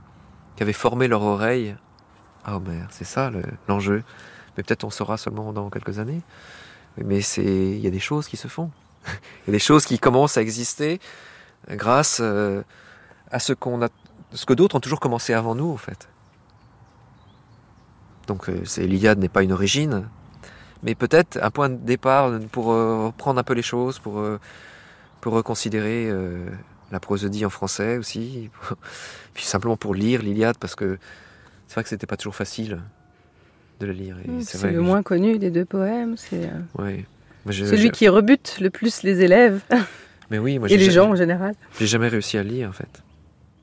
qui 0.57 0.63
avaient 0.63 0.73
formé 0.73 1.09
leur 1.09 1.23
oreille 1.23 1.77
à 2.45 2.57
Homer. 2.57 2.85
C'est 2.91 3.05
ça 3.05 3.31
l'enjeu. 3.69 4.03
Mais 4.57 4.63
peut-être 4.63 4.85
on 4.85 4.91
saura 4.91 5.19
seulement 5.19 5.53
dans 5.53 5.69
quelques 5.69 5.99
années. 5.99 6.23
Mais 6.97 7.21
c'est 7.21 7.43
il 7.43 7.81
y 7.81 7.87
a 7.87 7.91
des 7.91 8.01
choses 8.01 8.29
qui 8.29 8.37
se 8.37 8.49
font. 8.49 8.71
il 9.07 9.49
y 9.49 9.51
a 9.51 9.53
des 9.53 9.59
choses 9.59 9.85
qui 9.85 9.99
commencent 9.99 10.39
à 10.39 10.43
exister 10.43 11.01
grâce 11.69 12.19
euh, 12.23 12.63
à 13.31 13.39
ce 13.39 13.53
qu'on 13.53 13.83
a 13.83 13.89
ce 14.33 14.47
que 14.47 14.55
d'autres 14.55 14.77
ont 14.77 14.81
toujours 14.81 15.01
commencé 15.01 15.35
avant 15.35 15.55
nous 15.55 15.71
en 15.71 15.77
fait. 15.77 16.09
Donc 18.27 18.49
euh, 18.49 18.63
l'Iliade 18.79 19.19
n'est 19.19 19.29
pas 19.29 19.43
une 19.43 19.53
origine, 19.53 20.09
mais 20.83 20.95
peut-être 20.95 21.39
un 21.43 21.51
point 21.51 21.69
de 21.69 21.77
départ 21.77 22.33
pour 22.51 22.73
euh, 22.73 23.07
reprendre 23.07 23.39
un 23.39 23.45
peu 23.45 23.55
les 23.55 23.63
choses, 23.63 23.99
pour 23.99 24.21
pour 25.27 25.35
reconsidérer 25.35 26.09
euh, 26.09 26.39
la 26.93 27.01
prosodie 27.01 27.45
en 27.45 27.51
français 27.51 27.97
aussi, 27.97 28.49
puis 29.35 29.43
simplement 29.43 29.77
pour 29.77 29.93
lire 29.93 30.23
l'Iliade, 30.23 30.57
parce 30.57 30.77
que 30.77 30.99
c'est 31.67 31.75
vrai 31.75 31.83
que 31.83 31.89
c'était 31.89 32.07
pas 32.07 32.17
toujours 32.17 32.37
facile 32.37 32.79
de 33.81 33.87
le 33.87 33.93
lire. 33.93 34.15
Mmh, 34.25 34.43
c'est 34.43 34.71
le 34.71 34.81
moins 34.81 35.03
connu 35.03 35.41
des 35.41 35.51
deux 35.51 35.65
poèmes. 35.65 36.17
C'est 36.17 36.49
euh, 36.79 37.03
celui 37.51 37.91
qui 37.91 38.09
rebute 38.09 38.59
le 38.61 38.71
plus 38.71 39.03
les 39.03 39.21
élèves. 39.21 39.63
Mais 40.31 40.39
oui, 40.39 40.61
moi, 40.61 40.71
et 40.71 40.77
les 40.77 40.93
gens 40.93 41.11
en 41.11 41.17
général. 41.17 41.57
J'ai 41.81 41.89
jamais 41.89 42.07
réussi 42.07 42.39
à 42.39 42.45
lire 42.45 42.69
en 42.69 42.73
fait. 42.73 43.03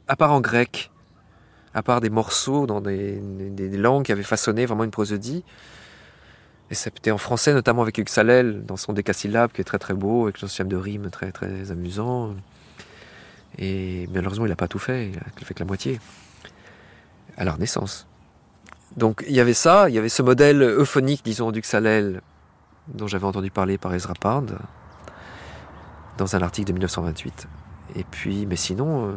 À 0.09 0.17
part 0.17 0.33
en 0.33 0.41
grec, 0.41 0.91
à 1.73 1.81
part 1.81 2.01
des 2.01 2.09
morceaux 2.09 2.67
dans 2.67 2.81
des, 2.81 3.21
des 3.21 3.77
langues 3.77 4.03
qui 4.03 4.11
avaient 4.11 4.23
façonné 4.23 4.65
vraiment 4.65 4.83
une 4.83 4.91
prosodie, 4.91 5.45
et 6.71 6.75
c'était 6.75 7.11
en 7.11 7.17
français, 7.17 7.53
notamment 7.53 7.81
avec 7.81 7.97
Uxalel, 7.97 8.65
dans 8.65 8.77
son 8.77 8.93
décasyllabe, 8.93 9.51
qui 9.51 9.61
est 9.61 9.65
très 9.65 9.79
très 9.79 9.93
beau, 9.93 10.23
avec 10.23 10.37
son 10.37 10.47
système 10.47 10.69
de 10.69 10.75
rime 10.75 11.09
très 11.09 11.31
très 11.31 11.71
amusant. 11.71 12.33
Et 13.59 14.07
malheureusement, 14.11 14.45
il 14.45 14.49
n'a 14.49 14.55
pas 14.55 14.67
tout 14.67 14.79
fait, 14.79 15.09
il 15.09 15.17
a 15.17 15.45
fait 15.45 15.53
que 15.53 15.59
la 15.59 15.65
moitié. 15.65 15.99
À 17.37 17.43
la 17.43 17.51
Renaissance. 17.53 18.07
Donc 18.97 19.23
il 19.27 19.35
y 19.35 19.39
avait 19.39 19.53
ça, 19.53 19.89
il 19.89 19.95
y 19.95 19.97
avait 19.97 20.09
ce 20.09 20.21
modèle 20.21 20.61
euphonique, 20.61 21.21
disons, 21.25 21.51
du 21.51 21.61
Xalel, 21.61 22.21
dont 22.87 23.07
j'avais 23.07 23.25
entendu 23.25 23.49
parler 23.49 23.77
par 23.77 23.93
Ezra 23.93 24.13
Pound, 24.13 24.57
dans 26.17 26.35
un 26.35 26.41
article 26.41 26.67
de 26.67 26.73
1928. 26.73 27.47
Et 27.95 28.03
puis, 28.03 28.45
mais 28.45 28.55
sinon, 28.55 29.09
euh, 29.09 29.13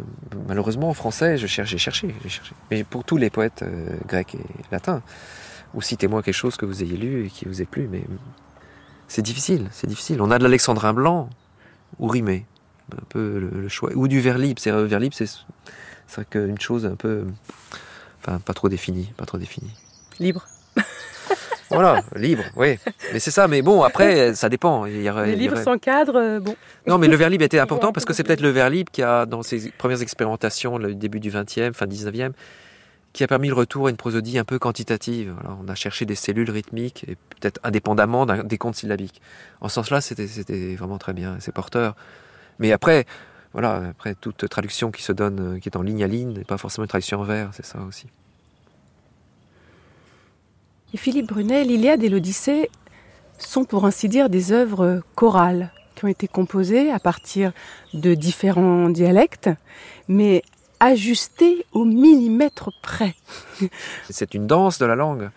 malheureusement, 0.49 0.91
en 0.91 0.95
français, 0.95 1.39
j'ai 1.39 1.47
cherché, 1.49 1.79
j'ai 1.79 2.29
cherché. 2.29 2.55
Mais 2.71 2.85
pour 2.85 3.05
tous 3.05 3.17
les 3.17 3.31
poètes 3.31 3.63
euh, 3.63 3.97
grecs 4.07 4.35
et 4.35 4.45
latins, 4.71 5.03
ou 5.75 5.83
citez-moi 5.83 6.23
quelque 6.23 6.35
chose 6.35 6.57
que 6.57 6.67
vous 6.67 6.83
ayez 6.83 6.97
lu 6.97 7.27
et 7.27 7.31
qui 7.31 7.45
vous 7.45 7.63
ait 7.63 7.67
plu, 7.67 7.89
mais 7.91 8.03
c'est 9.09 9.23
difficile, 9.23 9.69
c'est 9.71 9.87
difficile. 9.87 10.21
On 10.21 10.31
a 10.31 10.39
de 10.39 10.43
l'alexandrin 10.43 10.93
blanc 10.93 11.31
ou 11.99 12.09
rimé, 12.09 12.47
un 12.93 13.05
peu 13.09 13.39
le, 13.39 13.69
choix, 13.69 13.91
ou 13.95 14.09
du 14.09 14.21
vers 14.21 14.39
libre. 14.39 14.61
C'est 14.61 14.71
vers 14.71 15.01
libre, 15.01 15.15
c'est 15.17 15.29
c'est 16.09 16.35
une 16.35 16.61
chose 16.61 16.87
un 16.87 16.95
peu, 16.95 17.25
enfin, 18.21 18.39
pas 18.39 18.55
trop 18.55 18.69
définie, 18.69 19.13
pas 19.17 19.27
trop 19.27 19.39
définie. 19.39 19.73
Libre. 20.19 20.47
Voilà, 21.69 22.01
libre, 22.15 22.45
oui. 22.55 22.79
Mais 23.13 23.19
c'est 23.19 23.33
ça, 23.33 23.49
mais 23.49 23.61
bon, 23.61 23.83
après, 23.83 24.37
ça 24.37 24.49
dépend. 24.49 24.87
Il 24.87 25.03
y 25.03 25.11
aurait, 25.11 25.35
livres 25.35 25.59
sans 25.59 25.79
cadre, 25.79 26.15
euh, 26.15 26.39
bon. 26.39 26.55
Non, 26.87 26.97
mais 26.97 27.09
le 27.09 27.17
vers 27.17 27.29
libre 27.29 27.43
était 27.43 27.59
important 27.67 27.93
parce 27.93 28.07
que 28.07 28.13
c'est 28.13 28.23
peut-être 28.23 28.41
le 28.41 28.51
vers 28.51 28.71
libre 28.71 28.93
qui 28.93 29.03
a, 29.03 29.27
dans 29.27 29.43
ses 29.43 29.73
premières 29.73 30.01
expérimentations, 30.01 30.79
le 30.79 30.95
début 30.95 31.19
du 31.19 31.29
20e, 31.29 31.73
fin 31.73 31.87
19e, 31.87 32.31
qui 33.17 33.25
a 33.25 33.27
permis 33.27 33.49
le 33.49 33.55
retour 33.55 33.87
à 33.87 33.91
une 33.91 33.97
prosodie 33.97 34.39
un 34.39 34.45
peu 34.45 34.59
quantitative. 34.59 35.35
on 35.59 35.69
a 35.69 35.75
cherché 35.75 36.05
des 36.05 36.15
cellules 36.15 36.51
rythmiques, 36.51 37.05
et 37.09 37.17
peut-être 37.17 37.59
indépendamment 37.65 38.27
des 38.27 38.59
comptes 38.59 38.77
syllabiques. 38.77 39.23
En 39.63 39.69
ce 39.69 39.77
sens-là, 39.77 40.03
c'était 40.03 40.75
vraiment 40.75 40.99
très 40.99 41.15
bien, 41.15 41.39
c'est 41.41 41.51
porteur. 41.51 41.97
Mais 42.59 42.73
après, 42.73 43.07
voilà, 43.55 43.89
après 43.89 44.15
toute 44.15 44.47
traduction 44.51 44.91
qui 44.91 45.03
se 45.03 45.13
donne, 45.13 45.59
qui 45.61 45.69
est 45.71 45.77
en 45.77 45.83
ligne 45.83 46.05
à 46.05 46.07
ligne, 46.07 46.35
n'est 46.35 46.45
pas 46.45 46.59
forcément 46.59 46.85
une 46.85 46.89
traduction 46.89 47.19
en 47.21 47.25
vers, 47.25 47.51
c'est 47.55 47.65
ça 47.65 47.81
aussi. 47.89 48.07
Philippe 50.95 51.29
Brunel, 51.29 51.69
l'Iliade 51.69 52.05
et 52.05 52.11
l'Odyssée 52.11 52.71
sont 53.39 53.65
pour 53.65 53.87
ainsi 53.87 54.09
dire 54.09 54.29
des 54.29 54.53
œuvres 54.53 55.03
chorales 55.15 55.73
qui 55.95 56.05
ont 56.05 56.09
été 56.09 56.29
composées 56.29 56.91
à 56.91 56.99
partir 56.99 57.53
de 57.95 58.15
différents 58.15 58.91
dialectes, 58.91 59.49
mais 60.09 60.43
ajustées 60.81 61.67
au 61.73 61.85
millimètre 61.85 62.71
près. 62.83 63.15
C'est 64.11 64.35
une 64.35 64.47
danse 64.47 64.79
de 64.79 64.87
la 64.87 64.95
langue, 64.95 65.31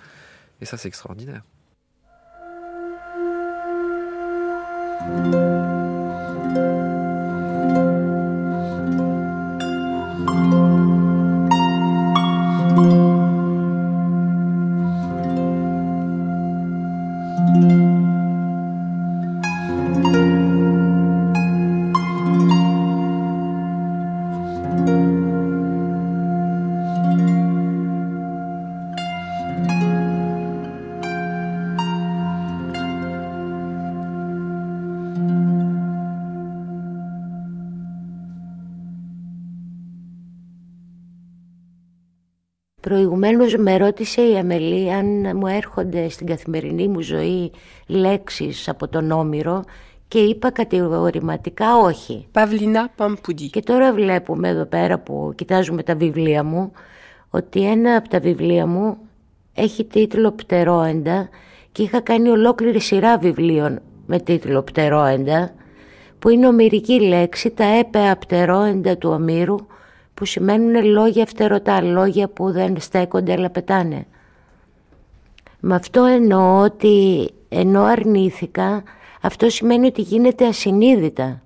et 0.61 0.65
ça 0.65 0.77
c'est 0.77 0.87
extraordinaire. 0.87 1.41
Προηγουμένως 43.19 43.55
με 43.55 43.77
ρώτησε 43.77 44.21
η 44.21 44.37
Αμελή 44.37 44.93
αν 44.93 45.37
μου 45.37 45.47
έρχονται 45.47 46.09
στην 46.09 46.27
καθημερινή 46.27 46.87
μου 46.87 47.01
ζωή 47.01 47.51
λέξεις 47.87 48.69
από 48.69 48.87
τον 48.87 49.11
Όμηρο 49.11 49.63
και 50.07 50.19
είπα 50.19 50.51
κατηγορηματικά 50.51 51.77
όχι. 51.77 52.27
Παυλίνα 52.31 52.89
Παμπουδί. 52.95 53.49
Και 53.49 53.61
τώρα 53.61 53.93
βλέπουμε 53.93 54.47
εδώ 54.47 54.65
πέρα 54.65 54.99
που 54.99 55.33
κοιτάζουμε 55.35 55.83
τα 55.83 55.95
βιβλία 55.95 56.43
μου 56.43 56.71
ότι 57.29 57.63
ένα 57.63 57.95
από 57.95 58.09
τα 58.09 58.19
βιβλία 58.19 58.65
μου 58.65 58.97
έχει 59.53 59.85
τίτλο 59.85 60.31
Πτερόεντα 60.31 61.29
και 61.71 61.83
είχα 61.83 61.99
κάνει 62.01 62.29
ολόκληρη 62.29 62.79
σειρά 62.79 63.17
βιβλίων 63.17 63.81
με 64.05 64.19
τίτλο 64.19 64.61
Πτερόεντα 64.61 65.53
που 66.19 66.29
είναι 66.29 66.47
ομυρική 66.47 67.01
λέξη 67.01 67.49
τα 67.49 67.63
έπαια 67.63 68.17
πτερόεντα 68.17 68.97
του 68.97 69.09
Ομήρου 69.09 69.57
που 70.19 70.25
σημαίνουν 70.25 70.85
λόγια 70.85 71.25
φτερωτά, 71.25 71.81
λόγια 71.81 72.27
που 72.27 72.51
δεν 72.51 72.79
στέκονται 72.79 73.31
αλλά 73.31 73.49
πετάνε. 73.49 74.05
Με 75.59 75.75
αυτό 75.75 76.03
εννοώ 76.03 76.61
ότι 76.61 77.29
ενώ 77.49 77.83
αρνήθηκα, 77.83 78.83
αυτό 79.21 79.49
σημαίνει 79.49 79.87
ότι 79.87 80.01
γίνεται 80.01 80.47
ασυνείδητα. 80.47 81.41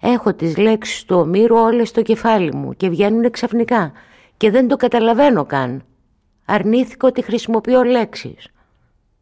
Έχω 0.00 0.34
τις 0.34 0.56
λέξεις 0.56 1.04
του 1.04 1.16
Ομήρου 1.16 1.56
όλες 1.56 1.88
στο 1.88 2.02
κεφάλι 2.02 2.54
μου 2.54 2.76
και 2.76 2.88
βγαίνουν 2.88 3.30
ξαφνικά 3.30 3.92
και 4.36 4.50
δεν 4.50 4.68
το 4.68 4.76
καταλαβαίνω 4.76 5.44
καν. 5.44 5.82
Αρνήθηκα 6.44 7.06
ότι 7.06 7.22
χρησιμοποιώ 7.22 7.82
λέξεις 7.82 8.48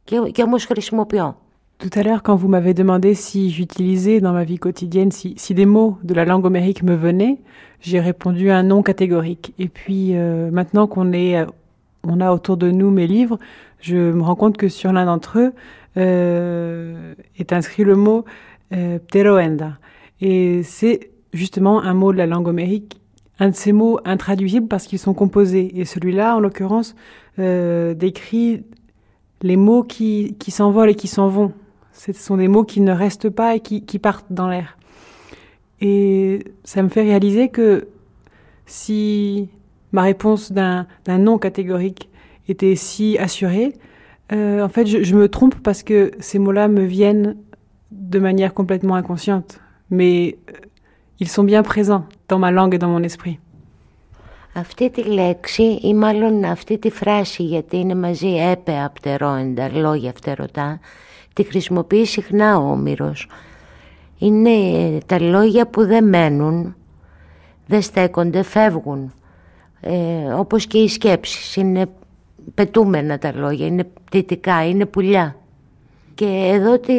και, 0.05 0.16
και 0.33 0.43
όμως 0.43 0.65
χρησιμοποιώ. 0.65 1.39
Tout 1.78 1.90
à 1.94 2.03
l'heure, 2.03 2.23
quand 2.23 2.36
vous 2.36 2.48
m'avez 2.48 2.73
demandé 2.73 3.15
si 3.15 3.51
j'utilisais 3.51 4.20
dans 4.20 4.32
ma 4.32 4.44
vie 4.44 4.59
quotidienne, 4.59 5.12
si, 5.12 5.35
si, 5.36 5.53
des 5.53 5.66
mots 5.66 5.98
de 6.05 6.15
la 6.15 6.24
langue 6.24 6.47
homérique 6.47 6.82
me 6.82 6.94
venaient, 6.94 7.39
j'ai 7.81 8.01
répondu 8.01 8.51
un 8.51 8.62
non 8.62 8.82
catégorique. 8.82 9.53
Et 9.59 9.69
puis 9.69 10.16
euh, 10.16 10.51
maintenant 10.51 10.86
qu'on 10.86 11.12
est, 11.12 11.36
euh, 11.36 11.47
on 12.03 12.20
a 12.20 12.32
autour 12.32 12.57
de 12.57 12.70
nous 12.70 12.90
mes 12.90 13.07
livres, 13.07 13.39
je 13.81 13.97
me 13.97 14.23
rends 14.23 14.36
compte 14.36 14.57
que 14.57 14.69
sur 14.69 14.90
l'un 14.93 15.05
d'entre 15.05 15.39
eux 15.39 15.53
euh, 15.98 17.15
est 17.39 17.53
inscrit 17.53 17.85
le 17.85 17.94
mot 17.94 18.24
euh, 18.73 18.98
pteroenda. 18.98 19.78
Et 20.20 20.62
c'est 20.62 21.11
justement 21.32 21.82
un 21.82 21.94
mot 21.94 22.12
de 22.12 22.19
la 22.19 22.27
langue 22.27 22.48
homérique, 22.48 23.01
un 23.39 23.51
de 23.51 23.55
ces 23.55 23.73
mots 23.73 24.01
intraduisibles 24.05 24.66
parce 24.66 24.86
qu'ils 24.86 24.98
sont 24.98 25.15
composés. 25.15 25.78
Et 25.78 25.85
celui-là, 25.85 26.36
en 26.36 26.40
l'occurrence, 26.40 26.97
euh, 27.39 27.94
décrit 27.94 28.65
les 29.43 29.57
mots 29.57 29.82
qui, 29.82 30.36
qui 30.39 30.51
s'envolent 30.51 30.90
et 30.90 30.94
qui 30.94 31.09
s'en 31.09 31.28
vont. 31.28 31.53
Ce 31.95 32.14
sont 32.14 32.38
des 32.38 32.48
mots 32.48 32.64
qui 32.64 32.81
ne 32.81 32.91
restent 32.91 33.30
pas 33.30 33.56
et 33.56 33.60
qui, 33.60 33.85
qui 33.85 33.99
partent 33.99 34.31
dans 34.31 34.49
l'air. 34.49 34.77
Et 35.81 36.45
ça 36.64 36.81
me 36.84 36.89
fait 36.89 37.02
réaliser 37.02 37.49
que 37.49 37.88
si 38.65 39.49
ma 39.91 40.03
réponse 40.03 40.52
d'un 40.52 40.85
non 41.07 41.38
catégorique 41.38 42.10
était 42.48 42.76
si 42.76 43.18
assurée, 43.18 43.73
euh, 44.31 44.64
en 44.64 44.69
fait, 44.69 44.85
je, 44.85 45.03
je, 45.03 45.15
me 45.15 45.27
trompe 45.27 45.56
parce 45.56 45.84
que 45.84 46.11
ces 46.19 46.39
mots-là 46.39 46.68
me 46.69 46.84
viennent 46.84 47.35
de 47.91 48.19
manière 48.19 48.53
complètement 48.53 48.95
inconsciente. 48.95 49.60
Mais 49.89 50.38
euh, 50.49 50.53
ils 51.19 51.27
sont 51.27 51.43
bien 51.43 51.64
présents 51.64 52.06
dans 52.30 52.39
ma 52.39 52.52
langue 52.52 52.76
et 52.76 52.77
dans 52.77 52.89
mon 52.89 53.03
esprit. 53.03 53.39
Αυτή 54.53 54.89
τη 54.89 55.03
λέξη 55.03 55.80
ή 55.81 55.93
μάλλον 55.93 56.45
αυτή 56.45 56.77
τη 56.77 56.89
φράση 56.89 57.43
γιατί 57.43 57.77
είναι 57.77 57.95
μαζί 57.95 58.35
έπαια 58.35 58.91
πτερόεντα, 58.93 59.69
λόγια 59.73 60.14
φτερωτά, 60.15 60.80
τη 61.36 61.42
χρησιμοποιεί 61.42 62.04
συχνά 62.04 62.58
ο 62.58 62.70
Όμηρος. 62.70 63.28
Είναι 64.18 64.50
τα 65.06 65.20
λόγια 65.20 65.66
που 65.66 65.86
δεν 65.86 66.08
μένουν, 66.08 66.74
δεν 67.66 67.82
στέκονται, 67.82 68.42
φεύγουν. 68.42 69.12
Ε, 69.80 70.32
όπως 70.32 70.66
και 70.66 70.78
οι 70.78 70.88
σκέψεις, 70.88 71.56
είναι 71.56 71.86
πετούμενα 72.54 73.18
τα 73.18 73.32
λόγια, 73.34 73.66
είναι 73.66 73.88
πτυτικά, 74.04 74.68
είναι 74.68 74.86
πουλιά. 74.86 75.36
Και 76.14 76.50
εδώ 76.52 76.78
τη, 76.78 76.94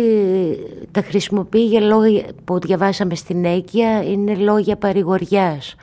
τα 0.92 1.02
χρησιμοποιεί 1.02 1.66
για 1.66 1.82
λόγια 1.82 2.24
που 2.46 2.60
διαβάσαμε 2.60 3.16
στην 3.16 3.46
Αίκια, 3.46 4.04
είναι 4.04 4.36
λόγια 4.36 4.76
παρηγοριάς. 4.76 5.76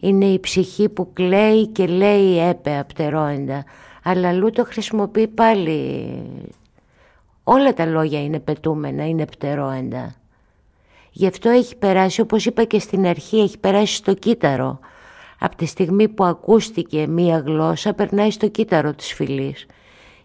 Είναι 0.00 0.24
η 0.24 0.40
ψυχή 0.40 0.88
που 0.88 1.12
κλαίει 1.12 1.66
και 1.66 1.86
λέει 1.86 2.48
έπαια 2.48 2.84
πτερόεντα. 2.84 3.64
Αλλά 4.02 4.28
αλλού 4.28 4.50
το 4.50 4.64
χρησιμοποιεί 4.64 5.26
πάλι 5.26 6.08
Όλα 7.48 7.74
τα 7.74 7.86
λόγια 7.86 8.22
είναι 8.22 8.40
πετούμενα, 8.40 9.08
είναι 9.08 9.26
πτερόεντα. 9.26 10.14
Γι' 11.12 11.26
αυτό 11.26 11.48
έχει 11.48 11.76
περάσει, 11.76 12.20
όπως 12.20 12.46
είπα 12.46 12.64
και 12.64 12.78
στην 12.78 13.06
αρχή, 13.06 13.36
έχει 13.36 13.58
περάσει 13.58 13.94
στο 13.94 14.14
κύτταρο. 14.14 14.78
Από 15.38 15.56
τη 15.56 15.66
στιγμή 15.66 16.08
που 16.08 16.24
ακούστηκε 16.24 17.06
μία 17.06 17.38
γλώσσα, 17.38 17.94
περνάει 17.94 18.30
στο 18.30 18.48
κύτταρο 18.48 18.94
της 18.94 19.12
φυλής. 19.12 19.66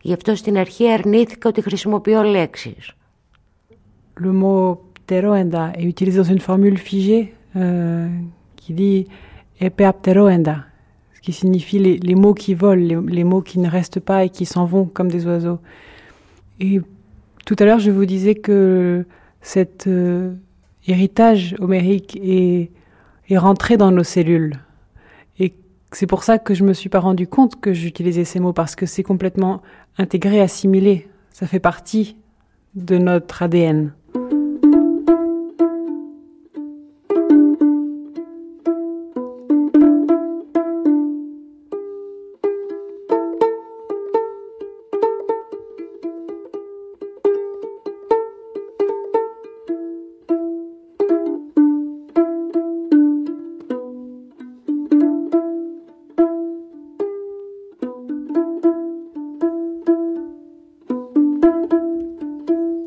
Γι' 0.01 0.13
αυτό 0.13 0.35
στην 0.35 0.57
αρχή 0.57 0.91
αρνήθηκα 0.91 1.49
ότι 1.49 1.61
χρησιμοποιώ 1.61 2.21
λέξεις. 2.21 2.91
Le 4.23 4.31
mot 4.41 4.77
pteroenda 5.05 5.71
est 5.77 5.87
utilisé 5.93 6.17
dans 6.17 6.31
une 6.35 6.45
formule 6.49 6.77
figée 6.89 7.23
euh, 7.55 8.07
qui 8.55 8.73
dit 8.73 9.07
epea 9.67 9.91
ce 11.13 11.21
qui 11.25 11.33
signifie 11.33 11.79
les, 11.79 11.97
les 11.97 12.15
mots 12.15 12.33
qui 12.43 12.53
volent, 12.53 12.85
les, 12.91 12.99
les, 13.17 13.23
mots 13.23 13.41
qui 13.41 13.57
ne 13.59 13.69
restent 13.69 14.03
pas 14.09 14.19
et 14.25 14.29
qui 14.29 14.45
s'en 14.45 14.65
vont 14.65 14.85
comme 14.85 15.09
des 15.15 15.25
oiseaux. 15.27 15.59
Et 16.59 16.81
Tout 17.45 17.55
à 17.59 17.65
l'heure, 17.65 17.79
je 17.79 17.91
vous 17.91 18.05
disais 18.05 18.35
que 18.35 19.05
cet 19.41 19.87
euh, 19.87 20.33
héritage 20.87 21.55
homérique 21.59 22.19
est, 22.21 22.71
est 23.29 23.37
rentré 23.37 23.77
dans 23.77 23.91
nos 23.91 24.03
cellules. 24.03 24.59
Et 25.39 25.53
C'est 25.91 26.07
pour 26.07 26.23
ça 26.23 26.37
que 26.37 26.53
je 26.53 26.63
me 26.63 26.73
suis 26.73 26.89
pas 26.89 26.99
rendu 26.99 27.27
compte 27.27 27.59
que 27.59 27.73
j'utilisais 27.73 28.25
ces 28.25 28.39
mots 28.39 28.53
parce 28.53 28.75
que 28.75 28.85
c'est 28.85 29.03
complètement 29.03 29.61
intégré, 29.97 30.41
assimilé. 30.41 31.09
Ça 31.31 31.47
fait 31.47 31.59
partie 31.59 32.17
de 32.75 32.97
notre 32.97 33.43
ADN. 33.43 33.93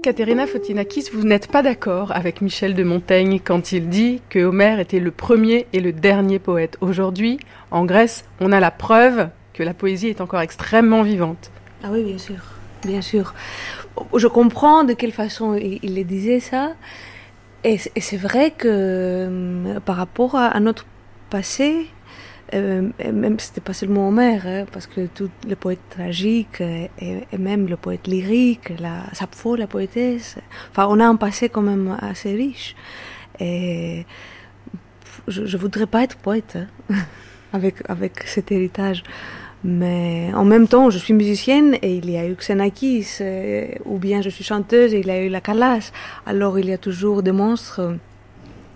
Katerina 0.05 0.47
Fotinakis, 0.47 1.09
vous 1.15 1.25
n'êtes 1.25 1.51
pas 1.51 1.63
d'accord 1.63 2.13
avec 2.15 2.43
Michel 2.43 2.75
de 2.75 2.85
Montaigne 2.85 3.41
quand 3.43 3.73
il 3.73 3.89
dit 3.89 4.21
que 4.29 4.39
Homère 4.41 4.79
était 4.79 5.01
le 5.01 5.11
premier 5.11 5.67
et 5.73 5.81
le 5.81 5.95
dernier 5.95 6.39
poète. 6.39 6.77
Aujourd'hui, 6.83 7.41
en 7.71 7.87
Grèce, 7.87 8.27
on 8.39 8.53
a 8.53 8.61
la 8.61 8.71
preuve 8.71 9.31
que 9.55 9.63
la 9.63 9.73
poésie 9.73 10.09
est 10.09 10.21
encore 10.21 10.43
extrêmement 10.43 11.03
vivante. 11.03 11.51
Ah 11.83 11.89
oui, 11.91 12.03
bien 12.03 12.19
sûr, 12.19 12.37
bien 12.85 13.01
sûr. 13.01 13.33
Je 14.15 14.27
comprends 14.27 14.85
de 14.85 14.93
quelle 14.93 15.11
façon 15.11 15.55
il, 15.55 15.95
le 15.95 16.05
disait 16.05 16.41
ça. 16.41 16.75
Et, 17.65 17.79
c'est 17.79 18.19
vrai 18.19 18.51
que 18.51 18.69
euh, 18.69 19.81
par 19.81 19.97
rapport 19.97 20.35
à 20.35 20.61
notre 20.61 20.85
passé, 21.31 21.87
euh, 22.53 22.91
même 23.13 23.39
c'était 23.39 23.61
pas 23.61 23.73
seulement 23.73 24.09
Homère, 24.09 24.47
hein, 24.47 24.67
parce 24.71 24.87
que 24.87 25.07
tous 25.07 25.31
les 25.47 25.57
poètes 25.57 25.89
tragiques 25.91 26.61
et, 26.61 26.91
et, 27.01 27.39
même 27.39 27.67
le 27.67 27.77
poète 27.77 28.07
lyrique, 28.07 28.73
la 28.79 29.05
Sappho, 29.15 29.57
la 29.57 29.67
poétesse, 29.67 30.37
enfin 30.71 30.87
on 30.91 31.01
a 31.01 31.07
un 31.07 31.17
passé 31.17 31.49
quand 31.49 31.63
même 31.63 31.97
assez 32.01 32.35
riche. 32.35 32.77
Et 33.41 34.05
je, 35.27 35.47
je 35.47 35.57
voudrais 35.57 35.87
pas 35.87 36.03
être 36.03 36.17
poète 36.17 36.59
hein, 36.91 36.95
avec, 37.53 37.77
avec 37.89 38.25
cet 38.25 38.53
héritage. 38.53 39.03
Mais 39.67 40.31
en 40.35 40.45
même 40.45 40.69
temps, 40.69 40.91
je 40.91 40.99
suis 40.99 41.15
musicienne 41.15 41.77
et 41.81 41.95
il 41.95 42.11
y 42.11 42.19
a 42.19 42.27
eu 42.27 42.35
Xenakis, 42.35 43.07
euh, 43.23 43.69
ou 43.87 43.99
bien 43.99 44.21
je 44.21 44.29
suis 44.29 44.45
chanteuse 44.45 44.93
et 44.93 45.01
il 45.01 45.07
y 45.07 45.11
a 45.11 45.23
eu 45.23 45.31
la 45.31 45.41
Calas. 45.41 45.91
Alors 46.27 46.59
il 46.59 46.67
y 46.67 46.73
a 46.75 46.79
toujours 46.79 47.23
des 47.23 47.33
monstres 47.33 47.97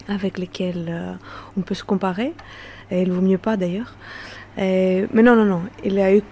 avec 0.09 0.39
lesquels 0.39 0.87
euh, 0.89 1.13
on 1.57 1.61
peut 1.61 1.75
se 1.75 1.85
comparer. 1.85 2.33
Et 2.91 3.03
il 3.03 3.13
vaut 3.13 3.21
mieux 3.21 3.39
pas 3.39 3.57
d'ailleurs. 3.57 3.95
Mais 4.57 5.07
non, 5.13 5.37
non, 5.37 5.45
non. 5.45 5.63
Il 5.85 5.95
y 5.95 6.01
a 6.01 6.13
eu 6.13 6.23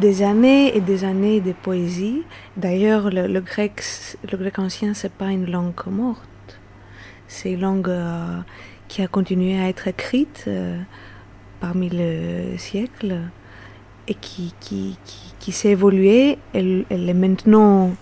des 0.00 0.22
années 0.22 0.76
et 0.76 0.80
des 0.80 1.04
années 1.04 1.40
de 1.40 1.52
poésie. 1.52 2.22
D'ailleurs, 2.56 3.10
le, 3.10 3.40
grec, 3.40 3.82
le 4.30 4.36
grec 4.36 4.58
ancien, 4.58 4.94
c'est 4.94 5.12
pas 5.12 5.30
une 5.30 5.50
langue 5.50 5.74
morte. 5.86 6.60
C'est 7.28 7.52
une 7.52 7.60
langue 7.60 7.88
euh, 7.88 8.40
qui 8.88 9.02
a 9.02 9.08
continué 9.08 9.58
à 9.58 9.68
être 9.68 9.88
écrite 9.88 10.44
euh, 10.48 10.78
parmi 11.60 11.88
les 11.88 12.58
siècles 12.58 13.20
et 14.06 14.14
qui, 14.14 14.54
qui, 14.60 14.98
qui, 15.38 15.52
s'est 15.52 15.70
évoluée. 15.70 16.38
Elle, 16.52 16.84
est 16.90 17.14
maintenant 17.14 17.92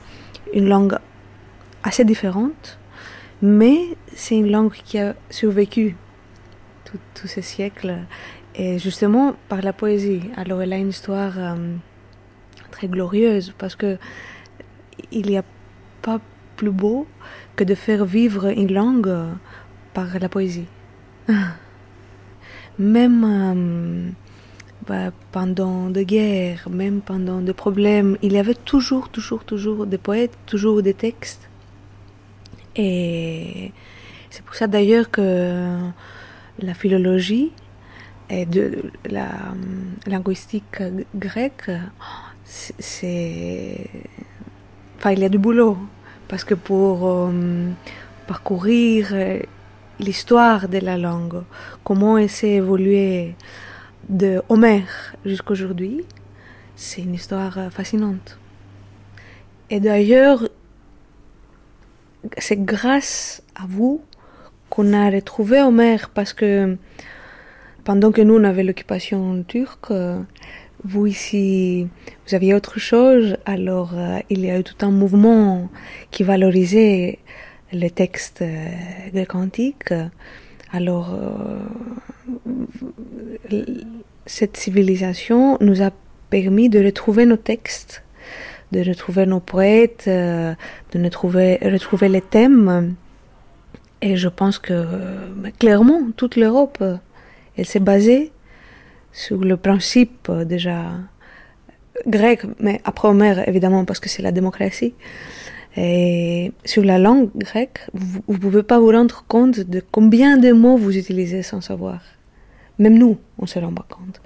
une 0.53 0.69
langue 0.69 0.99
assez 1.85 2.05
différente, 2.05 2.80
mais 3.43 3.97
c'est 4.15 4.37
une 4.37 4.51
langue 4.51 4.73
qui 4.73 4.99
a 4.99 5.15
survécu 5.31 5.97
tous 7.15 7.29
ces 7.29 7.43
siècles, 7.43 7.99
et 8.55 8.79
justement 8.79 9.35
par 9.49 9.63
la 9.63 9.73
poésie. 9.73 10.23
Alors 10.37 10.63
elle 10.63 10.73
a 10.73 10.77
une 10.77 10.89
histoire 10.89 11.39
euh, 11.39 11.77
très 12.71 12.89
glorieuse 12.89 13.55
parce 13.59 13.77
que 13.77 13.99
il 15.13 15.27
n'y 15.27 15.39
a 15.39 15.45
pas 16.03 16.21
plus 16.57 16.71
beau 16.71 17.07
que 17.57 17.65
de 17.65 17.75
faire 17.75 18.05
vivre 18.05 18.47
une 18.47 18.73
langue 18.73 19.15
par 19.95 20.19
la 20.19 20.29
poésie. 20.29 20.67
même 22.79 23.25
euh, 23.25 24.11
bah, 24.87 25.13
pendant 25.33 25.91
des 25.91 26.05
guerres, 26.05 26.69
même 26.71 27.01
pendant 27.01 27.41
des 27.41 27.53
problèmes, 27.53 28.17
il 28.23 28.33
y 28.33 28.39
avait 28.39 28.55
toujours, 28.55 29.09
toujours, 29.11 29.45
toujours 29.45 29.87
des 29.87 29.99
poètes, 29.99 30.37
toujours 30.47 30.83
des 30.83 30.95
textes. 30.95 31.50
Et 32.81 33.73
c'est 34.31 34.43
pour 34.43 34.55
ça 34.55 34.67
d'ailleurs 34.67 35.11
que 35.11 35.77
la 36.61 36.75
philologie 36.75 37.53
et 38.31 38.47
la 39.05 39.29
linguistique 40.07 40.83
grecque, 41.15 41.71
c'est. 42.45 43.87
Enfin, 44.97 45.11
il 45.13 45.19
y 45.19 45.25
a 45.25 45.29
du 45.29 45.39
boulot. 45.39 45.77
Parce 46.29 46.45
que 46.45 46.55
pour 46.55 47.09
euh, 47.09 47.71
parcourir 48.29 49.13
l'histoire 49.99 50.69
de 50.69 50.79
la 50.79 50.97
langue, 50.97 51.43
comment 51.83 52.17
elle 52.17 52.31
s'est 52.31 52.53
évoluée 52.63 53.35
de 54.09 54.41
Homère 54.49 55.15
jusqu'à 55.27 55.53
aujourd'hui, 55.53 56.05
c'est 56.77 57.03
une 57.03 57.15
histoire 57.15 57.59
fascinante. 57.73 58.39
Et 59.71 59.81
d'ailleurs, 59.81 60.49
c'est 62.39 62.63
grâce 62.65 63.43
à 63.55 63.65
vous 63.69 64.03
qu'on 64.69 64.93
a 64.93 65.11
retrouvé 65.11 65.61
Homère 65.61 66.11
parce 66.11 66.33
que 66.33 66.77
pendant 67.85 68.13
que 68.13 68.23
nous 68.23 68.35
on 68.35 68.45
avait 68.45 68.63
l'occupation 68.63 69.43
turque, 69.47 69.93
vous 70.85 71.07
ici, 71.07 71.89
vous 72.27 72.35
aviez 72.35 72.55
autre 72.55 72.79
chose, 72.79 73.37
alors 73.45 73.93
euh, 73.95 74.19
il 74.31 74.45
y 74.45 74.51
a 74.51 74.59
eu 74.59 74.65
tout 74.65 74.87
un 74.87 74.91
mouvement 74.91 75.69
qui 76.11 76.23
valorisait 76.23 77.19
les 77.73 77.91
textes 77.91 78.43
euh, 78.43 78.67
grecs 79.13 79.35
antiques. 79.35 79.93
Alors, 80.73 81.15
euh, 83.51 83.65
cette 84.27 84.57
civilisation 84.57 85.59
nous 85.61 85.83
a 85.83 85.91
permis 86.31 86.69
de 86.69 86.83
retrouver 86.83 87.27
nos 87.27 87.37
textes, 87.37 88.03
de 88.73 88.81
retrouver 88.89 89.27
nos 89.27 89.41
poètes, 89.41 90.09
de 90.09 90.55
retrouver, 90.95 91.59
retrouver 91.63 92.09
les 92.09 92.23
thèmes 92.23 92.95
et 94.03 94.17
je 94.17 94.29
pense 94.29 94.59
que 94.59 94.87
clairement, 95.59 96.11
toute 96.17 96.37
l'Europe, 96.37 96.83
elle 97.57 97.67
s'est 97.67 97.81
basée 97.81 98.33
sur 99.13 99.39
le 99.39 99.57
principe 99.57 100.31
déjà 100.47 100.93
grec, 102.07 102.43
mais 102.59 102.81
après 102.85 103.09
Homère 103.09 103.47
évidemment 103.49 103.85
parce 103.85 104.01
que 104.01 104.09
c'est 104.09 104.23
la 104.23 104.33
démocratie. 104.33 104.95
Et 105.77 106.53
sur 106.65 106.83
la 106.83 106.99
langue 106.99 107.31
grecque, 107.37 107.81
vous 107.93 108.23
ne 108.29 108.39
pouvez 108.39 108.63
pas 108.63 108.81
vous 108.81 108.91
rendre 108.91 109.25
compte 109.29 109.61
de 109.61 109.83
combien 109.93 110.37
de 110.37 110.53
mots 110.53 110.77
vous 110.77 110.97
utilisez 110.97 111.43
sans 111.43 111.61
savoir. 111.61 112.01
Même 112.79 112.99
nous, 112.99 113.19
on 113.39 113.43
ne 113.43 113.47
se 113.47 113.59
rend 113.59 113.73
pas 113.73 113.87
compte. 113.89 114.21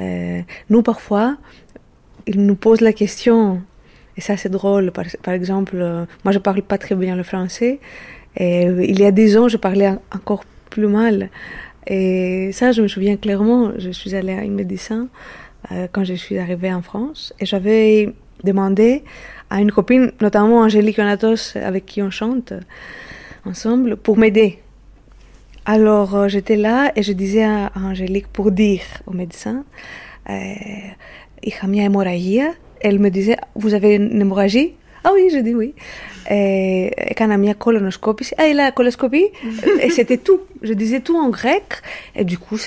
Euh, 0.00 0.42
nous, 0.68 0.82
parfois, 0.82 1.38
ils 2.28 2.40
nous 2.40 2.54
posent 2.54 2.80
la 2.80 2.92
question, 2.92 3.62
et 4.16 4.20
ça 4.20 4.36
c'est 4.36 4.48
drôle, 4.48 4.92
par, 4.92 5.34
exemple, 5.34 5.76
euh, 5.76 6.04
moi 6.24 6.32
je 6.32 6.38
parle 6.38 6.62
pas 6.62 6.78
très 6.78 6.94
bien 6.94 7.16
le 7.16 7.22
français, 7.22 7.80
et 8.36 8.62
il 8.62 8.98
y 9.00 9.04
a 9.04 9.10
dix 9.10 9.36
ans, 9.36 9.48
je 9.48 9.56
parlais 9.56 9.90
encore 10.14 10.44
plus 10.70 10.86
mal. 10.86 11.30
Et 11.86 12.50
ça, 12.52 12.70
je 12.72 12.82
me 12.82 12.88
souviens 12.88 13.16
clairement, 13.16 13.72
je 13.78 13.90
suis 13.90 14.14
allée 14.14 14.34
à 14.34 14.40
un 14.40 14.48
médecin 14.48 15.08
euh, 15.72 15.88
quand 15.90 16.04
je 16.04 16.14
suis 16.14 16.38
arrivée 16.38 16.72
en 16.72 16.82
France 16.82 17.32
et 17.40 17.46
j'avais 17.46 18.12
demandé 18.44 19.02
à 19.50 19.60
une 19.60 19.72
copine, 19.72 20.12
notamment 20.20 20.60
Angélique 20.60 20.98
Onatos, 20.98 21.56
avec 21.56 21.86
qui 21.86 22.02
on 22.02 22.10
chante 22.10 22.52
ensemble, 23.46 23.96
pour 23.96 24.18
m'aider. 24.18 24.58
Alors 25.64 26.14
euh, 26.14 26.28
j'étais 26.28 26.56
là 26.56 26.92
et 26.94 27.02
je 27.02 27.12
disais 27.12 27.44
à, 27.44 27.72
Angélique 27.74 28.28
pour 28.28 28.52
dire 28.52 28.82
au 29.06 29.12
médecin, 29.12 29.64
euh, 30.28 30.34
hémorragie. 31.41 32.41
Elle 32.81 32.99
me 32.99 33.09
disait, 33.09 33.37
vous 33.55 33.73
avez 33.73 33.95
une 33.95 34.21
hémorragie 34.21 34.73
ah 35.05 35.11
oui, 35.13 35.29
je 35.29 35.39
dis 35.39 35.53
oui. 35.53 35.73
Et, 36.29 36.91
έκανα 36.95 37.37
μια 37.37 37.55
colonoscopie. 37.55 38.25
Ah, 38.37 38.47
il 38.47 38.59
a 38.59 38.71
coloscopie. 38.71 39.29
et 39.81 39.89
c'était 39.89 40.17
tout. 40.17 40.41
Je 40.61 40.73
disais 40.73 41.01
tout 41.01 41.17
en 41.17 41.29
grec. 41.29 41.81
Et 42.15 42.23
du 42.23 42.37
coup, 42.37 42.57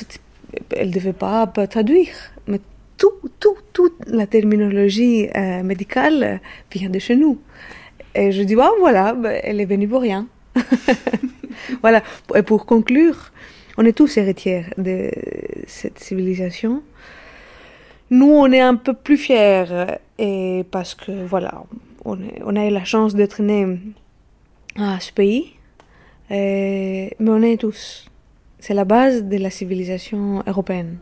elle 0.70 0.88
ne 0.88 0.92
devait 0.92 1.14
pas 1.14 1.46
traduire. 1.46 2.14
Mais 2.46 2.60
tout, 2.98 3.16
tout, 3.40 3.56
toute 3.72 3.96
la 4.06 4.26
terminologie 4.26 5.28
euh, 5.34 5.62
médicale 5.62 6.40
vient 6.70 6.90
de 6.90 6.98
chez 6.98 7.16
nous. 7.16 7.38
Et 8.14 8.32
je 8.32 8.42
dis, 8.42 8.56
ah, 8.60 8.70
voilà, 8.78 9.14
bah, 9.14 9.32
elle 9.32 9.60
est 9.60 9.70
venue 9.74 9.88
pour 9.88 10.02
rien. 10.02 10.26
voilà. 11.82 12.02
Et 12.34 12.42
pour 12.42 12.66
conclure, 12.66 13.32
on 13.78 13.84
est 13.86 13.96
tous 13.96 14.18
héritières 14.18 14.68
de 14.76 15.10
cette 15.66 15.98
civilisation. 16.00 16.82
Nous, 18.11 18.29
on 18.29 18.51
est 18.51 18.59
un 18.59 18.75
peu 18.75 18.93
plus 18.93 19.15
fiers 19.15 19.71
euh, 19.71 19.85
et 20.19 20.65
parce 20.69 20.95
que 20.95 21.11
voilà, 21.25 21.63
on, 22.03 22.17
a 22.57 22.67
eu 22.67 22.69
la 22.69 22.83
chance 22.83 23.15
d'être 23.15 23.41
nés 23.41 23.79
à 24.75 24.99
ce 24.99 25.13
pays, 25.13 25.53
et, 26.29 27.15
mais 27.19 27.29
on 27.29 27.41
est 27.41 27.55
tous. 27.55 28.05
C'est 28.59 28.73
la 28.73 28.83
base 28.83 29.23
de 29.23 29.37
la 29.37 29.49
civilisation 29.49 30.43
européenne. 30.45 30.97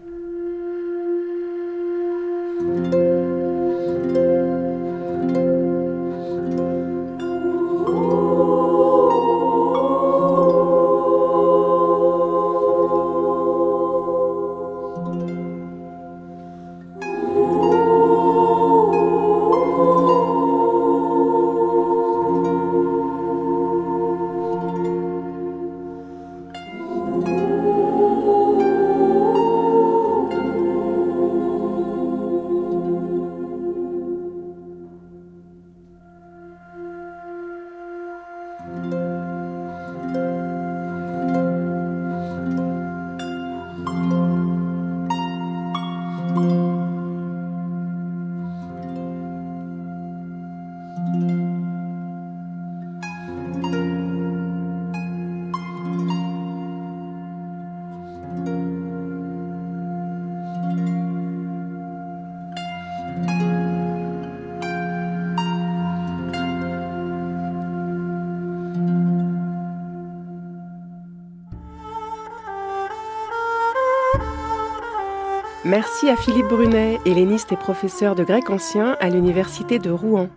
Merci 75.81 76.09
à 76.09 76.17
Philippe 76.17 76.49
Brunet, 76.49 76.99
helléniste 77.05 77.53
et 77.53 77.55
professeur 77.55 78.13
de 78.13 78.25
grec 78.25 78.49
ancien 78.49 78.97
à 78.99 79.07
l'Université 79.07 79.79
de 79.79 79.89
Rouen, 79.89 80.27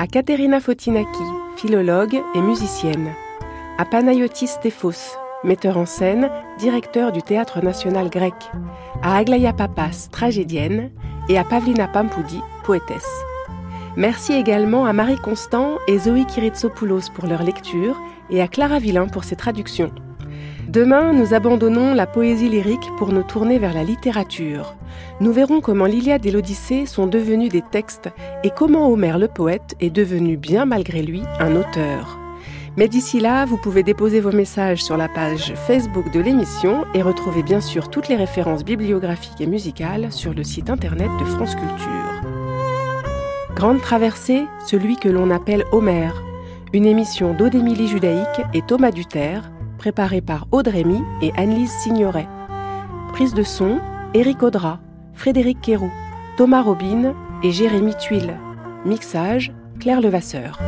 à 0.00 0.08
Katerina 0.08 0.58
Fotinaki, 0.58 1.22
philologue 1.56 2.20
et 2.34 2.40
musicienne, 2.40 3.12
à 3.78 3.84
Panayotis 3.84 4.48
Stephos, 4.48 5.16
metteur 5.44 5.76
en 5.76 5.86
scène, 5.86 6.28
directeur 6.58 7.12
du 7.12 7.22
Théâtre 7.22 7.62
national 7.62 8.10
grec, 8.10 8.34
à 9.00 9.16
Aglaya 9.16 9.52
Papas, 9.52 10.08
tragédienne, 10.10 10.90
et 11.28 11.38
à 11.38 11.44
Pavlina 11.44 11.86
Pampoudi, 11.86 12.40
poétesse. 12.64 13.22
Merci 13.96 14.32
également 14.32 14.86
à 14.86 14.92
Marie 14.92 15.18
Constant 15.18 15.78
et 15.86 16.00
Zoé 16.00 16.24
Kiritsopoulos 16.24 17.12
pour 17.14 17.28
leur 17.28 17.44
lecture 17.44 17.96
et 18.28 18.42
à 18.42 18.48
Clara 18.48 18.80
Villain 18.80 19.06
pour 19.06 19.22
ses 19.22 19.36
traductions. 19.36 19.92
Demain, 20.70 21.12
nous 21.12 21.34
abandonnons 21.34 21.94
la 21.94 22.06
poésie 22.06 22.48
lyrique 22.48 22.88
pour 22.96 23.08
nous 23.08 23.24
tourner 23.24 23.58
vers 23.58 23.74
la 23.74 23.82
littérature. 23.82 24.76
Nous 25.18 25.32
verrons 25.32 25.60
comment 25.60 25.86
l'Iliade 25.86 26.24
et 26.26 26.30
l'Odyssée 26.30 26.86
sont 26.86 27.08
devenus 27.08 27.48
des 27.48 27.60
textes 27.60 28.08
et 28.44 28.50
comment 28.50 28.88
Homère 28.88 29.18
le 29.18 29.26
poète 29.26 29.74
est 29.80 29.90
devenu 29.90 30.36
bien 30.36 30.66
malgré 30.66 31.02
lui 31.02 31.24
un 31.40 31.56
auteur. 31.56 32.20
Mais 32.76 32.86
d'ici 32.86 33.18
là, 33.18 33.46
vous 33.46 33.56
pouvez 33.56 33.82
déposer 33.82 34.20
vos 34.20 34.30
messages 34.30 34.80
sur 34.80 34.96
la 34.96 35.08
page 35.08 35.54
Facebook 35.66 36.12
de 36.12 36.20
l'émission 36.20 36.84
et 36.94 37.02
retrouver 37.02 37.42
bien 37.42 37.60
sûr 37.60 37.90
toutes 37.90 38.06
les 38.06 38.14
références 38.14 38.64
bibliographiques 38.64 39.40
et 39.40 39.48
musicales 39.48 40.12
sur 40.12 40.34
le 40.34 40.44
site 40.44 40.70
internet 40.70 41.10
de 41.18 41.24
France 41.24 41.56
Culture. 41.56 42.22
Grande 43.56 43.80
traversée, 43.80 44.44
celui 44.64 44.98
que 44.98 45.08
l'on 45.08 45.32
appelle 45.32 45.64
Homère, 45.72 46.22
une 46.72 46.86
émission 46.86 47.34
d'Odémilie 47.34 47.88
Judaïque 47.88 48.40
et 48.54 48.62
Thomas 48.62 48.92
Duterre, 48.92 49.50
préparé 49.80 50.20
par 50.20 50.46
Audrey 50.52 50.84
et 51.22 51.32
Annelise 51.38 51.72
Signoret. 51.72 52.28
Prise 53.14 53.32
de 53.32 53.42
son, 53.42 53.80
Éric 54.12 54.42
Audra, 54.42 54.78
Frédéric 55.14 55.62
Quéroux, 55.62 55.92
Thomas 56.36 56.60
Robin 56.60 57.14
et 57.42 57.50
Jérémy 57.50 57.94
Tuile. 57.94 58.36
Mixage, 58.84 59.52
Claire 59.78 60.02
Levasseur. 60.02 60.58